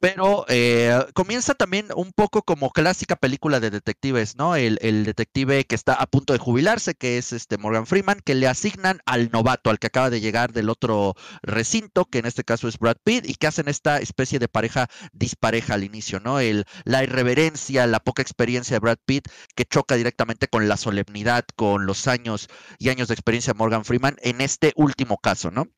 pero 0.00 0.44
eh, 0.48 1.04
comienza 1.14 1.54
también 1.54 1.88
un 1.94 2.12
poco 2.12 2.42
como 2.42 2.70
clásica 2.70 3.16
película 3.16 3.60
de 3.60 3.70
detectives, 3.70 4.36
¿no? 4.36 4.56
El, 4.56 4.76
detective 5.04 5.64
que 5.64 5.74
está 5.74 5.94
a 5.94 6.06
punto 6.06 6.32
de 6.32 6.38
jubilarse, 6.38 6.94
que 6.94 7.18
es 7.18 7.32
este 7.32 7.58
Morgan 7.58 7.86
Freeman, 7.86 8.20
que 8.24 8.34
le 8.34 8.48
asignan 8.48 9.00
al 9.06 9.30
novato, 9.30 9.70
al 9.70 9.78
que 9.78 9.88
acaba 9.88 10.10
de 10.10 10.20
llegar 10.20 10.52
del 10.52 10.70
otro 10.70 11.14
recinto, 11.42 12.04
que 12.04 12.18
en 12.18 12.26
este 12.26 12.44
caso 12.44 12.68
es 12.68 12.78
Brad 12.78 12.96
Pitt, 13.02 13.28
y 13.28 13.34
que 13.34 13.46
hacen 13.46 13.68
esta 13.68 13.98
especie 13.98 14.38
de 14.38 14.48
pareja 14.48 14.88
dispareja 15.12 15.74
al 15.74 15.84
inicio, 15.84 16.20
¿no? 16.20 16.40
El, 16.40 16.64
la 16.84 17.02
irreverencia, 17.02 17.86
la 17.86 18.00
poca 18.00 18.22
experiencia 18.22 18.76
de 18.76 18.80
Brad 18.80 18.98
Pitt, 19.04 19.28
que 19.54 19.64
choca 19.64 19.96
directamente 19.96 20.48
con 20.48 20.68
la 20.68 20.76
solemnidad, 20.76 21.44
con 21.56 21.86
los 21.86 22.06
años 22.06 22.48
y 22.78 22.88
años 22.90 23.08
de 23.08 23.14
experiencia 23.14 23.52
de 23.52 23.58
Morgan 23.58 23.84
Freeman 23.84 24.16
en 24.22 24.40
este 24.40 24.72
último 24.76 25.18
caso, 25.18 25.50
¿no? 25.50 25.68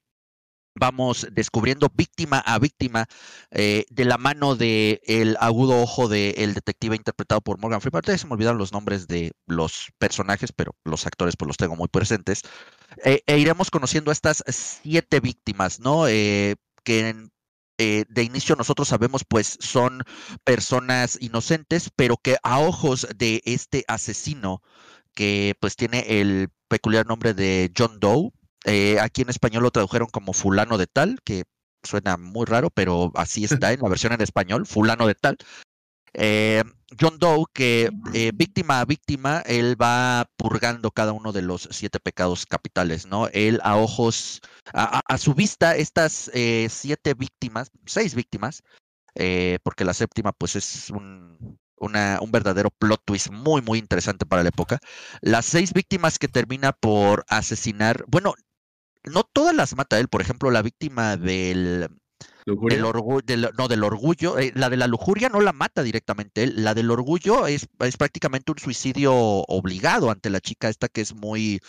Vamos 0.78 1.26
descubriendo 1.32 1.88
víctima 1.94 2.38
a 2.38 2.58
víctima 2.58 3.06
eh, 3.50 3.84
de 3.90 4.04
la 4.04 4.18
mano 4.18 4.56
del 4.56 5.00
el 5.04 5.36
agudo 5.40 5.80
ojo 5.80 6.08
del 6.08 6.54
detective 6.54 6.96
interpretado 6.96 7.40
por 7.40 7.58
Morgan 7.58 7.80
Freeman. 7.80 8.02
se 8.04 8.26
me 8.26 8.34
olvidaron 8.34 8.58
los 8.58 8.72
nombres 8.72 9.06
de 9.06 9.32
los 9.46 9.88
personajes, 9.98 10.52
pero 10.52 10.74
los 10.84 11.06
actores 11.06 11.36
pues 11.36 11.46
los 11.46 11.56
tengo 11.56 11.76
muy 11.76 11.88
presentes. 11.88 12.42
Eh, 13.04 13.22
e 13.26 13.38
iremos 13.38 13.70
conociendo 13.70 14.10
a 14.10 14.12
estas 14.12 14.44
siete 14.48 15.20
víctimas, 15.20 15.80
¿no? 15.80 16.08
Eh, 16.08 16.56
que 16.84 17.08
en, 17.08 17.32
de 17.78 18.22
inicio 18.22 18.56
nosotros 18.56 18.88
sabemos 18.88 19.24
pues 19.28 19.56
son 19.60 20.02
personas 20.44 21.18
inocentes, 21.20 21.90
pero 21.94 22.16
que 22.16 22.36
a 22.42 22.58
ojos 22.58 23.06
de 23.16 23.40
este 23.44 23.84
asesino 23.86 24.62
que 25.14 25.56
pues 25.60 25.76
tiene 25.76 26.20
el 26.20 26.48
peculiar 26.68 27.06
nombre 27.06 27.34
de 27.34 27.72
John 27.76 27.98
Doe, 27.98 28.30
eh, 28.64 28.98
aquí 29.00 29.22
en 29.22 29.30
español 29.30 29.62
lo 29.62 29.70
tradujeron 29.70 30.08
como 30.08 30.32
fulano 30.32 30.78
de 30.78 30.86
tal, 30.86 31.18
que 31.24 31.44
suena 31.82 32.16
muy 32.16 32.46
raro, 32.46 32.70
pero 32.70 33.12
así 33.14 33.44
está 33.44 33.72
en 33.72 33.80
la 33.80 33.88
versión 33.88 34.12
en 34.12 34.20
español, 34.20 34.66
fulano 34.66 35.06
de 35.06 35.14
tal. 35.14 35.36
Eh, 36.14 36.64
John 36.98 37.18
Doe, 37.18 37.44
que 37.52 37.90
eh, 38.14 38.32
víctima 38.34 38.80
a 38.80 38.84
víctima, 38.86 39.42
él 39.46 39.80
va 39.80 40.26
purgando 40.36 40.90
cada 40.90 41.12
uno 41.12 41.32
de 41.32 41.42
los 41.42 41.68
siete 41.70 42.00
pecados 42.00 42.46
capitales, 42.46 43.06
¿no? 43.06 43.28
Él 43.28 43.60
a 43.62 43.76
ojos, 43.76 44.40
a, 44.72 45.18
su 45.18 45.34
vista, 45.34 45.76
estas 45.76 46.30
siete 46.70 47.14
víctimas, 47.14 47.70
seis 47.84 48.14
víctimas, 48.14 48.62
porque 49.62 49.84
la 49.84 49.92
séptima 49.92 50.32
pues 50.32 50.56
es 50.56 50.88
un, 50.88 51.58
una, 51.80 52.18
un 52.20 52.30
verdadero 52.30 52.70
plot 52.70 53.02
twist 53.04 53.30
muy, 53.30 53.62
muy 53.62 53.78
interesante 53.78 54.26
para 54.26 54.42
la 54.42 54.48
época. 54.48 54.78
Las 55.20 55.46
seis 55.46 55.72
víctimas 55.72 56.18
que 56.18 56.28
termina 56.28 56.72
por 56.72 57.24
asesinar, 57.28 58.04
bueno, 58.08 58.34
no 59.08 59.24
todas 59.24 59.54
las 59.54 59.76
mata 59.76 59.98
él, 59.98 60.08
por 60.08 60.22
ejemplo, 60.22 60.50
la 60.50 60.62
víctima 60.62 61.16
del, 61.16 61.88
del 62.68 62.84
orgullo, 62.84 63.22
no, 63.56 63.68
del 63.68 63.84
orgullo, 63.84 64.38
eh, 64.38 64.52
la 64.54 64.70
de 64.70 64.76
la 64.76 64.86
lujuria 64.86 65.28
no 65.28 65.40
la 65.40 65.52
mata 65.52 65.82
directamente 65.82 66.42
él, 66.44 66.64
la 66.64 66.74
del 66.74 66.90
orgullo 66.90 67.46
es, 67.46 67.68
es 67.80 67.96
prácticamente 67.96 68.52
un 68.52 68.58
suicidio 68.58 69.14
obligado 69.14 70.10
ante 70.10 70.30
la 70.30 70.40
chica 70.40 70.68
esta 70.68 70.88
que 70.88 71.00
es 71.00 71.14
muy 71.14 71.60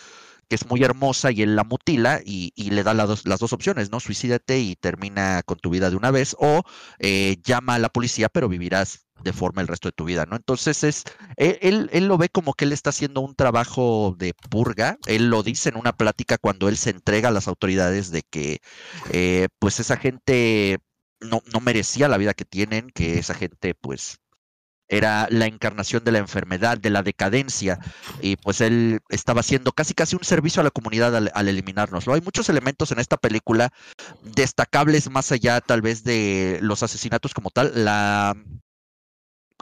que 0.47 0.55
es 0.55 0.67
muy 0.67 0.83
hermosa 0.83 1.31
y 1.31 1.43
él 1.43 1.55
la 1.55 1.63
mutila 1.63 2.21
y, 2.25 2.51
y 2.55 2.71
le 2.71 2.83
da 2.83 2.93
las 2.95 3.07
dos, 3.07 3.27
las 3.27 3.39
dos 3.39 3.53
opciones, 3.53 3.91
¿no? 3.91 3.99
Suicídate 3.99 4.59
y 4.59 4.75
termina 4.75 5.43
con 5.45 5.59
tu 5.59 5.69
vida 5.69 5.91
de 5.91 5.95
una 5.95 6.11
vez 6.11 6.35
o 6.39 6.63
eh, 6.99 7.37
llama 7.43 7.75
a 7.75 7.79
la 7.79 7.89
policía 7.89 8.29
pero 8.29 8.49
vivirás 8.49 9.05
de 9.23 9.33
forma 9.33 9.61
el 9.61 9.67
resto 9.67 9.87
de 9.89 9.93
tu 9.93 10.05
vida, 10.05 10.25
¿no? 10.25 10.35
Entonces 10.35 10.83
es, 10.83 11.03
él, 11.37 11.89
él, 11.91 12.07
lo 12.07 12.17
ve 12.17 12.29
como 12.29 12.53
que 12.53 12.65
él 12.65 12.71
está 12.71 12.89
haciendo 12.91 13.21
un 13.21 13.35
trabajo 13.35 14.15
de 14.17 14.33
purga, 14.49 14.97
él 15.07 15.29
lo 15.29 15.43
dice 15.43 15.69
en 15.69 15.77
una 15.77 15.93
plática 15.93 16.37
cuando 16.37 16.69
él 16.69 16.77
se 16.77 16.91
entrega 16.91 17.29
a 17.29 17.31
las 17.31 17.47
autoridades 17.47 18.11
de 18.11 18.23
que 18.23 18.59
eh, 19.11 19.47
pues 19.59 19.79
esa 19.79 19.97
gente 19.97 20.79
no, 21.19 21.41
no 21.53 21.59
merecía 21.59 22.07
la 22.07 22.17
vida 22.17 22.33
que 22.33 22.45
tienen, 22.45 22.89
que 22.91 23.19
esa 23.19 23.33
gente 23.33 23.75
pues 23.75 24.19
era 24.89 25.27
la 25.29 25.45
encarnación 25.45 26.03
de 26.03 26.11
la 26.11 26.17
enfermedad, 26.17 26.77
de 26.79 26.89
la 26.89 27.03
decadencia, 27.03 27.79
y 28.21 28.35
pues 28.37 28.59
él 28.59 28.99
estaba 29.09 29.41
haciendo 29.41 29.71
casi 29.71 29.93
casi 29.93 30.15
un 30.15 30.23
servicio 30.23 30.61
a 30.61 30.63
la 30.63 30.71
comunidad 30.71 31.15
al, 31.15 31.31
al 31.35 31.47
eliminárnoslo. 31.47 32.13
Hay 32.15 32.21
muchos 32.21 32.49
elementos 32.49 32.91
en 32.91 32.99
esta 32.99 33.17
película 33.17 33.71
destacables 34.23 35.09
más 35.09 35.31
allá 35.31 35.61
tal 35.61 35.81
vez 35.81 36.03
de 36.03 36.57
los 36.61 36.81
asesinatos 36.81 37.33
como 37.35 37.51
tal, 37.51 37.71
la 37.75 38.35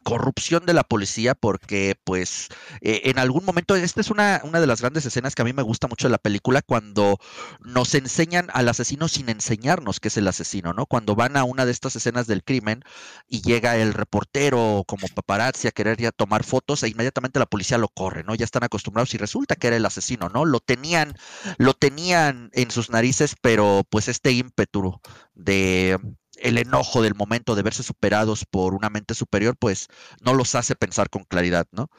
corrupción 0.08 0.66
de 0.66 0.74
la 0.74 0.86
policía 0.86 1.36
porque 1.36 2.00
pues 2.06 2.48
eh, 2.80 3.02
en 3.04 3.20
algún 3.20 3.44
momento 3.44 3.76
esta 3.76 4.00
es 4.00 4.10
una, 4.10 4.40
una 4.46 4.62
de 4.62 4.66
las 4.66 4.80
grandes 4.80 5.06
escenas 5.06 5.36
que 5.36 5.42
a 5.42 5.46
mí 5.46 5.52
me 5.52 5.64
gusta 5.64 5.90
mucho 5.90 6.08
de 6.08 6.14
la 6.14 6.18
película 6.18 6.62
cuando 6.62 7.20
nos 7.60 7.94
enseñan 7.94 8.48
al 8.54 8.70
asesino 8.70 9.10
sin 9.10 9.28
enseñarnos 9.28 10.00
que 10.00 10.08
es 10.08 10.16
el 10.16 10.30
asesino, 10.30 10.72
¿no? 10.72 10.86
Cuando 10.86 11.14
van 11.14 11.36
a 11.36 11.44
una 11.44 11.66
de 11.66 11.74
estas 11.74 11.98
escenas 11.98 12.26
del 12.26 12.46
crimen 12.46 12.84
y 13.28 13.42
llega 13.42 13.76
el 13.76 13.94
reportero 13.94 14.86
como 14.88 15.10
paparazzi 15.14 15.68
a 15.68 15.72
querer 15.72 15.98
ya 15.98 16.14
tomar 16.14 16.46
fotos 16.46 16.84
e 16.84 16.88
inmediatamente 16.88 17.40
la 17.40 17.46
policía 17.46 17.78
lo 17.78 17.90
corre, 17.90 18.24
¿no? 18.24 18.34
Ya 18.34 18.46
están 18.46 18.64
acostumbrados 18.64 19.14
y 19.14 19.18
resulta 19.18 19.58
que 19.58 19.68
era 19.68 19.76
el 19.76 19.86
asesino, 19.86 20.30
¿no? 20.30 20.46
Lo 20.46 20.62
tenían, 20.62 21.16
lo 21.58 21.74
tenían 21.74 22.50
en 22.54 22.72
sus 22.72 22.90
narices, 22.90 23.36
pero 23.42 23.84
pues 23.90 24.08
este 24.08 24.32
ímpetu 24.32 25.02
de 25.36 26.00
el 26.40 26.58
enojo 26.58 27.02
del 27.02 27.16
momento 27.16 27.56
de 27.56 27.64
verse 27.64 27.84
superados 27.84 28.46
por 28.46 28.74
una 28.74 28.90
mente 28.90 29.14
superior, 29.14 29.56
pues 29.58 29.88
no 30.22 30.34
los 30.34 30.56
hace 30.56 30.76
pensar 30.76 31.10
con 31.10 31.24
claridad, 31.24 31.68
¿no? 31.72 31.90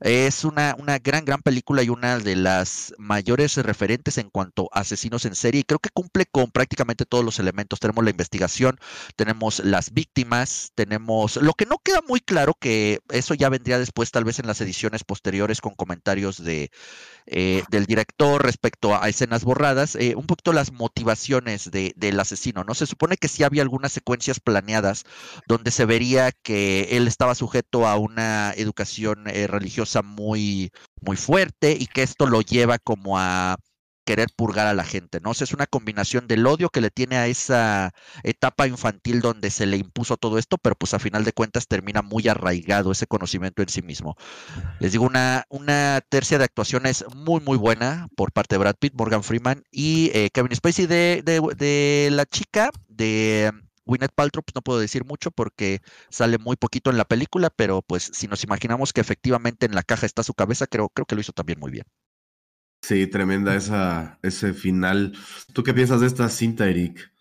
Es 0.00 0.44
una, 0.44 0.74
una 0.78 0.98
gran, 0.98 1.24
gran 1.24 1.42
película 1.42 1.82
y 1.82 1.88
una 1.88 2.18
de 2.18 2.36
las 2.36 2.94
mayores 2.98 3.56
referentes 3.56 4.18
en 4.18 4.30
cuanto 4.30 4.68
a 4.72 4.80
asesinos 4.80 5.24
en 5.24 5.34
serie 5.34 5.60
y 5.60 5.64
creo 5.64 5.78
que 5.78 5.90
cumple 5.90 6.26
con 6.26 6.50
prácticamente 6.50 7.04
todos 7.04 7.24
los 7.24 7.38
elementos. 7.38 7.80
Tenemos 7.80 8.04
la 8.04 8.10
investigación, 8.10 8.78
tenemos 9.16 9.60
las 9.60 9.92
víctimas, 9.92 10.72
tenemos 10.74 11.36
lo 11.36 11.54
que 11.54 11.66
no 11.66 11.78
queda 11.78 12.00
muy 12.06 12.20
claro, 12.20 12.54
que 12.58 13.00
eso 13.10 13.34
ya 13.34 13.48
vendría 13.48 13.78
después 13.78 14.10
tal 14.10 14.24
vez 14.24 14.38
en 14.38 14.46
las 14.46 14.60
ediciones 14.60 15.04
posteriores 15.04 15.60
con 15.60 15.74
comentarios 15.74 16.42
de 16.42 16.70
eh, 17.30 17.62
del 17.70 17.84
director 17.84 18.42
respecto 18.42 18.94
a, 18.94 19.08
escenas 19.08 19.44
borradas, 19.44 19.94
eh, 19.96 20.14
un 20.16 20.26
poquito 20.26 20.52
las 20.52 20.72
motivaciones 20.72 21.70
de, 21.70 21.92
del 21.96 22.18
asesino, 22.20 22.64
¿no? 22.64 22.74
Se 22.74 22.86
supone 22.86 23.16
que 23.16 23.28
sí 23.28 23.44
había 23.44 23.62
algunas 23.62 23.92
secuencias 23.92 24.40
planeadas 24.40 25.04
donde 25.46 25.70
se 25.70 25.84
vería 25.84 26.32
que 26.42 26.96
él 26.96 27.06
estaba 27.06 27.34
sujeto 27.34 27.86
a 27.86 27.96
una 27.96 28.52
educación 28.56 29.24
eh, 29.26 29.46
religiosa 29.46 30.02
muy, 30.02 30.70
muy 31.02 31.16
fuerte 31.16 31.76
y 31.78 31.86
que 31.86 32.02
esto 32.02 32.26
lo 32.26 32.40
lleva 32.40 32.78
como 32.78 33.18
a 33.18 33.56
querer 34.08 34.30
purgar 34.34 34.66
a 34.66 34.72
la 34.72 34.84
gente, 34.84 35.20
¿no? 35.20 35.32
Es 35.32 35.52
una 35.52 35.66
combinación 35.66 36.28
del 36.28 36.46
odio 36.46 36.70
que 36.70 36.80
le 36.80 36.88
tiene 36.90 37.18
a 37.18 37.26
esa 37.26 37.92
etapa 38.22 38.66
infantil 38.66 39.20
donde 39.20 39.50
se 39.50 39.66
le 39.66 39.76
impuso 39.76 40.16
todo 40.16 40.38
esto, 40.38 40.56
pero 40.56 40.76
pues 40.76 40.94
a 40.94 40.98
final 40.98 41.24
de 41.24 41.34
cuentas 41.34 41.68
termina 41.68 42.00
muy 42.00 42.26
arraigado 42.26 42.90
ese 42.90 43.06
conocimiento 43.06 43.60
en 43.60 43.68
sí 43.68 43.82
mismo. 43.82 44.16
Les 44.80 44.92
digo, 44.92 45.04
una, 45.04 45.44
una 45.50 46.00
tercia 46.08 46.38
de 46.38 46.44
actuaciones 46.44 47.04
muy, 47.14 47.42
muy 47.42 47.58
buena 47.58 48.08
por 48.16 48.32
parte 48.32 48.54
de 48.54 48.60
Brad 48.60 48.76
Pitt, 48.80 48.94
Morgan 48.96 49.22
Freeman 49.22 49.62
y 49.70 50.10
eh, 50.14 50.30
Kevin 50.32 50.56
Spacey 50.56 50.86
de, 50.86 51.22
de, 51.22 52.08
la 52.10 52.24
chica, 52.24 52.70
de 52.88 53.52
Gwyneth 53.84 54.14
Paltrow, 54.14 54.42
pues 54.42 54.54
no 54.54 54.62
puedo 54.62 54.80
decir 54.80 55.04
mucho 55.04 55.30
porque 55.30 55.82
sale 56.08 56.38
muy 56.38 56.56
poquito 56.56 56.88
en 56.88 56.96
la 56.96 57.04
película, 57.04 57.50
pero 57.50 57.82
pues 57.82 58.10
si 58.14 58.26
nos 58.26 58.42
imaginamos 58.42 58.94
que 58.94 59.02
efectivamente 59.02 59.66
en 59.66 59.74
la 59.74 59.82
caja 59.82 60.06
está 60.06 60.22
su 60.22 60.32
cabeza, 60.32 60.66
creo, 60.66 60.88
creo 60.88 61.04
que 61.04 61.14
lo 61.14 61.20
hizo 61.20 61.34
también 61.34 61.60
muy 61.60 61.72
bien. 61.72 61.84
Sí, 62.88 63.06
tremenda 63.06 63.54
esa, 63.54 64.18
ese 64.22 64.54
final. 64.54 65.12
¿Tú 65.52 65.62
qué 65.62 65.74
piensas 65.74 66.00
de 66.00 66.06
esta 66.06 66.26
cinta, 66.30 66.66
Eric? 66.66 67.12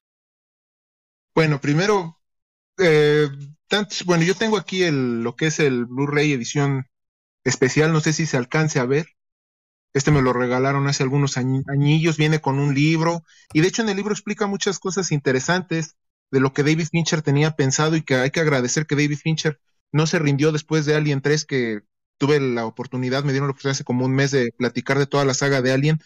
Bueno, 1.35 1.59
primero, 1.59 2.21
eh, 2.77 3.27
bueno, 4.05 4.23
yo 4.23 4.33
tengo 4.33 4.55
aquí 4.55 4.89
lo 4.89 5.35
que 5.35 5.47
es 5.47 5.59
el 5.59 5.85
Blu-ray 5.85 6.31
edición 6.31 6.85
especial, 7.43 7.91
no 7.91 7.99
sé 7.99 8.13
si 8.13 8.25
se 8.25 8.37
alcance 8.37 8.79
a 8.79 8.85
ver. 8.85 9.07
Este 9.91 10.09
me 10.09 10.21
lo 10.21 10.31
regalaron 10.31 10.87
hace 10.87 11.03
algunos 11.03 11.35
añillos, 11.35 12.15
viene 12.15 12.39
con 12.39 12.59
un 12.59 12.73
libro 12.73 13.25
y 13.51 13.59
de 13.59 13.67
hecho 13.67 13.81
en 13.81 13.89
el 13.89 13.97
libro 13.97 14.13
explica 14.13 14.47
muchas 14.47 14.79
cosas 14.79 15.11
interesantes 15.11 15.97
de 16.31 16.39
lo 16.39 16.53
que 16.53 16.63
David 16.63 16.87
Fincher 16.89 17.21
tenía 17.21 17.57
pensado 17.57 17.97
y 17.97 18.03
que 18.03 18.15
hay 18.15 18.31
que 18.31 18.39
agradecer 18.39 18.85
que 18.85 18.95
David 18.95 19.17
Fincher 19.17 19.59
no 19.91 20.07
se 20.07 20.19
rindió 20.19 20.53
después 20.53 20.85
de 20.85 20.95
Alien 20.95 21.19
3 21.19 21.43
que 21.43 21.81
tuve 22.17 22.39
la 22.39 22.65
oportunidad, 22.65 23.23
me 23.23 23.31
dieron 23.31 23.47
la 23.47 23.51
oportunidad 23.51 23.73
hace 23.73 23.83
como 23.83 24.05
un 24.05 24.13
mes 24.13 24.31
de 24.31 24.51
platicar 24.57 24.99
de 24.99 25.07
toda 25.07 25.25
la 25.25 25.33
saga 25.33 25.61
de 25.61 25.71
Alien. 25.71 25.99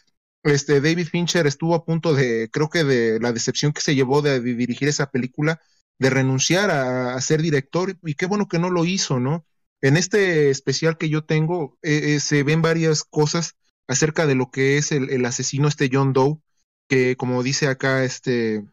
Este, 0.43 0.82
David 0.82 1.07
Fincher 1.07 1.47
estuvo 1.47 1.76
a 1.76 1.86
punto 1.86 2.14
de, 2.14 2.49
creo 2.51 2.70
que 2.70 2.84
de 2.84 3.20
la 3.20 3.32
decepción 3.32 3.74
que 3.74 3.82
se 3.82 3.95
llevó 3.95 4.22
de, 4.22 4.39
dirigir 4.41 4.88
esa 4.88 5.12
película, 5.12 5.62
de 5.99 6.09
renunciar 6.09 6.72
a, 6.72 7.20
ser 7.22 7.41
director, 7.41 7.97
y 8.03 8.16
qué 8.16 8.26
bueno 8.26 8.47
que 8.47 8.59
no 8.59 8.70
lo 8.70 8.86
hizo, 8.86 9.20
¿no? 9.20 9.45
En 9.82 9.97
este 9.97 10.49
especial 10.49 10.97
que 10.97 11.09
yo 11.09 11.24
tengo, 11.26 11.78
eh, 11.82 12.16
eh, 12.16 12.20
se 12.20 12.43
ven 12.43 12.62
varias 12.62 13.03
cosas 13.03 13.55
acerca 13.88 14.26
de 14.28 14.36
lo 14.36 14.51
que 14.51 14.78
es 14.78 14.91
el, 14.91 15.09
el, 15.09 15.26
asesino 15.26 15.68
este 15.68 15.89
John 15.91 16.14
Doe, 16.14 16.39
que 16.88 17.16
como 17.18 17.43
dice 17.43 17.68
acá 17.68 18.03
este 18.03 18.64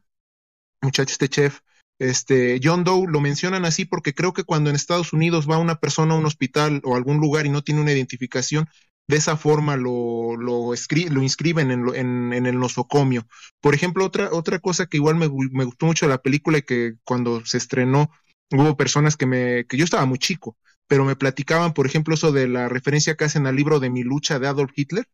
muchacho, 0.83 1.13
este 1.13 1.29
chef, 1.29 1.61
este, 1.99 2.61
John 2.63 2.85
Doe 2.85 3.07
lo 3.09 3.21
mencionan 3.21 3.65
así 3.65 3.85
porque 3.85 4.15
creo 4.15 4.33
que 4.33 4.45
cuando 4.45 4.71
en 4.71 4.77
Estados 4.77 5.13
Unidos 5.13 5.49
va 5.49 5.59
una 5.59 5.81
persona 5.81 6.15
a 6.15 6.19
un 6.19 6.27
hospital 6.27 6.81
o 6.85 6.97
algún 6.97 7.19
lugar 7.19 7.47
y 7.47 7.51
no 7.51 7.63
tiene 7.63 7.81
una 7.81 7.93
identificación, 7.93 8.69
de 9.09 9.17
esa 9.17 9.37
forma 9.37 9.77
lo, 9.77 10.37
lo, 10.37 10.73
lo 10.73 11.23
inscriben 11.23 11.71
en, 11.71 11.89
en, 11.95 12.33
en, 12.35 12.47
el 12.47 12.59
nosocomio. 12.59 13.27
Por 13.61 13.75
ejemplo, 13.75 14.05
otra, 14.05 14.29
otra 14.33 14.59
cosa 14.59 14.87
que 14.87 14.99
igual 14.99 15.17
me, 15.17 15.29
me, 15.51 15.65
gustó 15.65 15.87
mucho 15.87 16.07
de 16.07 16.11
la 16.11 16.23
película 16.23 16.59
y 16.59 16.63
que 16.63 16.95
cuando 17.05 17.45
se 17.47 17.57
estrenó 17.57 18.11
hubo 18.51 18.77
personas 18.77 19.17
que 19.17 19.27
me, 19.27 19.65
que 19.67 19.79
yo 19.79 19.85
estaba 19.85 20.05
muy 20.05 20.19
chico, 20.19 20.57
pero 20.87 21.05
me 21.05 21.17
platicaban, 21.17 21.73
por 21.73 21.87
ejemplo, 21.87 22.15
eso 22.15 22.33
de 22.33 22.49
la 22.49 22.69
referencia 22.69 23.15
que 23.17 23.25
hacen 23.25 23.47
al 23.47 23.57
libro 23.57 23.81
de 23.81 23.91
Mi 23.91 24.03
lucha 24.03 24.39
de 24.39 24.49
Adolf 24.49 24.73
Hitler, 24.77 25.07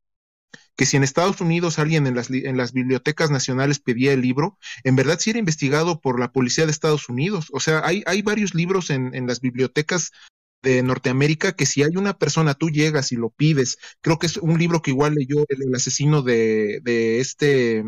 que 0.77 0.87
si 0.87 0.97
en 0.97 1.05
Estados 1.05 1.41
Unidos 1.41 1.79
alguien 1.79 2.07
en 2.07 2.15
las, 2.15 2.31
en 2.31 2.57
las 2.57 2.73
bibliotecas 2.73 3.31
nacionales 3.31 3.79
pedía 3.79 4.13
el 4.13 4.21
libro, 4.21 4.59
en 4.83 4.97
verdad 4.97 5.19
sí 5.21 5.31
era 5.31 5.39
investigado 5.39 6.01
por 6.01 6.19
la 6.19 6.33
policía 6.33 6.65
de 6.67 6.73
Estados 6.73 7.09
Unidos. 7.09 7.49
O 7.53 7.61
sea, 7.61 7.83
hay, 7.85 8.03
hay 8.07 8.23
varios 8.23 8.55
libros 8.55 8.91
en, 8.91 9.15
en 9.15 9.27
las 9.27 9.41
bibliotecas 9.41 10.11
de 10.65 10.83
Norteamérica 10.83 11.53
que 11.53 11.67
si 11.67 11.83
hay 11.83 11.97
una 11.97 12.19
persona, 12.19 12.55
tú 12.55 12.71
llegas 12.71 13.13
y 13.13 13.17
lo 13.17 13.31
pides. 13.31 13.79
Creo 14.01 14.19
que 14.19 14.27
es 14.27 14.39
un 14.39 14.59
libro 14.59 14.83
que 14.83 14.91
igual 14.91 15.15
leyó 15.15 15.45
el, 15.49 15.75
asesino 15.75 16.23
de, 16.23 16.81
de 16.83 17.21
este 17.21 17.85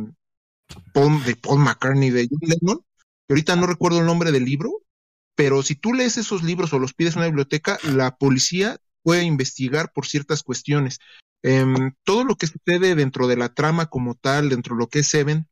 Paul, 0.92 1.24
de 1.24 1.34
Paul 1.34 1.60
McCartney, 1.60 2.10
de 2.10 2.28
John 2.30 2.48
Lennon, 2.48 2.78
que 3.26 3.32
ahorita 3.32 3.56
no 3.56 3.66
recuerdo 3.66 4.00
el 4.00 4.06
nombre 4.06 4.30
del 4.30 4.44
libro, 4.44 4.82
pero 5.34 5.62
si 5.62 5.74
tú 5.74 5.92
lees 5.92 6.18
esos 6.18 6.42
libros 6.44 6.72
o 6.72 6.78
los 6.78 6.94
pides 6.94 7.14
en 7.14 7.20
una 7.20 7.28
biblioteca, 7.28 7.78
la 7.82 8.16
policía 8.16 8.78
puede 9.02 9.24
investigar 9.24 9.92
por 9.92 10.06
ciertas 10.06 10.42
cuestiones. 10.42 10.98
Em, 11.42 11.92
todo 12.04 12.24
lo 12.24 12.36
que 12.36 12.46
sucede 12.46 12.94
dentro 12.94 13.28
de 13.28 13.36
la 13.36 13.54
trama 13.54 13.86
como 13.86 14.14
tal, 14.14 14.48
dentro 14.48 14.74
de 14.74 14.80
lo 14.80 14.88
que 14.88 15.00
es 15.00 15.08
Seven, 15.08 15.48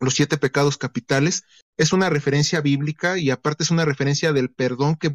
los 0.00 0.14
siete 0.14 0.38
pecados 0.38 0.78
capitales, 0.78 1.44
es 1.76 1.92
una 1.92 2.10
referencia 2.10 2.60
bíblica 2.60 3.18
y 3.18 3.30
aparte 3.30 3.64
es 3.64 3.70
una 3.70 3.84
referencia 3.84 4.32
del 4.32 4.50
perdón 4.50 4.96
que, 4.96 5.14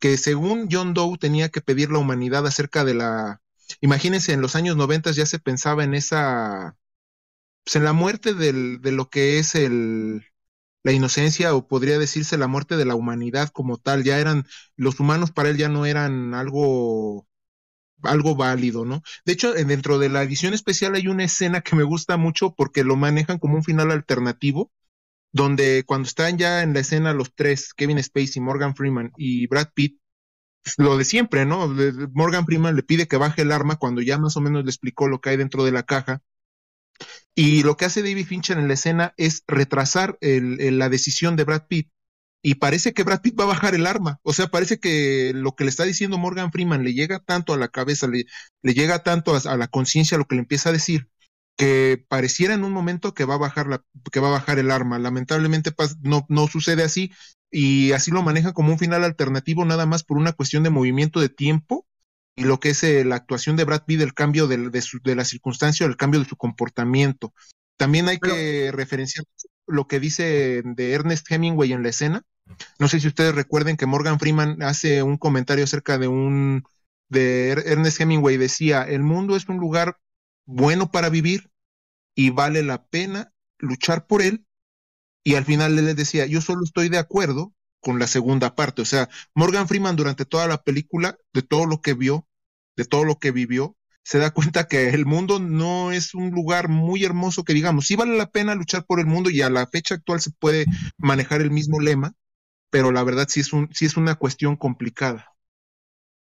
que, 0.00 0.16
según 0.16 0.68
John 0.70 0.94
Doe 0.94 1.18
tenía 1.18 1.48
que 1.50 1.60
pedir 1.60 1.90
la 1.90 1.98
humanidad 1.98 2.46
acerca 2.46 2.84
de 2.84 2.94
la... 2.94 3.40
Imagínense, 3.80 4.32
en 4.32 4.40
los 4.40 4.56
años 4.56 4.76
90 4.76 5.12
ya 5.12 5.26
se 5.26 5.38
pensaba 5.38 5.84
en 5.84 5.94
esa... 5.94 6.76
Pues 7.64 7.76
en 7.76 7.84
la 7.84 7.92
muerte 7.92 8.34
de 8.34 8.92
lo 8.92 9.08
que 9.08 9.38
es 9.38 9.54
el, 9.54 10.24
la 10.82 10.92
inocencia 10.92 11.54
o 11.54 11.68
podría 11.68 11.98
decirse 11.98 12.38
la 12.38 12.48
muerte 12.48 12.76
de 12.76 12.84
la 12.84 12.94
humanidad 12.94 13.50
como 13.50 13.78
tal. 13.78 14.04
Ya 14.04 14.18
eran, 14.18 14.46
los 14.76 15.00
humanos 15.00 15.30
para 15.30 15.48
él 15.50 15.56
ya 15.56 15.68
no 15.68 15.86
eran 15.86 16.34
algo 16.34 17.26
algo 18.02 18.36
válido, 18.36 18.84
¿no? 18.84 19.02
De 19.24 19.32
hecho, 19.32 19.52
dentro 19.52 19.98
de 19.98 20.08
la 20.08 20.22
edición 20.22 20.54
especial 20.54 20.94
hay 20.94 21.08
una 21.08 21.24
escena 21.24 21.60
que 21.60 21.76
me 21.76 21.82
gusta 21.82 22.16
mucho 22.16 22.54
porque 22.54 22.84
lo 22.84 22.96
manejan 22.96 23.38
como 23.38 23.56
un 23.56 23.64
final 23.64 23.90
alternativo, 23.90 24.70
donde 25.32 25.84
cuando 25.86 26.08
están 26.08 26.38
ya 26.38 26.62
en 26.62 26.74
la 26.74 26.80
escena 26.80 27.14
los 27.14 27.34
tres, 27.34 27.72
Kevin 27.74 28.02
Spacey, 28.02 28.42
Morgan 28.42 28.76
Freeman 28.76 29.12
y 29.16 29.46
Brad 29.46 29.68
Pitt, 29.74 29.98
pues, 30.62 30.74
lo 30.78 30.96
de 30.96 31.04
siempre, 31.04 31.44
¿no? 31.46 31.68
Morgan 32.12 32.46
Freeman 32.46 32.76
le 32.76 32.82
pide 32.82 33.08
que 33.08 33.16
baje 33.16 33.42
el 33.42 33.52
arma 33.52 33.76
cuando 33.76 34.00
ya 34.00 34.18
más 34.18 34.36
o 34.36 34.40
menos 34.40 34.64
le 34.64 34.70
explicó 34.70 35.08
lo 35.08 35.20
que 35.20 35.30
hay 35.30 35.36
dentro 35.36 35.64
de 35.64 35.72
la 35.72 35.82
caja. 35.82 36.22
Y 37.34 37.62
lo 37.62 37.76
que 37.76 37.86
hace 37.86 38.02
David 38.02 38.26
Fincher 38.26 38.58
en 38.58 38.68
la 38.68 38.74
escena 38.74 39.14
es 39.16 39.42
retrasar 39.48 40.18
la 40.20 40.88
decisión 40.88 41.34
de 41.34 41.44
Brad 41.44 41.66
Pitt 41.66 41.90
y 42.42 42.56
parece 42.56 42.92
que 42.92 43.04
Brad 43.04 43.20
Pitt 43.22 43.38
va 43.38 43.44
a 43.44 43.48
bajar 43.48 43.74
el 43.74 43.86
arma. 43.86 44.18
O 44.22 44.32
sea, 44.32 44.48
parece 44.48 44.80
que 44.80 45.32
lo 45.34 45.54
que 45.54 45.64
le 45.64 45.70
está 45.70 45.84
diciendo 45.84 46.18
Morgan 46.18 46.50
Freeman 46.50 46.84
le 46.84 46.92
llega 46.92 47.20
tanto 47.20 47.54
a 47.54 47.56
la 47.56 47.68
cabeza, 47.68 48.08
le, 48.08 48.24
le 48.62 48.74
llega 48.74 49.04
tanto 49.04 49.36
a, 49.36 49.56
la 49.56 49.68
conciencia 49.68 50.18
lo 50.18 50.26
que 50.26 50.34
le 50.34 50.40
empieza 50.40 50.70
a 50.70 50.72
decir, 50.72 51.08
que 51.56 52.04
pareciera 52.08 52.54
en 52.54 52.64
un 52.64 52.72
momento 52.72 53.14
que 53.14 53.24
va 53.24 53.34
a 53.34 53.38
bajar 53.38 53.68
la, 53.68 53.84
que 54.10 54.20
va 54.20 54.28
a 54.28 54.32
bajar 54.32 54.58
el 54.58 54.72
arma. 54.72 54.98
Lamentablemente 54.98 55.72
no, 56.02 56.26
no 56.28 56.48
sucede 56.48 56.82
así, 56.82 57.12
y 57.50 57.92
así 57.92 58.10
lo 58.10 58.22
maneja 58.22 58.52
como 58.52 58.72
un 58.72 58.78
final 58.78 59.04
alternativo, 59.04 59.64
nada 59.64 59.86
más 59.86 60.02
por 60.02 60.16
una 60.18 60.32
cuestión 60.32 60.64
de 60.64 60.70
movimiento 60.70 61.20
de 61.20 61.28
tiempo 61.28 61.86
y 62.34 62.44
lo 62.44 62.60
que 62.60 62.70
es 62.70 62.82
eh, 62.82 63.04
la 63.04 63.16
actuación 63.16 63.56
de 63.56 63.64
Brad 63.64 63.84
Pitt, 63.84 64.00
el 64.00 64.14
cambio 64.14 64.46
de, 64.46 64.70
de, 64.70 64.82
su, 64.82 65.00
de 65.04 65.14
la 65.14 65.24
circunstancia, 65.24 65.86
el 65.86 65.96
cambio 65.96 66.20
de 66.20 66.26
su 66.26 66.36
comportamiento. 66.36 67.32
También 67.76 68.08
hay 68.08 68.18
que 68.18 68.70
referenciar 68.72 69.24
lo 69.66 69.86
que 69.86 70.00
dice 70.00 70.62
de 70.64 70.92
Ernest 70.92 71.30
Hemingway 71.30 71.72
en 71.72 71.82
la 71.82 71.90
escena, 71.90 72.22
no 72.78 72.88
sé 72.88 73.00
si 73.00 73.08
ustedes 73.08 73.34
recuerden 73.34 73.76
que 73.76 73.86
Morgan 73.86 74.18
Freeman 74.18 74.62
hace 74.62 75.02
un 75.02 75.16
comentario 75.16 75.64
acerca 75.64 75.98
de 75.98 76.08
un 76.08 76.64
de 77.08 77.50
Ernest 77.50 78.00
Hemingway 78.00 78.36
decía, 78.36 78.82
"El 78.82 79.02
mundo 79.02 79.36
es 79.36 79.48
un 79.48 79.58
lugar 79.58 79.98
bueno 80.46 80.90
para 80.90 81.10
vivir 81.10 81.50
y 82.14 82.30
vale 82.30 82.62
la 82.62 82.86
pena 82.86 83.32
luchar 83.58 84.06
por 84.06 84.22
él." 84.22 84.46
Y 85.24 85.34
al 85.34 85.44
final 85.44 85.78
él 85.78 85.94
decía, 85.94 86.26
"Yo 86.26 86.40
solo 86.40 86.64
estoy 86.64 86.88
de 86.88 86.98
acuerdo 86.98 87.54
con 87.80 87.98
la 87.98 88.06
segunda 88.06 88.54
parte." 88.54 88.82
O 88.82 88.86
sea, 88.86 89.08
Morgan 89.34 89.68
Freeman 89.68 89.96
durante 89.96 90.24
toda 90.24 90.48
la 90.48 90.62
película, 90.62 91.16
de 91.32 91.42
todo 91.42 91.66
lo 91.66 91.82
que 91.82 91.94
vio, 91.94 92.26
de 92.76 92.84
todo 92.84 93.04
lo 93.04 93.18
que 93.18 93.30
vivió, 93.30 93.76
se 94.04 94.18
da 94.18 94.30
cuenta 94.30 94.66
que 94.66 94.88
el 94.90 95.06
mundo 95.06 95.38
no 95.38 95.92
es 95.92 96.14
un 96.14 96.30
lugar 96.30 96.68
muy 96.68 97.04
hermoso 97.04 97.44
que 97.44 97.54
digamos, 97.54 97.86
sí 97.86 97.94
vale 97.96 98.16
la 98.16 98.30
pena 98.30 98.54
luchar 98.54 98.84
por 98.84 99.00
el 99.00 99.06
mundo 99.06 99.30
y 99.30 99.42
a 99.42 99.50
la 99.50 99.66
fecha 99.66 99.94
actual 99.96 100.20
se 100.20 100.32
puede 100.32 100.66
manejar 100.98 101.40
el 101.40 101.50
mismo 101.50 101.78
lema, 101.80 102.14
pero 102.72 102.90
la 102.90 103.04
verdad 103.04 103.26
sí 103.28 103.40
es, 103.40 103.52
un, 103.52 103.68
sí 103.72 103.84
es 103.84 103.98
una 103.98 104.14
cuestión 104.14 104.56
complicada. 104.56 105.36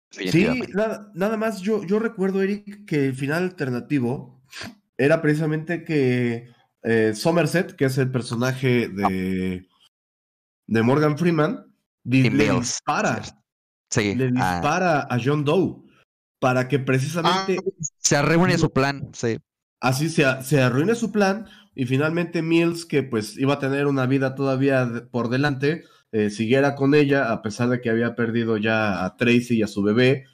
Sí, 0.09 0.47
nada, 0.73 1.11
nada 1.13 1.37
más 1.37 1.61
yo, 1.61 1.83
yo 1.83 1.99
recuerdo, 1.99 2.41
Eric, 2.41 2.85
que 2.85 3.05
el 3.05 3.15
final 3.15 3.43
alternativo 3.43 4.41
era 4.97 5.21
precisamente 5.21 5.83
que 5.83 6.51
eh, 6.81 7.13
Somerset, 7.13 7.75
que 7.75 7.85
es 7.85 7.99
el 7.99 8.09
personaje 8.09 8.89
de, 8.89 9.67
de 10.65 10.81
Morgan 10.81 11.19
Freeman, 11.19 11.71
le 12.03 12.51
dispara, 12.51 13.21
le 13.95 14.31
ah. 14.35 14.51
dispara 14.51 15.01
a 15.01 15.19
John 15.23 15.45
Doe 15.45 15.83
para 16.39 16.67
que 16.67 16.79
precisamente 16.79 17.57
ah, 17.59 17.83
se 17.99 18.15
arruine 18.15 18.57
su 18.57 18.73
plan, 18.73 19.09
sí. 19.13 19.37
Así 19.79 20.09
se, 20.09 20.25
se 20.41 20.61
arruine 20.61 20.95
su 20.95 21.11
plan 21.11 21.45
y 21.75 21.85
finalmente 21.85 22.41
Mills, 22.41 22.87
que 22.87 23.03
pues 23.03 23.37
iba 23.37 23.53
a 23.53 23.59
tener 23.59 23.85
una 23.85 24.07
vida 24.07 24.33
todavía 24.33 25.07
por 25.11 25.29
delante, 25.29 25.83
eh, 26.11 26.29
siguiera 26.29 26.75
con 26.75 26.95
ella, 26.95 27.31
a 27.31 27.41
pesar 27.41 27.69
de 27.69 27.81
que 27.81 27.89
había 27.89 28.15
perdido 28.15 28.57
ya 28.57 29.05
a 29.05 29.15
Tracy 29.17 29.57
y 29.57 29.63
a 29.63 29.67
su 29.67 29.83
bebé, 29.83 30.25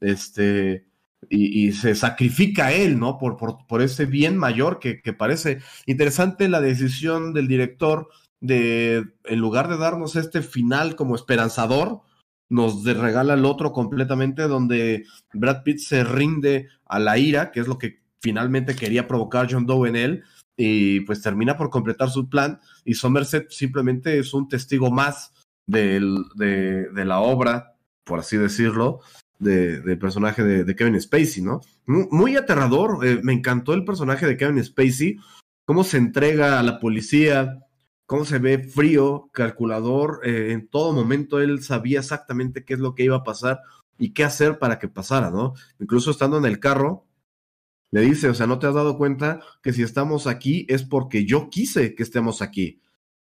este, 0.00 0.86
y, 1.28 1.72
se 1.72 1.94
sacrifica 1.94 2.72
él, 2.72 2.98
¿no? 2.98 3.18
Por, 3.18 3.36
por, 3.36 3.66
por 3.66 3.82
ese 3.82 4.06
bien 4.06 4.36
mayor 4.36 4.78
que, 4.78 5.00
que, 5.02 5.12
parece 5.12 5.58
interesante 5.86 6.48
la 6.48 6.60
decisión 6.60 7.32
del 7.32 7.48
director 7.48 8.08
de, 8.40 9.04
en 9.24 9.38
lugar 9.38 9.68
de 9.68 9.78
darnos 9.78 10.16
este 10.16 10.42
final 10.42 10.94
como 10.94 11.16
esperanzador, 11.16 12.02
nos 12.48 12.84
regala 12.84 13.34
el 13.34 13.44
otro 13.44 13.72
completamente, 13.72 14.42
donde 14.42 15.04
Brad 15.32 15.62
Pitt 15.64 15.78
se 15.78 16.04
rinde 16.04 16.68
a 16.84 16.98
la 16.98 17.18
ira, 17.18 17.50
que 17.50 17.60
es 17.60 17.66
lo 17.66 17.78
que 17.78 18.00
finalmente 18.20 18.76
quería 18.76 19.08
provocar 19.08 19.48
John 19.50 19.66
Doe 19.66 19.88
en 19.88 19.96
él, 19.96 20.24
y 20.56 21.00
pues 21.00 21.20
termina 21.22 21.56
por 21.56 21.70
completar 21.70 22.10
su 22.10 22.28
plan 22.28 22.60
y 22.84 22.94
Somerset 22.94 23.50
simplemente 23.50 24.18
es 24.18 24.32
un 24.32 24.48
testigo 24.48 24.90
más 24.90 25.32
del, 25.66 26.24
de, 26.36 26.88
de, 26.90 27.04
la 27.04 27.20
obra, 27.20 27.76
por 28.04 28.20
así 28.20 28.36
decirlo, 28.36 29.00
del 29.38 29.82
de 29.82 29.96
personaje 29.96 30.42
de, 30.42 30.76
Kevin 30.76 31.00
Spacey, 31.00 31.42
¿no? 31.42 31.60
Muy, 31.86 32.36
aterrador, 32.36 33.04
eh, 33.06 33.20
me 33.22 33.32
encantó 33.32 33.74
el 33.74 33.84
personaje 33.84 34.26
de 34.26 34.36
Kevin 34.36 34.62
Spacey, 34.62 35.18
cómo 35.64 35.84
se 35.84 35.98
entrega 35.98 36.58
a 36.58 36.62
la 36.62 36.80
policía, 36.80 37.58
cómo 38.06 38.24
se 38.24 38.38
ve 38.38 38.58
frío, 38.58 39.28
calculador, 39.32 40.20
eh, 40.24 40.52
en 40.52 40.68
todo 40.68 40.92
momento 40.92 41.40
él 41.40 41.62
sabía 41.62 42.00
exactamente 42.00 42.64
qué 42.64 42.74
es 42.74 42.80
lo 42.80 42.94
que 42.94 43.04
iba 43.04 43.16
a 43.16 43.24
pasar 43.24 43.60
y 43.98 44.12
qué 44.12 44.24
hacer 44.24 44.58
para 44.58 44.78
que 44.78 44.88
pasara, 44.88 45.30
¿no? 45.30 45.54
Incluso 45.80 46.10
estando 46.10 46.38
en 46.38 46.44
el 46.44 46.60
carro, 46.60 47.05
le 47.90 48.00
dice, 48.02 48.28
o 48.28 48.34
sea, 48.34 48.46
¿no 48.46 48.58
te 48.58 48.66
has 48.66 48.74
dado 48.74 48.98
cuenta 48.98 49.40
que 49.62 49.72
si 49.72 49.82
estamos 49.82 50.26
aquí 50.26 50.66
es 50.68 50.82
porque 50.82 51.24
yo 51.24 51.50
quise 51.50 51.94
que 51.94 52.02
estemos 52.02 52.42
aquí? 52.42 52.80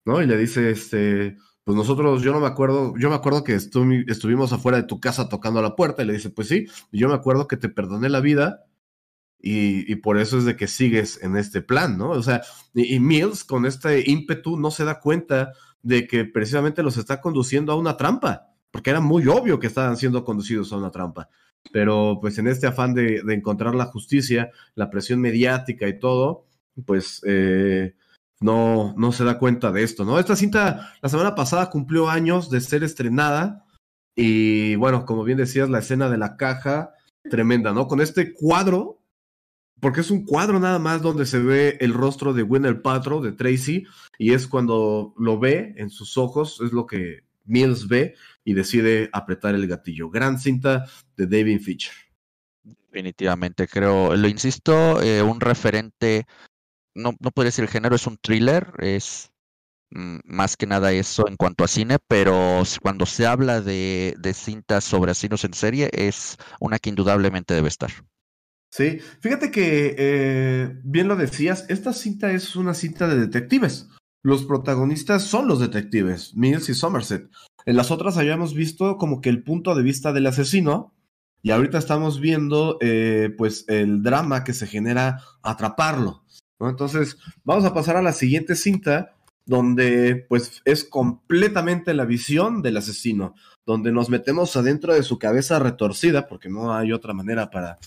¿No? 0.04 0.22
Y 0.22 0.26
le 0.26 0.36
dice, 0.36 0.70
este, 0.70 1.36
pues 1.64 1.76
nosotros, 1.76 2.22
yo 2.22 2.32
no 2.32 2.40
me 2.40 2.46
acuerdo, 2.46 2.94
yo 2.98 3.10
me 3.10 3.16
acuerdo 3.16 3.44
que 3.44 3.54
estuvimos 3.54 4.52
afuera 4.52 4.78
de 4.78 4.84
tu 4.84 5.00
casa 5.00 5.28
tocando 5.28 5.60
a 5.60 5.62
la 5.62 5.76
puerta 5.76 6.02
y 6.02 6.06
le 6.06 6.14
dice, 6.14 6.30
pues 6.30 6.48
sí, 6.48 6.66
yo 6.92 7.08
me 7.08 7.14
acuerdo 7.14 7.46
que 7.46 7.58
te 7.58 7.68
perdoné 7.68 8.08
la 8.08 8.20
vida 8.20 8.64
y, 9.40 9.94
por 9.96 10.18
eso 10.18 10.38
es 10.38 10.44
de 10.44 10.56
que 10.56 10.66
sigues 10.66 11.22
en 11.22 11.36
este 11.36 11.62
plan, 11.62 11.96
¿no? 11.96 12.10
O 12.10 12.22
sea, 12.22 12.42
y, 12.74 12.98
Mills 12.98 13.44
con 13.44 13.66
este 13.66 14.10
ímpetu 14.10 14.56
no 14.56 14.70
se 14.70 14.84
da 14.84 14.98
cuenta 14.98 15.52
de 15.82 16.06
que 16.06 16.24
precisamente 16.24 16.82
los 16.82 16.96
está 16.96 17.20
conduciendo 17.20 17.72
a 17.72 17.76
una 17.76 17.96
trampa, 17.96 18.47
porque 18.70 18.90
era 18.90 19.00
muy 19.00 19.26
obvio 19.26 19.58
que 19.58 19.66
estaban 19.66 19.96
siendo 19.96 20.24
conducidos 20.24 20.72
a 20.72 20.76
una 20.76 20.90
trampa. 20.90 21.28
pero 21.72 22.18
pues 22.20 22.38
en 22.38 22.46
este 22.46 22.66
afán 22.66 22.94
de, 22.94 23.22
encontrar 23.28 23.74
la 23.74 23.86
justicia, 23.86 24.50
la 24.74 24.90
presión 24.90 25.20
mediática 25.20 25.88
y 25.88 25.98
todo, 25.98 26.46
pues 26.86 27.20
eh, 27.26 27.94
no, 28.40 28.94
no 28.96 29.12
se 29.12 29.24
da 29.24 29.38
cuenta 29.38 29.72
de 29.72 29.82
esto, 29.82 30.04
¿no? 30.04 30.18
Esta 30.18 30.36
cinta 30.36 30.94
la 31.02 31.08
semana 31.08 31.34
pasada 31.34 31.70
cumplió 31.70 32.08
años 32.08 32.50
de 32.50 32.60
ser 32.60 32.84
estrenada 32.84 33.66
y 34.20 34.74
bueno, 34.76 35.06
como 35.06 35.24
bien 35.24 35.38
decías, 35.38 35.70
la 35.70 35.78
escena 35.78 36.10
de 36.10 36.18
la 36.18 36.36
caja, 36.36 36.92
tremenda, 37.30 37.72
¿no? 37.72 37.86
Con 37.86 38.00
este 38.00 38.32
cuadro, 38.32 39.00
porque 39.80 40.00
es 40.00 40.10
un 40.10 40.24
cuadro 40.24 40.58
nada 40.58 40.80
más 40.80 41.02
donde 41.02 41.24
se 41.24 41.38
ve 41.38 41.76
el 41.80 41.94
rostro 41.94 42.32
de 42.32 42.42
Winner 42.42 42.82
Patro, 42.82 43.20
de 43.20 43.30
Tracy, 43.30 43.86
y 44.18 44.32
es 44.32 44.48
cuando 44.48 45.14
lo 45.16 45.38
ve 45.38 45.74
en 45.76 45.90
sus 45.90 46.16
ojos, 46.18 46.60
es 46.64 46.72
lo 46.72 46.86
que 46.86 47.27
Mills 47.48 47.88
ve 47.88 48.14
y 48.44 48.54
decide 48.54 49.10
apretar 49.12 49.54
el 49.54 49.66
gatillo. 49.66 50.10
Gran 50.10 50.38
cinta 50.38 50.86
de 51.16 51.26
David 51.26 51.60
Fincher. 51.60 51.92
Definitivamente, 52.62 53.68
creo, 53.68 54.16
lo 54.16 54.28
insisto, 54.28 55.02
eh, 55.02 55.22
un 55.22 55.40
referente, 55.40 56.26
no, 56.94 57.14
no 57.20 57.30
podría 57.30 57.48
decir 57.48 57.64
el 57.64 57.70
género, 57.70 57.96
es 57.96 58.06
un 58.06 58.16
thriller, 58.16 58.72
es 58.78 59.30
mm, 59.90 60.20
más 60.24 60.56
que 60.56 60.66
nada 60.66 60.92
eso 60.92 61.28
en 61.28 61.36
cuanto 61.36 61.64
a 61.64 61.68
cine, 61.68 61.98
pero 62.08 62.62
cuando 62.80 63.04
se 63.04 63.26
habla 63.26 63.60
de, 63.60 64.14
de 64.18 64.34
cintas 64.34 64.84
sobre 64.84 65.10
asesinos 65.10 65.44
en 65.44 65.54
serie, 65.54 65.90
es 65.92 66.38
una 66.60 66.78
que 66.78 66.88
indudablemente 66.88 67.54
debe 67.54 67.68
estar. 67.68 67.90
Sí, 68.70 69.00
fíjate 69.20 69.50
que 69.50 69.94
eh, 69.98 70.80
bien 70.84 71.08
lo 71.08 71.16
decías, 71.16 71.64
esta 71.68 71.92
cinta 71.92 72.32
es 72.32 72.54
una 72.54 72.74
cinta 72.74 73.08
de 73.08 73.18
detectives. 73.18 73.88
Los 74.28 74.44
protagonistas 74.44 75.22
son 75.22 75.48
los 75.48 75.58
detectives, 75.58 76.36
Mills 76.36 76.68
y 76.68 76.74
Somerset. 76.74 77.30
En 77.64 77.76
las 77.76 77.90
otras 77.90 78.18
habíamos 78.18 78.52
visto 78.52 78.98
como 78.98 79.22
que 79.22 79.30
el 79.30 79.42
punto 79.42 79.74
de 79.74 79.82
vista 79.82 80.12
del 80.12 80.26
asesino 80.26 80.92
y 81.40 81.50
ahorita 81.50 81.78
estamos 81.78 82.20
viendo 82.20 82.76
eh, 82.82 83.34
pues 83.38 83.64
el 83.68 84.02
drama 84.02 84.44
que 84.44 84.52
se 84.52 84.66
genera 84.66 85.22
atraparlo. 85.40 86.24
Entonces 86.60 87.16
vamos 87.42 87.64
a 87.64 87.72
pasar 87.72 87.96
a 87.96 88.02
la 88.02 88.12
siguiente 88.12 88.54
cinta 88.54 89.16
donde 89.46 90.26
pues 90.28 90.60
es 90.66 90.84
completamente 90.84 91.94
la 91.94 92.04
visión 92.04 92.60
del 92.60 92.76
asesino, 92.76 93.34
donde 93.64 93.92
nos 93.92 94.10
metemos 94.10 94.54
adentro 94.56 94.92
de 94.92 95.04
su 95.04 95.18
cabeza 95.18 95.58
retorcida, 95.58 96.28
porque 96.28 96.50
no 96.50 96.74
hay 96.74 96.92
otra 96.92 97.14
manera 97.14 97.48
para, 97.48 97.78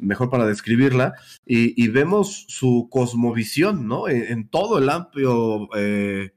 mejor 0.00 0.30
para 0.30 0.46
describirla, 0.46 1.14
y, 1.44 1.88
vemos 1.88 2.46
su 2.48 2.88
cosmovisión, 2.90 3.86
¿no? 3.86 4.08
En, 4.08 4.48
todo 4.48 4.78
el 4.78 4.88
amplio 4.88 5.68
eh, 5.76 6.32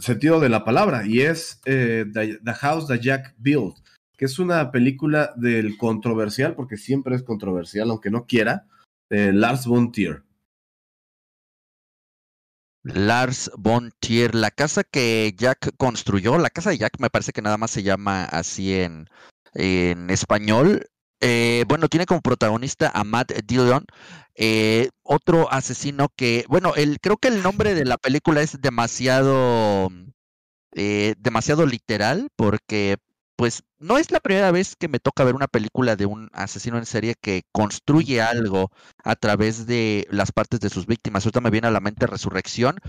sentido 0.00 0.40
de 0.40 0.48
la 0.48 0.64
palabra, 0.64 1.06
y 1.06 1.20
es 1.20 1.60
eh, 1.64 2.04
The, 2.12 2.40
House 2.54 2.88
That 2.88 3.00
Jack 3.00 3.34
Built, 3.38 3.76
que 4.16 4.24
es 4.24 4.38
una 4.38 4.70
película 4.70 5.32
del 5.36 5.76
controversial, 5.76 6.54
porque 6.54 6.76
siempre 6.76 7.14
es 7.14 7.22
controversial, 7.22 7.90
aunque 7.90 8.10
no 8.10 8.26
quiera, 8.26 8.66
Lars 9.10 9.66
von 9.66 9.90
Trier. 9.90 10.22
Lars 12.82 13.50
von 13.56 13.92
Trier, 14.00 14.34
la 14.34 14.50
casa 14.50 14.84
que 14.84 15.34
Jack 15.36 15.76
construyó, 15.76 16.38
la 16.38 16.50
casa 16.50 16.70
de 16.70 16.78
Jack 16.78 16.98
me 17.00 17.10
parece 17.10 17.32
que 17.32 17.42
nada 17.42 17.58
más 17.58 17.70
se 17.70 17.82
llama 17.82 18.24
así 18.24 18.74
en, 18.74 19.08
en 19.54 20.10
español, 20.10 20.86
eh, 21.20 21.64
bueno, 21.68 21.88
tiene 21.88 22.06
como 22.06 22.20
protagonista 22.20 22.90
a 22.94 23.04
Matt 23.04 23.32
Dillon, 23.44 23.84
eh, 24.36 24.90
otro 25.02 25.50
asesino 25.52 26.08
que, 26.14 26.44
bueno, 26.48 26.74
el, 26.76 27.00
creo 27.00 27.16
que 27.16 27.28
el 27.28 27.42
nombre 27.42 27.74
de 27.74 27.84
la 27.84 27.98
película 27.98 28.40
es 28.40 28.60
demasiado, 28.60 29.90
eh, 30.72 31.14
demasiado 31.18 31.66
literal, 31.66 32.28
porque 32.36 32.98
pues 33.36 33.62
no 33.78 33.98
es 33.98 34.10
la 34.10 34.20
primera 34.20 34.50
vez 34.50 34.74
que 34.76 34.88
me 34.88 34.98
toca 34.98 35.24
ver 35.24 35.34
una 35.36 35.46
película 35.46 35.96
de 35.96 36.06
un 36.06 36.28
asesino 36.32 36.76
en 36.78 36.86
serie 36.86 37.14
que 37.20 37.42
construye 37.52 38.20
algo 38.20 38.70
a 39.04 39.14
través 39.14 39.66
de 39.66 40.08
las 40.10 40.32
partes 40.32 40.58
de 40.60 40.70
sus 40.70 40.86
víctimas. 40.86 41.24
Ahorita 41.24 41.40
me 41.40 41.50
viene 41.50 41.68
a 41.68 41.70
la 41.70 41.80
mente 41.80 42.08
Resurrección. 42.08 42.80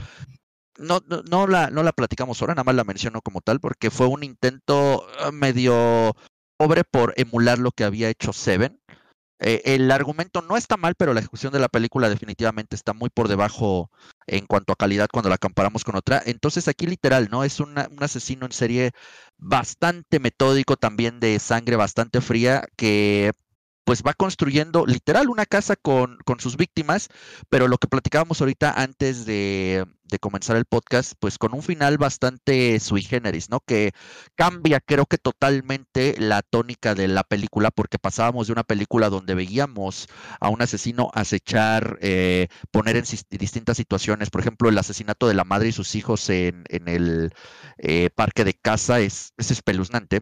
No, 0.80 1.01
no, 1.07 1.21
no, 1.30 1.45
la, 1.45 1.69
no 1.69 1.84
la 1.84 1.91
platicamos 1.91 2.41
ahora, 2.41 2.55
nada 2.55 2.63
más 2.63 2.75
la 2.75 2.84
menciono 2.84 3.21
como 3.21 3.41
tal, 3.41 3.59
porque 3.59 3.91
fue 3.91 4.07
un 4.07 4.23
intento 4.23 5.05
ah, 5.19 5.32
medio 5.32 6.15
pobre 6.60 6.84
por 6.84 7.14
emular 7.16 7.57
lo 7.57 7.72
que 7.72 7.86
había 7.86 8.10
hecho 8.10 8.34
Seven. 8.34 8.82
Eh, 9.39 9.62
el 9.64 9.89
argumento 9.91 10.41
no 10.41 10.57
está 10.57 10.76
mal, 10.76 10.95
pero 10.95 11.14
la 11.14 11.22
ejecución 11.22 11.53
de 11.53 11.60
la 11.60 11.70
película 11.70 12.10
definitivamente 12.10 12.76
está 12.76 12.91
muy 12.91 13.10
por 13.10 13.30
debajo 13.30 13.89
en 14.28 14.45
cuanto 14.45 14.74
a 14.74 14.76
calidad 14.76 15.07
cuando 15.10 15.30
la 15.30 15.38
comparamos 15.38 15.86
con 15.86 15.95
otra. 15.95 16.22
Entonces 16.26 16.68
aquí 16.68 16.86
literal, 16.86 17.30
¿no? 17.32 17.45
Es 17.45 17.62
un 17.62 17.76
asesino 17.99 18.45
en 18.45 18.51
serie 18.51 18.91
bastante 19.38 20.20
metódico, 20.20 20.76
también 20.76 21.22
de 21.22 21.39
sangre 21.39 21.78
bastante 21.78 22.20
fría, 22.20 22.66
que 22.76 23.32
pues 23.86 24.03
va 24.03 24.14
construyendo 24.14 24.86
literal 24.86 25.30
una 25.30 25.45
casa 25.45 25.78
con, 25.78 26.18
con 26.26 26.41
sus 26.41 26.57
víctimas, 26.57 27.07
pero 27.47 27.70
lo 27.70 27.78
que 27.78 27.88
platicábamos 27.88 28.41
ahorita 28.41 28.74
antes 28.74 29.26
de, 29.26 29.86
de, 30.10 30.20
comenzar 30.20 30.57
el 30.57 30.66
podcast, 30.66 31.14
pues 31.20 31.38
con 31.38 31.53
un 31.53 31.64
final 31.64 31.97
bastante 31.97 32.80
sui 32.80 33.01
generis, 33.01 33.49
¿no? 33.49 33.60
Que 33.62 33.91
cambia 34.36 34.80
creo 34.80 35.05
que 35.05 35.18
totalmente 35.18 36.16
la 36.20 36.41
tónica 36.41 36.95
de 36.95 37.07
la 37.07 37.24
película, 37.24 37.72
porque 37.72 37.99
pasábamos 37.99 38.47
de 38.47 38.53
una 38.53 38.64
película 38.64 39.10
donde 39.10 39.36
veíamos 39.36 40.07
a 40.39 40.49
un 40.49 40.62
asesino 40.62 41.12
acechar, 41.14 41.97
eh, 42.01 42.47
poner 42.72 42.97
en 42.97 43.05
distintas 43.32 43.78
situaciones, 43.78 44.30
por 44.30 44.41
ejemplo, 44.41 44.70
el 44.70 44.78
asesinato 44.78 45.28
de 45.28 45.34
la 45.34 45.43
madre 45.43 45.70
y 45.70 45.72
sus 45.72 45.95
hijos 45.95 46.30
en, 46.30 46.64
en 46.70 46.88
el 46.88 47.34
eh, 47.78 48.10
parque 48.16 48.43
de 48.43 48.53
casa 48.53 48.99
es, 48.99 49.34
es 49.38 49.51
espeluznante 49.51 50.22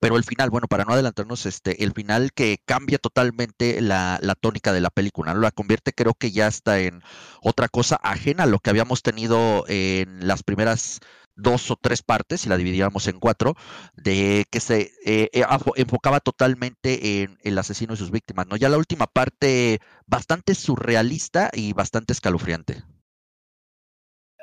pero 0.00 0.16
el 0.16 0.24
final, 0.24 0.50
bueno, 0.50 0.68
para 0.68 0.84
no 0.84 0.92
adelantarnos, 0.92 1.46
este, 1.46 1.84
el 1.84 1.92
final 1.92 2.32
que 2.32 2.58
cambia 2.64 2.98
totalmente 2.98 3.80
la, 3.80 4.18
la, 4.22 4.34
tónica 4.34 4.72
de 4.72 4.80
la 4.80 4.90
película, 4.90 5.34
la 5.34 5.50
convierte 5.50 5.92
creo 5.92 6.14
que 6.14 6.30
ya 6.30 6.46
está 6.46 6.80
en 6.80 7.02
otra 7.42 7.68
cosa 7.68 7.96
ajena 8.02 8.44
a 8.44 8.46
lo 8.46 8.58
que 8.58 8.70
habíamos 8.70 9.02
tenido 9.02 9.64
en 9.68 10.26
las 10.26 10.42
primeras 10.42 11.00
dos 11.34 11.70
o 11.70 11.76
tres 11.76 12.02
partes, 12.02 12.42
si 12.42 12.48
la 12.48 12.56
dividíamos 12.56 13.06
en 13.08 13.18
cuatro, 13.18 13.54
de 13.94 14.46
que 14.50 14.60
se 14.60 14.92
eh, 15.04 15.30
eh, 15.32 15.44
enfocaba 15.76 16.20
totalmente 16.20 17.22
en 17.22 17.38
el 17.42 17.58
asesino 17.58 17.94
y 17.94 17.96
sus 17.96 18.10
víctimas, 18.10 18.46
¿no? 18.46 18.56
Ya 18.56 18.68
la 18.68 18.78
última 18.78 19.06
parte 19.06 19.80
bastante 20.06 20.54
surrealista 20.54 21.50
y 21.52 21.72
bastante 21.72 22.12
escalofriante. 22.12 22.84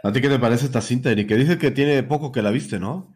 ¿A 0.04 0.12
ti 0.12 0.22
qué 0.22 0.30
te 0.30 0.40
parece 0.40 0.66
esta 0.66 0.82
cinta, 0.82 1.12
Eric? 1.12 1.28
Que 1.28 1.36
dice 1.36 1.58
que 1.58 1.72
tiene 1.72 2.02
poco 2.04 2.32
que 2.32 2.42
la 2.42 2.52
viste, 2.52 2.80
¿no? 2.80 3.14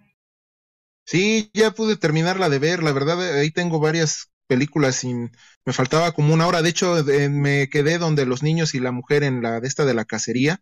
Sí, 1.05 1.51
ya 1.53 1.71
pude 1.71 1.97
terminarla 1.97 2.49
de 2.49 2.59
ver, 2.59 2.81
la 2.81 2.93
verdad, 2.93 3.21
ahí 3.39 3.51
tengo 3.51 3.79
varias 3.79 4.31
películas 4.47 4.95
sin, 4.95 5.31
me 5.65 5.73
faltaba 5.73 6.13
como 6.13 6.33
una 6.33 6.47
hora, 6.47 6.61
de 6.61 6.69
hecho 6.69 7.03
me 7.29 7.69
quedé 7.69 7.97
donde 7.97 8.25
los 8.25 8.43
niños 8.43 8.73
y 8.73 8.79
la 8.79 8.91
mujer 8.91 9.23
en 9.23 9.41
la 9.41 9.59
de 9.59 9.67
esta 9.67 9.85
de 9.85 9.93
la 9.93 10.05
cacería, 10.05 10.61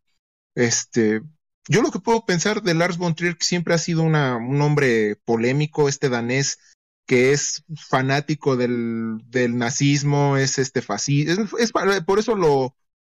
este, 0.55 1.21
yo 1.67 1.81
lo 1.81 1.91
que 1.91 1.99
puedo 1.99 2.25
pensar 2.25 2.63
de 2.63 2.73
Lars 2.73 2.97
von 2.97 3.15
Trier, 3.15 3.37
que 3.37 3.45
siempre 3.45 3.73
ha 3.73 3.77
sido 3.77 4.01
una, 4.03 4.35
un 4.37 4.61
hombre 4.61 5.15
polémico, 5.25 5.87
este 5.87 6.09
danés 6.09 6.57
que 7.05 7.33
es 7.33 7.63
fanático 7.89 8.55
del, 8.55 9.17
del 9.25 9.57
nazismo, 9.57 10.37
es 10.37 10.57
este 10.57 10.81
fascista, 10.81 11.35
es, 11.59 11.71
por 11.71 12.19
eso 12.19 12.35
lo, 12.35 12.75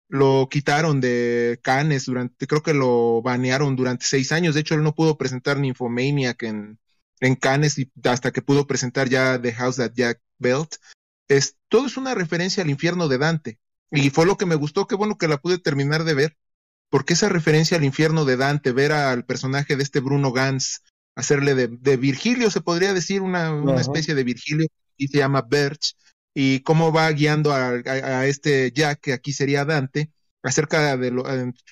lo 0.09 0.49
quitaron 0.51 1.01
de 1.01 1.61
Cannes 1.63 2.07
durante, 2.07 2.47
creo 2.47 2.63
que 2.63 2.75
lo 2.75 3.23
banearon 3.23 3.77
durante 3.77 4.07
seis 4.07 4.33
años, 4.33 4.55
de 4.55 4.63
hecho 4.63 4.75
él 4.75 4.83
no 4.83 4.95
pudo 4.95 5.17
presentar 5.19 5.59
ni 5.59 5.69
Infomaniac 5.69 6.43
en, 6.43 6.79
en 7.23 7.37
Cannes 7.37 7.79
y 7.79 7.91
hasta 8.05 8.33
que 8.33 8.43
pudo 8.43 8.67
presentar 8.67 9.09
ya 9.09 9.41
The 9.41 9.53
House 9.55 9.77
That 9.77 9.93
Jack 9.95 10.21
Built. 10.39 10.75
Es, 11.29 11.57
todo 11.69 11.87
es 11.87 11.97
una 11.97 12.15
referencia 12.15 12.63
al 12.63 12.71
infierno 12.71 13.09
de 13.09 13.19
Dante. 13.19 13.61
Y 13.93 14.11
fue 14.11 14.27
lo 14.27 14.37
que 14.37 14.45
me 14.45 14.57
gustó, 14.57 14.87
qué 14.87 14.97
bueno 14.97 15.17
que 15.17 15.29
la 15.29 15.39
pude 15.39 15.59
terminar 15.59 16.05
de 16.05 16.15
ver, 16.15 16.37
porque 16.91 17.13
esa 17.13 17.29
referencia 17.29 17.77
al 17.77 17.85
infierno 17.85 18.25
de 18.25 18.37
Dante, 18.37 18.73
ver 18.73 18.91
al 18.91 19.25
personaje 19.25 19.77
de 19.77 19.83
este 19.85 20.01
Bruno 20.01 20.33
Gans, 20.33 20.83
hacerle 21.15 21.55
de, 21.55 21.97
Virgilio, 21.97 22.51
se 22.51 22.61
podría 22.61 22.93
decir, 22.93 23.21
una, 23.21 23.81
especie 23.81 24.15
de 24.15 24.25
Virgilio, 24.25 24.67
y 24.97 25.09
se 25.09 25.19
llama 25.19 25.43
Birch, 25.43 25.95
y 26.35 26.61
cómo 26.61 26.91
va 26.91 27.11
guiando 27.13 27.53
a, 27.53 28.27
este 28.27 28.73
Jack, 28.73 29.01
que 29.01 29.13
aquí 29.13 29.33
sería 29.33 29.65
Dante, 29.65 30.11
acerca 30.43 30.97
de 30.97 31.11
lo, 31.11 31.25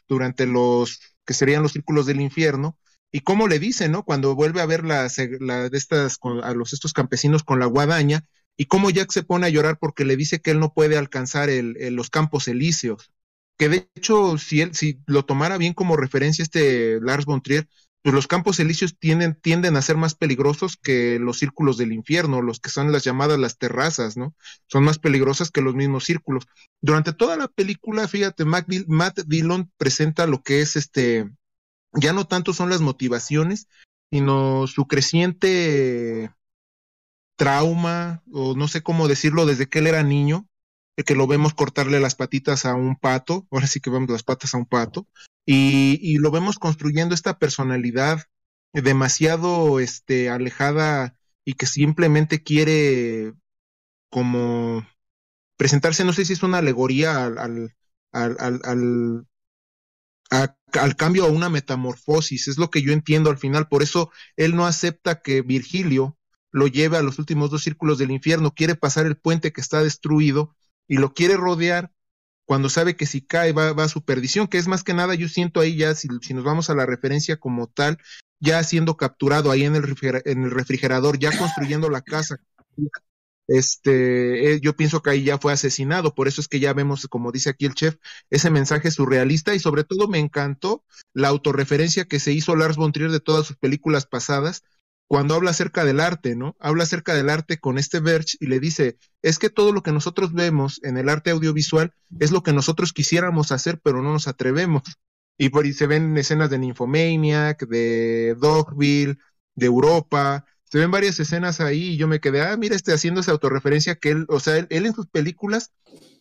durante 0.07 0.47
los 0.47 1.01
que 1.25 1.35
serían 1.35 1.63
los 1.63 1.73
círculos 1.73 2.07
del 2.07 2.21
infierno, 2.21 2.79
y 3.13 3.21
cómo 3.21 3.49
le 3.49 3.59
dice, 3.59 3.89
¿no? 3.89 4.05
Cuando 4.05 4.35
vuelve 4.35 4.61
a 4.61 4.67
ver 4.67 4.83
de 4.83 5.71
estas, 5.73 6.19
a 6.43 6.55
los, 6.55 6.73
estos 6.73 6.93
campesinos 6.93 7.43
con 7.43 7.59
la 7.59 7.67
guadaña, 7.67 8.25
y 8.57 8.67
cómo 8.67 8.91
Jack 8.91 9.11
se 9.11 9.23
pone 9.23 9.47
a 9.47 9.51
llorar 9.51 9.79
porque 9.79 10.05
le 10.05 10.17
dice 10.17 10.41
que 10.41 10.51
él 10.51 10.61
no 10.61 10.75
puede 10.75 10.99
alcanzar 10.99 11.49
el, 11.49 11.77
los 11.95 12.11
campos 12.11 12.47
elíseos. 12.47 13.11
Que 13.57 13.69
de 13.69 13.89
hecho, 13.95 14.39
si 14.39 14.61
él, 14.61 14.75
si 14.75 15.01
lo 15.07 15.25
tomara 15.25 15.57
bien 15.59 15.73
como 15.75 15.97
referencia 15.97 16.43
este 16.43 17.01
Lars 17.01 17.25
von 17.25 17.43
Trier, 17.43 17.69
pues 18.03 18.15
los 18.15 18.27
campos 18.27 18.59
elíseos 18.61 18.97
tienden, 18.99 19.35
tienden 19.35 19.77
a 19.77 19.83
ser 19.83 19.97
más 19.97 20.15
peligrosos 20.15 20.77
que 20.77 21.19
los 21.19 21.39
círculos 21.39 21.77
del 21.77 21.93
infierno, 21.93 22.41
los 22.41 22.61
que 22.61 22.71
son 22.71 22.93
las 22.93 23.05
llamadas 23.05 23.39
las 23.39 23.59
terrazas, 23.59 24.17
¿no? 24.17 24.35
Son 24.67 24.85
más 24.85 24.99
peligrosas 24.99 25.51
que 25.51 25.61
los 25.61 25.75
mismos 25.75 26.05
círculos. 26.05 26.47
Durante 26.81 27.13
toda 27.13 27.37
la 27.37 27.49
película, 27.49 28.09
fíjate, 28.09 28.45
Matt 28.45 29.21
Dillon 29.27 29.71
presenta 29.77 30.27
lo 30.27 30.43
que 30.43 30.63
es 30.63 30.77
este, 30.77 31.31
ya 31.93 32.13
no 32.13 32.27
tanto 32.27 32.53
son 32.53 32.71
las 32.71 32.81
motivaciones, 32.81 33.69
sino 34.11 34.67
su 34.67 34.87
creciente 34.87 36.33
trauma, 37.37 38.23
o 38.33 38.55
no 38.55 38.69
sé 38.69 38.83
cómo 38.83 39.09
decirlo, 39.09 39.47
desde 39.47 39.69
que 39.69 39.79
él 39.79 39.87
era 39.87 40.03
niño, 40.03 40.47
que 41.05 41.15
lo 41.15 41.27
vemos 41.27 41.55
cortarle 41.55 42.01
las 42.01 42.15
patitas 42.15 42.67
a 42.67 42.75
un 42.75 42.97
pato, 42.97 43.47
ahora 43.51 43.67
sí 43.67 43.81
que 43.81 43.91
vemos 43.91 44.11
las 44.11 44.23
patas 44.23 44.55
a 44.55 44.59
un 44.59 44.67
pato, 44.67 45.07
y, 45.47 45.99
y 46.03 46.19
lo 46.19 46.31
vemos 46.31 46.59
construyendo 46.59 47.15
esta 47.15 47.39
personalidad 47.39 48.27
demasiado 48.73 49.81
este, 49.81 50.29
alejada 50.31 51.17
y 51.45 51.55
que 51.55 51.67
simplemente 51.67 52.43
quiere 52.43 53.33
como 54.11 54.87
presentarse, 55.57 56.05
no 56.05 56.13
sé 56.13 56.25
si 56.25 56.33
es 56.33 56.43
una 56.43 56.59
alegoría 56.59 57.25
al, 57.25 57.75
al, 58.13 59.27
al 60.31 60.97
cambio 60.97 61.25
a 61.25 61.29
una 61.29 61.49
metamorfosis, 61.49 62.49
es 62.49 62.57
lo 62.57 62.71
que 62.71 62.83
yo 62.83 62.93
entiendo 62.93 63.31
al 63.31 63.39
final, 63.39 63.69
por 63.69 63.83
eso 63.83 64.11
él 64.37 64.55
no 64.55 64.67
acepta 64.67 65.21
que 65.21 65.43
Virgilio 65.43 66.17
lo 66.53 66.67
lleve 66.67 66.97
a 66.97 67.03
los 67.03 67.19
últimos 67.19 67.51
dos 67.51 67.63
círculos 67.63 67.99
del 67.99 68.11
infierno, 68.11 68.55
quiere 68.55 68.75
pasar 68.75 69.07
el 69.07 69.17
puente 69.17 69.53
que 69.53 69.61
está 69.61 69.83
destruido 69.83 70.55
y 70.89 70.97
lo 70.97 71.13
quiere 71.15 71.37
rodear 71.37 71.93
cuando 72.45 72.69
sabe 72.69 72.97
que 72.97 73.07
si 73.07 73.21
cae 73.21 73.53
va, 73.53 73.73
va 73.73 73.85
a 73.85 73.89
su 73.89 74.05
perdición, 74.05 74.49
que 74.49 74.59
es 74.59 74.67
más 74.67 74.83
que 74.83 74.93
nada, 74.93 75.15
yo 75.15 75.29
siento 75.29 75.61
ahí 75.61 75.77
ya, 75.77 75.95
si, 75.95 76.09
si 76.21 76.35
nos 76.35 76.43
vamos 76.43 76.69
a 76.69 76.75
la 76.75 76.85
referencia 76.85 77.37
como 77.37 77.69
tal, 77.69 77.99
ya 78.41 78.63
siendo 78.65 78.97
capturado 78.97 79.53
ahí 79.53 79.65
en 79.65 79.77
el, 79.77 79.95
en 80.25 80.43
el 80.43 80.51
refrigerador, 80.51 81.19
ya 81.19 81.37
construyendo 81.37 81.89
la 81.91 82.01
casa. 82.01 82.41
Este, 83.53 84.53
eh, 84.53 84.61
yo 84.61 84.77
pienso 84.77 85.03
que 85.03 85.11
ahí 85.11 85.25
ya 85.25 85.37
fue 85.37 85.53
asesinado, 85.53 86.15
por 86.15 86.29
eso 86.29 86.41
es 86.41 86.47
que 86.47 86.61
ya 86.61 86.73
vemos, 86.73 87.09
como 87.09 87.33
dice 87.33 87.51
aquí 87.51 87.67
el 87.67 87.75
chef, 87.75 87.97
ese 88.31 88.49
mensaje 88.49 88.93
surrealista 88.93 89.57
y 89.57 89.59
sobre 89.59 89.83
todo 89.83 90.07
me 90.07 90.21
encantó 90.21 90.85
la 91.15 91.29
autorreferencia 91.29 92.05
que 92.05 92.21
se 92.21 92.33
hizo 92.33 92.55
Lars 92.55 92.77
von 92.77 92.93
Trier 92.93 93.11
de 93.11 93.19
todas 93.19 93.45
sus 93.45 93.57
películas 93.57 94.07
pasadas, 94.07 94.63
cuando 95.09 95.35
habla 95.35 95.51
acerca 95.51 95.85
del 95.85 95.99
arte, 95.99 96.37
¿no? 96.37 96.55
Habla 96.61 96.85
acerca 96.85 97.13
del 97.13 97.29
arte 97.29 97.59
con 97.59 97.77
este 97.77 97.99
Verge 97.99 98.37
y 98.39 98.47
le 98.47 98.61
dice, 98.61 98.99
es 99.21 99.41
que 99.41 99.51
todo 99.51 99.73
lo 99.73 99.83
que 99.83 99.91
nosotros 99.91 100.33
vemos 100.33 100.79
en 100.85 100.97
el 100.97 101.09
arte 101.09 101.33
audiovisual 101.33 101.93
es 102.21 102.31
lo 102.31 102.45
que 102.45 102.53
nosotros 102.53 102.93
quisiéramos 102.93 103.51
hacer, 103.51 103.81
pero 103.83 104.01
no 104.01 104.13
nos 104.13 104.29
atrevemos. 104.29 104.85
Y 105.37 105.49
por 105.49 105.65
ahí 105.65 105.73
se 105.73 105.89
ven 105.89 106.17
escenas 106.17 106.51
de 106.51 106.59
Nymphomaniac, 106.59 107.67
de 107.67 108.37
Dogville, 108.39 109.19
de 109.57 109.67
Europa, 109.67 110.45
se 110.71 110.79
ven 110.79 110.91
varias 110.91 111.19
escenas 111.19 111.61
ahí 111.61 111.91
y 111.91 111.97
yo 111.97 112.07
me 112.07 112.21
quedé, 112.21 112.43
ah, 112.43 112.57
mira, 112.57 112.77
este 112.77 112.93
haciendo 112.93 113.21
esa 113.21 113.33
autorreferencia 113.33 113.97
que 113.97 114.11
él, 114.11 114.27
o 114.29 114.39
sea, 114.39 114.57
él, 114.57 114.87
en 114.87 114.95
sus 114.95 115.09
películas 115.09 115.73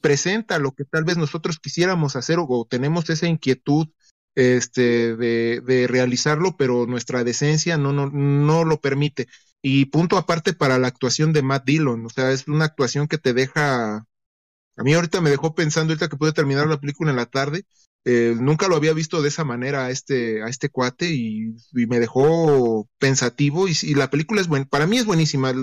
presenta 0.02 0.58
lo 0.58 0.72
que 0.72 0.86
tal 0.86 1.04
vez 1.04 1.18
nosotros 1.18 1.60
quisiéramos 1.60 2.16
hacer 2.16 2.40
o, 2.40 2.48
o 2.48 2.66
tenemos 2.66 3.10
esa 3.12 3.28
inquietud 3.28 3.90
este, 4.34 5.16
de, 5.16 5.62
de, 5.62 5.88
realizarlo, 5.88 6.58
pero 6.58 6.88
nuestra 6.88 7.24
decencia 7.24 7.78
no, 7.78 7.94
no, 7.94 8.10
no 8.10 8.64
lo 8.66 8.82
permite. 8.82 9.28
Y 9.62 9.86
punto 9.86 10.18
aparte 10.18 10.54
para 10.54 10.80
la 10.80 10.88
actuación 10.88 11.32
de 11.32 11.44
Matt 11.44 11.66
Dillon, 11.66 12.06
o 12.06 12.10
sea, 12.10 12.32
es 12.32 12.48
una 12.48 12.66
actuación 12.66 13.08
que 13.08 13.18
te 13.20 13.34
deja, 13.34 13.98
a 13.98 14.84
mí 14.84 14.94
ahorita 14.94 15.22
me 15.22 15.30
dejó 15.30 15.54
pensando, 15.54 15.94
ahorita 15.94 16.08
que 16.10 16.18
pude 16.18 16.34
terminar 16.34 16.68
la 16.68 16.80
película 16.80 17.12
en 17.12 17.18
la 17.18 17.26
tarde, 17.28 17.66
eh, 18.06 18.36
nunca 18.40 18.68
lo 18.68 18.76
había 18.76 18.94
visto 18.94 19.22
de 19.22 19.28
esa 19.28 19.44
manera 19.44 19.86
a 19.86 19.92
este, 19.92 20.42
a 20.42 20.48
este 20.48 20.70
cuate 20.70 21.14
y, 21.14 21.54
me 21.74 22.00
dejó 22.00 22.90
pensativo 22.98 23.68
y, 23.68 23.76
y, 23.84 23.94
la 23.94 24.10
película 24.10 24.42
es 24.42 24.48
buena, 24.48 24.66
para 24.66 24.88
mí 24.88 24.98
es 24.98 25.06
buenísima. 25.06 25.54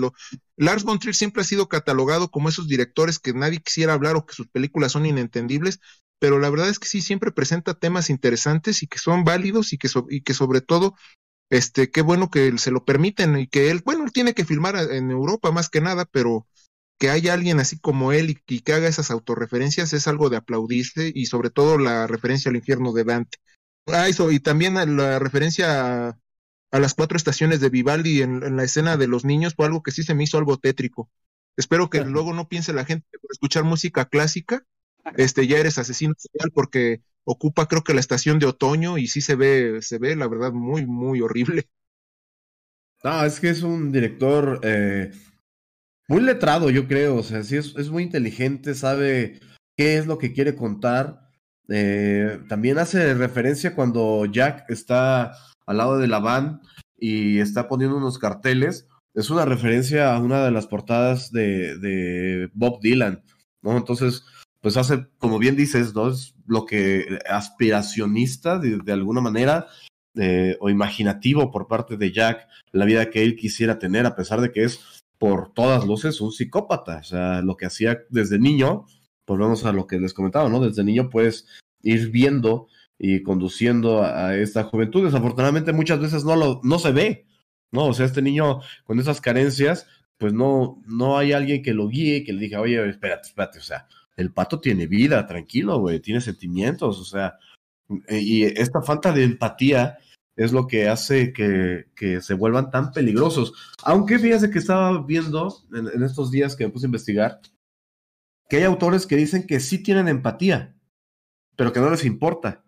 Lars 0.55 0.83
von 0.83 0.99
Trier 0.99 1.15
siempre 1.15 1.41
ha 1.41 1.45
sido 1.45 1.67
catalogado 1.67 2.29
como 2.29 2.49
esos 2.49 2.67
directores 2.67 3.19
que 3.19 3.33
nadie 3.33 3.61
quisiera 3.61 3.93
hablar 3.93 4.15
o 4.15 4.25
que 4.25 4.35
sus 4.35 4.47
películas 4.47 4.91
son 4.91 5.05
inentendibles, 5.05 5.79
pero 6.19 6.39
la 6.39 6.49
verdad 6.49 6.69
es 6.69 6.79
que 6.79 6.87
sí 6.87 7.01
siempre 7.01 7.31
presenta 7.31 7.73
temas 7.73 8.09
interesantes 8.09 8.83
y 8.83 8.87
que 8.87 8.99
son 8.99 9.23
válidos 9.23 9.73
y 9.73 9.77
que, 9.77 9.87
so, 9.87 10.05
y 10.09 10.21
que 10.21 10.33
sobre 10.33 10.61
todo, 10.61 10.95
este, 11.49 11.91
qué 11.91 12.01
bueno 12.01 12.29
que 12.29 12.57
se 12.57 12.71
lo 12.71 12.85
permiten 12.85 13.37
y 13.39 13.47
que 13.47 13.71
él, 13.71 13.81
bueno, 13.83 14.03
él 14.03 14.11
tiene 14.11 14.33
que 14.33 14.45
filmar 14.45 14.75
en 14.91 15.11
Europa 15.11 15.51
más 15.51 15.69
que 15.69 15.81
nada, 15.81 16.05
pero 16.05 16.47
que 16.97 17.09
haya 17.09 17.33
alguien 17.33 17.59
así 17.59 17.79
como 17.79 18.11
él 18.11 18.29
y, 18.31 18.37
y 18.47 18.61
que 18.61 18.73
haga 18.73 18.87
esas 18.87 19.11
autorreferencias 19.11 19.93
es 19.93 20.07
algo 20.07 20.29
de 20.29 20.37
aplaudirse 20.37 21.11
y 21.13 21.27
sobre 21.27 21.49
todo 21.49 21.77
la 21.77 22.07
referencia 22.07 22.49
al 22.49 22.55
infierno 22.55 22.93
de 22.93 23.03
Dante. 23.03 23.37
Ah, 23.87 24.07
eso, 24.07 24.31
y 24.31 24.39
también 24.39 24.73
la 24.97 25.19
referencia 25.19 26.07
a, 26.07 26.19
a, 26.71 26.79
las 26.79 26.93
cuatro 26.93 27.15
estaciones 27.15 27.61
de 27.61 27.69
Vivaldi 27.69 28.21
en, 28.21 28.43
en, 28.43 28.57
la 28.57 28.63
escena 28.63 28.97
de 28.97 29.07
los 29.07 29.23
niños 29.23 29.55
fue 29.55 29.65
algo 29.65 29.81
que 29.81 29.91
sí 29.91 30.03
se 30.03 30.13
me 30.13 30.23
hizo 30.23 30.37
algo 30.37 30.57
tétrico. 30.57 31.09
Espero 31.55 31.89
que 31.89 32.03
luego 32.03 32.33
no 32.33 32.47
piense 32.47 32.73
la 32.73 32.85
gente 32.85 33.07
que 33.11 33.19
por 33.19 33.31
escuchar 33.31 33.63
música 33.63 34.05
clásica 34.05 34.63
este, 35.15 35.47
ya 35.47 35.57
eres 35.57 35.77
asesino 35.77 36.13
serial 36.17 36.51
porque 36.53 37.01
ocupa 37.23 37.67
creo 37.67 37.83
que 37.83 37.93
la 37.93 37.99
estación 37.99 38.39
de 38.39 38.45
otoño 38.45 38.97
y 38.97 39.07
sí 39.07 39.21
se 39.21 39.35
ve, 39.35 39.81
se 39.81 39.97
ve 39.97 40.15
la 40.15 40.27
verdad 40.27 40.51
muy, 40.51 40.85
muy 40.85 41.21
horrible. 41.21 41.67
No, 43.03 43.23
es 43.23 43.39
que 43.39 43.49
es 43.49 43.61
un 43.61 43.91
director 43.91 44.59
eh, 44.63 45.11
muy 46.07 46.21
letrado, 46.21 46.69
yo 46.69 46.87
creo, 46.87 47.17
o 47.17 47.23
sea, 47.23 47.43
sí 47.43 47.57
es, 47.57 47.75
es, 47.77 47.89
muy 47.89 48.03
inteligente, 48.03 48.75
sabe 48.75 49.39
qué 49.75 49.97
es 49.97 50.07
lo 50.07 50.17
que 50.17 50.33
quiere 50.33 50.55
contar. 50.55 51.27
Eh, 51.69 52.39
también 52.47 52.77
hace 52.77 53.13
referencia 53.13 53.75
cuando 53.75 54.25
Jack 54.25 54.69
está 54.69 55.33
al 55.65 55.77
lado 55.77 55.97
de 55.97 56.07
la 56.07 56.19
van 56.19 56.61
y 56.97 57.39
está 57.39 57.67
poniendo 57.67 57.97
unos 57.97 58.19
carteles. 58.19 58.87
Es 59.13 59.29
una 59.29 59.45
referencia 59.45 60.13
a 60.13 60.19
una 60.19 60.45
de 60.45 60.51
las 60.51 60.67
portadas 60.67 61.31
de, 61.31 61.77
de 61.77 62.49
Bob 62.53 62.79
Dylan, 62.81 63.23
¿no? 63.61 63.75
Entonces, 63.77 64.23
pues 64.61 64.77
hace, 64.77 65.07
como 65.17 65.39
bien 65.39 65.55
dices, 65.55 65.93
¿no? 65.93 66.09
Es 66.09 66.35
lo 66.45 66.65
que 66.65 67.19
aspiracionista 67.29 68.59
de, 68.59 68.91
alguna 68.91 69.21
manera 69.21 69.67
eh, 70.15 70.57
o 70.59 70.69
imaginativo 70.69 71.51
por 71.51 71.67
parte 71.67 71.97
de 71.97 72.11
Jack, 72.11 72.47
la 72.71 72.85
vida 72.85 73.09
que 73.09 73.23
él 73.23 73.35
quisiera 73.35 73.79
tener, 73.79 74.05
a 74.05 74.15
pesar 74.15 74.41
de 74.41 74.51
que 74.51 74.63
es 74.63 74.96
por 75.17 75.53
todas 75.53 75.85
luces 75.85 76.21
un 76.21 76.31
psicópata. 76.31 76.97
O 76.97 77.03
sea, 77.03 77.41
lo 77.41 77.57
que 77.57 77.65
hacía 77.65 77.99
desde 78.09 78.39
niño, 78.39 78.85
volvemos 79.25 79.65
a 79.65 79.73
lo 79.73 79.87
que 79.87 79.99
les 79.99 80.13
comentaba, 80.13 80.49
¿no? 80.49 80.59
Desde 80.59 80.83
niño 80.83 81.09
puedes 81.09 81.47
ir 81.81 82.09
viendo 82.11 82.67
y 82.99 83.23
conduciendo 83.23 84.03
a, 84.03 84.35
esta 84.35 84.63
juventud. 84.63 85.05
Desafortunadamente 85.05 85.73
muchas 85.73 85.99
veces 85.99 86.23
no, 86.23 86.35
lo, 86.35 86.61
no 86.63 86.79
se 86.79 86.91
ve, 86.91 87.27
¿no? 87.71 87.87
O 87.87 87.93
sea, 87.93 88.05
este 88.05 88.21
niño 88.21 88.59
con 88.85 88.99
esas 88.99 89.21
carencias, 89.21 89.87
pues 90.17 90.33
no, 90.33 90.81
no 90.87 91.17
hay 91.17 91.33
alguien 91.33 91.61
que 91.61 91.73
lo 91.73 91.87
guíe, 91.87 92.23
que 92.23 92.33
le 92.33 92.41
diga, 92.41 92.61
oye, 92.61 92.87
espérate, 92.89 93.27
espérate, 93.27 93.59
o 93.59 93.63
sea, 93.63 93.87
el 94.15 94.33
pato 94.33 94.59
tiene 94.59 94.87
vida, 94.87 95.27
tranquilo, 95.27 95.79
güey, 95.79 95.99
tiene 95.99 96.21
sentimientos, 96.21 96.99
o 96.99 97.05
sea, 97.05 97.35
y 98.09 98.43
esta 98.43 98.81
falta 98.81 99.11
de 99.13 99.23
empatía 99.23 99.97
es 100.37 100.51
lo 100.51 100.67
que 100.67 100.87
hace 100.87 101.33
que, 101.33 101.87
que 101.95 102.21
se 102.21 102.35
vuelvan 102.35 102.69
tan 102.69 102.91
peligrosos. 102.91 103.75
Aunque 103.83 104.19
fíjate 104.19 104.51
que 104.51 104.59
estaba 104.59 105.03
viendo 105.03 105.53
en, 105.73 105.87
en, 105.87 106.03
estos 106.03 106.31
días 106.31 106.55
que 106.55 106.65
me 106.65 106.71
puse 106.71 106.85
a 106.85 106.87
investigar, 106.87 107.41
que 108.47 108.57
hay 108.57 108.63
autores 108.63 109.07
que 109.07 109.17
dicen 109.17 109.45
que 109.47 109.59
sí 109.59 109.81
tienen 109.81 110.07
empatía, 110.07 110.75
pero 111.55 111.73
que 111.73 111.79
no 111.79 111.89
les 111.89 112.05
importa. 112.05 112.63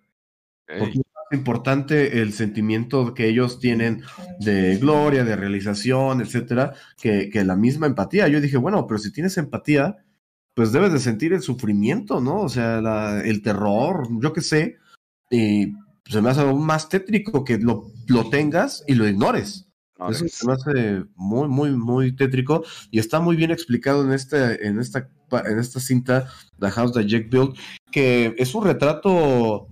Hey. 0.68 0.78
Porque 0.80 0.98
es 0.98 1.06
más 1.16 1.40
importante 1.40 2.22
el 2.22 2.34
sentimiento 2.34 3.14
que 3.14 3.28
ellos 3.28 3.60
tienen 3.60 4.02
de 4.40 4.78
gloria, 4.78 5.24
de 5.24 5.36
realización, 5.36 6.22
etcétera, 6.22 6.74
que, 7.00 7.30
que 7.30 7.44
la 7.46 7.56
misma 7.56 7.86
empatía. 7.86 8.28
Yo 8.28 8.42
dije, 8.42 8.58
bueno, 8.58 8.88
pero 8.88 8.98
si 8.98 9.12
tienes 9.14 9.38
empatía, 9.38 9.98
pues 10.56 10.72
debes 10.72 10.92
de 10.92 11.00
sentir 11.00 11.34
el 11.34 11.42
sufrimiento, 11.42 12.20
¿no? 12.20 12.42
O 12.42 12.50
sea, 12.50 12.82
la, 12.82 13.22
el 13.22 13.44
terror, 13.44 14.08
yo 14.22 14.34
qué 14.34 14.42
sé, 14.42 14.78
y 15.30 15.74
se 16.10 16.22
me 16.22 16.30
hace 16.30 16.42
aún 16.42 16.66
más 16.66 16.90
tétrico 16.90 17.44
que 17.44 17.58
lo, 17.60 17.92
lo 18.08 18.30
tengas 18.30 18.84
y 18.88 18.96
lo 18.96 19.08
ignores. 19.08 19.68
No, 19.98 20.10
Eso 20.10 20.28
se 20.28 20.48
me 20.48 20.54
hace 20.54 21.04
muy, 21.16 21.48
muy, 21.48 21.72
muy 21.72 22.16
tétrico 22.16 22.64
y 22.90 23.00
está 23.00 23.20
muy 23.20 23.36
bien 23.36 23.52
explicado 23.52 24.04
en, 24.04 24.14
este, 24.14 24.66
en, 24.66 24.80
esta, 24.80 25.10
en 25.46 25.60
esta 25.60 25.80
cinta, 25.80 26.32
The 26.58 26.72
House 26.72 26.94
that 26.94 27.04
Jack 27.04 27.30
Built, 27.30 27.58
que 27.92 28.34
es 28.38 28.56
un 28.56 28.64
retrato, 28.64 29.68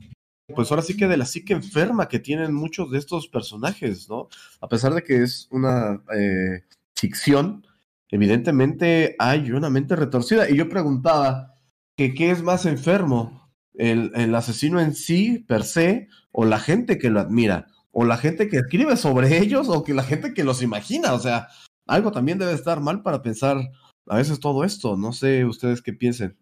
pues 0.54 0.70
ahora 0.70 0.84
sí 0.84 0.98
que 0.98 1.08
de 1.08 1.18
la 1.18 1.26
psique 1.26 1.54
enferma 1.54 2.10
que 2.10 2.20
tienen 2.20 2.54
muchos 2.54 2.92
de 2.92 3.00
estos 3.00 3.30
personajes, 3.30 4.10
¿no? 4.10 4.28
A 4.60 4.68
pesar 4.68 4.94
de 4.94 5.02
que 5.02 5.24
es 5.24 5.48
una 5.50 6.04
eh, 6.14 6.66
ficción, 6.96 7.66
evidentemente 8.10 9.16
hay 9.20 9.52
una 9.52 9.70
mente 9.70 9.96
retorcida. 9.96 10.50
Y 10.50 10.58
yo 10.58 10.68
preguntaba 10.70 11.56
que 11.96 12.14
qué 12.14 12.32
es 12.32 12.44
más 12.44 12.66
enfermo, 12.66 13.47
el, 13.78 14.12
el, 14.16 14.36
asesino 14.36 14.80
en 14.80 14.94
sí, 14.94 15.40
per 15.48 15.64
se, 15.64 16.10
o 16.32 16.46
la 16.46 16.60
gente 16.60 16.98
que 16.98 17.10
lo 17.10 17.20
admira, 17.20 17.68
o 17.92 18.06
la 18.06 18.18
gente 18.18 18.50
que 18.50 18.58
escribe 18.58 18.98
sobre 18.98 19.38
ellos, 19.42 19.70
o 19.70 19.84
que 19.84 19.94
la 19.94 20.04
gente 20.04 20.34
que 20.34 20.44
los 20.44 20.62
imagina. 20.62 21.14
O 21.14 21.20
sea, 21.20 21.48
algo 21.86 22.12
también 22.12 22.38
debe 22.38 22.54
estar 22.54 22.82
mal 22.82 23.02
para 23.04 23.22
pensar 23.22 23.58
a 24.08 24.18
veces 24.18 24.40
todo 24.40 24.64
esto. 24.64 24.98
No 24.98 25.14
sé 25.14 25.46
ustedes 25.46 25.82
qué 25.82 25.94
piensen. 25.94 26.38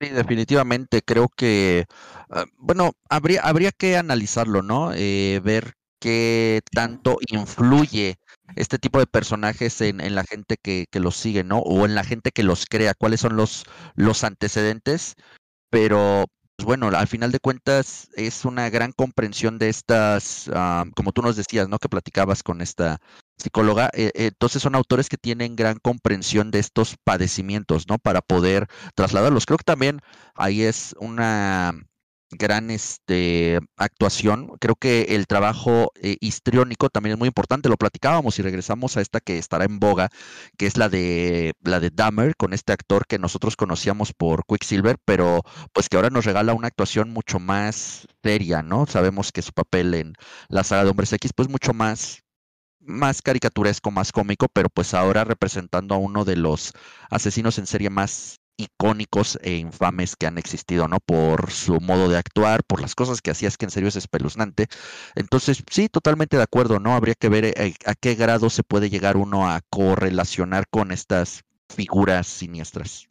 Sí, 0.00 0.08
definitivamente 0.10 1.02
creo 1.02 1.28
que, 1.28 1.86
uh, 2.30 2.44
bueno, 2.58 2.92
habría, 3.08 3.42
habría 3.42 3.70
que 3.70 3.96
analizarlo, 3.96 4.60
¿no? 4.62 4.92
Eh, 4.92 5.40
ver 5.44 5.74
qué 6.00 6.60
tanto 6.72 7.18
influye 7.28 8.16
este 8.56 8.78
tipo 8.78 8.98
de 8.98 9.06
personajes 9.06 9.80
en, 9.80 10.00
en 10.00 10.14
la 10.14 10.24
gente 10.24 10.56
que, 10.60 10.86
que, 10.90 11.00
los 11.00 11.16
sigue, 11.16 11.44
¿no? 11.44 11.60
O 11.60 11.86
en 11.86 11.94
la 11.94 12.04
gente 12.04 12.30
que 12.32 12.42
los 12.42 12.66
crea, 12.66 12.94
cuáles 12.94 13.20
son 13.20 13.36
los, 13.36 13.64
los 13.94 14.24
antecedentes. 14.24 15.14
Pero, 15.74 16.26
pues 16.56 16.66
bueno, 16.66 16.86
al 16.86 17.08
final 17.08 17.32
de 17.32 17.40
cuentas 17.40 18.08
es 18.14 18.44
una 18.44 18.70
gran 18.70 18.92
comprensión 18.92 19.58
de 19.58 19.68
estas, 19.70 20.46
uh, 20.46 20.88
como 20.94 21.10
tú 21.10 21.20
nos 21.20 21.34
decías, 21.34 21.68
¿no? 21.68 21.80
Que 21.80 21.88
platicabas 21.88 22.44
con 22.44 22.60
esta 22.60 22.98
psicóloga, 23.36 23.90
eh, 23.92 24.12
entonces 24.14 24.62
son 24.62 24.76
autores 24.76 25.08
que 25.08 25.16
tienen 25.16 25.56
gran 25.56 25.80
comprensión 25.82 26.52
de 26.52 26.60
estos 26.60 26.94
padecimientos, 27.02 27.88
¿no? 27.88 27.98
Para 27.98 28.20
poder 28.20 28.68
trasladarlos. 28.94 29.46
Creo 29.46 29.58
que 29.58 29.64
también 29.64 29.98
ahí 30.36 30.62
es 30.62 30.94
una 31.00 31.72
gran 32.36 32.70
este, 32.70 33.58
actuación. 33.76 34.52
Creo 34.60 34.76
que 34.76 35.02
el 35.10 35.26
trabajo 35.26 35.92
eh, 36.00 36.16
histriónico 36.20 36.90
también 36.90 37.14
es 37.14 37.18
muy 37.18 37.28
importante. 37.28 37.68
Lo 37.68 37.76
platicábamos 37.76 38.38
y 38.38 38.42
regresamos 38.42 38.96
a 38.96 39.00
esta 39.00 39.20
que 39.20 39.38
estará 39.38 39.64
en 39.64 39.78
boga, 39.78 40.10
que 40.58 40.66
es 40.66 40.76
la 40.76 40.88
de 40.88 41.54
la 41.62 41.80
de 41.80 41.90
Dahmer, 41.90 42.36
con 42.36 42.52
este 42.52 42.72
actor 42.72 43.06
que 43.06 43.18
nosotros 43.18 43.56
conocíamos 43.56 44.12
por 44.12 44.44
Quicksilver, 44.46 44.98
pero 45.04 45.42
pues 45.72 45.88
que 45.88 45.96
ahora 45.96 46.10
nos 46.10 46.24
regala 46.24 46.54
una 46.54 46.68
actuación 46.68 47.10
mucho 47.10 47.38
más 47.38 48.06
seria, 48.22 48.62
¿no? 48.62 48.86
Sabemos 48.86 49.32
que 49.32 49.42
su 49.42 49.52
papel 49.52 49.94
en 49.94 50.14
la 50.48 50.64
saga 50.64 50.84
de 50.84 50.90
Hombres 50.90 51.12
X, 51.12 51.32
pues 51.34 51.48
mucho 51.48 51.72
más 51.74 52.24
más 52.86 53.22
caricaturesco, 53.22 53.90
más 53.90 54.12
cómico, 54.12 54.46
pero 54.52 54.68
pues 54.68 54.94
ahora 54.94 55.24
representando 55.24 55.94
a 55.94 55.98
uno 55.98 56.24
de 56.24 56.36
los 56.36 56.72
asesinos 57.10 57.58
en 57.58 57.66
serie 57.66 57.90
más 57.90 58.40
icónicos 58.56 59.38
e 59.42 59.56
infames 59.56 60.16
que 60.16 60.26
han 60.26 60.38
existido, 60.38 60.88
¿no? 60.88 60.98
Por 61.00 61.50
su 61.50 61.80
modo 61.80 62.08
de 62.08 62.18
actuar, 62.18 62.62
por 62.64 62.80
las 62.80 62.94
cosas 62.94 63.20
que 63.20 63.30
hacía, 63.30 63.48
es 63.48 63.56
que 63.56 63.64
en 63.64 63.70
serio 63.70 63.88
es 63.88 63.96
espeluznante. 63.96 64.66
Entonces, 65.14 65.62
sí, 65.70 65.88
totalmente 65.88 66.36
de 66.36 66.42
acuerdo, 66.42 66.80
¿no? 66.80 66.94
Habría 66.94 67.14
que 67.14 67.28
ver 67.28 67.44
eh, 67.44 67.74
a 67.84 67.94
qué 67.94 68.14
grado 68.14 68.50
se 68.50 68.62
puede 68.62 68.90
llegar 68.90 69.16
uno 69.16 69.48
a 69.48 69.60
correlacionar 69.70 70.66
con 70.68 70.92
estas 70.92 71.42
figuras 71.74 72.26
siniestras. 72.26 73.08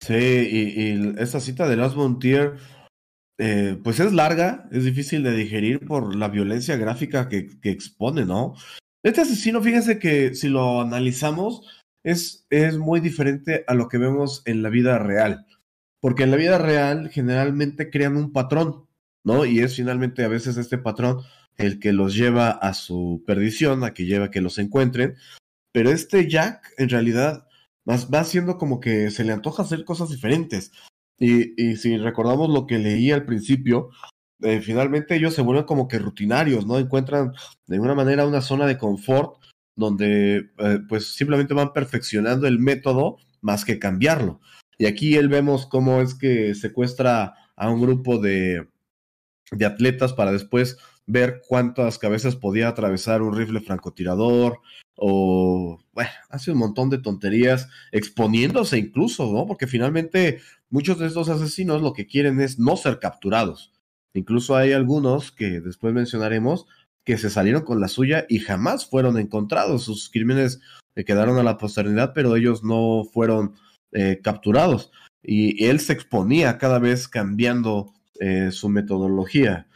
Sí, 0.00 0.14
y, 0.14 1.14
esta 1.18 1.40
cita 1.40 1.68
de 1.68 1.76
Last 1.76 1.96
Montier, 1.96 2.56
eh, 3.38 3.78
pues 3.82 4.00
es 4.00 4.12
larga, 4.12 4.68
es 4.72 4.84
difícil 4.84 5.22
de 5.22 5.32
digerir 5.32 5.86
por 5.86 6.14
la 6.14 6.28
violencia 6.28 6.76
gráfica 6.76 7.28
que, 7.28 7.58
que 7.60 7.70
expone, 7.70 8.24
¿no? 8.24 8.54
Este 9.02 9.20
asesino, 9.20 9.62
fíjense 9.62 9.98
que 9.98 10.34
si 10.34 10.48
lo 10.48 10.80
analizamos, 10.80 11.85
es, 12.06 12.46
es 12.50 12.78
muy 12.78 13.00
diferente 13.00 13.64
a 13.66 13.74
lo 13.74 13.88
que 13.88 13.98
vemos 13.98 14.42
en 14.44 14.62
la 14.62 14.70
vida 14.70 14.96
real. 14.98 15.44
Porque 16.00 16.22
en 16.22 16.30
la 16.30 16.36
vida 16.36 16.56
real 16.56 17.10
generalmente 17.10 17.90
crean 17.90 18.16
un 18.16 18.32
patrón, 18.32 18.86
¿no? 19.24 19.44
Y 19.44 19.58
es 19.58 19.74
finalmente 19.74 20.22
a 20.22 20.28
veces 20.28 20.56
este 20.56 20.78
patrón 20.78 21.22
el 21.56 21.80
que 21.80 21.92
los 21.92 22.14
lleva 22.14 22.50
a 22.50 22.74
su 22.74 23.24
perdición, 23.26 23.82
a 23.82 23.92
que 23.92 24.06
lleva 24.06 24.26
a 24.26 24.30
que 24.30 24.40
los 24.40 24.58
encuentren. 24.58 25.16
Pero 25.72 25.90
este 25.90 26.30
Jack, 26.30 26.72
en 26.78 26.90
realidad, 26.90 27.48
va 27.88 28.20
haciendo 28.20 28.56
como 28.56 28.78
que 28.78 29.10
se 29.10 29.24
le 29.24 29.32
antoja 29.32 29.64
hacer 29.64 29.84
cosas 29.84 30.08
diferentes. 30.10 30.70
Y, 31.18 31.60
y 31.60 31.74
si 31.76 31.96
recordamos 31.98 32.50
lo 32.50 32.68
que 32.68 32.78
leí 32.78 33.10
al 33.10 33.24
principio, 33.26 33.90
eh, 34.42 34.60
finalmente 34.60 35.16
ellos 35.16 35.34
se 35.34 35.42
vuelven 35.42 35.64
como 35.64 35.88
que 35.88 35.98
rutinarios, 35.98 36.66
¿no? 36.66 36.78
Encuentran 36.78 37.32
de 37.66 37.76
alguna 37.76 37.96
manera 37.96 38.26
una 38.26 38.42
zona 38.42 38.66
de 38.66 38.78
confort 38.78 39.40
donde 39.76 40.50
eh, 40.58 40.78
pues 40.88 41.14
simplemente 41.14 41.54
van 41.54 41.72
perfeccionando 41.72 42.46
el 42.46 42.58
método 42.58 43.18
más 43.40 43.64
que 43.64 43.78
cambiarlo. 43.78 44.40
Y 44.78 44.86
aquí 44.86 45.14
él 45.16 45.28
vemos 45.28 45.66
cómo 45.66 46.00
es 46.00 46.14
que 46.14 46.54
secuestra 46.54 47.34
a 47.54 47.70
un 47.70 47.80
grupo 47.80 48.18
de, 48.18 48.68
de 49.52 49.64
atletas 49.64 50.12
para 50.12 50.32
después 50.32 50.78
ver 51.06 51.40
cuántas 51.46 51.98
cabezas 51.98 52.36
podía 52.36 52.68
atravesar 52.68 53.22
un 53.22 53.36
rifle 53.36 53.60
francotirador 53.60 54.60
o, 54.96 55.78
bueno, 55.92 56.10
hace 56.30 56.50
un 56.50 56.58
montón 56.58 56.90
de 56.90 56.98
tonterías, 56.98 57.68
exponiéndose 57.92 58.78
incluso, 58.78 59.30
¿no? 59.32 59.46
Porque 59.46 59.66
finalmente 59.66 60.40
muchos 60.70 60.98
de 60.98 61.06
estos 61.06 61.28
asesinos 61.28 61.82
lo 61.82 61.92
que 61.92 62.06
quieren 62.06 62.40
es 62.40 62.58
no 62.58 62.76
ser 62.76 62.98
capturados. 62.98 63.72
Incluso 64.14 64.56
hay 64.56 64.72
algunos 64.72 65.30
que 65.30 65.60
después 65.60 65.92
mencionaremos 65.92 66.66
que 67.06 67.16
se 67.16 67.30
salieron 67.30 67.62
con 67.62 67.80
la 67.80 67.88
suya 67.88 68.26
y 68.28 68.40
jamás 68.40 68.84
fueron 68.84 69.16
encontrados. 69.16 69.84
Sus 69.84 70.10
crímenes 70.10 70.60
quedaron 71.06 71.38
a 71.38 71.44
la 71.44 71.56
posteridad, 71.56 72.12
pero 72.14 72.34
ellos 72.34 72.64
no 72.64 73.04
fueron 73.12 73.54
eh, 73.92 74.20
capturados. 74.22 74.90
Y, 75.22 75.64
él 75.64 75.80
se 75.80 75.92
exponía 75.92 76.58
cada 76.58 76.78
vez 76.80 77.08
cambiando 77.08 77.94
eh, 78.20 78.50
su 78.50 78.68
metodología. 78.68 79.68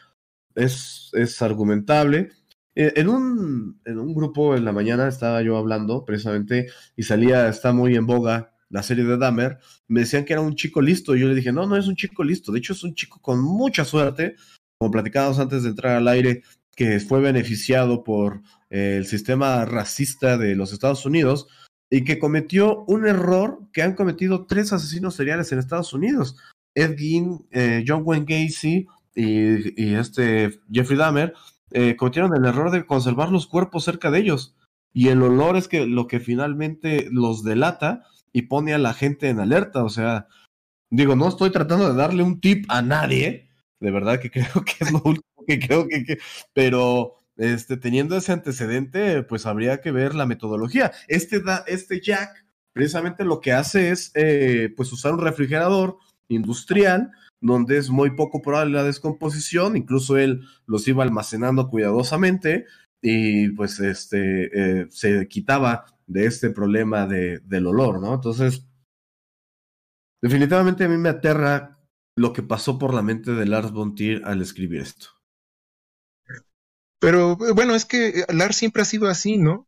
Es, 0.55 1.09
es 1.13 1.41
argumentable. 1.41 2.31
Eh, 2.75 2.93
en, 2.97 3.07
un, 3.07 3.81
en 3.85 3.99
un 3.99 4.13
grupo 4.13 4.55
en 4.55 4.65
la 4.65 4.73
mañana 4.73 5.07
estaba 5.07 5.41
yo 5.41 5.57
hablando 5.57 6.03
precisamente 6.05 6.67
y 6.97 7.03
salía, 7.03 7.47
está 7.47 7.71
muy 7.71 7.95
en 7.95 8.05
boga 8.05 8.53
la 8.69 8.83
serie 8.83 9.03
de 9.03 9.17
Dahmer, 9.17 9.59
me 9.87 10.01
decían 10.01 10.23
que 10.23 10.33
era 10.33 10.41
un 10.41 10.55
chico 10.55 10.81
listo. 10.81 11.15
Y 11.15 11.21
yo 11.21 11.27
le 11.27 11.35
dije, 11.35 11.51
no, 11.51 11.65
no 11.65 11.77
es 11.77 11.87
un 11.87 11.95
chico 11.95 12.23
listo. 12.23 12.51
De 12.51 12.59
hecho, 12.59 12.73
es 12.73 12.83
un 12.83 12.93
chico 12.93 13.19
con 13.21 13.41
mucha 13.41 13.85
suerte. 13.85 14.35
Como 14.77 14.91
platicábamos 14.91 15.39
antes 15.39 15.63
de 15.63 15.69
entrar 15.69 15.97
al 15.97 16.07
aire, 16.07 16.41
que 16.75 16.99
fue 16.99 17.21
beneficiado 17.21 18.03
por 18.03 18.41
eh, 18.69 18.95
el 18.97 19.05
sistema 19.05 19.65
racista 19.65 20.37
de 20.37 20.55
los 20.55 20.73
Estados 20.73 21.05
Unidos 21.05 21.47
y 21.89 22.03
que 22.03 22.19
cometió 22.19 22.85
un 22.87 23.05
error 23.05 23.59
que 23.73 23.81
han 23.81 23.95
cometido 23.95 24.45
tres 24.45 24.71
asesinos 24.71 25.15
seriales 25.15 25.51
en 25.51 25.59
Estados 25.59 25.93
Unidos. 25.93 26.37
Ed 26.73 26.97
Gein, 26.97 27.45
eh, 27.51 27.83
John 27.85 28.03
Wayne 28.05 28.25
Gacy 28.25 28.87
y, 29.13 29.93
este 29.95 30.61
Jeffrey 30.71 30.97
Dahmer 30.97 31.33
eh, 31.71 31.97
cometieron 31.97 32.35
el 32.35 32.45
error 32.45 32.71
de 32.71 32.85
conservar 32.85 33.29
los 33.29 33.45
cuerpos 33.45 33.83
cerca 33.83 34.09
de 34.09 34.19
ellos. 34.19 34.55
Y 34.93 35.09
el 35.09 35.21
olor 35.21 35.57
es 35.57 35.67
que 35.67 35.85
lo 35.85 36.07
que 36.07 36.19
finalmente 36.19 37.07
los 37.11 37.43
delata 37.43 38.03
y 38.33 38.43
pone 38.43 38.73
a 38.73 38.77
la 38.77 38.93
gente 38.93 39.29
en 39.29 39.39
alerta. 39.39 39.83
O 39.83 39.89
sea, 39.89 40.27
digo, 40.89 41.15
no 41.15 41.27
estoy 41.27 41.49
tratando 41.49 41.89
de 41.89 41.95
darle 41.95 42.23
un 42.23 42.39
tip 42.39 42.65
a 42.69 42.81
nadie. 42.81 43.49
De 43.79 43.91
verdad 43.91 44.19
que 44.19 44.31
creo 44.31 44.63
que 44.65 44.75
es 44.79 44.91
lo 44.91 45.01
último 45.03 45.30
que 45.47 45.59
creo 45.59 45.87
que, 45.87 46.19
pero 46.53 47.15
este, 47.37 47.77
teniendo 47.77 48.17
ese 48.17 48.31
antecedente, 48.31 49.23
pues 49.23 49.45
habría 49.45 49.81
que 49.81 49.91
ver 49.91 50.15
la 50.15 50.25
metodología. 50.25 50.91
Este, 51.07 51.41
da, 51.41 51.63
este 51.67 52.01
Jack 52.01 52.45
precisamente 52.73 53.25
lo 53.25 53.41
que 53.41 53.51
hace 53.53 53.91
es 53.91 54.11
eh, 54.15 54.73
pues 54.75 54.91
usar 54.93 55.13
un 55.13 55.21
refrigerador 55.21 55.97
industrial 56.29 57.11
donde 57.41 57.77
es 57.77 57.89
muy 57.89 58.11
poco 58.11 58.41
probable 58.41 58.73
la 58.73 58.83
descomposición, 58.83 59.75
incluso 59.75 60.17
él 60.17 60.41
los 60.67 60.87
iba 60.87 61.03
almacenando 61.03 61.69
cuidadosamente 61.69 62.65
y 63.01 63.49
pues 63.49 63.79
este 63.79 64.81
eh, 64.81 64.87
se 64.91 65.27
quitaba 65.27 65.85
de 66.05 66.25
este 66.25 66.51
problema 66.51 67.07
de, 67.07 67.39
del 67.39 67.67
olor, 67.67 67.99
¿no? 67.99 68.13
Entonces, 68.13 68.67
definitivamente 70.21 70.83
a 70.83 70.87
mí 70.87 70.97
me 70.97 71.09
aterra 71.09 71.79
lo 72.15 72.33
que 72.33 72.43
pasó 72.43 72.77
por 72.77 72.93
la 72.93 73.01
mente 73.01 73.31
de 73.31 73.45
Lars 73.47 73.71
von 73.71 73.95
Trier 73.95 74.21
al 74.25 74.41
escribir 74.41 74.81
esto. 74.81 75.20
Pero 77.01 77.31
eh, 77.47 77.51
bueno, 77.53 77.73
es 77.73 77.85
que 77.85 78.09
eh, 78.09 78.25
Lars 78.29 78.55
siempre 78.55 78.83
ha 78.83 78.85
sido 78.85 79.09
así, 79.09 79.37
¿no? 79.37 79.67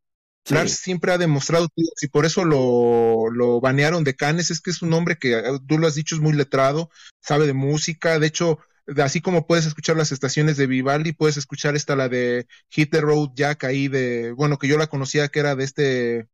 Lars 0.50 0.74
siempre 0.74 1.12
ha 1.12 1.18
demostrado, 1.18 1.68
y 1.76 2.08
por 2.10 2.26
eso 2.26 2.46
lo, 2.46 3.30
lo 3.32 3.60
banearon 3.60 4.04
de 4.04 4.14
Cannes, 4.14 4.52
es 4.52 4.62
que 4.62 4.72
es 4.72 4.82
un 4.82 4.94
hombre 4.94 5.18
que, 5.18 5.34
eh, 5.40 5.44
tú 5.68 5.80
lo 5.80 5.88
has 5.88 5.96
dicho, 5.96 6.16
es 6.16 6.22
muy 6.22 6.34
letrado, 6.34 6.92
sabe 7.22 7.48
de 7.48 7.54
música, 7.54 8.20
de 8.20 8.28
hecho, 8.28 8.60
así 8.98 9.22
como 9.22 9.48
puedes 9.48 9.66
escuchar 9.66 9.96
las 9.96 10.12
estaciones 10.12 10.58
de 10.58 10.68
Vivaldi, 10.68 11.14
puedes 11.14 11.38
escuchar 11.38 11.76
esta, 11.76 11.96
la 11.96 12.10
de 12.10 12.46
Hit 12.70 12.92
the 12.92 13.02
Road 13.02 13.30
Jack, 13.36 13.64
ahí 13.64 13.88
de, 13.88 14.34
bueno, 14.34 14.58
que 14.58 14.68
yo 14.68 14.78
la 14.78 14.88
conocía, 14.88 15.30
que 15.30 15.40
era 15.40 15.56
de 15.56 15.64
este 15.64 16.28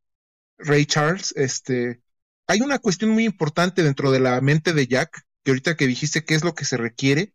Ray 0.58 0.84
Charles, 0.86 1.32
este, 1.36 2.02
hay 2.48 2.60
una 2.60 2.80
cuestión 2.80 3.12
muy 3.12 3.24
importante 3.24 3.84
dentro 3.84 4.10
de 4.10 4.20
la 4.20 4.40
mente 4.40 4.72
de 4.74 4.86
Jack, 4.88 5.22
que 5.44 5.52
ahorita 5.52 5.76
que 5.76 5.86
dijiste 5.86 6.24
qué 6.24 6.34
es 6.34 6.44
lo 6.44 6.54
que 6.54 6.64
se 6.64 6.76
requiere, 6.76 7.32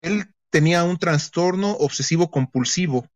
él 0.00 0.34
tenía 0.54 0.84
un 0.84 0.98
trastorno 0.98 1.72
obsesivo 1.72 2.30
compulsivo. 2.30 3.08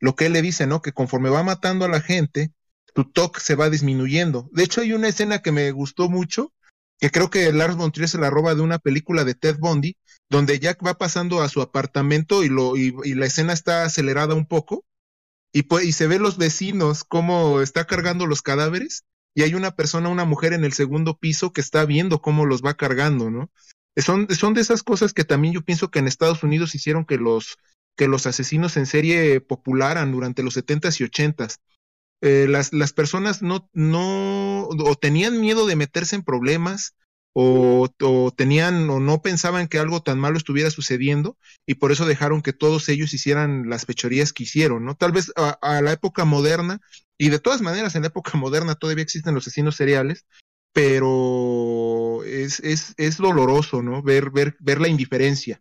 Lo 0.00 0.16
que 0.16 0.26
él 0.26 0.32
le 0.32 0.42
dice, 0.42 0.66
¿no? 0.66 0.82
Que 0.82 0.90
conforme 0.90 1.30
va 1.30 1.44
matando 1.44 1.84
a 1.84 1.88
la 1.88 2.00
gente, 2.00 2.50
tu 2.92 3.04
TOC 3.04 3.38
se 3.38 3.54
va 3.54 3.70
disminuyendo. 3.70 4.50
De 4.50 4.64
hecho, 4.64 4.80
hay 4.80 4.92
una 4.92 5.06
escena 5.06 5.42
que 5.42 5.52
me 5.52 5.70
gustó 5.70 6.08
mucho, 6.08 6.52
que 6.98 7.12
creo 7.12 7.30
que 7.30 7.52
Lars 7.52 7.76
von 7.76 7.92
Trier 7.92 8.08
se 8.08 8.18
la 8.18 8.30
roba 8.30 8.56
de 8.56 8.62
una 8.62 8.80
película 8.80 9.22
de 9.22 9.36
Ted 9.36 9.58
Bundy, 9.60 9.96
donde 10.28 10.58
Jack 10.58 10.84
va 10.84 10.94
pasando 10.94 11.40
a 11.40 11.48
su 11.48 11.62
apartamento 11.62 12.42
y, 12.42 12.48
lo, 12.48 12.76
y, 12.76 12.90
la 13.14 13.26
escena 13.26 13.52
está 13.52 13.84
acelerada 13.84 14.34
un 14.34 14.46
poco, 14.46 14.84
y, 15.52 15.62
pues, 15.62 15.84
y 15.84 15.92
se 15.92 16.08
ve 16.08 16.18
los 16.18 16.36
vecinos 16.36 17.04
cómo 17.04 17.60
está 17.60 17.84
cargando 17.84 18.26
los 18.26 18.42
cadáveres, 18.42 19.04
y 19.36 19.42
hay 19.42 19.54
una 19.54 19.76
persona, 19.76 20.08
una 20.08 20.24
mujer 20.24 20.52
en 20.52 20.64
el 20.64 20.72
segundo 20.72 21.16
piso 21.16 21.52
que 21.52 21.60
está 21.60 21.84
viendo 21.84 22.20
cómo 22.20 22.44
los 22.44 22.60
va 22.60 22.74
cargando, 22.74 23.30
¿no? 23.30 23.52
Son, 23.96 24.28
son 24.34 24.54
de 24.54 24.62
esas 24.62 24.82
cosas 24.82 25.12
que 25.12 25.24
también 25.24 25.54
yo 25.54 25.62
pienso 25.62 25.90
que 25.90 25.98
en 25.98 26.06
Estados 26.06 26.42
Unidos 26.42 26.74
hicieron 26.74 27.04
que 27.04 27.18
los, 27.18 27.58
que 27.96 28.08
los 28.08 28.26
asesinos 28.26 28.76
en 28.76 28.86
serie 28.86 29.40
popularan 29.40 30.12
durante 30.12 30.42
los 30.42 30.56
70s 30.56 31.00
y 31.00 31.04
80s. 31.04 31.58
Eh, 32.22 32.46
las, 32.48 32.72
las 32.72 32.92
personas 32.92 33.42
no, 33.42 33.68
no, 33.72 34.68
o 34.68 34.94
tenían 34.96 35.40
miedo 35.40 35.66
de 35.66 35.76
meterse 35.76 36.16
en 36.16 36.22
problemas, 36.22 36.94
o, 37.34 37.88
tenían 38.36 38.88
o 38.90 39.00
no 39.00 39.22
pensaban 39.22 39.66
que 39.66 39.78
algo 39.78 40.02
tan 40.02 40.18
malo 40.18 40.36
estuviera 40.36 40.70
sucediendo 40.70 41.38
y 41.66 41.76
por 41.76 41.90
eso 41.90 42.04
dejaron 42.04 42.42
que 42.42 42.52
todos 42.52 42.88
ellos 42.90 43.14
hicieran 43.14 43.70
las 43.70 43.86
fechorías 43.86 44.32
que 44.32 44.42
hicieron, 44.42 44.84
¿no? 44.84 44.96
Tal 44.96 45.12
vez 45.12 45.32
a, 45.36 45.50
a, 45.62 45.80
la 45.80 45.92
época 45.92 46.24
moderna, 46.24 46.80
y 47.18 47.30
de 47.30 47.38
todas 47.38 47.62
maneras 47.62 47.94
en 47.94 48.02
la 48.02 48.08
época 48.08 48.36
moderna 48.36 48.74
todavía 48.74 49.02
existen 49.02 49.34
los 49.34 49.46
asesinos 49.46 49.76
seriales, 49.76 50.26
pero 50.72 51.81
es, 52.32 52.60
es, 52.60 52.94
es 52.96 53.16
doloroso, 53.18 53.82
¿no? 53.82 54.02
Ver, 54.02 54.30
ver, 54.30 54.56
ver 54.60 54.80
la 54.80 54.88
indiferencia. 54.88 55.60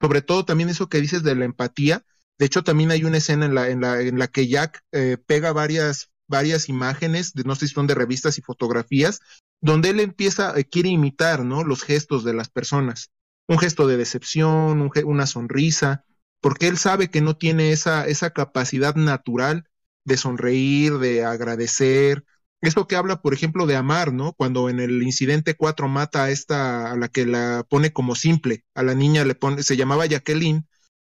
Sobre 0.00 0.22
todo 0.22 0.44
también 0.44 0.68
eso 0.68 0.88
que 0.88 1.00
dices 1.00 1.22
de 1.22 1.34
la 1.34 1.44
empatía, 1.44 2.04
De 2.38 2.46
hecho, 2.46 2.64
también 2.64 2.90
hay 2.90 3.04
una 3.04 3.18
escena 3.18 3.46
en 3.46 3.54
la, 3.54 3.68
en 3.68 3.80
la, 3.80 4.00
en 4.00 4.18
la 4.18 4.26
que 4.26 4.48
Jack 4.48 4.82
eh, 4.92 5.16
pega 5.26 5.52
varias, 5.52 6.10
varias 6.26 6.68
imágenes, 6.68 7.34
de, 7.34 7.44
no 7.44 7.54
sé 7.54 7.68
si 7.68 7.74
son 7.74 7.86
de 7.86 7.94
revistas 7.94 8.38
y 8.38 8.42
fotografías, 8.42 9.20
donde 9.60 9.90
él 9.90 10.00
empieza, 10.00 10.58
eh, 10.58 10.64
quiere 10.64 10.88
imitar, 10.88 11.44
¿no? 11.44 11.62
Los 11.62 11.84
gestos 11.84 12.24
de 12.24 12.34
las 12.34 12.48
personas. 12.48 13.10
Un 13.46 13.58
gesto 13.58 13.86
de 13.86 13.96
decepción, 13.96 14.90
una 15.04 15.26
sonrisa, 15.26 16.04
porque 16.40 16.66
él 16.68 16.78
sabe 16.78 17.10
que 17.10 17.20
no 17.20 17.36
tiene 17.36 17.70
esa, 17.70 18.06
esa 18.06 18.30
capacidad 18.30 18.96
natural 18.96 19.68
de 20.04 20.16
sonreír, 20.16 20.98
de 20.98 21.24
agradecer. 21.24 22.24
Esto 22.62 22.86
que 22.86 22.94
habla, 22.94 23.20
por 23.20 23.34
ejemplo, 23.34 23.66
de 23.66 23.74
amar, 23.74 24.12
¿no? 24.12 24.34
Cuando 24.34 24.70
en 24.70 24.78
el 24.78 25.02
incidente 25.02 25.56
4 25.56 25.88
mata 25.88 26.24
a 26.24 26.30
esta, 26.30 26.92
a 26.92 26.96
la 26.96 27.08
que 27.08 27.26
la 27.26 27.66
pone 27.68 27.92
como 27.92 28.14
simple, 28.14 28.64
a 28.74 28.84
la 28.84 28.94
niña 28.94 29.24
le 29.24 29.34
pone, 29.34 29.64
se 29.64 29.76
llamaba 29.76 30.06
Jacqueline, 30.06 30.66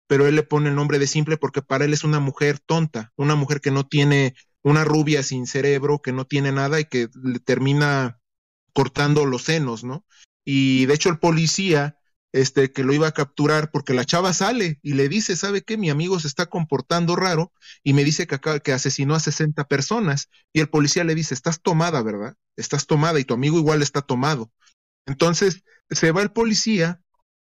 pero 0.07 0.27
él 0.27 0.35
le 0.35 0.43
pone 0.43 0.69
el 0.69 0.75
nombre 0.75 0.97
de 0.97 1.07
simple 1.07 1.35
porque 1.37 1.61
para 1.61 1.83
él 1.83 1.93
es 1.93 2.05
una 2.05 2.21
mujer 2.21 2.59
tonta, 2.59 3.11
una 3.17 3.35
mujer 3.35 3.59
que 3.59 3.69
no 3.69 3.85
tiene, 3.85 4.33
una 4.63 4.85
rubia 4.85 5.23
sin 5.23 5.45
cerebro, 5.45 6.01
que 6.01 6.13
no 6.13 6.25
tiene 6.25 6.53
nada 6.53 6.79
y 6.79 6.85
que 6.85 7.09
le 7.21 7.39
termina 7.39 8.19
cortando 8.73 9.25
los 9.25 9.43
senos, 9.43 9.83
¿no? 9.83 10.05
Y 10.45 10.85
de 10.85 10.93
hecho 10.93 11.09
el 11.09 11.19
policía, 11.19 11.97
este, 12.33 12.71
que 12.71 12.83
lo 12.83 12.93
iba 12.93 13.07
a 13.07 13.13
capturar 13.13 13.71
porque 13.71 13.93
la 13.93 14.05
chava 14.05 14.33
sale 14.33 14.79
y 14.81 14.93
le 14.93 15.09
dice, 15.09 15.35
¿sabe 15.35 15.61
qué? 15.63 15.77
Mi 15.77 15.89
amigo 15.89 16.19
se 16.19 16.27
está 16.27 16.45
comportando 16.45 17.15
raro 17.15 17.51
y 17.83 17.93
me 17.93 18.03
dice 18.03 18.27
que, 18.27 18.39
que 18.63 18.73
asesinó 18.73 19.15
a 19.15 19.19
60 19.19 19.65
personas. 19.65 20.29
Y 20.53 20.59
el 20.61 20.69
policía 20.69 21.03
le 21.03 21.15
dice, 21.15 21.33
estás 21.33 21.61
tomada, 21.61 22.01
¿verdad? 22.01 22.35
Estás 22.55 22.87
tomada 22.87 23.19
y 23.19 23.25
tu 23.25 23.33
amigo 23.33 23.57
igual 23.57 23.81
está 23.81 24.01
tomado. 24.01 24.51
Entonces 25.05 25.63
se 25.89 26.11
va 26.11 26.21
el 26.21 26.31
policía 26.31 27.01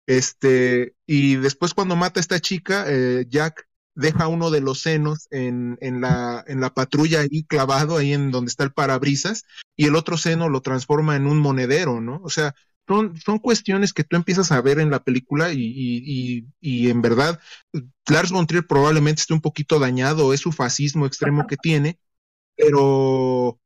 este, 0.09 0.95
y 1.05 1.35
después 1.35 1.75
cuando 1.75 1.95
mata 1.95 2.19
a 2.19 2.21
esta 2.21 2.39
chica, 2.39 2.85
eh, 2.87 3.27
Jack 3.29 3.67
deja 3.93 4.27
uno 4.27 4.49
de 4.49 4.59
los 4.59 4.81
senos 4.81 5.27
en, 5.29 5.77
en, 5.81 6.01
la, 6.01 6.43
en 6.47 6.61
la 6.61 6.73
patrulla 6.73 7.19
ahí 7.19 7.43
clavado, 7.43 7.97
ahí 7.97 8.13
en 8.13 8.31
donde 8.31 8.49
está 8.49 8.63
el 8.63 8.71
parabrisas, 8.71 9.43
y 9.75 9.85
el 9.85 9.95
otro 9.95 10.17
seno 10.17 10.49
lo 10.49 10.61
transforma 10.61 11.15
en 11.15 11.27
un 11.27 11.37
monedero, 11.37 12.01
¿no? 12.01 12.21
O 12.23 12.29
sea, 12.31 12.55
son, 12.89 13.15
son 13.17 13.37
cuestiones 13.37 13.93
que 13.93 14.03
tú 14.03 14.15
empiezas 14.15 14.51
a 14.51 14.61
ver 14.61 14.79
en 14.79 14.89
la 14.89 15.03
película 15.03 15.53
y, 15.53 15.61
y, 15.61 16.47
y, 16.59 16.89
en 16.89 17.01
verdad, 17.03 17.39
Lars 18.09 18.31
von 18.31 18.47
Trier 18.47 18.65
probablemente 18.65 19.21
esté 19.21 19.35
un 19.35 19.41
poquito 19.41 19.77
dañado, 19.79 20.33
es 20.33 20.41
su 20.41 20.51
fascismo 20.51 21.05
extremo 21.05 21.45
que 21.47 21.55
tiene, 21.55 21.99
pero 22.55 23.59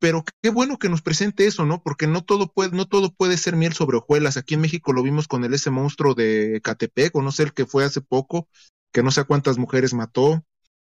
pero 0.00 0.24
qué 0.42 0.50
bueno 0.50 0.78
que 0.78 0.88
nos 0.88 1.02
presente 1.02 1.46
eso, 1.46 1.66
¿no? 1.66 1.82
Porque 1.82 2.06
no 2.06 2.24
todo 2.24 2.52
puede, 2.52 2.72
no 2.72 2.86
todo 2.88 3.14
puede 3.14 3.36
ser 3.36 3.56
miel 3.56 3.74
sobre 3.74 3.98
hojuelas. 3.98 4.36
Aquí 4.36 4.54
en 4.54 4.62
México 4.62 4.92
lo 4.92 5.02
vimos 5.02 5.28
con 5.28 5.44
el 5.44 5.54
ese 5.54 5.70
monstruo 5.70 6.14
de 6.14 6.60
Catepec, 6.64 7.14
o 7.16 7.22
no 7.22 7.32
sé 7.32 7.44
el 7.44 7.54
que 7.54 7.66
fue 7.66 7.84
hace 7.84 8.00
poco, 8.00 8.48
que 8.92 9.02
no 9.02 9.10
sé 9.10 9.24
cuántas 9.24 9.58
mujeres 9.58 9.94
mató. 9.94 10.44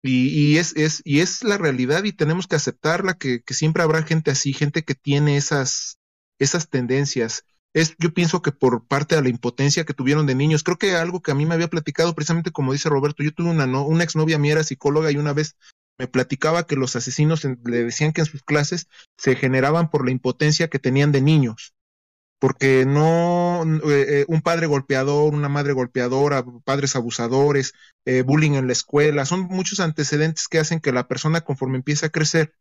Y, 0.04 0.30
y 0.30 0.58
es, 0.58 0.76
es, 0.78 1.02
y 1.06 1.20
es 1.22 1.44
la 1.44 1.58
realidad 1.58 2.04
y 2.04 2.14
tenemos 2.14 2.48
que 2.48 2.56
aceptarla, 2.56 3.16
que, 3.16 3.42
que, 3.42 3.54
siempre 3.54 3.84
habrá 3.84 4.04
gente 4.04 4.32
así, 4.32 4.54
gente 4.54 4.84
que 4.84 4.96
tiene 4.96 5.38
esas, 5.38 5.98
esas 6.40 6.70
tendencias. 6.70 7.44
Es, 7.80 7.96
yo 7.98 8.14
pienso 8.14 8.42
que 8.42 8.52
por 8.52 8.86
parte 8.86 9.16
de 9.16 9.22
la 9.22 9.30
impotencia 9.30 9.86
que 9.86 9.94
tuvieron 9.94 10.26
de 10.26 10.36
niños, 10.36 10.64
creo 10.64 10.78
que 10.78 10.96
algo 10.96 11.22
que 11.22 11.32
a 11.32 11.36
mí 11.36 11.46
me 11.46 11.56
había 11.56 11.70
platicado, 11.70 12.14
precisamente 12.14 12.52
como 12.52 12.74
dice 12.74 12.90
Roberto, 12.90 13.24
yo 13.24 13.34
tuve 13.34 13.50
una, 13.50 13.68
no, 13.68 13.86
una 13.86 14.04
exnovia 14.04 14.38
mía, 14.38 14.54
era 14.54 14.64
psicóloga, 14.64 15.12
y 15.12 15.18
una 15.18 15.32
vez 15.32 15.56
me 15.98 16.08
platicaba 16.08 16.66
que 16.66 16.76
los 16.76 16.98
asesinos 16.98 17.46
le 17.46 17.84
decían 17.86 18.12
que 18.12 18.22
en 18.22 18.28
sus 18.28 18.44
clases 18.44 18.88
se 19.18 19.36
generaban 19.36 19.90
por 19.90 20.04
la 20.04 20.12
impotencia 20.12 20.68
que 20.68 20.80
tenían 20.80 21.14
de 21.14 21.22
niños, 21.22 21.74
porque 22.38 22.86
no 22.86 23.64
eh, 23.64 24.06
eh, 24.10 24.26
un 24.28 24.42
padre 24.42 24.68
golpeador, 24.68 25.34
una 25.34 25.50
madre 25.50 25.72
golpeadora, 25.72 26.44
padres 26.66 26.98
abusadores, 26.98 27.74
eh, 28.04 28.24
bullying 28.24 28.54
en 28.54 28.68
la 28.68 28.74
escuela, 28.74 29.26
son 29.26 29.42
muchos 29.44 29.80
antecedentes 29.80 30.50
que 30.50 30.60
hacen 30.60 30.82
que 30.82 30.92
la 30.92 31.08
persona 31.08 31.42
conforme 31.42 31.78
empieza 31.78 32.08
a 32.08 32.12
crecer 32.12 32.54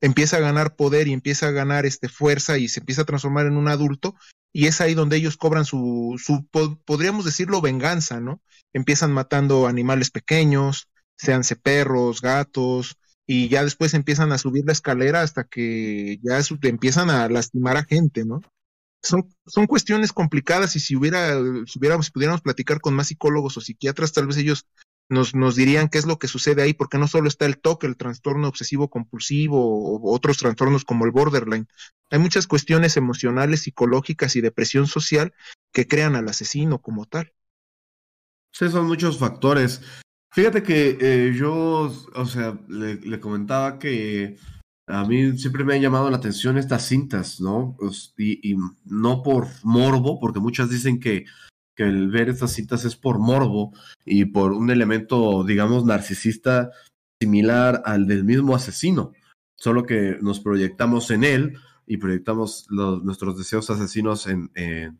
empieza 0.00 0.36
a 0.36 0.40
ganar 0.40 0.76
poder 0.76 1.08
y 1.08 1.12
empieza 1.12 1.48
a 1.48 1.52
ganar 1.52 1.86
este 1.86 2.08
fuerza 2.08 2.58
y 2.58 2.68
se 2.68 2.80
empieza 2.80 3.02
a 3.02 3.06
transformar 3.06 3.46
en 3.46 3.56
un 3.56 3.68
adulto 3.68 4.14
y 4.52 4.66
es 4.66 4.80
ahí 4.80 4.94
donde 4.94 5.16
ellos 5.16 5.36
cobran 5.36 5.64
su, 5.64 6.20
su 6.22 6.46
podríamos 6.84 7.24
decirlo 7.24 7.60
venganza, 7.60 8.20
¿no? 8.20 8.40
Empiezan 8.72 9.12
matando 9.12 9.66
animales 9.66 10.10
pequeños, 10.10 10.88
seanse 11.16 11.56
perros, 11.56 12.20
gatos, 12.20 12.96
y 13.26 13.48
ya 13.48 13.62
después 13.62 13.92
empiezan 13.92 14.32
a 14.32 14.38
subir 14.38 14.64
la 14.66 14.72
escalera 14.72 15.20
hasta 15.20 15.44
que 15.44 16.18
ya 16.22 16.40
empiezan 16.62 17.10
a 17.10 17.28
lastimar 17.28 17.76
a 17.76 17.84
gente, 17.84 18.24
¿no? 18.24 18.40
Son, 19.02 19.28
son 19.46 19.66
cuestiones 19.66 20.12
complicadas 20.12 20.74
y 20.76 20.80
si 20.80 20.96
hubiera, 20.96 21.34
si 21.66 21.78
hubiéramos, 21.78 22.10
pudiéramos 22.10 22.40
platicar 22.40 22.80
con 22.80 22.94
más 22.94 23.08
psicólogos 23.08 23.56
o 23.56 23.60
psiquiatras, 23.60 24.12
tal 24.12 24.26
vez 24.26 24.38
ellos 24.38 24.66
nos, 25.08 25.34
nos 25.34 25.56
dirían 25.56 25.88
qué 25.88 25.98
es 25.98 26.06
lo 26.06 26.18
que 26.18 26.28
sucede 26.28 26.62
ahí, 26.62 26.74
porque 26.74 26.98
no 26.98 27.08
solo 27.08 27.28
está 27.28 27.46
el 27.46 27.58
toque, 27.58 27.86
el 27.86 27.96
trastorno 27.96 28.48
obsesivo 28.48 28.88
compulsivo 28.90 29.58
o 29.58 30.14
otros 30.14 30.38
trastornos 30.38 30.84
como 30.84 31.04
el 31.04 31.10
borderline. 31.10 31.68
Hay 32.10 32.18
muchas 32.18 32.46
cuestiones 32.46 32.96
emocionales, 32.96 33.62
psicológicas 33.62 34.36
y 34.36 34.40
depresión 34.40 34.86
social 34.86 35.34
que 35.72 35.86
crean 35.86 36.16
al 36.16 36.28
asesino 36.28 36.80
como 36.80 37.06
tal. 37.06 37.32
Sí, 38.52 38.68
son 38.68 38.86
muchos 38.86 39.18
factores. 39.18 39.82
Fíjate 40.32 40.62
que 40.62 40.98
eh, 41.00 41.34
yo, 41.34 41.92
o 42.14 42.26
sea, 42.26 42.58
le, 42.68 43.20
comentaba 43.20 43.78
que 43.78 44.36
a 44.86 45.04
mí 45.04 45.38
siempre 45.38 45.64
me 45.64 45.74
han 45.74 45.80
llamado 45.80 46.10
la 46.10 46.16
atención 46.16 46.58
estas 46.58 46.86
cintas, 46.86 47.40
¿no? 47.40 47.76
Pues, 47.78 48.14
y, 48.18 48.56
no 48.84 49.22
por 49.22 49.48
morbo, 49.62 50.20
porque 50.20 50.40
muchas 50.40 50.70
dicen 50.70 51.00
que, 51.00 51.24
que 51.78 51.84
el 51.84 52.10
ver 52.10 52.28
estas 52.28 52.50
cintas 52.50 52.84
es 52.84 52.96
por 52.96 53.20
morbo 53.20 53.72
y 54.04 54.24
por 54.24 54.50
un 54.50 54.68
elemento, 54.68 55.44
digamos, 55.44 55.84
narcisista 55.84 56.72
similar 57.22 57.82
al 57.84 58.08
del 58.08 58.24
mismo 58.24 58.56
asesino, 58.56 59.12
solo 59.54 59.84
que 59.84 60.18
nos 60.20 60.40
proyectamos 60.40 61.12
en 61.12 61.22
él 61.22 61.56
y 61.86 61.98
proyectamos 61.98 62.66
nuestros 62.68 63.38
deseos 63.38 63.70
asesinos 63.70 64.26
en, 64.26 64.50
en 64.56 64.98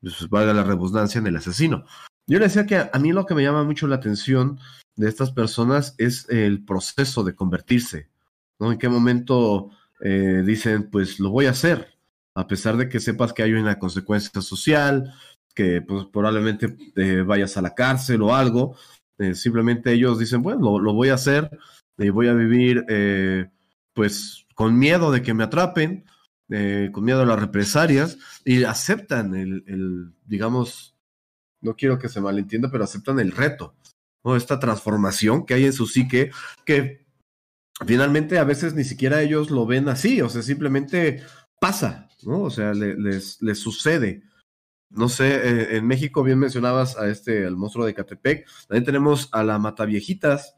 pues, 0.00 0.26
valga 0.30 0.54
la 0.54 0.64
redundancia, 0.64 1.18
en 1.18 1.26
el 1.26 1.36
asesino. 1.36 1.84
Yo 2.26 2.38
le 2.38 2.46
decía 2.46 2.64
que 2.64 2.76
a, 2.76 2.98
mí 2.98 3.12
lo 3.12 3.26
que 3.26 3.34
me 3.34 3.42
llama 3.42 3.62
mucho 3.62 3.86
la 3.86 3.96
atención 3.96 4.58
de 4.96 5.06
estas 5.06 5.32
personas 5.32 5.94
es 5.98 6.26
el 6.30 6.64
proceso 6.64 7.24
de 7.24 7.34
convertirse, 7.34 8.08
¿no? 8.58 8.72
En 8.72 8.78
qué 8.78 8.88
momento 8.88 9.68
eh, 10.00 10.42
dicen, 10.46 10.88
pues 10.90 11.20
lo 11.20 11.28
voy 11.28 11.44
a 11.44 11.50
hacer, 11.50 11.92
a 12.34 12.46
pesar 12.46 12.78
de 12.78 12.88
que 12.88 13.00
sepas 13.00 13.34
que 13.34 13.42
hay 13.42 13.52
una 13.52 13.78
consecuencia 13.78 14.40
social, 14.40 15.12
que 15.60 15.82
pues, 15.82 16.06
probablemente 16.06 16.74
eh, 16.96 17.20
vayas 17.20 17.58
a 17.58 17.60
la 17.60 17.74
cárcel 17.74 18.22
o 18.22 18.34
algo, 18.34 18.76
eh, 19.18 19.34
simplemente 19.34 19.92
ellos 19.92 20.18
dicen, 20.18 20.40
bueno, 20.40 20.78
lo, 20.78 20.94
voy 20.94 21.10
a 21.10 21.14
hacer, 21.14 21.50
y 21.98 22.08
voy 22.08 22.28
a 22.28 22.32
vivir 22.32 22.86
pues 23.92 24.46
con 24.54 24.78
miedo 24.78 25.12
de 25.12 25.20
que 25.20 25.34
me 25.34 25.44
atrapen, 25.44 26.06
con 26.48 27.04
miedo 27.04 27.20
a 27.20 27.26
las 27.26 27.38
represalias, 27.38 28.16
y 28.42 28.64
aceptan 28.64 29.34
el, 29.34 30.14
digamos, 30.24 30.96
no 31.60 31.76
quiero 31.76 31.98
que 31.98 32.08
se 32.08 32.22
malentienda, 32.22 32.70
pero 32.70 32.84
aceptan 32.84 33.20
el 33.20 33.32
reto. 33.32 33.74
Esta 34.24 34.58
transformación 34.58 35.44
que 35.44 35.52
hay 35.52 35.66
en 35.66 35.74
su 35.74 35.86
psique, 35.86 36.30
que 36.64 37.04
finalmente 37.84 38.38
a 38.38 38.44
veces 38.44 38.72
ni 38.72 38.84
siquiera 38.84 39.20
ellos 39.20 39.50
lo 39.50 39.66
ven 39.66 39.90
así, 39.90 40.22
o 40.22 40.30
sea, 40.30 40.40
simplemente 40.40 41.22
pasa, 41.60 42.08
¿no? 42.22 42.44
O 42.44 42.50
sea, 42.50 42.72
les, 42.72 43.42
les 43.42 43.58
sucede. 43.58 44.22
No 44.90 45.08
sé, 45.08 45.34
eh, 45.36 45.76
en 45.76 45.86
México 45.86 46.22
bien 46.22 46.38
mencionabas 46.38 46.98
a 46.98 47.08
este, 47.08 47.46
al 47.46 47.56
monstruo 47.56 47.86
de 47.86 47.94
Catepec, 47.94 48.46
también 48.68 48.84
tenemos 48.84 49.28
a 49.32 49.44
la 49.44 49.58
Mataviejitas, 49.58 50.56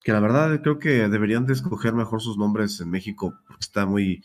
que 0.00 0.12
la 0.12 0.20
verdad 0.20 0.60
creo 0.62 0.78
que 0.78 1.08
deberían 1.08 1.46
de 1.46 1.52
escoger 1.52 1.94
mejor 1.94 2.20
sus 2.20 2.38
nombres 2.38 2.80
en 2.80 2.90
México, 2.90 3.38
porque 3.46 3.64
está 3.64 3.86
muy, 3.86 4.22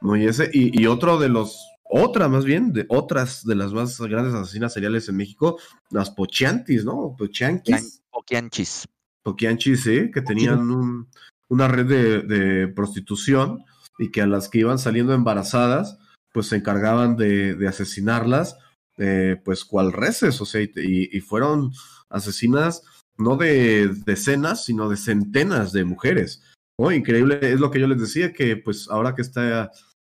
muy 0.00 0.26
ese, 0.26 0.50
y, 0.52 0.80
y 0.80 0.86
otro 0.86 1.18
de 1.18 1.28
los 1.28 1.58
otra 1.88 2.28
más 2.28 2.44
bien, 2.44 2.72
de 2.72 2.84
otras 2.88 3.44
de 3.44 3.54
las 3.54 3.72
más 3.72 3.98
grandes 4.00 4.34
asesinas 4.34 4.74
seriales 4.74 5.08
en 5.08 5.16
México, 5.16 5.58
las 5.90 6.10
Pochiantis, 6.10 6.84
¿no? 6.84 7.14
Pochianquis. 7.16 8.02
Poquianchis. 8.10 8.86
Poquianchis, 9.22 9.82
sí, 9.82 10.10
que 10.12 10.20
tenían 10.20 10.70
un, 10.70 11.08
una 11.48 11.68
red 11.68 11.86
de, 11.86 12.22
de, 12.22 12.68
prostitución 12.68 13.64
y 13.98 14.10
que 14.10 14.22
a 14.22 14.26
las 14.26 14.48
que 14.48 14.58
iban 14.58 14.78
saliendo 14.78 15.14
embarazadas, 15.14 15.98
pues 16.32 16.48
se 16.48 16.56
encargaban 16.56 17.16
de, 17.16 17.54
de 17.54 17.68
asesinarlas, 17.68 18.58
eh, 18.98 19.40
pues 19.44 19.64
cual 19.64 19.92
reces, 19.92 20.40
o 20.40 20.44
sea, 20.44 20.60
y, 20.60 21.20
fueron 21.20 21.72
asesinas 22.08 22.82
no 23.16 23.36
de 23.36 23.88
decenas, 24.06 24.64
sino 24.64 24.88
de 24.88 24.96
centenas 24.96 25.72
de 25.72 25.84
mujeres. 25.84 26.42
¿no? 26.78 26.92
Increíble, 26.92 27.38
es 27.42 27.60
lo 27.60 27.70
que 27.70 27.80
yo 27.80 27.88
les 27.88 28.00
decía, 28.00 28.32
que 28.32 28.56
pues 28.56 28.88
ahora 28.90 29.14
que 29.14 29.22
está 29.22 29.70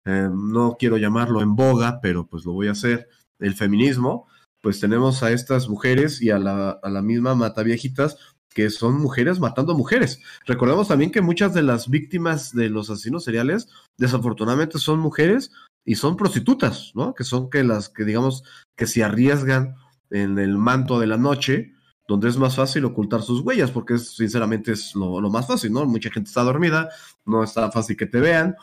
eh, 0.06 0.28
no 0.32 0.76
quiero 0.78 0.96
llamarlo 0.98 1.42
en 1.42 1.56
boga, 1.56 2.00
pero 2.00 2.26
pues 2.26 2.44
lo 2.44 2.52
voy 2.52 2.68
a 2.68 2.72
hacer, 2.72 3.08
el 3.38 3.54
feminismo, 3.54 4.28
pues 4.62 4.80
tenemos 4.80 5.22
a 5.22 5.32
estas 5.32 5.68
mujeres 5.68 6.20
y 6.20 6.30
a 6.30 6.38
la, 6.38 6.70
a 6.70 6.90
la 6.90 7.02
misma 7.02 7.34
mata 7.34 7.62
viejitas 7.62 8.16
que 8.52 8.68
son 8.70 9.00
mujeres 9.00 9.38
matando 9.38 9.74
mujeres. 9.74 10.20
Recordemos 10.44 10.88
también 10.88 11.12
que 11.12 11.20
muchas 11.20 11.54
de 11.54 11.62
las 11.62 11.88
víctimas 11.88 12.52
de 12.52 12.68
los 12.68 12.90
asesinos 12.90 13.24
seriales 13.24 13.68
desafortunadamente 13.96 14.78
son 14.78 14.98
mujeres 14.98 15.52
y 15.84 15.94
son 15.94 16.16
prostitutas, 16.16 16.92
¿no? 16.94 17.14
Que 17.14 17.24
son 17.24 17.50
que 17.50 17.64
las 17.64 17.88
que 17.88 18.04
digamos 18.04 18.44
que 18.76 18.86
se 18.86 19.02
arriesgan 19.02 19.74
en 20.10 20.38
el 20.38 20.56
manto 20.56 20.98
de 20.98 21.06
la 21.06 21.16
noche 21.16 21.72
donde 22.10 22.28
es 22.28 22.36
más 22.36 22.56
fácil 22.56 22.84
ocultar 22.84 23.22
sus 23.22 23.40
huellas, 23.42 23.70
porque 23.70 23.94
es, 23.94 24.16
sinceramente 24.16 24.72
es 24.72 24.96
lo, 24.96 25.20
más 25.30 25.46
fácil, 25.46 25.72
¿no? 25.72 25.86
Mucha 25.86 26.10
gente 26.10 26.26
está 26.28 26.42
dormida, 26.42 26.88
no 27.24 27.44
está 27.44 27.70
fácil 27.70 27.96
que 27.96 28.06
te 28.06 28.18
vean, 28.18 28.56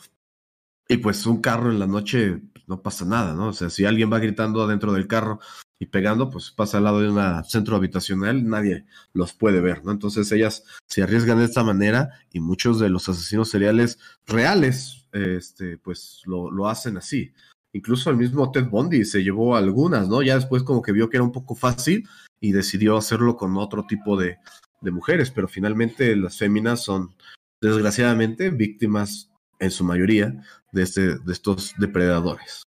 y 0.90 0.98
pues 0.98 1.26
un 1.26 1.42
carro 1.42 1.72
en 1.72 1.80
la 1.80 1.88
noche 1.88 2.42
pues, 2.54 2.68
no 2.68 2.82
pasa 2.82 3.06
nada, 3.06 3.34
¿no? 3.36 3.48
O 3.48 3.54
sea, 3.54 3.70
si 3.70 3.86
alguien 3.86 4.12
va 4.12 4.20
gritando 4.20 4.62
adentro 4.64 4.92
del 4.92 5.08
carro 5.08 5.40
y 5.80 5.86
pegando, 5.88 6.30
pues 6.30 6.52
pasa 6.52 6.78
al 6.78 6.86
lado 6.86 7.00
de 7.00 7.10
un 7.10 7.44
centro 7.46 7.78
habitacional, 7.78 8.46
nadie 8.48 8.86
los 9.14 9.34
puede 9.34 9.62
ver, 9.62 9.86
¿no? 9.86 9.92
Entonces 9.92 10.32
ellas 10.32 10.64
se 10.86 11.04
arriesgan 11.04 11.40
de 11.40 11.46
esta 11.46 11.64
manera 11.64 12.10
y 12.32 12.42
muchos 12.42 12.80
de 12.80 12.90
los 12.90 13.08
asesinos 13.08 13.50
seriales 13.50 14.00
reales, 14.26 15.07
este, 15.18 15.78
pues 15.78 16.22
lo, 16.26 16.52
lo 16.52 16.68
hacen 16.68 16.98
así. 16.98 17.32
Incluso 17.74 18.10
el 18.10 18.18
mismo 18.18 18.52
Ted 18.52 18.70
Bundy 18.70 19.06
se 19.06 19.24
llevó 19.24 19.56
algunas, 19.56 20.08
¿no? 20.08 20.22
Ya 20.22 20.36
después 20.36 20.64
como 20.64 20.82
que 20.82 20.92
vio 20.92 21.10
que 21.10 21.18
era 21.18 21.24
un 21.24 21.32
poco 21.32 21.56
fácil 21.56 22.08
y 22.40 22.52
decidió 22.52 22.98
hacerlo 22.98 23.36
con 23.36 23.58
otro 23.58 23.86
tipo 23.86 24.18
de, 24.18 24.38
de 24.82 24.92
mujeres, 24.92 25.32
pero 25.32 25.48
finalmente 25.48 26.16
las 26.16 26.38
féminas 26.38 26.84
son 26.84 27.16
desgraciadamente 27.62 28.50
víctimas 28.50 29.32
en 29.60 29.72
su 29.72 29.84
mayoría 29.84 30.44
de, 30.72 30.84
este, 30.84 31.18
de 31.18 31.34
estos 31.34 31.74
depredadores. 31.78 32.64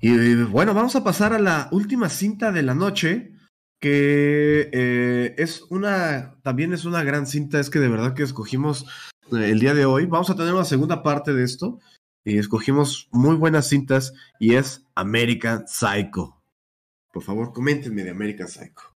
Y 0.00 0.34
bueno, 0.44 0.74
vamos 0.74 0.96
a 0.96 1.04
pasar 1.04 1.32
a 1.32 1.38
la 1.38 1.68
última 1.70 2.08
cinta 2.08 2.50
de 2.50 2.62
la 2.62 2.74
noche, 2.74 3.32
que 3.80 4.68
eh, 4.72 5.34
es 5.38 5.62
una, 5.70 6.40
también 6.42 6.72
es 6.72 6.84
una 6.84 7.04
gran 7.04 7.26
cinta, 7.26 7.60
es 7.60 7.70
que 7.70 7.78
de 7.78 7.88
verdad 7.88 8.14
que 8.14 8.24
escogimos 8.24 8.86
el 9.32 9.60
día 9.60 9.74
de 9.74 9.86
hoy. 9.86 10.06
Vamos 10.06 10.30
a 10.30 10.36
tener 10.36 10.54
una 10.54 10.64
segunda 10.64 11.02
parte 11.02 11.32
de 11.32 11.44
esto, 11.44 11.80
y 12.24 12.38
escogimos 12.38 13.08
muy 13.12 13.36
buenas 13.36 13.68
cintas, 13.68 14.12
y 14.38 14.54
es 14.54 14.84
American 14.94 15.66
Psycho. 15.66 16.42
Por 17.12 17.22
favor, 17.22 17.52
coméntenme 17.52 18.04
de 18.04 18.10
American 18.10 18.48
Psycho. 18.48 18.92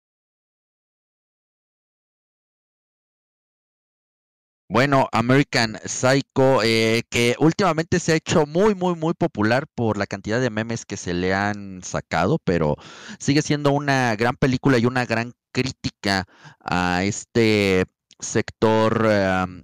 Bueno, 4.70 5.08
American 5.12 5.78
Psycho, 5.86 6.64
eh, 6.64 7.04
que 7.12 7.36
últimamente 7.38 8.00
se 8.00 8.14
ha 8.14 8.16
hecho 8.16 8.48
muy, 8.48 8.74
muy, 8.74 8.96
muy 8.96 9.14
popular 9.14 9.68
por 9.76 9.98
la 9.98 10.08
cantidad 10.08 10.42
de 10.42 10.50
memes 10.50 10.86
que 10.86 10.98
se 10.98 11.14
le 11.14 11.32
han 11.34 11.84
sacado, 11.84 12.40
pero 12.44 12.78
sigue 13.20 13.44
siendo 13.44 13.72
una 13.72 14.16
gran 14.16 14.36
película 14.36 14.80
y 14.80 14.88
una 14.88 15.06
gran 15.06 15.34
crítica 15.52 16.26
a 16.60 17.04
este 17.04 17.86
sector, 18.20 19.08
em, 19.12 19.64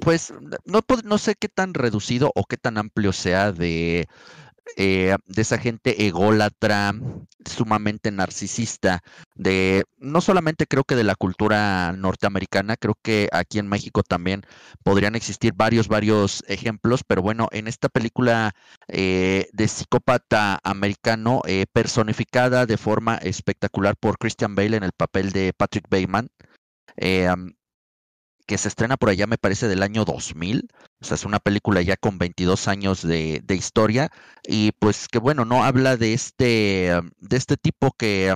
pues 0.00 0.32
no, 0.64 0.80
no 1.04 1.18
sé 1.18 1.34
qué 1.34 1.48
tan 1.48 1.74
reducido 1.74 2.32
o 2.34 2.44
qué 2.44 2.56
tan 2.56 2.78
amplio 2.78 3.12
sea 3.12 3.52
de 3.52 4.06
eh, 4.76 5.16
de 5.26 5.42
esa 5.42 5.58
gente 5.58 6.06
ególatra, 6.06 6.92
sumamente 7.44 8.10
narcisista, 8.10 9.00
de 9.36 9.84
no 9.96 10.20
solamente 10.20 10.66
creo 10.66 10.82
que 10.84 10.96
de 10.96 11.04
la 11.04 11.14
cultura 11.14 11.92
norteamericana, 11.92 12.76
creo 12.76 12.94
que 13.00 13.28
aquí 13.32 13.58
en 13.58 13.68
México 13.68 14.02
también 14.02 14.42
podrían 14.82 15.14
existir 15.14 15.52
varios, 15.54 15.86
varios 15.88 16.42
ejemplos, 16.48 17.02
pero 17.06 17.22
bueno, 17.22 17.48
en 17.52 17.68
esta 17.68 17.88
película 17.88 18.54
eh, 18.88 19.48
de 19.52 19.68
psicópata 19.68 20.58
americano, 20.64 21.42
eh, 21.46 21.66
personificada 21.72 22.66
de 22.66 22.76
forma 22.76 23.16
espectacular 23.16 23.96
por 23.96 24.18
Christian 24.18 24.56
Bale 24.56 24.76
en 24.76 24.82
el 24.82 24.92
papel 24.92 25.30
de 25.30 25.52
Patrick 25.56 25.88
Bateman, 25.88 26.28
que 28.46 28.58
se 28.58 28.68
estrena 28.68 28.96
por 28.96 29.10
allá, 29.10 29.26
me 29.26 29.38
parece, 29.38 29.68
del 29.68 29.82
año 29.82 30.04
2000. 30.04 30.68
O 31.00 31.04
sea, 31.04 31.16
es 31.16 31.24
una 31.24 31.40
película 31.40 31.82
ya 31.82 31.96
con 31.96 32.18
22 32.18 32.68
años 32.68 33.02
de, 33.02 33.40
de 33.44 33.54
historia. 33.54 34.10
Y 34.46 34.72
pues 34.72 35.08
que 35.08 35.18
bueno, 35.18 35.44
no 35.44 35.64
habla 35.64 35.96
de 35.96 36.14
este, 36.14 36.92
de 37.18 37.36
este 37.36 37.56
tipo 37.56 37.92
que 37.98 38.34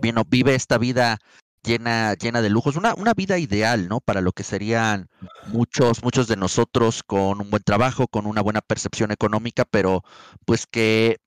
bueno, 0.00 0.24
vive 0.26 0.54
esta 0.54 0.78
vida 0.78 1.18
llena, 1.62 2.14
llena 2.14 2.42
de 2.42 2.50
lujos, 2.50 2.76
una, 2.76 2.94
una 2.94 3.14
vida 3.14 3.38
ideal, 3.38 3.88
¿no? 3.88 4.00
Para 4.00 4.20
lo 4.20 4.32
que 4.32 4.44
serían 4.44 5.08
muchos, 5.48 6.02
muchos 6.02 6.28
de 6.28 6.36
nosotros 6.36 7.02
con 7.02 7.40
un 7.40 7.50
buen 7.50 7.62
trabajo, 7.62 8.06
con 8.06 8.26
una 8.26 8.42
buena 8.42 8.60
percepción 8.60 9.10
económica, 9.10 9.64
pero 9.64 10.02
pues 10.44 10.66
que 10.66 11.18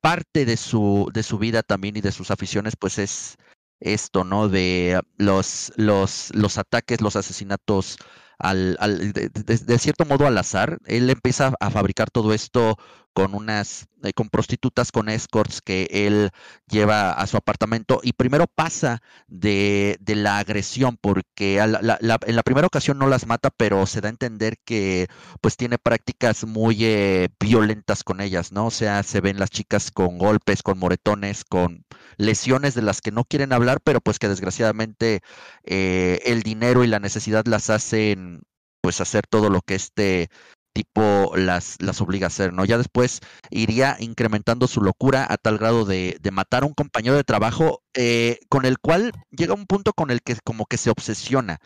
parte 0.00 0.44
de 0.44 0.56
su, 0.56 1.10
de 1.12 1.22
su 1.22 1.38
vida 1.38 1.62
también 1.62 1.96
y 1.96 2.00
de 2.00 2.12
sus 2.12 2.30
aficiones, 2.30 2.74
pues 2.76 2.98
es 2.98 3.36
esto, 3.80 4.24
¿no? 4.24 4.48
De 4.48 5.00
los, 5.16 5.72
los, 5.76 6.30
los 6.34 6.58
ataques, 6.58 7.00
los 7.00 7.16
asesinatos 7.16 7.98
al, 8.38 8.76
al 8.80 9.12
de, 9.12 9.78
cierto 9.78 10.04
modo 10.04 10.26
al 10.26 10.38
azar. 10.38 10.78
Él 10.86 11.10
empieza 11.10 11.52
a 11.60 11.70
fabricar 11.70 12.10
todo 12.10 12.32
esto 12.34 12.76
con 13.16 13.34
unas, 13.34 13.88
eh, 14.02 14.12
con 14.12 14.28
prostitutas, 14.28 14.92
con 14.92 15.08
escorts 15.08 15.62
que 15.62 15.88
él 15.90 16.28
lleva 16.68 17.12
a 17.12 17.26
su 17.26 17.38
apartamento 17.38 18.00
y 18.02 18.12
primero 18.12 18.44
pasa 18.46 19.00
de, 19.26 19.96
de 20.00 20.16
la 20.16 20.36
agresión 20.36 20.98
porque 21.00 21.56
en 21.56 22.36
la 22.36 22.42
primera 22.42 22.66
ocasión 22.66 22.98
no 22.98 23.06
las 23.06 23.26
mata, 23.26 23.48
pero 23.48 23.86
se 23.86 24.02
da 24.02 24.08
a 24.08 24.10
entender 24.10 24.58
que 24.66 25.08
pues 25.40 25.56
tiene 25.56 25.78
prácticas 25.78 26.44
muy 26.44 26.84
eh, 26.84 27.30
violentas 27.40 28.04
con 28.04 28.20
ellas, 28.20 28.52
¿no? 28.52 28.66
O 28.66 28.70
sea, 28.70 29.02
se 29.02 29.22
ven 29.22 29.38
las 29.38 29.48
chicas 29.48 29.90
con 29.90 30.18
golpes, 30.18 30.62
con 30.62 30.78
moretones, 30.78 31.42
con 31.42 31.86
lesiones 32.18 32.74
de 32.74 32.82
las 32.82 33.00
que 33.00 33.12
no 33.12 33.24
quieren 33.24 33.54
hablar, 33.54 33.80
pero 33.82 34.02
pues 34.02 34.18
que 34.18 34.28
desgraciadamente 34.28 35.20
eh, 35.64 36.20
el 36.26 36.42
dinero 36.42 36.84
y 36.84 36.86
la 36.86 37.00
necesidad 37.00 37.46
las 37.46 37.70
hacen 37.70 38.42
pues 38.82 39.00
hacer 39.00 39.26
todo 39.26 39.50
lo 39.50 39.62
que 39.62 39.74
este 39.74 40.28
tipo 40.76 41.32
las, 41.36 41.80
las 41.80 42.02
obliga 42.02 42.26
a 42.26 42.28
hacer, 42.28 42.52
¿no? 42.52 42.66
Ya 42.66 42.76
después 42.76 43.20
iría 43.48 43.96
incrementando 43.98 44.68
su 44.68 44.82
locura 44.82 45.26
a 45.26 45.38
tal 45.38 45.56
grado 45.56 45.86
de, 45.86 46.18
de 46.20 46.30
matar 46.30 46.64
a 46.64 46.66
un 46.66 46.74
compañero 46.74 47.16
de 47.16 47.24
trabajo 47.24 47.80
eh, 47.94 48.40
con 48.50 48.66
el 48.66 48.78
cual 48.78 49.12
llega 49.30 49.54
un 49.54 49.64
punto 49.64 49.94
con 49.94 50.10
el 50.10 50.20
que 50.20 50.36
como 50.44 50.66
que 50.66 50.76
se 50.76 50.90
obsesiona. 50.90 51.60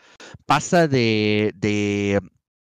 Pasa 0.45 0.87
de, 0.87 1.51
de 1.55 2.21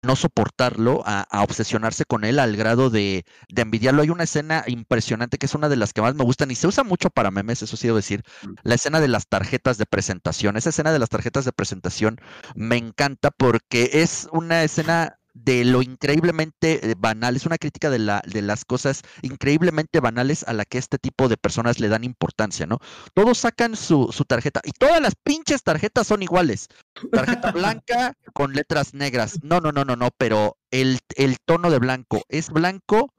no 0.01 0.15
soportarlo, 0.15 1.03
a, 1.05 1.25
obsesionarse 1.43 2.05
con 2.05 2.23
él 2.23 2.39
al 2.39 2.55
grado 2.55 2.89
de, 2.89 3.25
de, 3.49 3.61
envidiarlo. 3.61 4.01
Hay 4.01 4.09
una 4.09 4.23
escena 4.23 4.63
impresionante 4.67 5.37
que 5.37 5.45
es 5.45 5.55
una 5.55 5.67
de 5.67 5.75
las 5.75 5.91
que 5.91 6.01
más 6.01 6.15
me 6.15 6.23
gustan 6.23 6.51
y 6.51 6.55
se 6.55 6.67
usa 6.67 6.83
mucho 6.83 7.09
para 7.09 7.31
memes, 7.31 7.61
eso 7.61 7.75
sí 7.75 7.87
debo 7.87 7.97
decir, 7.97 8.23
mm. 8.43 8.53
la 8.63 8.75
escena 8.75 9.01
de 9.01 9.09
las 9.09 9.27
tarjetas 9.27 9.77
de 9.77 9.85
presentación. 9.85 10.55
Esa 10.55 10.69
escena 10.69 10.93
de 10.93 10.99
las 10.99 11.09
tarjetas 11.09 11.43
de 11.43 11.51
presentación 11.51 12.17
me 12.55 12.77
encanta 12.77 13.31
porque 13.31 13.89
es 13.93 14.29
una 14.31 14.63
escena 14.63 15.18
de 15.43 15.65
lo 15.65 15.81
increíblemente 15.81 16.91
eh, 16.91 16.95
banal, 16.97 17.35
es 17.35 17.45
una 17.45 17.57
crítica 17.57 17.89
de, 17.89 17.99
la, 17.99 18.21
de 18.25 18.41
las 18.41 18.65
cosas 18.65 19.01
increíblemente 19.21 19.99
banales 19.99 20.43
a 20.47 20.53
la 20.53 20.65
que 20.65 20.77
este 20.77 20.97
tipo 20.97 21.27
de 21.29 21.37
personas 21.37 21.79
le 21.79 21.89
dan 21.89 22.03
importancia, 22.03 22.65
¿no? 22.65 22.79
Todos 23.13 23.39
sacan 23.39 23.75
su, 23.75 24.09
su 24.11 24.25
tarjeta 24.25 24.61
y 24.63 24.71
todas 24.71 25.01
las 25.01 25.15
pinches 25.15 25.63
tarjetas 25.63 26.07
son 26.07 26.23
iguales. 26.23 26.67
Tarjeta 27.11 27.51
blanca 27.51 28.13
con 28.33 28.53
letras 28.53 28.93
negras. 28.93 29.39
No, 29.43 29.59
no, 29.59 29.71
no, 29.71 29.85
no, 29.85 29.95
no, 29.95 30.09
pero 30.17 30.57
el, 30.71 30.99
el 31.15 31.37
tono 31.45 31.69
de 31.71 31.79
blanco 31.79 32.23
es 32.29 32.49
blanco 32.49 33.13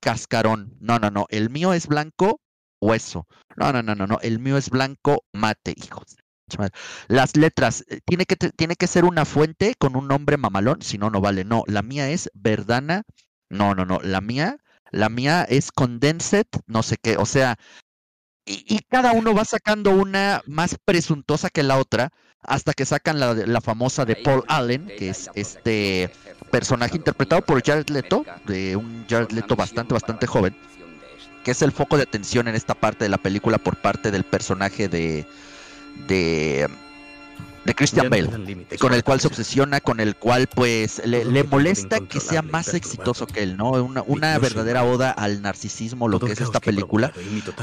cascarón. 0.00 0.76
No, 0.80 0.98
no, 0.98 1.10
no, 1.10 1.26
el 1.30 1.50
mío 1.50 1.72
es 1.72 1.86
blanco 1.86 2.40
hueso. 2.80 3.26
No, 3.56 3.72
no, 3.72 3.82
no, 3.82 3.94
no, 3.94 4.06
no, 4.06 4.18
el 4.22 4.38
mío 4.38 4.56
es 4.56 4.70
blanco 4.70 5.24
mate, 5.32 5.74
hijos 5.76 6.16
las 7.08 7.36
letras, 7.36 7.84
eh, 7.88 8.00
tiene 8.04 8.26
que, 8.26 8.36
tiene 8.36 8.76
que 8.76 8.86
ser 8.86 9.04
una 9.04 9.24
fuente 9.24 9.74
con 9.78 9.96
un 9.96 10.08
nombre 10.08 10.36
mamalón, 10.36 10.82
si 10.82 10.98
no, 10.98 11.10
no 11.10 11.20
vale. 11.20 11.44
No, 11.44 11.64
la 11.66 11.82
mía 11.82 12.10
es 12.10 12.30
Verdana. 12.34 13.02
No, 13.50 13.74
no, 13.74 13.84
no. 13.84 14.00
La 14.02 14.20
mía, 14.20 14.58
la 14.90 15.08
mía 15.08 15.44
es 15.48 15.72
Condensed, 15.72 16.46
no 16.66 16.82
sé 16.82 16.96
qué. 17.00 17.16
O 17.16 17.26
sea, 17.26 17.56
y, 18.48 18.80
cada 18.88 19.12
uno 19.12 19.34
va 19.34 19.44
sacando 19.44 19.90
una 19.90 20.42
más 20.46 20.76
presuntuosa 20.84 21.50
que 21.50 21.62
la 21.62 21.76
otra, 21.76 22.10
hasta 22.40 22.72
que 22.72 22.86
sacan 22.86 23.20
la, 23.20 23.34
la 23.34 23.60
famosa 23.60 24.04
de 24.04 24.16
Paul 24.16 24.44
Allen, 24.48 24.86
que 24.86 25.10
es 25.10 25.28
este 25.34 26.10
personaje 26.50 26.96
interpretado 26.96 27.42
por 27.42 27.62
Jared 27.62 27.88
Leto, 27.90 28.24
de 28.46 28.76
un 28.76 29.04
Jared 29.08 29.32
Leto 29.32 29.54
bastante, 29.54 29.92
bastante 29.92 30.26
joven, 30.26 30.56
que 31.44 31.50
es 31.50 31.60
el 31.62 31.72
foco 31.72 31.96
de 31.98 32.04
atención 32.04 32.48
en 32.48 32.54
esta 32.54 32.74
parte 32.74 33.04
de 33.04 33.10
la 33.10 33.18
película 33.18 33.58
por 33.58 33.76
parte 33.76 34.10
del 34.10 34.24
personaje 34.24 34.88
de, 34.88 35.26
de, 36.06 36.68
de 37.64 37.74
Christian 37.74 38.08
Bale, 38.08 38.28
con 38.78 38.94
el 38.94 39.04
cual 39.04 39.20
se 39.20 39.26
obsesiona, 39.26 39.80
con 39.80 40.00
el 40.00 40.16
cual 40.16 40.46
pues 40.46 41.02
le, 41.04 41.44
molesta 41.44 42.00
que 42.00 42.20
sea 42.20 42.42
más 42.42 42.74
exitoso 42.74 43.26
que 43.26 43.42
él, 43.42 43.56
¿no? 43.56 43.70
Una, 43.70 44.02
una 44.06 44.38
verdadera 44.38 44.84
oda 44.84 45.10
al 45.10 45.42
narcisismo, 45.42 46.08
lo 46.08 46.20
que 46.20 46.32
es 46.32 46.40
esta 46.40 46.60
película, 46.60 47.12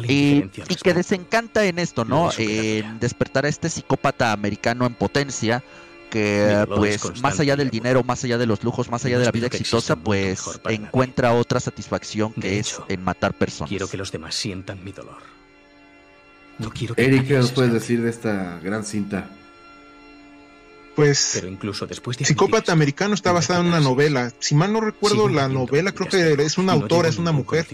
y, 0.04 0.50
y 0.68 0.76
que 0.76 0.94
desencanta 0.94 1.66
en 1.66 1.80
esto, 1.80 2.06
¿no? 2.06 2.30
En 2.38 3.00
despertar 3.00 3.46
a 3.46 3.50
este 3.50 3.70
psicópata 3.70 4.32
americano 4.32 4.86
en 4.86 4.94
potencia, 4.94 5.64
que 6.10 6.66
pues 6.76 7.22
más 7.22 7.40
allá 7.40 7.56
del 7.56 7.70
dinero, 7.70 8.04
más 8.04 8.24
allá 8.24 8.38
de 8.38 8.46
los 8.46 8.64
lujos, 8.64 8.90
más 8.90 9.04
allá 9.06 9.20
de 9.20 9.26
la 9.26 9.32
vida 9.32 9.48
exitosa, 9.48 9.96
pues 9.96 10.60
encuentra 10.70 11.34
otra 11.34 11.60
satisfacción 11.60 12.34
que 12.34 12.60
es 12.60 12.80
en 12.88 13.04
matar 13.04 13.34
personas. 13.34 13.70
Quiero 13.70 13.88
que 13.88 13.98
los 13.98 14.12
demás 14.12 14.36
sientan 14.36 14.84
mi 14.84 14.92
dolor. 14.92 15.35
Eric, 16.96 17.28
¿qué 17.28 17.34
nos 17.36 17.52
puedes 17.52 17.74
decir 17.74 18.02
de 18.02 18.10
esta 18.10 18.60
gran 18.60 18.84
cinta? 18.86 19.30
Pues, 20.96 21.32
Pero 21.34 21.50
incluso 21.50 21.86
después 21.86 22.18
de 22.18 22.24
Psicópata 22.24 22.72
admitir 22.72 22.72
Americano 22.72 23.14
está 23.16 23.34
basada 23.34 23.60
en 23.60 23.66
una 23.66 23.82
novela. 23.82 24.32
Si 24.40 24.56
mal 24.56 24.72
no 24.72 24.80
recuerdo 24.80 25.28
la 25.28 25.50
novela, 25.50 25.92
creo 25.92 26.08
que 26.08 26.42
es 26.42 26.58
una 26.58 26.74
no 26.74 26.82
autora, 26.84 27.10
es 27.10 27.18
una 27.18 27.34
mujer. 27.34 27.68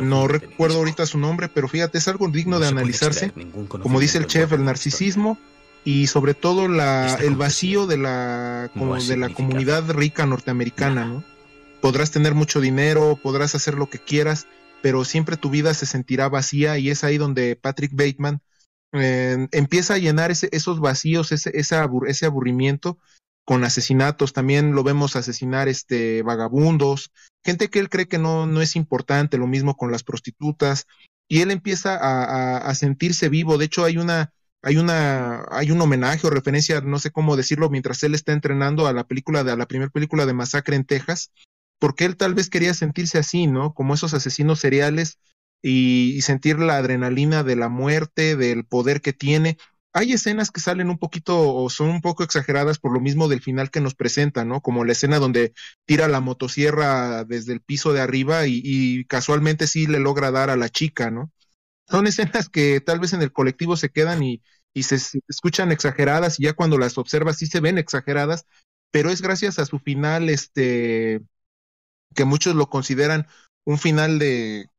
No 0.00 0.26
recuerdo 0.26 0.78
ahorita 0.78 1.04
su 1.04 1.18
nombre, 1.18 1.48
pero 1.48 1.68
fíjate, 1.68 1.98
es 1.98 2.08
algo 2.08 2.26
digno 2.28 2.56
No 2.56 2.60
de 2.60 2.68
analizarse. 2.68 3.32
Como 3.68 4.00
dice 4.00 4.16
el 4.16 4.26
chef, 4.26 4.52
el 4.52 4.64
narcisismo 4.64 5.38
y 5.84 6.06
sobre 6.06 6.32
todo 6.32 6.66
la, 6.66 7.14
el 7.16 7.36
vacío 7.36 7.86
de 7.86 7.98
la, 7.98 8.70
no 8.74 8.80
como 8.80 8.96
de 8.96 9.16
la 9.18 9.28
comunidad 9.28 9.90
rica 9.90 10.24
norteamericana. 10.24 11.04
¿no? 11.04 11.24
Podrás 11.82 12.10
tener 12.10 12.34
mucho 12.34 12.62
dinero, 12.62 13.18
podrás 13.22 13.54
hacer 13.54 13.74
lo 13.74 13.90
que 13.90 13.98
quieras, 13.98 14.46
pero 14.84 15.02
siempre 15.06 15.38
tu 15.38 15.48
vida 15.48 15.72
se 15.72 15.86
sentirá 15.86 16.28
vacía 16.28 16.76
y 16.76 16.90
es 16.90 17.04
ahí 17.04 17.16
donde 17.16 17.56
Patrick 17.56 17.92
Bateman 17.94 18.42
eh, 18.92 19.48
empieza 19.52 19.94
a 19.94 19.98
llenar 19.98 20.30
ese- 20.30 20.50
esos 20.52 20.78
vacíos, 20.78 21.32
ese, 21.32 21.58
esa 21.58 21.82
abur- 21.88 22.06
ese 22.06 22.26
aburrimiento 22.26 22.98
con 23.46 23.64
asesinatos. 23.64 24.34
También 24.34 24.74
lo 24.74 24.82
vemos 24.84 25.16
asesinar 25.16 25.68
este, 25.68 26.20
vagabundos, 26.22 27.12
gente 27.42 27.70
que 27.70 27.78
él 27.78 27.88
cree 27.88 28.08
que 28.08 28.18
no, 28.18 28.44
no 28.44 28.60
es 28.60 28.76
importante, 28.76 29.38
lo 29.38 29.46
mismo 29.46 29.74
con 29.74 29.90
las 29.90 30.02
prostitutas. 30.02 30.84
Y 31.28 31.40
él 31.40 31.50
empieza 31.50 31.96
a, 31.96 32.24
a- 32.24 32.58
a 32.58 32.74
sentirse 32.74 33.30
vivo. 33.30 33.56
De 33.56 33.64
hecho, 33.64 33.84
hay 33.84 33.96
una, 33.96 34.34
hay 34.62 34.76
una, 34.76 35.46
hay 35.50 35.70
un 35.70 35.80
homenaje 35.80 36.26
o 36.26 36.30
referencia, 36.30 36.82
no 36.82 36.98
sé 36.98 37.10
cómo 37.10 37.36
decirlo, 37.38 37.70
mientras 37.70 38.02
él 38.02 38.14
está 38.14 38.32
entrenando 38.34 38.86
a 38.86 38.92
la 38.92 39.04
película 39.04 39.44
de 39.44 39.52
a 39.52 39.56
la 39.56 39.64
primera 39.64 39.90
película 39.90 40.26
de 40.26 40.34
Masacre 40.34 40.76
en 40.76 40.84
Texas, 40.84 41.30
porque 41.84 42.06
él 42.06 42.16
tal 42.16 42.32
vez 42.32 42.48
quería 42.48 42.72
sentirse 42.72 43.18
así, 43.18 43.46
¿no? 43.46 43.74
Como 43.74 43.92
esos 43.92 44.14
asesinos 44.14 44.58
seriales 44.58 45.18
y, 45.60 46.18
sentir 46.22 46.58
la 46.58 46.78
adrenalina 46.78 47.42
de 47.42 47.56
la 47.56 47.68
muerte, 47.68 48.36
del 48.36 48.64
poder 48.64 49.02
que 49.02 49.12
tiene. 49.12 49.58
Hay 49.92 50.14
escenas 50.14 50.50
que 50.50 50.62
salen 50.62 50.88
un 50.88 50.96
poquito 50.96 51.54
o 51.54 51.68
son 51.68 51.90
un 51.90 52.00
poco 52.00 52.24
exageradas 52.24 52.78
por 52.78 52.90
lo 52.94 53.00
mismo 53.00 53.28
del 53.28 53.42
final 53.42 53.70
que 53.70 53.82
nos 53.82 53.94
presenta, 53.94 54.46
¿no? 54.46 54.62
Como 54.62 54.86
la 54.86 54.92
escena 54.92 55.18
donde 55.18 55.52
tira 55.84 56.08
la 56.08 56.22
motosierra 56.22 57.22
desde 57.24 57.52
el 57.52 57.60
piso 57.60 57.92
de 57.92 58.00
arriba 58.00 58.46
y, 58.46 59.04
casualmente 59.04 59.66
sí 59.66 59.86
le 59.86 59.98
logra 59.98 60.30
dar 60.30 60.48
a 60.48 60.56
la 60.56 60.70
chica, 60.70 61.10
¿no? 61.10 61.32
Son 61.86 62.06
escenas 62.06 62.48
que 62.48 62.80
tal 62.80 62.98
vez 62.98 63.12
en 63.12 63.20
el 63.20 63.30
colectivo 63.30 63.76
se 63.76 63.90
quedan 63.90 64.22
y, 64.22 64.42
y 64.72 64.84
se, 64.84 64.98
se 64.98 65.20
escuchan 65.28 65.70
exageradas 65.70 66.40
y 66.40 66.44
ya 66.44 66.54
cuando 66.54 66.78
las 66.78 66.96
observas 66.96 67.36
sí 67.36 67.46
se 67.46 67.60
ven 67.60 67.76
exageradas, 67.76 68.46
pero 68.90 69.10
es 69.10 69.20
gracias 69.20 69.58
a 69.58 69.66
su 69.66 69.78
final, 69.78 70.30
este, 70.30 71.20
que 72.14 72.24
muchos 72.24 72.54
lo 72.56 72.70
consideran 72.70 73.26
un 73.64 73.78
final 73.78 74.18
de, 74.18 74.70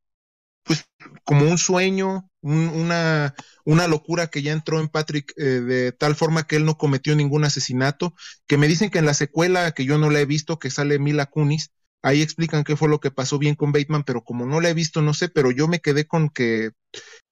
pues, 0.64 0.84
como 1.24 1.44
un 1.48 1.58
sueño, 1.58 2.30
un- 2.42 2.68
una, 2.68 3.34
una 3.64 3.88
locura 3.88 4.28
que 4.28 4.42
ya 4.42 4.52
entró 4.52 4.80
en 4.80 4.88
Patrick 4.88 5.32
eh, 5.36 5.42
de 5.44 5.92
tal 5.92 6.16
forma 6.16 6.44
que 6.46 6.56
él 6.56 6.64
no 6.64 6.76
cometió 6.78 7.14
ningún 7.16 7.44
asesinato, 7.44 8.14
que 8.46 8.58
me 8.58 8.68
dicen 8.68 8.90
que 8.90 8.98
en 8.98 9.06
la 9.06 9.14
secuela, 9.14 9.72
que 9.72 9.84
yo 9.84 9.98
no 9.98 10.10
la 10.10 10.20
he 10.20 10.26
visto, 10.26 10.58
que 10.58 10.70
sale 10.70 10.98
Mila 10.98 11.26
Kunis, 11.26 11.70
ahí 12.02 12.22
explican 12.22 12.64
qué 12.64 12.76
fue 12.76 12.88
lo 12.88 13.00
que 13.00 13.10
pasó 13.10 13.38
bien 13.38 13.54
con 13.56 13.72
Bateman, 13.72 14.04
pero 14.04 14.22
como 14.24 14.46
no 14.46 14.60
la 14.60 14.70
he 14.70 14.74
visto, 14.74 15.02
no 15.02 15.14
sé, 15.14 15.28
pero 15.28 15.50
yo 15.50 15.68
me 15.68 15.80
quedé 15.80 16.06
con 16.06 16.28
que 16.30 16.70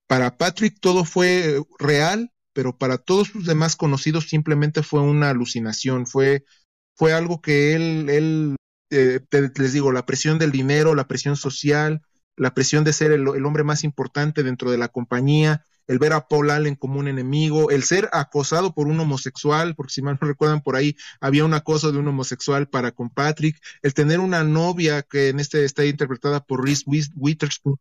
para 0.06 0.36
Patrick 0.36 0.78
todo 0.80 1.04
fue 1.04 1.62
real, 1.78 2.30
pero 2.52 2.76
para 2.78 2.98
todos 2.98 3.28
sus 3.28 3.46
demás 3.46 3.76
conocidos 3.76 4.28
simplemente 4.28 4.82
fue 4.82 5.00
una 5.00 5.30
alucinación, 5.30 6.06
fue, 6.06 6.44
fue 6.96 7.12
algo 7.12 7.40
que 7.40 7.74
él, 7.74 8.08
él 8.10 8.56
eh, 8.94 9.20
te- 9.28 9.50
les 9.56 9.72
digo, 9.72 9.92
la 9.92 10.06
presión 10.06 10.38
del 10.38 10.52
dinero, 10.52 10.94
la 10.94 11.06
presión 11.08 11.36
social, 11.36 12.02
la 12.36 12.54
presión 12.54 12.84
de 12.84 12.92
ser 12.92 13.12
el, 13.12 13.26
hombre 13.28 13.64
más 13.64 13.84
importante 13.84 14.42
dentro 14.42 14.70
de 14.70 14.78
la 14.78 14.88
compañía, 14.88 15.64
el 15.86 15.98
ver 15.98 16.12
a 16.14 16.26
Paul 16.26 16.50
Allen 16.50 16.76
como 16.76 16.98
un 16.98 17.08
enemigo, 17.08 17.70
el 17.70 17.82
ser 17.84 18.08
acosado 18.12 18.74
por 18.74 18.88
un 18.88 18.98
homosexual, 19.00 19.74
porque 19.74 19.92
si 19.92 20.02
mal 20.02 20.18
no 20.20 20.26
recuerdan 20.26 20.62
por 20.62 20.76
ahí 20.76 20.96
había 21.20 21.44
un 21.44 21.54
acoso 21.54 21.92
de 21.92 21.98
un 21.98 22.08
homosexual 22.08 22.68
para 22.68 22.92
con 22.92 23.10
Patrick, 23.10 23.60
el 23.82 23.94
tener 23.94 24.20
una 24.20 24.42
novia 24.44 25.02
que 25.02 25.28
en 25.28 25.40
este 25.40 25.64
está 25.64 25.84
interpretada 25.84 26.40
por 26.40 26.64
Reese 26.64 26.84
Witherspoon, 27.14 27.76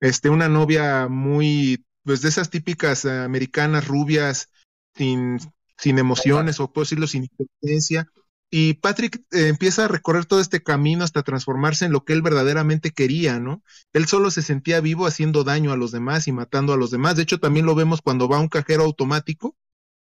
este, 0.00 0.30
una 0.30 0.48
novia 0.48 1.08
muy, 1.08 1.84
pues 2.04 2.22
de 2.22 2.28
esas 2.28 2.50
típicas 2.50 3.04
americanas 3.04 3.88
rubias, 3.88 4.48
sin, 4.94 5.38
sin 5.76 5.98
emociones, 5.98 6.60
o 6.60 6.72
puedo 6.72 6.84
decirlo 6.84 7.06
sin 7.06 7.24
inteligencia. 7.24 8.06
Y 8.50 8.74
Patrick 8.74 9.22
eh, 9.30 9.48
empieza 9.48 9.84
a 9.84 9.88
recorrer 9.88 10.24
todo 10.24 10.40
este 10.40 10.62
camino 10.62 11.04
hasta 11.04 11.22
transformarse 11.22 11.84
en 11.84 11.92
lo 11.92 12.04
que 12.04 12.14
él 12.14 12.22
verdaderamente 12.22 12.92
quería, 12.92 13.38
¿no? 13.40 13.62
Él 13.92 14.06
solo 14.06 14.30
se 14.30 14.42
sentía 14.42 14.80
vivo 14.80 15.06
haciendo 15.06 15.44
daño 15.44 15.72
a 15.72 15.76
los 15.76 15.92
demás 15.92 16.28
y 16.28 16.32
matando 16.32 16.72
a 16.72 16.76
los 16.78 16.90
demás. 16.90 17.16
De 17.16 17.22
hecho, 17.22 17.40
también 17.40 17.66
lo 17.66 17.74
vemos 17.74 18.00
cuando 18.00 18.28
va 18.28 18.38
a 18.38 18.40
un 18.40 18.48
cajero 18.48 18.84
automático. 18.84 19.56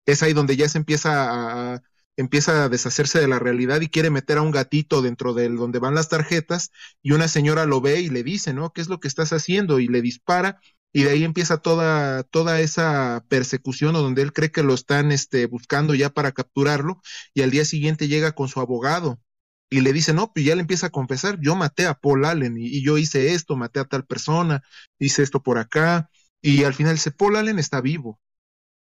Es 0.06 0.24
ahí 0.24 0.34
donde 0.34 0.56
ya 0.56 0.70
se 0.70 0.78
empieza 0.78 1.74
a, 1.74 1.82
empieza 2.18 2.64
a 2.64 2.70
deshacerse 2.70 3.20
de 3.20 3.28
la 3.28 3.40
realidad 3.40 3.82
y 3.82 3.90
quiere 3.90 4.10
meter 4.10 4.38
a 4.40 4.42
un 4.42 4.52
gatito 4.52 5.02
dentro 5.02 5.34
de 5.34 5.50
donde 5.50 5.80
van 5.80 5.96
las 5.96 6.10
tarjetas 6.10 6.72
y 7.02 7.12
una 7.12 7.28
señora 7.28 7.66
lo 7.66 7.82
ve 7.82 8.02
y 8.02 8.10
le 8.10 8.24
dice, 8.24 8.54
¿no? 8.54 8.72
¿Qué 8.72 8.82
es 8.82 8.90
lo 8.90 9.00
que 9.00 9.08
estás 9.08 9.34
haciendo? 9.34 9.80
Y 9.80 9.88
le 9.88 10.02
dispara 10.02 10.60
y 10.98 11.04
de 11.04 11.12
ahí 11.12 11.24
empieza 11.24 11.58
toda, 11.58 12.24
toda 12.24 12.60
esa 12.60 13.24
persecución 13.30 13.96
o 13.96 14.02
donde 14.02 14.24
él 14.24 14.34
cree 14.34 14.50
que 14.50 14.64
lo 14.64 14.74
están 14.74 15.12
este, 15.12 15.46
buscando 15.46 15.94
ya 15.94 16.10
para 16.10 16.32
capturarlo 16.32 17.04
y 17.36 17.44
al 17.44 17.52
día 17.52 17.66
siguiente 17.66 18.08
llega 18.08 18.32
con 18.32 18.48
su 18.48 18.62
abogado 18.62 19.20
y 19.70 19.82
le 19.82 19.94
dice, 19.94 20.16
no, 20.16 20.34
pues 20.34 20.44
ya 20.44 20.56
le 20.56 20.62
empieza 20.62 20.88
a 20.88 20.90
confesar, 20.90 21.40
yo 21.40 21.56
maté 21.56 21.86
a 21.86 21.94
Paul 21.94 22.26
Allen 22.26 22.58
y, 22.58 22.84
yo 22.84 22.98
hice 22.98 23.36
esto, 23.36 23.56
maté 23.56 23.80
a 23.80 23.86
tal 23.86 24.08
persona, 24.08 24.64
hice 24.98 25.22
esto 25.22 25.44
por 25.44 25.60
acá 25.60 26.10
y 26.42 26.64
al 26.64 26.74
final 26.74 26.96
dice, 26.96 27.12
Paul 27.12 27.36
Allen 27.36 27.60
está 27.60 27.80
vivo. 27.80 28.20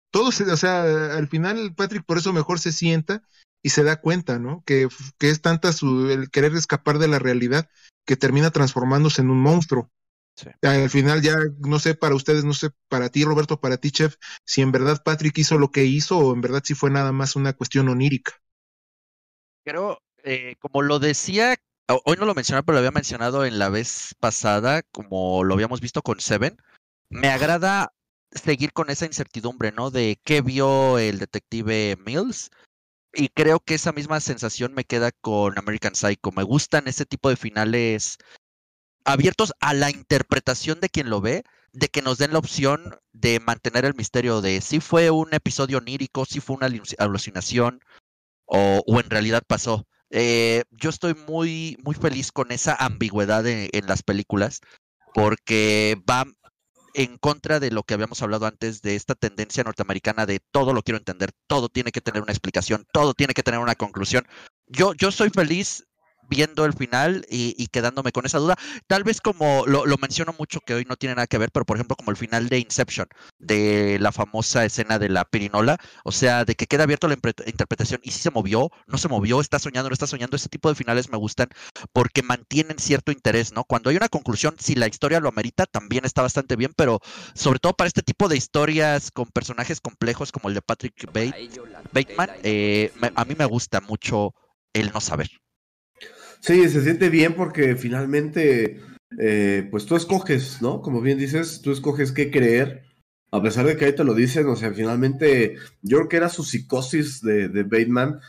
Todo 0.10 0.32
se, 0.32 0.50
o 0.50 0.56
sea, 0.56 1.18
al 1.18 1.28
final 1.28 1.76
Patrick 1.76 2.06
por 2.06 2.18
eso 2.18 2.32
mejor 2.32 2.62
se 2.62 2.72
sienta 2.72 3.24
y 3.62 3.72
se 3.72 3.84
da 3.84 4.00
cuenta, 4.00 4.40
¿no? 4.40 4.64
Que, 4.66 4.88
que 5.18 5.32
es 5.32 5.42
tanta 5.42 5.74
su, 5.74 6.10
el 6.10 6.30
querer 6.30 6.56
escapar 6.56 6.98
de 6.98 7.10
la 7.10 7.20
realidad 7.20 7.68
que 8.06 8.16
termina 8.16 8.52
transformándose 8.52 9.22
en 9.22 9.32
un 9.32 9.42
monstruo. 9.42 9.92
Sí. 10.36 10.50
Al 10.64 10.90
final 10.90 11.22
ya, 11.22 11.38
no 11.60 11.80
sé 11.80 11.96
para 11.96 12.16
ustedes, 12.16 12.44
no 12.44 12.54
sé 12.54 12.70
para 12.90 13.10
ti, 13.10 13.24
Roberto, 13.24 13.60
para 13.60 13.78
ti, 13.78 13.92
Chef, 13.92 14.16
si 14.44 14.62
en 14.62 14.72
verdad 14.72 15.02
Patrick 15.04 15.38
hizo 15.38 15.58
lo 15.58 15.72
que 15.72 15.86
hizo 15.86 16.18
o 16.18 16.34
en 16.34 16.42
verdad 16.42 16.62
si 16.64 16.74
fue 16.74 16.90
nada 16.92 17.12
más 17.12 17.36
una 17.36 17.54
cuestión 17.54 17.88
onírica. 17.90 18.34
Creo, 19.64 20.00
eh, 20.24 20.56
como 20.60 20.82
lo 20.82 21.00
decía, 21.00 21.56
ho- 21.90 22.02
hoy 22.06 22.18
no 22.18 22.26
lo 22.26 22.36
mencioné, 22.36 22.64
pero 22.64 22.74
lo 22.74 22.80
había 22.80 22.92
mencionado 22.92 23.46
en 23.46 23.60
la 23.60 23.70
vez 23.70 24.16
pasada, 24.20 24.84
como 24.92 25.44
lo 25.44 25.54
habíamos 25.54 25.82
visto 25.82 26.02
con 26.02 26.20
Seven, 26.20 26.58
me 27.10 27.30
agrada 27.30 27.94
seguir 28.32 28.74
con 28.74 28.90
esa 28.90 29.06
incertidumbre, 29.06 29.72
¿no? 29.72 29.92
De 29.92 30.20
qué 30.24 30.42
vio 30.42 31.00
el 31.00 31.20
detective 31.20 31.98
Mills. 32.06 32.52
Y 33.14 33.30
creo 33.30 33.60
que 33.62 33.76
esa 33.76 33.94
misma 33.94 34.20
sensación 34.20 34.74
me 34.74 34.86
queda 34.86 35.12
con 35.12 35.58
American 35.58 35.96
Psycho. 35.96 36.32
Me 36.36 36.44
gustan 36.44 36.88
ese 36.88 37.06
tipo 37.06 37.30
de 37.30 37.38
finales 37.38 38.18
abiertos 39.06 39.54
a 39.60 39.74
la 39.74 39.90
interpretación 39.90 40.80
de 40.80 40.90
quien 40.90 41.10
lo 41.10 41.22
ve, 41.22 41.44
de 41.72 41.88
que 41.90 42.02
nos 42.02 42.18
den 42.18 42.34
la 42.34 42.40
opción 42.40 42.98
de 43.14 43.40
mantener 43.40 43.86
el 43.86 43.96
misterio 43.96 44.42
de 44.42 44.62
si 44.62 44.80
fue 44.80 45.12
un 45.12 45.34
episodio 45.34 45.78
onírico, 45.78 46.26
si 46.26 46.40
fue 46.40 46.56
una 46.56 46.68
aluci- 46.68 46.96
alucinación 46.98 47.82
o, 48.46 48.82
o 48.86 49.00
en 49.00 49.10
realidad 49.10 49.44
pasó. 49.48 49.86
Eh, 50.10 50.64
yo 50.72 50.90
estoy 50.90 51.16
muy, 51.28 51.78
muy 51.84 51.96
feliz 51.96 52.32
con 52.32 52.52
esa 52.52 52.76
ambigüedad 52.76 53.46
en, 53.48 53.70
en 53.72 53.88
las 53.88 54.04
películas 54.04 54.62
porque 55.14 56.02
va 56.10 56.26
en 56.94 57.18
contra 57.18 57.60
de 57.60 57.72
lo 57.72 57.84
que 57.84 57.94
habíamos 57.94 58.22
hablado 58.22 58.46
antes 58.46 58.82
de 58.82 58.96
esta 58.96 59.16
tendencia 59.16 59.64
norteamericana 59.64 60.26
de 60.26 60.40
todo 60.52 60.74
lo 60.74 60.82
quiero 60.82 60.98
entender, 60.98 61.32
todo 61.48 61.68
tiene 61.68 61.92
que 61.92 62.00
tener 62.00 62.22
una 62.22 62.32
explicación, 62.32 62.86
todo 62.94 63.14
tiene 63.14 63.34
que 63.34 63.44
tener 63.44 63.60
una 63.60 63.76
conclusión. 63.76 64.26
Yo, 64.68 64.94
yo 64.94 65.12
soy 65.12 65.30
feliz 65.30 65.86
viendo 66.30 66.66
el 66.66 66.74
final 66.74 67.26
y, 67.30 67.68
quedándome 67.68 68.12
con 68.12 68.26
esa 68.26 68.40
duda. 68.40 68.56
Tal 68.88 69.04
vez 69.04 69.22
como 69.22 69.66
lo, 69.68 69.84
menciono 69.98 70.36
mucho 70.38 70.60
que 70.62 70.74
hoy 70.74 70.86
no 70.88 70.96
tiene 70.96 71.16
nada 71.16 71.28
que 71.28 71.38
ver, 71.38 71.52
pero 71.52 71.66
por 71.66 71.78
ejemplo 71.78 71.96
como 71.96 72.12
el 72.12 72.18
final 72.18 72.48
de 72.50 72.60
Inception, 72.60 73.08
de 73.40 73.98
la 74.00 74.12
famosa 74.12 74.66
escena 74.66 75.00
de 75.00 75.10
la 75.10 75.26
pirinola, 75.26 75.78
o 76.04 76.12
sea, 76.12 76.46
de 76.46 76.56
que 76.56 76.68
queda 76.68 76.84
abierto 76.84 77.08
la 77.08 77.16
interpretación 77.16 78.00
y 78.04 78.12
si 78.12 78.20
se 78.20 78.32
movió, 78.32 78.70
no 78.88 78.98
se 78.98 79.08
movió, 79.08 79.42
está 79.42 79.60
soñando, 79.60 79.90
no 79.90 79.94
está 79.94 80.08
soñando, 80.08 80.36
ese 80.36 80.50
tipo 80.50 80.70
de 80.70 80.76
finales 80.76 81.10
me 81.10 81.18
gustan 81.18 81.50
porque 81.94 82.24
mantienen 82.24 82.78
cierto 82.80 83.12
interés, 83.12 83.54
¿no? 83.54 83.64
Cuando 83.64 83.90
hay 83.90 83.98
una 83.98 84.10
conclusión, 84.10 84.56
si 84.60 84.76
la 84.76 84.88
historia 84.88 85.20
lo 85.20 85.30
amerita, 85.30 85.66
también 85.66 86.06
está 86.06 86.22
bastante 86.22 86.56
bien, 86.56 86.74
pero 86.76 87.00
sobre 87.34 87.60
todo 87.60 87.74
para 87.74 87.88
este 87.88 88.02
tipo 88.02 88.28
de 88.28 88.38
historias 88.38 89.12
con 89.12 89.26
personajes 89.28 89.82
complejos 89.82 90.32
como 90.32 90.50
el 90.50 90.56
de 90.56 90.62
Patrick 90.62 91.12
Bate- 91.12 91.50
Bateman, 91.92 92.30
eh, 92.44 92.92
a 93.16 93.26
mí 93.26 93.36
me 93.38 93.46
gusta 93.46 93.82
mucho 93.82 94.34
el 94.74 94.92
no 94.92 95.02
saber. 95.02 95.30
Sí, 96.46 96.70
se 96.70 96.84
siente 96.84 97.10
bien 97.10 97.34
porque 97.34 97.76
finalmente, 97.76 98.80
eh, 99.20 99.68
pues 99.72 99.86
tú 99.88 99.96
escoges, 99.96 100.62
¿no? 100.62 100.80
Como 100.82 101.02
bien 101.02 101.18
dices, 101.18 101.62
tú 101.64 101.72
escoges 101.72 102.12
qué 102.12 102.30
creer, 102.30 102.84
a 103.32 103.42
pesar 103.42 103.66
de 103.66 103.76
que 103.76 103.86
ahí 103.86 103.96
te 103.96 104.04
lo 104.04 104.14
dicen, 104.14 104.48
o 104.48 104.56
sea, 104.56 104.72
finalmente 104.72 105.56
yo 105.82 105.98
creo 105.98 106.10
que 106.10 106.18
era 106.18 106.30
su 106.30 106.44
psicosis 106.44 107.22
de, 107.22 107.50
de 107.50 107.64
Bateman 107.64 108.20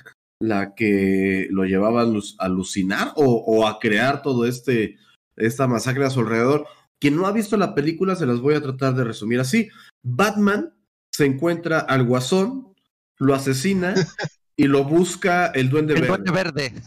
la 0.40 0.74
que 0.74 1.47
lo 1.51 1.64
llevaba 1.64 2.02
a 2.02 2.06
alu- 2.06 2.34
a 2.38 2.47
alucinar 2.47 3.12
o, 3.16 3.24
o 3.47 3.66
a 3.66 3.78
crear 3.78 4.22
todo 4.22 4.47
este, 4.47 4.97
esta 5.36 5.66
masacre 5.66 6.06
a 6.06 6.10
su 6.10 6.20
alrededor. 6.20 6.66
Quien 6.98 7.16
no 7.16 7.26
ha 7.26 7.32
visto 7.32 7.56
la 7.59 7.74
película, 7.74 8.16
se 8.16 8.26
las 8.26 8.40
voy 8.40 8.55
a 8.55 8.62
tratar 8.62 8.94
de 8.94 9.05
resumir 9.05 9.40
así. 9.40 9.68
Batman 10.02 10.72
se 11.12 11.26
encuentra 11.26 11.80
al 11.80 12.05
guasón, 12.05 12.74
lo 13.18 13.34
asesina 13.34 13.94
y 14.58 14.64
lo 14.64 14.84
busca 14.84 15.46
el 15.48 15.68
Duende 15.68 15.94
El 15.94 16.00
Verde. 16.02 16.08
duende 16.16 16.30
verde. 16.32 16.72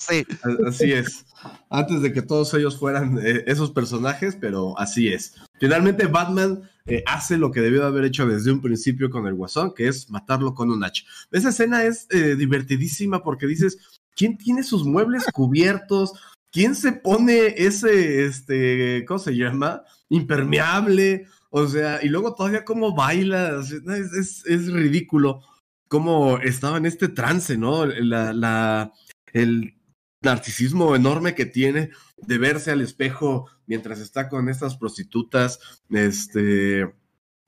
Sí. 0.00 0.24
Así 0.66 0.92
es. 0.92 1.26
Antes 1.70 2.02
de 2.02 2.12
que 2.12 2.22
todos 2.22 2.54
ellos 2.54 2.78
fueran 2.78 3.18
eh, 3.20 3.42
esos 3.48 3.72
personajes, 3.72 4.36
pero 4.40 4.78
así 4.78 5.08
es. 5.08 5.34
Finalmente 5.58 6.06
Batman 6.06 6.62
eh, 6.86 7.02
hace 7.06 7.36
lo 7.36 7.50
que 7.50 7.60
debió 7.60 7.80
de 7.80 7.86
haber 7.88 8.04
hecho 8.04 8.24
desde 8.26 8.52
un 8.52 8.60
principio 8.62 9.10
con 9.10 9.26
el 9.26 9.34
Guasón, 9.34 9.74
que 9.74 9.88
es 9.88 10.08
matarlo 10.08 10.54
con 10.54 10.70
un 10.70 10.84
hacha. 10.84 11.02
Esa 11.32 11.48
escena 11.48 11.82
es 11.84 12.06
eh, 12.10 12.36
divertidísima 12.36 13.24
porque 13.24 13.46
dices, 13.48 13.78
¿quién 14.14 14.38
tiene 14.38 14.62
sus 14.62 14.84
muebles 14.84 15.24
cubiertos? 15.32 16.12
¿Quién 16.52 16.76
se 16.76 16.92
pone 16.92 17.54
ese, 17.56 18.24
este, 18.24 19.04
¿cómo 19.06 19.18
se 19.18 19.36
llama? 19.36 19.82
Impermeable. 20.10 21.26
O 21.50 21.66
sea, 21.66 21.98
y 22.02 22.08
luego 22.08 22.34
todavía 22.34 22.64
cómo 22.64 22.94
baila. 22.94 23.60
Es, 23.60 23.72
es- 23.72 24.46
es 24.46 24.72
ridículo 24.72 25.40
cómo 25.88 26.38
estaba 26.38 26.78
en 26.78 26.86
este 26.86 27.08
trance, 27.08 27.56
¿no? 27.56 27.86
La, 27.86 28.32
la, 28.32 28.92
el 29.32 29.74
narcisismo 30.22 30.96
enorme 30.96 31.34
que 31.34 31.46
tiene 31.46 31.90
de 32.16 32.38
verse 32.38 32.70
al 32.70 32.80
espejo 32.80 33.46
mientras 33.66 34.00
está 34.00 34.28
con 34.28 34.48
estas 34.48 34.76
prostitutas, 34.76 35.82
este, 35.90 36.92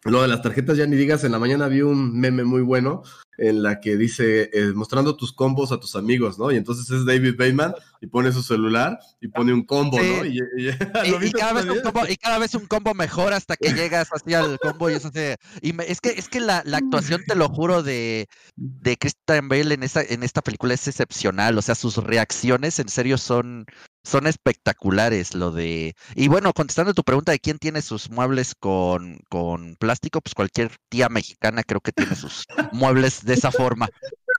lo 0.04 0.22
de 0.22 0.28
las 0.28 0.42
tarjetas 0.42 0.76
ya 0.76 0.86
ni 0.86 0.96
digas, 0.96 1.24
en 1.24 1.32
la 1.32 1.38
mañana 1.38 1.68
vi 1.68 1.82
un 1.82 2.18
meme 2.18 2.44
muy 2.44 2.62
bueno 2.62 3.02
en 3.42 3.62
la 3.62 3.80
que 3.80 3.96
dice, 3.96 4.50
eh, 4.52 4.72
mostrando 4.74 5.16
tus 5.16 5.32
combos 5.32 5.72
a 5.72 5.80
tus 5.80 5.96
amigos, 5.96 6.38
¿no? 6.38 6.52
Y 6.52 6.56
entonces 6.56 6.90
es 6.90 7.06
David 7.06 7.36
Bateman 7.38 7.74
y 8.02 8.06
pone 8.06 8.32
su 8.32 8.42
celular 8.42 8.98
y 9.20 9.28
pone 9.28 9.52
un 9.54 9.64
combo, 9.64 9.98
Sí. 9.98 10.04
¿no? 10.06 10.24
Y, 10.26 10.38
y- 10.58 10.68
Y, 11.06 11.10
¿lo 11.10 11.16
y 11.16 11.20
viste 11.20 11.38
cada 11.38 11.54
vez 11.54 11.64
un 11.64 11.80
combo, 11.80 12.00
y 12.06 12.16
cada 12.16 12.38
vez 12.38 12.54
un 12.54 12.66
combo 12.66 12.92
mejor 12.94 13.32
hasta 13.32 13.56
que 13.56 13.72
llegas 13.74 14.08
así 14.12 14.34
al 14.34 14.58
combo 14.58 14.90
y 14.90 14.92
eso 14.94 15.08
así. 15.08 15.34
Y 15.62 15.72
me- 15.72 15.90
es 15.90 16.00
que, 16.02 16.10
es 16.10 16.28
que 16.28 16.40
la, 16.40 16.62
la 16.66 16.76
actuación, 16.76 17.22
te 17.26 17.34
lo 17.34 17.48
juro, 17.48 17.82
de, 17.82 18.28
de 18.56 18.96
Christian 18.98 19.48
Bale 19.48 19.72
en 19.74 19.82
esta, 19.82 20.02
en 20.02 20.22
esta 20.22 20.42
película 20.42 20.74
es 20.74 20.86
excepcional. 20.86 21.56
O 21.56 21.62
sea, 21.62 21.74
sus 21.74 21.96
reacciones 21.96 22.78
en 22.78 22.88
serio 22.90 23.16
son, 23.16 23.64
son 24.02 24.26
espectaculares. 24.26 25.34
Lo 25.34 25.50
de. 25.50 25.94
Y 26.14 26.28
bueno, 26.28 26.52
contestando 26.52 26.94
tu 26.94 27.04
pregunta 27.04 27.32
de 27.32 27.40
quién 27.40 27.58
tiene 27.58 27.82
sus 27.82 28.10
muebles 28.10 28.54
con, 28.54 29.18
con 29.28 29.76
plástico, 29.76 30.20
pues 30.20 30.34
cualquier 30.34 30.70
tía 30.88 31.08
mexicana 31.08 31.62
creo 31.62 31.80
que 31.80 31.92
tiene 31.92 32.14
sus 32.14 32.44
muebles 32.72 33.24
de 33.24 33.34
esa 33.34 33.50
forma. 33.50 33.88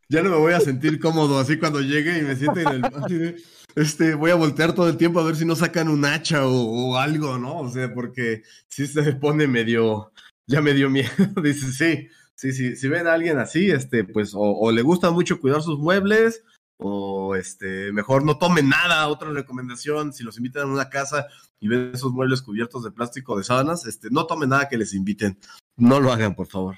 Ya 0.09 0.21
no 0.21 0.29
me 0.29 0.38
voy 0.38 0.53
a 0.53 0.59
sentir 0.59 0.99
cómodo 0.99 1.39
así 1.39 1.57
cuando 1.57 1.79
llegue 1.79 2.17
y 2.17 2.21
me 2.23 2.35
siente 2.35 2.63
en 2.63 2.83
el 2.83 3.35
este, 3.75 4.15
voy 4.15 4.31
a 4.31 4.35
voltear 4.35 4.73
todo 4.73 4.89
el 4.89 4.97
tiempo 4.97 5.19
a 5.19 5.23
ver 5.23 5.35
si 5.35 5.45
no 5.45 5.55
sacan 5.55 5.88
un 5.88 6.03
hacha 6.05 6.45
o, 6.45 6.97
algo, 6.97 7.38
¿no? 7.38 7.59
O 7.59 7.69
sea, 7.69 7.93
porque 7.93 8.43
sí 8.67 8.88
se 8.88 9.13
pone 9.13 9.47
medio, 9.47 10.11
ya 10.47 10.61
me 10.61 10.73
dio 10.73 10.89
miedo. 10.89 11.09
Dice, 11.43 11.71
sí, 11.71 12.09
sí, 12.35 12.51
sí, 12.51 12.75
si 12.75 12.88
ven 12.88 13.07
a 13.07 13.13
alguien 13.13 13.38
así, 13.38 13.71
este, 13.71 14.03
pues, 14.03 14.33
o, 14.33 14.41
o 14.41 14.71
le 14.71 14.81
gusta 14.81 15.11
mucho 15.11 15.39
cuidar 15.39 15.61
sus 15.61 15.79
muebles, 15.79 16.43
o 16.84 17.36
este, 17.36 17.91
mejor 17.94 18.26
no 18.26 18.38
tomen 18.38 18.70
nada. 18.70 19.08
Otra 19.08 19.30
recomendación, 19.30 20.14
si 20.14 20.24
los 20.24 20.38
invitan 20.38 20.64
a 20.64 20.74
una 20.74 20.90
casa 20.90 21.28
y 21.60 21.68
ven 21.68 21.91
esos 21.94 22.12
muebles 22.12 22.41
cubiertos 22.41 22.84
de 22.84 22.91
plástico 22.91 23.38
de 23.38 23.44
sábanas, 23.44 23.86
este, 23.86 24.10
no 24.10 24.26
tomen 24.26 24.49
nada 24.49 24.68
que 24.68 24.78
les 24.78 24.94
inviten. 24.94 25.38
No 25.78 25.99
lo 25.99 26.12
hagan, 26.12 26.36
por 26.36 26.48
favor. 26.48 26.78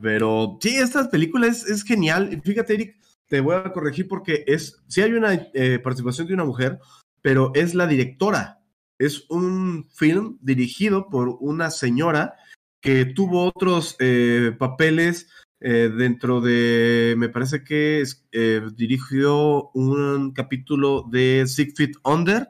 Pero 0.00 0.58
sí, 0.60 0.76
esta 0.76 1.10
película 1.10 1.48
es, 1.48 1.66
es 1.66 1.82
genial. 1.82 2.40
Fíjate, 2.44 2.74
Eric, 2.74 2.96
te 3.26 3.40
voy 3.40 3.56
a 3.56 3.72
corregir 3.72 4.08
porque 4.08 4.44
es, 4.46 4.82
sí 4.88 5.02
hay 5.02 5.12
una 5.12 5.34
eh, 5.34 5.78
participación 5.78 6.26
de 6.26 6.34
una 6.34 6.44
mujer, 6.44 6.78
pero 7.20 7.52
es 7.54 7.74
la 7.74 7.86
directora. 7.86 8.62
Es 8.98 9.28
un 9.30 9.88
film 9.90 10.38
dirigido 10.40 11.08
por 11.08 11.36
una 11.40 11.70
señora 11.70 12.36
que 12.80 13.04
tuvo 13.04 13.46
otros 13.46 13.96
eh, 13.98 14.54
papeles 14.58 15.28
eh, 15.60 15.90
dentro 15.94 16.40
de, 16.40 17.14
me 17.18 17.28
parece 17.28 17.62
que 17.62 18.00
es, 18.00 18.26
eh, 18.32 18.62
dirigió 18.74 19.70
un 19.74 20.32
capítulo 20.32 21.04
de 21.10 21.44
Six 21.46 21.74
Feet 21.76 21.92
Under. 22.04 22.48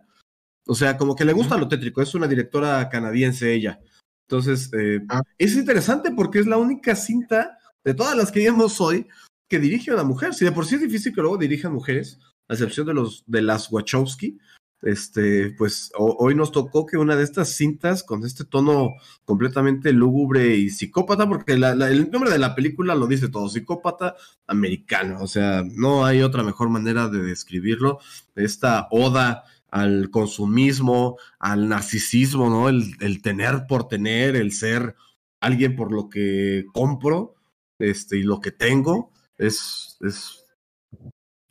O 0.67 0.75
sea, 0.75 0.97
como 0.97 1.17
que 1.17 1.25
le 1.25 1.33
gusta 1.33 1.59
lo 1.59 1.69
tétrico. 1.69 2.01
Es 2.01 2.15
una 2.15 2.29
directora 2.29 2.89
canadiense 2.89 3.53
ella. 3.53 3.81
Entonces, 4.29 4.71
eh, 4.73 5.01
Ah. 5.09 5.23
es 5.39 5.57
interesante 5.57 6.13
porque 6.13 6.39
es 6.39 6.47
la 6.47 6.57
única 6.57 6.95
cinta 6.95 7.59
de 7.85 7.95
todas 7.95 8.17
las 8.17 8.31
que 8.31 8.41
vimos 8.41 8.81
hoy 8.81 9.09
que 9.49 9.59
dirige 9.59 9.93
una 9.93 10.05
mujer. 10.05 10.33
Si 10.33 10.45
de 10.45 10.53
por 10.53 10.65
sí 10.65 10.77
es 10.77 10.83
difícil 10.83 11.13
que 11.13 11.21
luego 11.21 11.37
dirijan 11.37 11.73
mujeres, 11.73 12.21
a 12.49 12.55
excepción 12.55 12.87
de 12.87 12.95
los 12.95 13.25
de 13.27 13.43
las 13.43 13.73
Wachowski, 13.73 14.39
este, 14.83 15.51
pues 15.53 15.93
ho- 15.97 16.17
hoy 16.19 16.35
nos 16.35 16.53
tocó 16.53 16.87
que 16.87 16.97
una 16.97 17.17
de 17.17 17.25
estas 17.25 17.51
cintas 17.51 18.03
con 18.03 18.25
este 18.25 18.45
tono 18.45 18.95
completamente 19.25 19.93
lúgubre 19.93 20.57
y 20.57 20.71
psicópata, 20.71 21.29
porque 21.29 21.53
el 21.53 22.11
nombre 22.11 22.31
de 22.31 22.39
la 22.39 22.55
película 22.55 22.95
lo 22.95 23.07
dice 23.07 23.29
todo, 23.29 23.49
psicópata 23.49 24.17
americano, 24.47 25.19
o 25.21 25.27
sea, 25.27 25.63
no 25.75 26.05
hay 26.05 26.23
otra 26.23 26.43
mejor 26.43 26.69
manera 26.71 27.09
de 27.09 27.23
describirlo. 27.23 27.99
Esta 28.35 28.89
oda 28.91 29.45
al 29.71 30.11
consumismo, 30.11 31.17
al 31.39 31.69
narcisismo, 31.69 32.51
¿no? 32.51 32.69
El, 32.69 32.95
el 33.01 33.23
tener 33.23 33.67
por 33.69 33.87
tener, 33.89 34.35
el 34.37 34.53
ser 34.53 34.97
alguien 35.41 35.77
por 35.77 35.93
lo 35.93 36.09
que 36.09 36.67
compro, 36.73 37.35
este, 37.79 38.19
y 38.19 38.23
lo 38.23 38.41
que 38.41 38.51
tengo, 38.51 39.11
es, 39.39 39.97
es, 40.01 40.40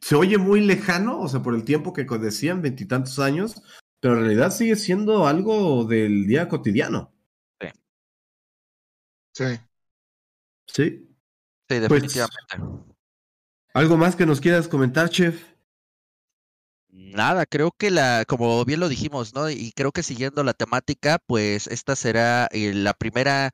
se 0.10 0.16
oye 0.16 0.40
muy 0.40 0.62
lejano, 0.62 1.20
o 1.20 1.28
sea, 1.28 1.44
por 1.44 1.54
el 1.54 1.64
tiempo 1.64 1.94
que 1.94 2.04
decían, 2.04 2.64
veintitantos 2.64 3.20
años, 3.20 3.62
pero 4.00 4.16
en 4.16 4.22
realidad 4.22 4.50
sigue 4.50 4.76
siendo 4.76 5.28
algo 5.28 5.86
del 5.86 6.26
día 6.26 6.50
cotidiano. 6.50 7.14
Sí. 7.62 7.68
Sí. 9.36 9.56
Sí, 10.66 11.08
Pues- 11.68 11.82
definitivamente. 11.82 12.90
¿Algo 13.76 13.98
más 13.98 14.16
que 14.16 14.26
nos 14.26 14.42
quieras 14.42 14.68
comentar, 14.68 15.12
chef? 15.12 15.46
Nada, 16.88 17.46
creo 17.46 17.72
que 17.72 17.92
la, 17.92 18.26
como 18.28 18.66
bien 18.66 18.80
lo 18.80 18.90
dijimos, 18.90 19.36
¿no? 19.36 19.48
Y 19.48 19.72
creo 19.74 19.92
que 19.92 20.02
siguiendo 20.02 20.44
la 20.44 20.56
temática, 20.56 21.20
pues 21.28 21.68
esta 21.68 21.96
será 21.96 22.48
eh, 22.52 22.74
la 22.74 22.96
primera 22.96 23.54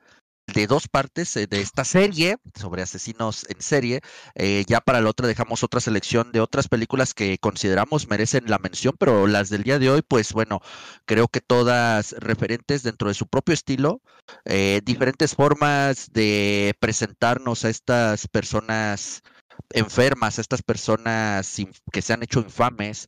de 0.56 0.68
dos 0.68 0.88
partes 0.88 1.36
eh, 1.36 1.48
de 1.48 1.60
esta 1.60 1.84
serie 1.84 2.38
sobre 2.56 2.82
asesinos 2.82 3.46
en 3.50 3.62
serie. 3.62 4.02
Eh, 4.36 4.64
ya 4.68 4.80
para 4.80 5.02
la 5.02 5.10
otra 5.10 5.28
dejamos 5.28 5.64
otra 5.64 5.82
selección 5.82 6.32
de 6.32 6.40
otras 6.40 6.70
películas 6.70 7.14
que 7.14 7.38
consideramos 7.38 8.08
merecen 8.08 8.46
la 8.48 8.58
mención, 8.58 8.96
pero 8.98 9.28
las 9.28 9.50
del 9.50 9.64
día 9.64 9.80
de 9.80 9.90
hoy, 9.90 10.02
pues 10.02 10.32
bueno, 10.32 10.62
creo 11.06 11.28
que 11.28 11.42
todas 11.42 12.14
referentes 12.20 12.84
dentro 12.84 13.10
de 13.10 13.14
su 13.14 13.28
propio 13.28 13.54
estilo, 13.54 14.02
eh, 14.46 14.82
diferentes 14.84 15.36
formas 15.36 16.12
de 16.14 16.74
presentarnos 16.80 17.66
a 17.66 17.70
estas 17.70 18.28
personas 18.28 19.24
enfermas, 19.72 20.38
a 20.38 20.42
estas 20.42 20.62
personas 20.62 21.58
que 21.92 22.02
se 22.02 22.14
han 22.14 22.24
hecho 22.24 22.40
infames, 22.40 23.08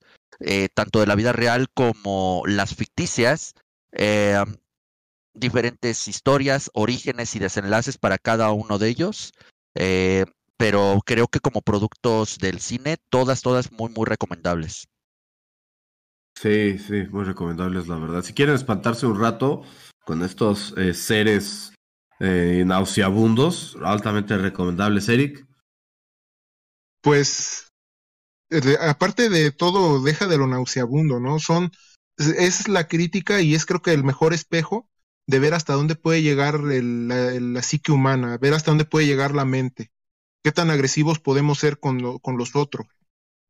tanto 0.73 0.99
de 0.99 1.07
la 1.07 1.15
vida 1.15 1.33
real 1.33 1.67
como 1.73 2.43
las 2.45 2.75
ficticias, 2.75 3.55
eh, 3.93 4.37
diferentes 5.39 6.07
historias, 6.07 6.69
orígenes 6.73 7.35
y 7.35 7.39
desenlaces 7.39 7.97
para 7.97 8.17
cada 8.17 8.51
uno 8.51 8.77
de 8.79 8.89
ellos. 8.89 9.33
eh, 9.75 10.25
pero 10.59 11.01
creo 11.05 11.27
que 11.27 11.39
como 11.39 11.61
productos 11.61 12.39
del 12.39 12.59
cine, 12.59 12.97
todas, 13.11 13.41
todas 13.43 13.71
muy, 13.71 13.89
muy 13.91 14.05
recomendables. 14.05 14.87
Sí, 16.35 16.77
sí, 16.77 17.03
muy 17.11 17.23
recomendables, 17.25 17.87
la 17.87 17.97
verdad. 17.97 18.21
Si 18.23 18.33
quieren 18.33 18.55
espantarse 18.55 19.05
un 19.07 19.19
rato 19.19 19.63
con 20.05 20.21
estos 20.23 20.73
eh, 20.77 20.93
seres 20.93 21.73
eh, 22.19 22.63
nauseabundos, 22.65 23.77
altamente 23.83 24.37
recomendables, 24.37 25.09
Eric. 25.09 25.47
Pues, 27.01 27.71
eh, 28.51 28.61
de- 28.61 28.77
aparte 28.79 29.29
de 29.29 29.51
todo, 29.51 30.03
deja 30.03 30.27
de 30.27 30.37
lo 30.37 30.47
nauseabundo, 30.47 31.19
¿no? 31.21 31.39
Son, 31.39 31.71
es, 32.17 32.27
es 32.29 32.67
la 32.69 32.87
crítica 32.87 33.41
y 33.41 33.55
es 33.55 33.65
creo 33.65 33.81
que 33.81 33.93
el 33.93 34.03
mejor 34.03 34.33
espejo 34.33 34.89
de 35.27 35.39
ver 35.39 35.53
hasta 35.53 35.73
dónde 35.73 35.95
puede 35.95 36.21
llegar 36.23 36.61
la, 36.61 37.61
psique 37.61 37.91
humana, 37.91 38.37
ver 38.39 38.53
hasta 38.53 38.71
dónde 38.71 38.85
puede 38.85 39.05
llegar 39.07 39.35
la 39.35 39.45
mente, 39.45 39.91
qué 40.43 40.51
tan 40.53 40.71
agresivos 40.71 41.19
podemos 41.19 41.59
ser 41.59 41.79
con, 41.79 42.01
lo- 42.01 42.19
con 42.19 42.37
los 42.37 42.55
otros. 42.55 42.87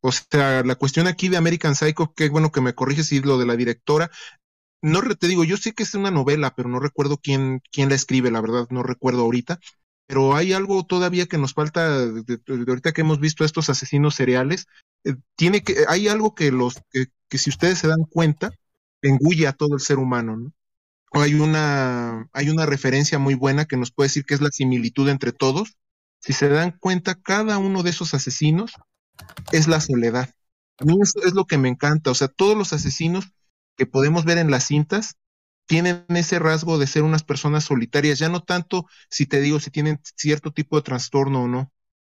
O 0.01 0.11
sea, 0.13 0.63
la 0.63 0.75
cuestión 0.75 1.07
aquí 1.07 1.29
de 1.29 1.37
American 1.37 1.75
Psycho, 1.75 2.13
qué 2.15 2.29
bueno 2.29 2.51
que 2.51 2.61
me 2.61 2.75
corriges 2.75 3.11
y 3.13 3.21
lo 3.21 3.37
de 3.39 3.45
la 3.47 3.55
directora. 3.57 4.11
No 4.81 5.01
te 5.15 5.27
digo, 5.27 5.43
yo 5.43 5.57
sé 5.57 5.73
que 5.73 5.83
es 5.83 5.95
una 5.95 6.11
novela, 6.11 6.53
pero 6.55 6.69
no 6.69 6.79
recuerdo 6.79 7.17
quién, 7.17 7.61
quién 7.71 7.89
la 7.89 7.95
escribe, 7.95 8.31
la 8.31 8.41
verdad, 8.41 8.67
no 8.69 8.83
recuerdo 8.83 9.21
ahorita. 9.23 9.59
Pero 10.07 10.35
hay 10.35 10.53
algo 10.53 10.85
todavía 10.85 11.25
que 11.27 11.37
nos 11.37 11.53
falta 11.53 12.05
de, 12.07 12.39
ahorita 12.47 12.93
que 12.93 13.01
hemos 13.01 13.19
visto 13.19 13.43
estos 13.43 13.69
asesinos 13.69 14.15
seriales. 14.15 14.67
eh, 15.03 15.15
tiene 15.35 15.63
que, 15.63 15.85
hay 15.89 16.07
algo 16.07 16.35
que 16.35 16.51
los, 16.51 16.75
que, 16.91 17.07
que 17.29 17.37
si 17.37 17.49
ustedes 17.49 17.79
se 17.79 17.87
dan 17.87 18.03
cuenta, 18.09 18.51
engulle 19.01 19.47
a 19.47 19.53
todo 19.53 19.73
el 19.75 19.81
ser 19.81 19.97
humano, 19.99 20.37
¿no? 20.37 20.53
Hay 21.11 21.35
una, 21.35 22.29
hay 22.33 22.49
una 22.49 22.65
referencia 22.65 23.19
muy 23.19 23.33
buena 23.33 23.65
que 23.65 23.77
nos 23.77 23.91
puede 23.91 24.07
decir 24.07 24.25
que 24.25 24.33
es 24.33 24.41
la 24.41 24.51
similitud 24.51 25.09
entre 25.09 25.31
todos. 25.31 25.77
Si 26.19 26.33
se 26.33 26.49
dan 26.49 26.71
cuenta, 26.79 27.15
cada 27.15 27.57
uno 27.57 27.83
de 27.83 27.91
esos 27.91 28.13
asesinos 28.13 28.73
es 29.51 29.67
la 29.67 29.79
soledad. 29.79 30.29
A 30.79 30.85
mí 30.85 30.95
eso 31.01 31.19
es 31.25 31.33
lo 31.33 31.45
que 31.45 31.57
me 31.57 31.69
encanta. 31.69 32.11
O 32.11 32.15
sea, 32.15 32.27
todos 32.27 32.57
los 32.57 32.73
asesinos 32.73 33.31
que 33.77 33.85
podemos 33.85 34.25
ver 34.25 34.37
en 34.37 34.51
las 34.51 34.65
cintas 34.65 35.15
tienen 35.65 36.05
ese 36.09 36.39
rasgo 36.39 36.77
de 36.77 36.87
ser 36.87 37.03
unas 37.03 37.23
personas 37.23 37.65
solitarias, 37.65 38.19
ya 38.19 38.29
no 38.29 38.41
tanto 38.41 38.85
si 39.09 39.25
te 39.25 39.41
digo 39.41 39.59
si 39.59 39.69
tienen 39.69 39.99
cierto 40.15 40.51
tipo 40.51 40.77
de 40.77 40.83
trastorno 40.83 41.43
o 41.43 41.47
no. 41.47 41.71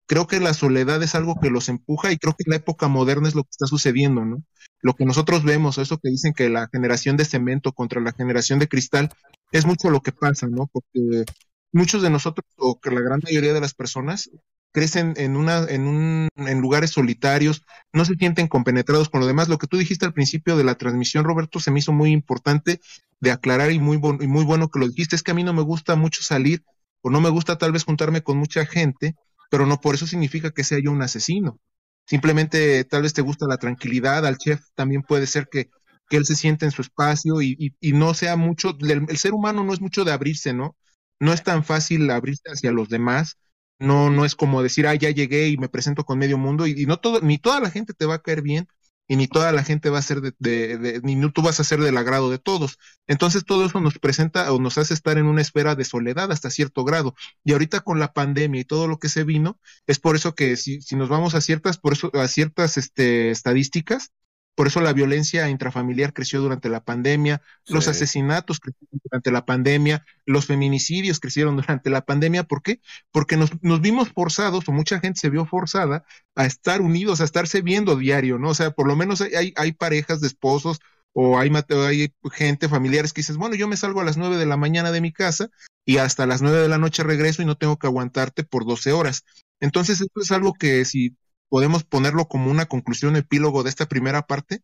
Creo 0.09 0.26
que 0.26 0.40
la 0.40 0.55
soledad 0.55 1.02
es 1.02 1.14
algo 1.14 1.39
que 1.40 1.51
los 1.51 1.68
empuja 1.68 2.10
y 2.10 2.16
creo 2.16 2.35
que 2.36 2.44
la 2.48 2.56
época 2.56 2.89
moderna 2.89 3.28
es 3.28 3.35
lo 3.35 3.44
que 3.44 3.51
está 3.51 3.66
sucediendo, 3.66 4.24
¿no? 4.24 4.43
Lo 4.80 4.94
que 4.94 5.05
nosotros 5.05 5.44
vemos, 5.44 5.76
eso 5.78 5.98
que 5.98 6.09
dicen 6.09 6.32
que 6.32 6.48
la 6.48 6.68
generación 6.72 7.16
de 7.16 7.26
cemento 7.26 7.72
contra 7.72 8.01
la 8.01 8.12
generación 8.12 8.59
de 8.59 8.68
cristal, 8.68 9.10
es 9.52 9.66
mucho 9.66 9.90
lo 9.90 10.01
que 10.01 10.12
pasa, 10.12 10.47
¿no? 10.47 10.66
Porque 10.66 11.24
muchos 11.72 12.02
de 12.02 12.10
nosotros, 12.10 12.47
o 12.56 12.80
que 12.80 12.90
la 12.90 13.01
gran 13.01 13.20
mayoría 13.22 13.52
de 13.52 13.60
las 13.60 13.74
personas, 13.74 14.30
crecen 14.72 15.12
en 15.16 15.36
una, 15.36 15.64
en 15.68 15.86
un, 15.86 16.28
en 16.36 16.60
lugares 16.60 16.90
solitarios, 16.90 17.62
no 17.93 18.05
se 18.05 18.14
sienten 18.14 18.48
compenetrados 18.48 19.10
con 19.10 19.20
lo 19.20 19.26
demás. 19.26 19.48
Lo 19.48 19.59
que 19.59 19.66
tú 19.66 19.76
dijiste 19.76 20.06
al 20.06 20.14
principio 20.14 20.56
de 20.56 20.64
la 20.64 20.76
transmisión, 20.76 21.24
Roberto, 21.24 21.60
se 21.60 21.70
me 21.70 21.80
hizo 21.80 21.93
muy 21.93 22.12
importante 22.12 22.80
de 23.20 23.30
aclarar 23.30 23.72
y 23.72 23.78
muy, 23.78 24.01
y 24.20 24.26
muy 24.26 24.44
bueno 24.44 24.68
que 24.68 24.78
lo 24.78 24.89
dijiste, 24.89 25.16
es 25.16 25.22
que 25.22 25.32
a 25.32 25.35
mí 25.35 25.44
no 25.44 25.52
me 25.52 25.62
gusta 25.62 25.97
mucho 25.97 26.22
salir 26.22 26.62
o 27.02 27.10
no 27.10 27.20
me 27.20 27.28
gusta 27.28 27.59
tal 27.59 27.72
vez 27.72 27.85
juntarme 27.85 28.22
con 28.22 28.39
mucha 28.39 28.64
gente, 28.64 29.16
pero 29.48 29.66
no 29.66 29.80
por 29.80 29.94
eso 29.94 30.06
significa 30.06 30.50
que 30.50 30.64
sea 30.64 30.78
yo 30.80 30.92
un 30.92 31.02
asesino. 31.02 31.58
Simplemente 32.06 32.84
tal 32.84 33.02
vez 33.02 33.12
te 33.14 33.22
gusta 33.22 33.46
la 33.46 33.58
tranquilidad, 33.58 34.26
al 34.26 34.38
chef 34.38 34.60
también 34.74 35.02
puede 35.02 35.26
ser 35.26 35.48
que, 35.50 35.70
que 36.08 36.16
él 36.16 36.24
se 36.26 36.36
siente 36.36 36.64
en 36.64 36.70
su 36.72 36.82
espacio 36.82 37.42
y, 37.42 37.74
y, 37.80 37.92
no 37.92 38.14
sea 38.14 38.36
mucho, 38.36 38.76
el, 38.80 39.18
ser 39.18 39.34
humano 39.34 39.64
no 39.64 39.72
es 39.74 39.80
mucho 39.80 40.04
de 40.04 40.12
abrirse, 40.12 40.54
¿no? 40.54 40.76
No 41.20 41.32
es 41.32 41.42
tan 41.44 41.64
fácil 41.64 42.10
abrirse 42.10 42.50
hacia 42.50 42.72
los 42.72 42.88
demás, 42.88 43.36
no, 43.78 44.10
no 44.10 44.24
es 44.24 44.34
como 44.34 44.62
decir, 44.62 44.86
ah, 44.86 44.94
ya 44.94 45.10
llegué 45.10 45.48
y 45.48 45.58
me 45.58 45.68
presento 45.68 46.04
con 46.04 46.18
medio 46.18 46.38
mundo 46.38 46.66
y, 46.66 46.82
y 46.82 46.86
no 46.86 46.98
todo, 46.98 47.20
ni 47.20 47.38
toda 47.38 47.60
la 47.60 47.70
gente 47.70 47.94
te 47.94 48.06
va 48.06 48.16
a 48.16 48.22
caer 48.22 48.42
bien, 48.42 48.68
y 49.09 49.16
ni 49.16 49.26
toda 49.26 49.51
la 49.52 49.64
gente 49.64 49.90
va 49.90 49.98
a 49.98 50.02
ser 50.02 50.20
de, 50.20 50.32
de, 50.39 51.01
ni 51.02 51.18
tú 51.32 51.43
vas 51.43 51.59
a 51.59 51.64
ser 51.64 51.80
del 51.80 51.97
agrado 51.97 52.30
de 52.30 52.39
todos. 52.39 52.78
Entonces 53.06 53.44
todo 53.44 53.64
eso 53.64 53.80
nos 53.80 53.98
presenta 53.98 54.52
o 54.52 54.60
nos 54.60 54.78
hace 54.78 54.94
estar 54.94 55.16
en 55.18 55.26
una 55.26 55.40
esfera 55.40 55.74
de 55.74 55.85
soledad 55.85 56.30
hasta 56.30 56.51
cierto 56.51 56.85
grado. 56.85 57.14
Y 57.43 57.52
ahorita 57.52 57.80
con 57.80 57.98
la 57.98 58.12
pandemia 58.12 58.60
y 58.60 58.64
todo 58.64 58.86
lo 58.86 58.98
que 58.98 59.09
se 59.09 59.24
vino, 59.24 59.59
es 59.86 59.98
por 59.98 60.14
eso 60.14 60.35
que 60.35 60.56
si, 60.56 60.82
si 60.82 60.94
nos 60.94 61.09
vamos 61.09 61.35
a 61.35 61.40
ciertas, 61.40 61.78
por 61.78 61.94
eso, 61.94 62.10
a 62.14 62.28
ciertas 62.28 62.76
este, 62.76 63.30
estadísticas, 63.30 64.12
por 64.59 64.66
eso 64.66 64.80
la 64.80 64.93
violencia 64.93 65.48
intrafamiliar 65.48 66.12
creció 66.12 66.40
durante 66.40 66.68
la 66.68 66.82
pandemia, 66.82 67.43
los 67.68 67.86
asesinatos 67.86 68.59
crecieron 68.59 69.01
durante 69.05 69.30
la 69.30 69.47
pandemia, 69.47 70.05
los 70.26 70.47
feminicidios 70.47 71.20
crecieron 71.20 71.55
durante 71.55 71.90
la 71.90 72.05
pandemia. 72.05 72.43
¿Por 72.43 72.64
qué? 72.64 72.80
Porque 73.12 73.36
nos, 73.36 73.52
nos, 73.62 73.80
vimos 73.80 74.09
forzados, 74.09 74.68
o 74.68 74.72
mucha 74.72 74.98
gente 74.98 75.20
se 75.20 75.30
vio 75.30 75.47
forzada 75.47 76.05
a 76.35 76.44
estar 76.44 76.80
unidos, 76.80 77.20
a 77.20 77.24
estarse 77.24 77.62
viendo 77.62 77.94
diario, 77.94 78.40
¿no? 78.40 78.48
O 78.48 78.55
sea, 78.55 78.72
por 78.72 78.89
lo 78.89 78.97
menos 78.97 79.20
hay, 79.20 79.52
hay 79.55 79.72
parejas 79.74 80.20
de 80.20 80.26
esposos 80.26 80.80
o 81.12 81.39
hay, 81.39 81.52
hay 81.86 82.12
gente, 82.32 82.68
familiares 82.68 83.12
que 83.12 83.20
dices, 83.20 83.36
bueno, 83.36 83.55
yo 83.55 83.68
me 83.68 83.76
salgo 83.76 84.01
a 84.01 84.05
las 84.05 84.16
nueve 84.16 84.39
de 84.39 84.47
la 84.47 84.56
mañana 84.56 84.90
de 84.90 85.01
mi 85.01 85.12
casa 85.12 85.51
y 85.85 85.98
hasta 85.98 86.26
las 86.26 86.43
nueve 86.43 86.59
de 86.59 86.68
la 86.68 86.78
noche 86.78 87.05
regreso 87.05 87.43
y 87.43 87.44
no 87.44 87.56
tengo 87.56 87.78
que 87.78 87.86
aguantarte 87.86 88.43
por 88.43 88.66
doce 88.66 88.90
horas. 88.90 89.24
Entonces, 89.60 90.01
esto 90.01 90.20
es 90.20 90.32
algo 90.32 90.52
que 90.52 90.85
si 90.85 91.16
podemos 91.48 91.84
ponerlo 91.84 92.28
como 92.28 92.50
una 92.50 92.66
conclusión 92.66 93.16
epílogo 93.16 93.62
de 93.62 93.70
esta 93.70 93.86
primera 93.86 94.26
parte, 94.26 94.62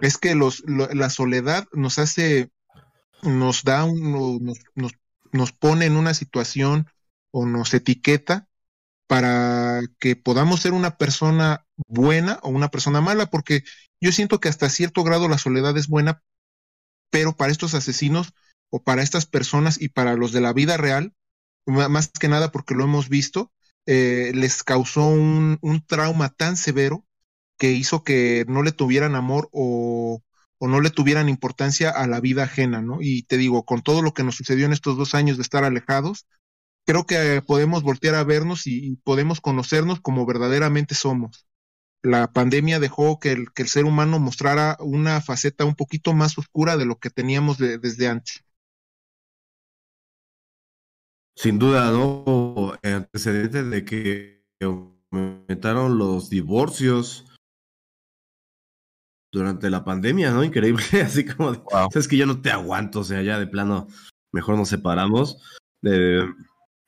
es 0.00 0.18
que 0.18 0.34
los, 0.34 0.62
la 0.66 1.10
soledad 1.10 1.66
nos 1.72 1.98
hace, 1.98 2.50
nos 3.22 3.64
da, 3.64 3.84
un, 3.84 4.44
nos, 4.44 4.58
nos, 4.74 4.92
nos 5.32 5.52
pone 5.52 5.86
en 5.86 5.96
una 5.96 6.14
situación 6.14 6.88
o 7.30 7.46
nos 7.46 7.74
etiqueta 7.74 8.48
para 9.06 9.82
que 9.98 10.16
podamos 10.16 10.60
ser 10.60 10.72
una 10.72 10.96
persona 10.96 11.64
buena 11.86 12.38
o 12.42 12.48
una 12.48 12.70
persona 12.70 13.00
mala, 13.00 13.26
porque 13.26 13.62
yo 14.00 14.12
siento 14.12 14.40
que 14.40 14.48
hasta 14.48 14.68
cierto 14.68 15.04
grado 15.04 15.28
la 15.28 15.38
soledad 15.38 15.76
es 15.76 15.86
buena, 15.86 16.22
pero 17.10 17.36
para 17.36 17.52
estos 17.52 17.74
asesinos 17.74 18.32
o 18.70 18.82
para 18.82 19.02
estas 19.02 19.26
personas 19.26 19.80
y 19.80 19.88
para 19.88 20.14
los 20.14 20.32
de 20.32 20.40
la 20.40 20.52
vida 20.52 20.76
real, 20.76 21.14
más 21.66 22.08
que 22.08 22.28
nada 22.28 22.50
porque 22.52 22.74
lo 22.74 22.84
hemos 22.84 23.08
visto, 23.08 23.52
eh, 23.86 24.32
les 24.34 24.62
causó 24.64 25.06
un, 25.08 25.58
trauma 25.86 26.30
tan 26.30 26.56
severo 26.56 27.04
que 27.58 27.72
hizo 27.72 28.04
que 28.04 28.44
no 28.48 28.62
le 28.62 28.72
tuvieran 28.72 29.14
amor 29.14 29.48
o, 29.52 30.22
no 30.60 30.80
le 30.80 30.90
tuvieran 30.90 31.28
importancia 31.28 31.90
a 31.90 32.06
la 32.06 32.20
vida 32.20 32.44
ajena, 32.44 32.82
¿no? 32.82 32.98
Y 33.00 33.22
te 33.24 33.36
digo, 33.36 33.64
con 33.64 33.82
todo 33.82 34.02
lo 34.02 34.12
que 34.14 34.24
nos 34.24 34.36
sucedió 34.36 34.66
en 34.66 34.72
estos 34.72 34.96
dos 34.96 35.14
años 35.14 35.36
de 35.36 35.42
estar 35.42 35.64
alejados, 35.64 36.26
creo 36.86 37.06
que 37.06 37.42
podemos 37.46 37.82
voltear 37.82 38.14
a 38.16 38.24
vernos 38.24 38.66
y, 38.66 38.92
y 38.92 38.96
podemos 38.96 39.40
conocernos 39.40 40.00
como 40.00 40.26
verdaderamente 40.26 40.94
somos. 40.94 41.46
La 42.02 42.32
pandemia 42.32 42.80
dejó 42.80 43.18
que 43.18 43.32
el, 43.32 43.52
que 43.52 43.62
el, 43.62 43.68
ser 43.68 43.84
humano 43.84 44.18
mostrara 44.18 44.76
una 44.80 45.20
faceta 45.20 45.64
un 45.64 45.74
poquito 45.74 46.14
más 46.14 46.38
oscura 46.38 46.76
de 46.76 46.86
lo 46.86 46.98
que 46.98 47.10
teníamos 47.10 47.58
de, 47.58 47.78
desde 47.78 48.08
antes. 48.08 48.45
Sin 51.36 51.58
duda, 51.58 51.90
¿no? 51.90 52.72
Antecedentes 52.82 53.70
de 53.70 53.84
que 53.84 54.42
aumentaron 54.60 55.98
los 55.98 56.30
divorcios 56.30 57.26
durante 59.30 59.68
la 59.68 59.84
pandemia, 59.84 60.30
¿no? 60.30 60.42
Increíble, 60.42 60.82
así 61.04 61.26
como, 61.26 61.52
de, 61.52 61.58
wow. 61.58 61.88
es 61.94 62.08
que 62.08 62.16
yo 62.16 62.26
no 62.26 62.40
te 62.40 62.50
aguanto, 62.50 63.00
o 63.00 63.04
sea, 63.04 63.22
ya 63.22 63.38
de 63.38 63.46
plano, 63.46 63.86
mejor 64.32 64.56
nos 64.56 64.70
separamos. 64.70 65.36
Eh, 65.82 66.24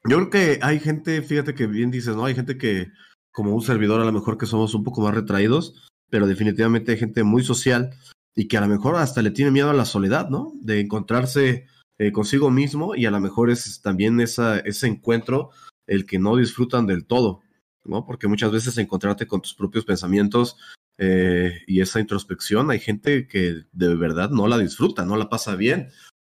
yo 0.04 0.16
creo 0.16 0.30
que 0.30 0.58
hay 0.62 0.80
gente, 0.80 1.20
fíjate 1.20 1.54
que 1.54 1.66
bien 1.66 1.90
dices, 1.90 2.16
¿no? 2.16 2.24
Hay 2.24 2.34
gente 2.34 2.56
que, 2.56 2.90
como 3.32 3.54
un 3.54 3.62
servidor, 3.62 4.00
a 4.00 4.04
lo 4.04 4.12
mejor 4.12 4.38
que 4.38 4.46
somos 4.46 4.74
un 4.74 4.82
poco 4.82 5.02
más 5.02 5.14
retraídos, 5.14 5.88
pero 6.08 6.26
definitivamente 6.26 6.92
hay 6.92 6.98
gente 6.98 7.22
muy 7.22 7.44
social 7.44 7.90
y 8.34 8.48
que 8.48 8.56
a 8.56 8.62
lo 8.62 8.68
mejor 8.68 8.96
hasta 8.96 9.20
le 9.20 9.30
tiene 9.30 9.50
miedo 9.50 9.68
a 9.68 9.74
la 9.74 9.84
soledad, 9.84 10.30
¿no? 10.30 10.52
De 10.62 10.80
encontrarse 10.80 11.66
eh, 11.98 12.12
consigo 12.12 12.50
mismo 12.50 12.94
y 12.94 13.06
a 13.06 13.10
lo 13.10 13.20
mejor 13.20 13.50
es 13.50 13.80
también 13.82 14.20
esa, 14.20 14.58
ese 14.60 14.86
encuentro 14.86 15.50
el 15.86 16.06
que 16.06 16.18
no 16.18 16.36
disfrutan 16.36 16.86
del 16.86 17.06
todo, 17.06 17.42
¿no? 17.84 18.06
Porque 18.06 18.28
muchas 18.28 18.52
veces 18.52 18.78
encontrarte 18.78 19.26
con 19.26 19.40
tus 19.40 19.54
propios 19.54 19.84
pensamientos 19.84 20.56
eh, 20.98 21.62
y 21.66 21.80
esa 21.80 22.00
introspección, 22.00 22.70
hay 22.70 22.80
gente 22.80 23.26
que 23.26 23.64
de 23.72 23.94
verdad 23.96 24.30
no 24.30 24.46
la 24.46 24.58
disfruta, 24.58 25.04
no 25.04 25.16
la 25.16 25.28
pasa 25.28 25.56
bien. 25.56 25.88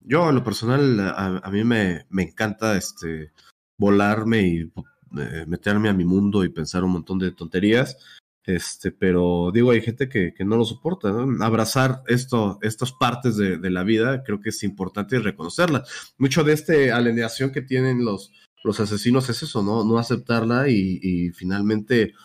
Yo, 0.02 0.30
en 0.30 0.36
lo 0.36 0.44
personal, 0.44 1.00
a, 1.00 1.50
mí 1.52 1.64
me, 1.64 2.06
me, 2.10 2.24
encanta 2.24 2.78
este, 2.78 3.34
volarme 3.78 4.42
y 4.42 4.72
eh, 5.18 5.46
meterme 5.48 5.90
a 5.90 5.94
mi 5.94 6.06
mundo 6.06 6.44
y 6.44 6.50
pensar 6.50 6.84
un 6.84 6.92
montón 6.92 7.20
de 7.20 7.32
tonterías. 7.32 7.98
Este, 8.50 8.92
pero 8.92 9.52
digo, 9.54 9.70
hay 9.70 9.82
gente 9.82 10.10
que, 10.10 10.34
que 10.34 10.44
no 10.44 10.58
lo 10.58 10.66
soporta, 10.66 11.12
¿no? 11.12 11.46
Abrazar 11.46 12.02
esto, 12.08 12.58
estas 12.64 12.92
partes 12.92 13.38
de, 13.38 13.60
de, 13.60 13.70
la 13.70 13.84
vida, 13.84 14.24
creo 14.24 14.40
que 14.40 14.50
es 14.50 14.64
importante 14.64 15.20
reconocerlas. 15.20 16.14
Mucho 16.18 16.44
de 16.44 16.54
esta 16.54 16.74
alineación 16.96 17.52
que 17.52 17.62
tienen 17.62 18.04
los, 18.04 18.32
los 18.64 18.80
asesinos 18.80 19.30
es 19.30 19.44
eso, 19.44 19.62
¿no? 19.62 19.84
No 19.84 20.00
aceptarla 20.00 20.68
y, 20.68 21.30
finalmente 21.36 22.16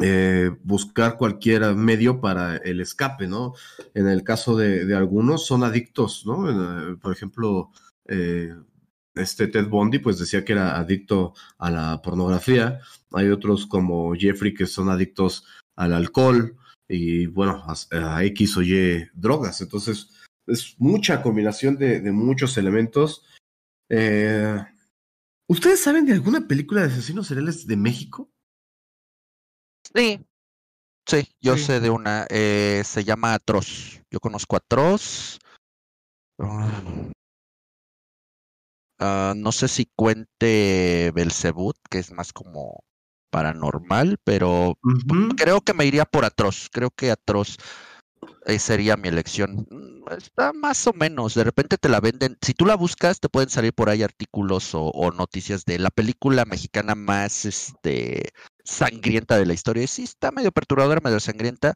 eh, 0.00 0.50
buscar 0.62 1.16
cualquier 1.16 1.74
medio 1.74 2.20
para 2.20 2.58
el 2.58 2.80
escape, 2.80 3.26
¿no? 3.26 3.54
En 3.94 4.06
el 4.06 4.22
caso 4.22 4.56
de, 4.56 4.94
algunos 4.94 5.44
son 5.44 5.64
adictos, 5.64 6.24
¿no? 6.24 6.98
Por 7.00 7.12
ejemplo, 7.12 7.70
eh, 8.06 8.54
este 9.16 9.48
Ted 9.48 9.68
Bundy 9.68 9.98
pues 9.98 10.18
decía 10.18 10.44
que 10.44 10.52
era 10.52 10.78
adicto 10.78 11.34
a 11.58 11.70
la 11.70 12.00
pornografía, 12.02 12.80
hay 13.12 13.28
otros 13.28 13.66
como 13.66 14.14
Jeffrey 14.14 14.54
que 14.54 14.66
son 14.66 14.88
adictos 14.88 15.44
al 15.76 15.92
alcohol 15.92 16.56
y 16.88 17.26
bueno, 17.26 17.64
a, 17.66 18.16
a 18.16 18.24
X 18.24 18.56
o 18.56 18.62
Y 18.62 19.08
drogas, 19.14 19.60
entonces 19.60 20.10
es 20.46 20.76
mucha 20.78 21.22
combinación 21.22 21.76
de, 21.76 22.00
de 22.00 22.12
muchos 22.12 22.56
elementos. 22.56 23.24
Eh, 23.90 24.56
¿Ustedes 25.48 25.80
saben 25.80 26.06
de 26.06 26.12
alguna 26.12 26.46
película 26.46 26.82
de 26.82 26.88
asesinos 26.88 27.26
seriales 27.26 27.66
de 27.66 27.76
México? 27.76 28.30
Sí, 29.94 30.20
sí, 31.08 31.28
yo 31.40 31.56
sí. 31.56 31.64
sé 31.64 31.80
de 31.80 31.90
una, 31.90 32.26
eh, 32.30 32.82
se 32.84 33.04
llama 33.04 33.34
Atroz, 33.34 34.02
yo 34.10 34.20
conozco 34.20 34.56
a 34.56 34.58
Atroz. 34.58 35.38
Uh, 36.38 37.10
no 38.98 39.52
sé 39.52 39.68
si 39.68 39.86
cuente 39.96 41.12
Belzebut, 41.14 41.76
que 41.90 41.98
es 41.98 42.12
más 42.12 42.32
como 42.32 42.84
paranormal, 43.30 44.18
pero 44.24 44.70
uh 44.70 44.76
-huh. 44.82 45.34
creo 45.36 45.60
que 45.60 45.74
me 45.74 45.84
iría 45.86 46.04
por 46.04 46.24
Atroz. 46.24 46.68
Creo 46.72 46.90
que 46.90 47.10
Atroz 47.10 47.56
eh, 48.46 48.58
sería 48.58 48.96
mi 48.96 49.08
elección. 49.08 49.66
Está 50.16 50.52
más 50.52 50.86
o 50.86 50.92
menos, 50.92 51.34
de 51.34 51.44
repente 51.44 51.78
te 51.78 51.88
la 51.88 52.00
venden. 52.00 52.38
Si 52.40 52.54
tú 52.54 52.64
la 52.64 52.76
buscas, 52.76 53.20
te 53.20 53.28
pueden 53.28 53.50
salir 53.50 53.72
por 53.74 53.90
ahí 53.90 54.02
artículos 54.02 54.74
o, 54.74 54.84
o 54.84 55.10
noticias 55.10 55.64
de 55.64 55.78
la 55.78 55.90
película 55.90 56.44
mexicana 56.44 56.94
más 56.94 57.44
este, 57.44 58.30
sangrienta 58.64 59.36
de 59.36 59.46
la 59.46 59.54
historia. 59.54 59.82
Y 59.82 59.88
sí, 59.88 60.04
está 60.04 60.30
medio 60.30 60.52
perturbadora, 60.52 61.00
medio 61.02 61.20
sangrienta, 61.20 61.74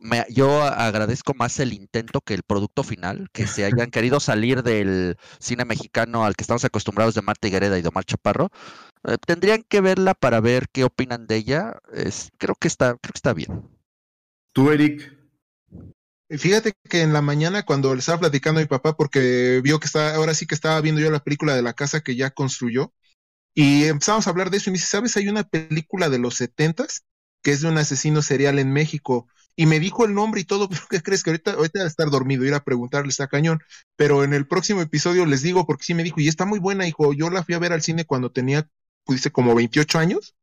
me, 0.00 0.24
yo 0.30 0.62
agradezco 0.62 1.34
más 1.34 1.58
el 1.60 1.72
intento 1.72 2.20
que 2.20 2.34
el 2.34 2.42
producto 2.42 2.82
final, 2.82 3.28
que 3.32 3.46
se 3.46 3.64
hayan 3.64 3.90
querido 3.90 4.20
salir 4.20 4.62
del 4.62 5.16
cine 5.38 5.64
mexicano 5.64 6.24
al 6.24 6.34
que 6.36 6.42
estamos 6.42 6.64
acostumbrados 6.64 7.14
de 7.14 7.22
Marta 7.22 7.48
Higuereda 7.48 7.78
y 7.78 7.82
de 7.82 7.88
Omar 7.88 8.04
Chaparro. 8.04 8.50
Eh, 9.04 9.16
tendrían 9.24 9.62
que 9.68 9.80
verla 9.80 10.14
para 10.14 10.40
ver 10.40 10.68
qué 10.72 10.84
opinan 10.84 11.26
de 11.26 11.36
ella. 11.36 11.78
Es, 11.92 12.30
creo 12.38 12.54
que 12.56 12.68
está, 12.68 12.96
creo 12.98 13.12
que 13.12 13.18
está 13.18 13.32
bien. 13.34 13.68
¿Tú, 14.52 14.70
Eric? 14.70 15.12
Fíjate 16.28 16.72
que 16.88 17.02
en 17.02 17.12
la 17.12 17.22
mañana 17.22 17.64
cuando 17.64 17.94
le 17.94 18.00
estaba 18.00 18.18
platicando 18.20 18.58
a 18.60 18.64
mi 18.64 18.68
papá, 18.68 18.96
porque 18.96 19.60
vio 19.62 19.78
que 19.78 19.86
estaba, 19.86 20.14
ahora 20.14 20.34
sí 20.34 20.46
que 20.46 20.56
estaba 20.56 20.80
viendo 20.80 21.00
yo 21.00 21.10
la 21.10 21.22
película 21.22 21.54
de 21.54 21.62
la 21.62 21.74
casa 21.74 22.00
que 22.00 22.16
ya 22.16 22.30
construyó, 22.30 22.92
Y 23.54 23.86
empezamos 23.86 24.26
a 24.26 24.30
hablar 24.30 24.50
de 24.50 24.58
eso 24.58 24.70
y 24.70 24.72
me 24.72 24.78
dice, 24.78 24.88
¿sabes? 24.88 25.16
Hay 25.18 25.28
una 25.28 25.44
película 25.44 26.10
de 26.10 26.20
los 26.20 26.36
setentas 26.36 27.04
que 27.42 27.52
es 27.52 27.62
de 27.62 27.68
un 27.70 27.78
asesino 27.78 28.22
serial 28.22 28.58
en 28.60 28.72
México. 28.72 29.28
Y 29.56 29.66
me 29.66 29.80
dijo 29.80 30.04
el 30.04 30.14
nombre 30.14 30.40
y 30.42 30.44
todo, 30.44 30.68
pero 30.68 30.82
¿qué 30.90 31.02
crees? 31.02 31.22
Que 31.22 31.30
ahorita, 31.30 31.52
ahorita 31.52 31.86
estar 31.86 32.10
dormido, 32.10 32.44
ir 32.44 32.54
a 32.54 32.64
preguntarle, 32.64 33.10
está 33.10 33.26
cañón. 33.26 33.60
Pero 33.96 34.24
en 34.24 34.34
el 34.34 34.46
próximo 34.46 34.82
episodio 34.82 35.26
les 35.26 35.42
digo, 35.42 35.66
porque 35.66 35.84
sí 35.84 35.94
me 35.94 36.02
dijo, 36.04 36.20
y 36.20 36.28
está 36.28 36.44
muy 36.44 36.58
buena, 36.58 36.86
hijo. 36.86 37.12
Yo 37.12 37.30
la 37.30 37.42
fui 37.42 37.54
a 37.54 37.58
ver 37.58 37.72
al 37.72 37.82
cine 37.82 38.04
cuando 38.04 38.30
tenía, 38.30 38.68
pues 39.04 39.18
dice, 39.20 39.32
como 39.32 39.54
28 39.54 39.98
años. 39.98 40.34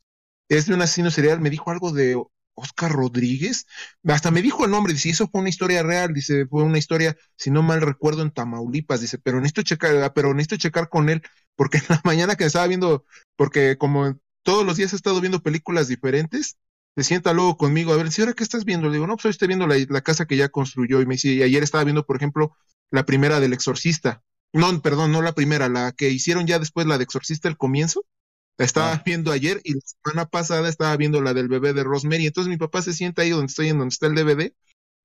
Es 0.50 0.66
de 0.68 0.74
un 0.74 0.82
asesino 0.82 1.12
serial, 1.12 1.40
me 1.42 1.50
dijo 1.50 1.72
algo 1.72 1.92
de 1.92 2.16
Oscar 2.56 2.92
Rodríguez, 2.92 3.66
hasta 4.08 4.32
me 4.32 4.42
dijo 4.42 4.66
el 4.66 4.72
nombre, 4.72 4.94
dice, 4.94 5.10
eso 5.10 5.28
fue 5.28 5.42
una 5.42 5.50
historia 5.50 5.84
real, 5.84 6.14
dice, 6.14 6.46
fue 6.48 6.64
una 6.64 6.78
historia, 6.78 7.18
si 7.36 7.52
no 7.52 7.64
mal 7.64 7.82
recuerdo, 7.82 8.22
en 8.22 8.32
Tamaulipas, 8.32 9.02
dice, 9.02 9.18
pero 9.18 9.40
necesito 9.40 9.64
checar, 9.64 10.14
pero 10.14 10.34
necesito 10.34 10.58
checar 10.58 10.90
con 10.90 11.10
él, 11.10 11.24
porque 11.56 11.78
en 11.80 11.86
la 11.90 12.02
mañana 12.04 12.36
que 12.36 12.46
estaba 12.46 12.68
viendo, 12.68 13.06
porque 13.36 13.78
como 13.78 14.20
todos 14.44 14.66
los 14.66 14.78
días 14.78 14.94
he 14.94 14.96
estado 14.96 15.20
viendo 15.22 15.42
películas 15.42 15.88
diferentes, 15.88 16.58
se 16.96 17.04
sienta 17.04 17.34
luego 17.34 17.58
conmigo, 17.58 17.94
a 17.94 17.98
ver, 17.98 18.12
si 18.12 18.22
ahora 18.22 18.34
qué 18.34 18.44
estás 18.44 18.66
viendo, 18.66 18.88
le 18.88 18.94
digo, 18.94 19.08
no, 19.08 19.16
pues 19.16 19.26
hoy 19.26 19.32
estoy 19.32 19.48
viendo 19.48 19.68
la, 19.68 19.76
la 19.90 20.02
casa 20.02 20.26
que 20.26 20.38
ya 20.38 20.50
construyó, 20.50 21.02
y 21.02 21.06
me 21.06 21.16
dice, 21.16 21.30
y 21.30 21.42
ayer 21.44 21.64
estaba 21.64 21.84
viendo, 21.84 22.06
por 22.06 22.16
ejemplo, 22.18 22.56
la 22.92 23.06
primera 23.06 23.40
del 23.40 23.54
exorcista, 23.54 24.22
no, 24.54 24.82
perdón, 24.82 25.12
no 25.12 25.22
la 25.22 25.34
primera, 25.34 25.68
la 25.70 25.92
que 25.94 26.10
hicieron 26.12 26.46
ya 26.46 26.60
después, 26.60 26.86
la 26.86 26.98
de 27.00 27.04
exorcista, 27.06 27.48
el 27.48 27.58
comienzo, 27.58 28.06
la 28.58 28.66
estaba 28.66 28.94
Ah. 28.94 29.02
viendo 29.04 29.32
ayer 29.32 29.60
y 29.64 29.74
la 29.74 29.80
semana 29.84 30.28
pasada 30.28 30.70
estaba 30.70 30.96
viendo 30.96 31.22
la 31.22 31.34
del 31.34 31.48
bebé 31.48 31.74
de 31.74 31.84
Rosemary. 31.84 32.28
Entonces 32.28 32.50
mi 32.52 32.58
papá 32.58 32.84
se 32.84 32.94
sienta 32.94 33.24
ahí 33.24 33.32
donde 33.32 33.48
estoy, 33.48 33.70
en 33.70 33.80
donde 33.80 33.94
está 33.94 34.06
el 34.06 34.14
DVD, 34.14 34.54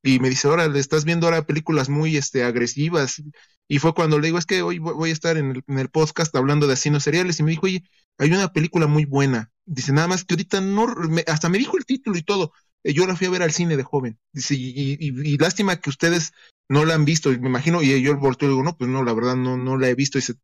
y 0.03 0.21
me 0.21 0.29
dice, 0.29 0.49
ahora 0.49 0.69
le 0.69 0.79
estás 0.79 1.05
viendo 1.07 1.27
ahora 1.27 1.47
películas 1.47 1.89
muy 1.89 2.19
este, 2.19 2.45
agresivas. 2.45 3.23
Y 3.67 3.79
fue 3.79 3.95
cuando 3.95 4.19
le 4.19 4.27
digo, 4.27 4.39
es 4.39 4.45
que 4.45 4.61
hoy 4.61 4.79
voy 4.79 4.93
voy 4.95 5.11
a 5.11 5.13
estar 5.15 5.39
en 5.39 5.51
el, 5.53 5.63
en 5.67 5.79
el 5.79 5.89
podcast 5.89 6.35
hablando 6.37 6.67
de 6.67 6.75
asesinos 6.75 7.05
seriales. 7.05 7.41
Y 7.41 7.43
me 7.43 7.51
dijo, 7.53 7.65
oye, 7.65 7.85
hay 8.19 8.31
una 8.33 8.53
película 8.53 8.87
muy 8.87 9.07
buena. 9.07 9.51
Dice, 9.69 9.93
nada 9.93 10.09
más 10.09 10.25
que 10.25 10.35
ahorita 10.35 10.61
no, 10.61 10.87
me- 11.09 11.25
hasta 11.27 11.49
me 11.49 11.59
dijo 11.59 11.77
el 11.79 11.85
título 11.87 12.17
y 12.19 12.23
todo. 12.23 12.53
Eh, 12.85 12.95
Yo 12.95 13.07
la 13.07 13.17
fui 13.17 13.27
a 13.27 13.31
ver 13.31 13.43
al 13.43 13.53
cine 13.53 13.77
de 13.77 13.83
joven. 13.85 14.19
Dice, 14.33 14.55
y, 14.57 15.37
lástima 15.39 15.77
que 15.81 15.91
ustedes 15.91 16.33
no 16.69 16.85
la 16.85 16.95
han 16.95 17.05
visto. 17.05 17.31
Me 17.31 17.49
imagino, 17.49 17.83
y 17.83 18.01
yo 18.03 18.17
volteo 18.19 18.49
y 18.49 18.53
digo, 18.53 18.65
no, 18.65 18.77
pues 18.77 18.91
no, 18.91 19.05
la 19.05 19.15
verdad 19.15 19.37
no, 19.37 19.57
no 19.57 19.77
la 19.77 19.89
he 19.89 19.95
visto. 19.95 20.19
Y 20.19 20.23
dice, 20.23 20.35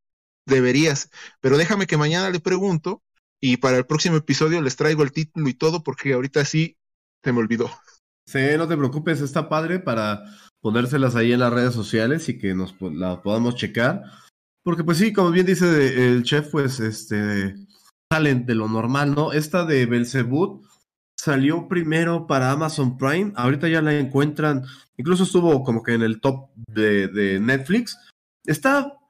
deberías. 0.47 1.11
Pero 1.41 1.57
déjame 1.59 1.87
que 1.87 1.97
mañana 1.97 2.31
le 2.31 2.41
pregunto 2.41 3.03
y 3.41 3.57
para 3.59 3.77
el 3.79 3.87
próximo 3.87 4.17
episodio 4.17 4.61
les 4.63 4.77
traigo 4.77 5.03
el 5.03 5.13
título 5.13 5.49
y 5.49 5.55
todo 5.55 5.83
porque 5.83 6.13
ahorita 6.15 6.45
sí 6.45 6.77
se 7.23 7.33
me 7.33 7.41
olvidó. 7.41 7.71
Sí, 8.27 8.41
no 8.57 8.67
te 8.67 8.77
preocupes, 8.77 9.21
está 9.21 9.49
padre 9.49 9.79
para 9.81 10.23
ponérselas 10.61 11.15
ahí 11.15 11.33
en 11.33 11.41
las 11.41 11.53
redes 11.53 11.75
sociales 11.75 12.29
y 12.29 12.39
que 12.39 12.55
nos 12.55 12.75
la 12.81 13.23
podamos 13.23 13.55
checar. 13.57 14.03
Porque 14.63 14.83
pues 14.83 14.97
sí, 14.99 15.13
como 15.13 15.31
bien 15.31 15.45
dice 15.47 16.07
el 16.07 16.23
chef, 16.23 16.49
pues 16.51 16.81
este 16.81 17.55
salen 18.15 18.47
de 18.47 18.55
lo 18.55 18.69
normal, 18.69 19.13
¿no? 19.13 19.33
Esta 19.33 19.65
de 19.65 19.87
Belzebut 19.87 20.65
salió 21.17 21.67
primero 21.67 22.29
para 22.29 22.53
Amazon 22.53 22.97
Prime, 22.97 23.33
ahorita 23.35 23.67
ya 23.67 23.83
la 23.83 23.99
encuentran, 23.99 24.63
incluso 24.97 25.25
estuvo 25.25 25.65
como 25.65 25.83
que 25.83 25.95
en 25.95 26.03
el 26.03 26.21
top 26.21 26.49
de, 26.69 27.09
de 27.09 27.41
Netflix. 27.41 27.99
Está, 28.47 29.01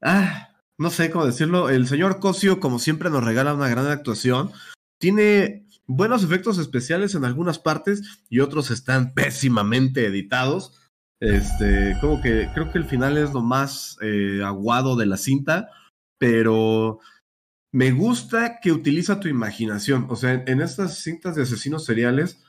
ah, 0.00 0.48
no 0.78 0.88
sé 0.88 1.10
cómo 1.10 1.26
decirlo, 1.26 1.68
el 1.68 1.86
señor 1.86 2.18
Cosio 2.18 2.58
como 2.58 2.78
siempre 2.78 3.10
nos 3.10 3.22
regala 3.22 3.52
una 3.52 3.68
gran 3.68 3.88
actuación. 3.88 4.52
Tiene 4.98 5.66
buenos 5.86 6.24
efectos 6.24 6.56
especiales 6.56 7.14
en 7.14 7.26
algunas 7.26 7.58
partes 7.58 8.24
y 8.30 8.40
otros 8.40 8.70
están 8.70 9.12
pésimamente 9.14 10.06
editados. 10.06 10.80
Este, 11.20 11.94
como 12.00 12.22
que 12.22 12.48
creo 12.54 12.72
que 12.72 12.78
el 12.78 12.86
final 12.86 13.18
es 13.18 13.34
lo 13.34 13.42
más 13.42 13.98
eh, 14.00 14.40
aguado 14.42 14.96
de 14.96 15.04
la 15.04 15.18
cinta, 15.18 15.68
pero 16.16 17.00
me 17.76 17.92
gusta 17.92 18.58
que 18.58 18.72
utiliza 18.72 19.20
tu 19.20 19.28
imaginación. 19.28 20.06
O 20.08 20.16
sea, 20.16 20.32
en, 20.32 20.62
estas 20.62 21.00
cintas 21.00 21.36
de 21.36 21.42
asesinos 21.42 21.84
seriales 21.84 22.42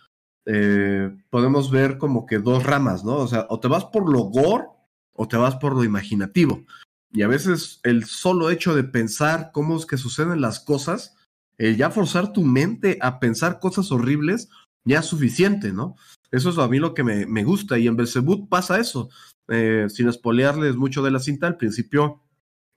eh, 0.45 1.14
podemos 1.30 1.70
ver 1.70 1.98
como 1.98 2.26
que 2.26 2.38
dos 2.38 2.64
ramas, 2.64 3.04
¿no? 3.04 3.18
O 3.18 3.28
sea, 3.28 3.45
o 3.49 3.60
te 3.60 3.68
vas 3.68 3.84
por 3.84 4.10
lo 4.10 4.22
gore 4.22 4.68
o 5.12 5.28
te 5.28 5.36
vas 5.36 5.58
por 5.58 5.76
lo 5.76 5.84
imaginativo. 5.84 6.64
Y 7.12 7.24
a 7.24 7.28
veces 7.28 7.82
el 7.84 8.06
solo 8.06 8.52
hecho 8.52 8.74
de 8.74 8.86
pensar 8.86 9.52
cómo 9.52 9.76
es 9.76 9.86
que 9.86 9.98
suceden 9.98 10.40
las 10.40 10.62
cosas, 10.62 11.18
el 11.58 11.76
ya 11.76 11.90
forzar 11.90 12.32
tu 12.32 12.44
mente 12.44 12.98
a 13.02 13.20
pensar 13.20 13.60
cosas 13.60 13.91
horribles, 13.91 14.48
ya 14.86 14.99
es 14.99 15.06
suficiente, 15.08 15.74
¿no? 15.74 15.98
Eso 16.32 16.52
es 16.52 16.58
a 16.58 16.70
mí 16.70 16.80
lo 16.80 16.94
que 16.94 17.04
me, 17.04 17.26
me 17.26 17.44
gusta. 17.44 17.78
Y 17.78 17.88
en 17.88 17.98
Belzebut 17.98 18.48
pasa 18.48 18.80
eso. 18.80 19.10
Eh, 19.49 19.88
sin 19.90 20.08
espolearles 20.08 20.78
mucho 20.78 21.04
de 21.04 21.12
la 21.12 21.20
cinta, 21.20 21.48
al 21.48 21.58
principio 21.58 22.24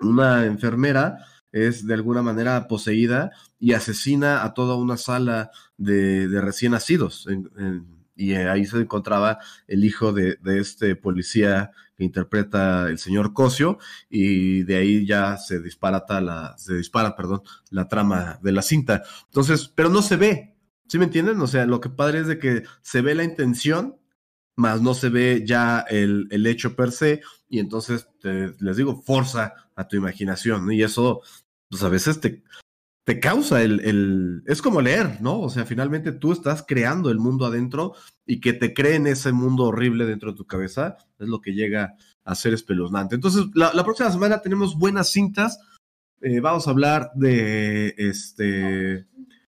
una 0.01 0.47
enfermera 0.47 1.25
es 1.53 1.87
de 1.87 1.95
alguna 1.95 2.23
manera 2.23 2.69
poseída 2.69 3.31
y 3.59 3.73
asesina 3.73 4.45
a 4.45 4.55
toda 4.55 4.77
una 4.77 4.97
sala 4.97 5.51
de, 5.77 6.29
de 6.29 6.41
recién 6.41 6.73
nacidos. 6.73 7.27
Y 8.17 8.35
ahí 8.35 8.67
se 8.67 8.79
encontraba 8.79 9.39
el 9.67 9.85
hijo 9.85 10.13
de, 10.13 10.37
de 10.43 10.61
este 10.61 10.95
policía 10.97 11.71
que 11.97 12.05
interpreta 12.05 12.89
el 12.89 12.99
señor 12.99 13.35
Cosio, 13.35 13.79
y 14.09 14.63
de 14.63 14.77
ahí 14.77 15.07
ya 15.07 15.37
se 15.37 15.61
disparata 15.61 16.21
la, 16.23 16.55
se 16.57 16.75
dispara, 16.75 17.15
perdón, 17.15 17.43
la 17.71 17.89
trama 17.89 18.39
de 18.43 18.53
la 18.53 18.63
cinta. 18.63 19.03
Entonces, 19.27 19.71
pero 19.75 19.91
no 19.91 20.01
se 20.01 20.17
ve, 20.17 20.57
¿sí 20.87 20.99
me 20.99 21.05
entienden? 21.05 21.39
O 21.43 21.47
sea, 21.47 21.67
lo 21.67 21.81
que 21.81 21.91
padre 21.91 22.21
es 22.21 22.27
de 22.27 22.39
que 22.39 22.63
se 22.81 23.03
ve 23.03 23.15
la 23.15 23.25
intención, 23.25 24.00
más 24.61 24.81
no 24.83 24.95
se 24.95 25.09
ve 25.09 25.43
ya 25.45 25.81
el, 25.89 26.29
el 26.31 26.47
hecho 26.47 26.77
per 26.77 26.93
se, 26.93 27.23
y 27.49 27.59
entonces 27.59 28.07
les 28.23 28.77
digo, 28.77 29.03
forza 29.03 29.55
a 29.75 29.89
tu 29.89 29.97
imaginación, 29.97 30.71
y 30.71 30.83
eso, 30.83 31.23
pues 31.69 31.83
a 31.83 31.89
veces 31.89 32.21
te, 32.21 32.43
te 33.05 33.19
causa 33.19 33.63
el, 33.63 33.81
el, 33.81 34.43
es 34.47 34.63
como 34.63 34.81
leer, 34.81 35.21
¿no? 35.21 35.41
O 35.41 35.51
sea, 35.51 35.65
finalmente 35.65 36.13
tú 36.13 36.33
estás 36.33 36.65
creando 36.67 37.11
el 37.11 37.19
mundo 37.19 37.47
adentro 37.47 37.95
y 38.27 38.41
que 38.41 38.53
te 38.53 38.73
creen 38.75 39.07
ese 39.07 39.33
mundo 39.33 39.65
horrible 39.65 40.07
dentro 40.07 40.31
de 40.31 40.37
tu 40.37 40.47
cabeza, 40.47 40.97
es 41.19 41.27
lo 41.27 41.41
que 41.41 41.55
llega 41.55 41.97
a 42.25 42.35
ser 42.35 42.55
espeluznante. 42.55 43.17
Entonces, 43.17 43.47
la, 43.55 43.73
la 43.75 43.83
próxima 43.83 44.13
semana 44.13 44.43
tenemos 44.43 44.79
buenas 44.79 45.11
cintas. 45.11 45.59
Eh, 46.21 46.41
vamos 46.41 46.67
a 46.67 46.71
hablar 46.71 47.11
de 47.15 47.95
este 47.97 49.07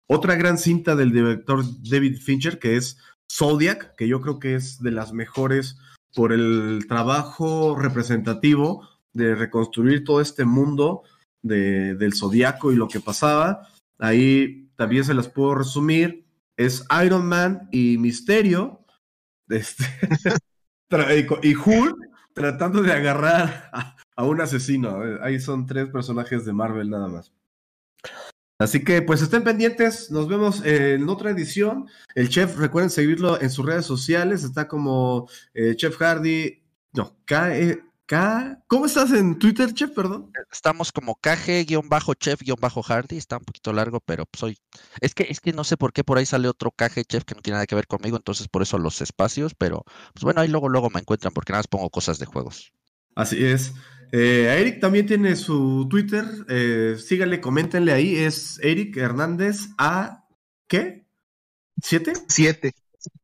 otra 0.10 0.36
gran 0.36 0.58
cinta 0.58 0.96
del 0.96 1.12
director 1.12 1.64
David 1.90 2.18
Fincher, 2.18 2.60
que 2.60 2.76
es 2.76 2.98
Zodiac, 3.32 3.96
que 3.96 4.08
yo 4.08 4.22
creo 4.22 4.40
que 4.40 4.56
es 4.56 4.82
de 4.82 4.92
las 4.92 5.14
mejores 5.14 5.78
por 6.14 6.34
el 6.34 6.86
trabajo 6.88 7.76
representativo 7.78 8.88
de 9.14 9.36
reconstruir 9.36 10.04
todo 10.04 10.22
este 10.22 10.46
mundo 10.46 11.04
de, 11.42 11.96
del 11.96 12.14
zodiaco 12.14 12.72
y 12.72 12.76
lo 12.76 12.88
que 12.88 13.00
pasaba. 13.00 13.68
Ahí 14.00 14.70
también 14.76 15.04
se 15.04 15.14
las 15.14 15.28
puedo 15.28 15.56
resumir. 15.56 16.26
Es 16.56 16.86
Iron 17.04 17.26
Man 17.28 17.68
y 17.72 17.98
Misterio. 17.98 18.84
Este, 19.50 19.86
y 21.44 21.56
Hulk 21.56 21.98
tratando 22.34 22.82
de 22.82 22.92
agarrar 22.92 23.72
a, 24.16 24.24
un 24.24 24.42
asesino. 24.42 25.00
Ahí 25.22 25.40
son 25.40 25.66
tres 25.66 25.90
personajes 25.90 26.46
de 26.46 26.52
Marvel 26.52 26.90
nada 26.90 27.08
más. 27.08 27.34
Así 28.60 28.84
que 28.84 29.02
pues 29.04 29.22
estén 29.22 29.44
pendientes, 29.44 30.10
nos 30.10 30.28
vemos 30.28 30.64
en 30.66 31.08
otra 31.10 31.30
edición. 31.30 31.88
El 32.16 32.30
chef, 32.30 32.58
recuerden 32.58 32.90
seguirlo 32.90 33.40
en 33.40 33.50
sus 33.52 33.66
redes 33.66 33.86
sociales, 33.86 34.44
está 34.44 34.68
como 34.68 35.30
eh, 35.54 35.76
Chef 35.76 35.96
Hardy, 35.98 36.64
no, 36.94 37.16
K, 37.26 37.58
E- 37.58 37.84
K, 38.08 38.64
¿cómo 38.68 38.86
estás 38.86 39.12
en 39.12 39.38
Twitter, 39.38 39.74
Chef? 39.74 39.92
Perdón. 39.92 40.32
Estamos 40.50 40.94
como 40.94 41.20
KG-Chef-Hardy, 41.22 43.18
está 43.18 43.38
un 43.38 43.44
poquito 43.44 43.74
largo, 43.74 44.00
pero 44.00 44.24
hoy. 44.42 44.58
Es 45.02 45.14
que, 45.14 45.24
es 45.30 45.42
que 45.42 45.52
no 45.52 45.66
sé 45.66 45.76
por 45.76 45.92
qué 45.92 46.06
por 46.06 46.18
ahí 46.18 46.26
sale 46.26 46.48
otro 46.48 46.72
KG 46.72 47.04
Chef 47.06 47.26
que 47.26 47.36
no 47.36 47.42
tiene 47.42 47.56
nada 47.56 47.68
que 47.68 47.76
ver 47.76 47.86
conmigo, 47.86 48.16
entonces 48.16 48.48
por 48.48 48.62
eso 48.62 48.78
los 48.78 49.02
espacios, 49.02 49.54
pero 49.56 49.84
pues 50.14 50.24
bueno, 50.24 50.40
ahí 50.40 50.48
luego, 50.48 50.70
luego 50.70 50.90
me 50.90 51.02
encuentran 51.02 51.34
porque 51.34 51.52
nada 51.52 51.60
más 51.60 51.68
pongo 51.68 51.90
cosas 51.90 52.18
de 52.18 52.26
juegos. 52.26 52.72
Así 53.14 53.44
es. 53.44 53.74
Eh, 54.12 54.58
Eric 54.60 54.80
también 54.80 55.06
tiene 55.06 55.36
su 55.36 55.88
Twitter. 55.90 56.26
Eh, 56.50 56.96
síganle, 57.00 57.42
coméntenle 57.42 57.92
ahí. 57.92 58.16
Es 58.16 58.60
Eric 58.64 58.98
Hernández 58.98 59.68
A. 59.78 60.26
¿Qué? 60.68 61.06
¿Siete? 61.82 62.14
Siete. 62.28 62.74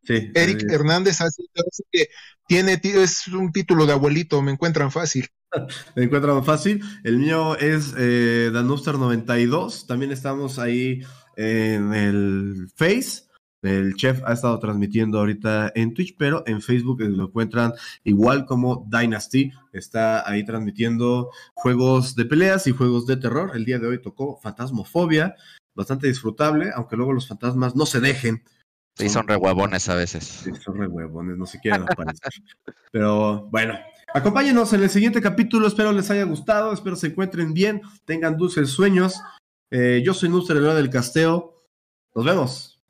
Sí. 0.03 0.31
Eric 0.34 0.64
Hernández 0.69 1.22
así, 1.22 1.43
que 1.91 2.07
tiene, 2.47 2.77
ti- 2.77 2.89
es 2.91 3.27
un 3.27 3.51
título 3.51 3.85
de 3.85 3.93
abuelito, 3.93 4.41
me 4.41 4.51
encuentran 4.51 4.91
fácil. 4.91 5.27
Me 5.95 6.03
encuentra 6.05 6.34
más 6.34 6.45
fácil. 6.45 6.81
El 7.03 7.18
mío 7.19 7.55
es 7.57 7.93
eh, 7.97 8.49
Danuster92. 8.51 9.85
También 9.85 10.11
estamos 10.11 10.57
ahí 10.57 11.01
en 11.35 11.93
el 11.93 12.68
Face. 12.76 13.23
El 13.64 13.95
chef 13.95 14.22
ha 14.26 14.34
estado 14.34 14.60
transmitiendo 14.60 15.19
ahorita 15.19 15.72
en 15.73 15.94
Twitch, 15.94 16.15
pero 16.18 16.44
en 16.45 16.61
Facebook 16.61 17.02
lo 17.02 17.26
encuentran 17.26 17.73
igual 18.03 18.45
como 18.45 18.85
Dynasty. 18.90 19.52
Está 19.72 20.30
ahí 20.30 20.45
transmitiendo 20.45 21.30
juegos 21.53 22.15
de 22.15 22.26
peleas 22.26 22.68
y 22.68 22.72
juegos 22.72 23.07
de 23.07 23.15
terror. 23.15 23.52
El 23.56 23.64
día 23.64 23.80
de 23.80 23.88
hoy 23.88 24.02
tocó 24.02 24.38
Fantasmofobia, 24.41 25.35
bastante 25.73 26.07
disfrutable, 26.07 26.72
aunque 26.76 26.98
luego 26.98 27.14
los 27.14 27.27
fantasmas 27.27 27.73
no 27.73 27.85
se 27.85 28.02
dejen. 28.02 28.44
Sí, 28.95 29.10
son 29.10 29.27
re 29.27 29.38
huevones 29.38 29.88
a 29.90 29.95
veces. 29.95 30.23
Sí, 30.23 30.52
son 30.61 30.77
re 30.77 30.88
huevones, 30.88 31.38
no 31.38 31.45
se 31.45 31.60
quieren 31.60 31.84
aparecer. 31.84 32.34
Pero 32.91 33.48
bueno, 33.49 33.80
acompáñenos 34.14 34.73
en 34.73 34.84
el 34.84 34.90
siguiente 34.90 35.22
capítulo. 35.22 35.68
Espero 35.68 35.94
les 35.94 36.11
haya 36.11 36.23
gustado, 36.26 36.73
espero 36.73 36.95
se 36.98 37.07
encuentren 37.07 37.53
bien, 37.53 37.81
tengan 38.06 38.38
dulces 38.38 38.69
sueños. 38.69 39.19
Eh, 39.72 40.03
yo 40.06 40.14
soy 40.14 40.30
Nuster, 40.30 40.57
el 40.57 40.64
del 40.64 40.90
Casteo. 40.90 41.56
Nos 42.14 42.26
vemos. 42.26 42.73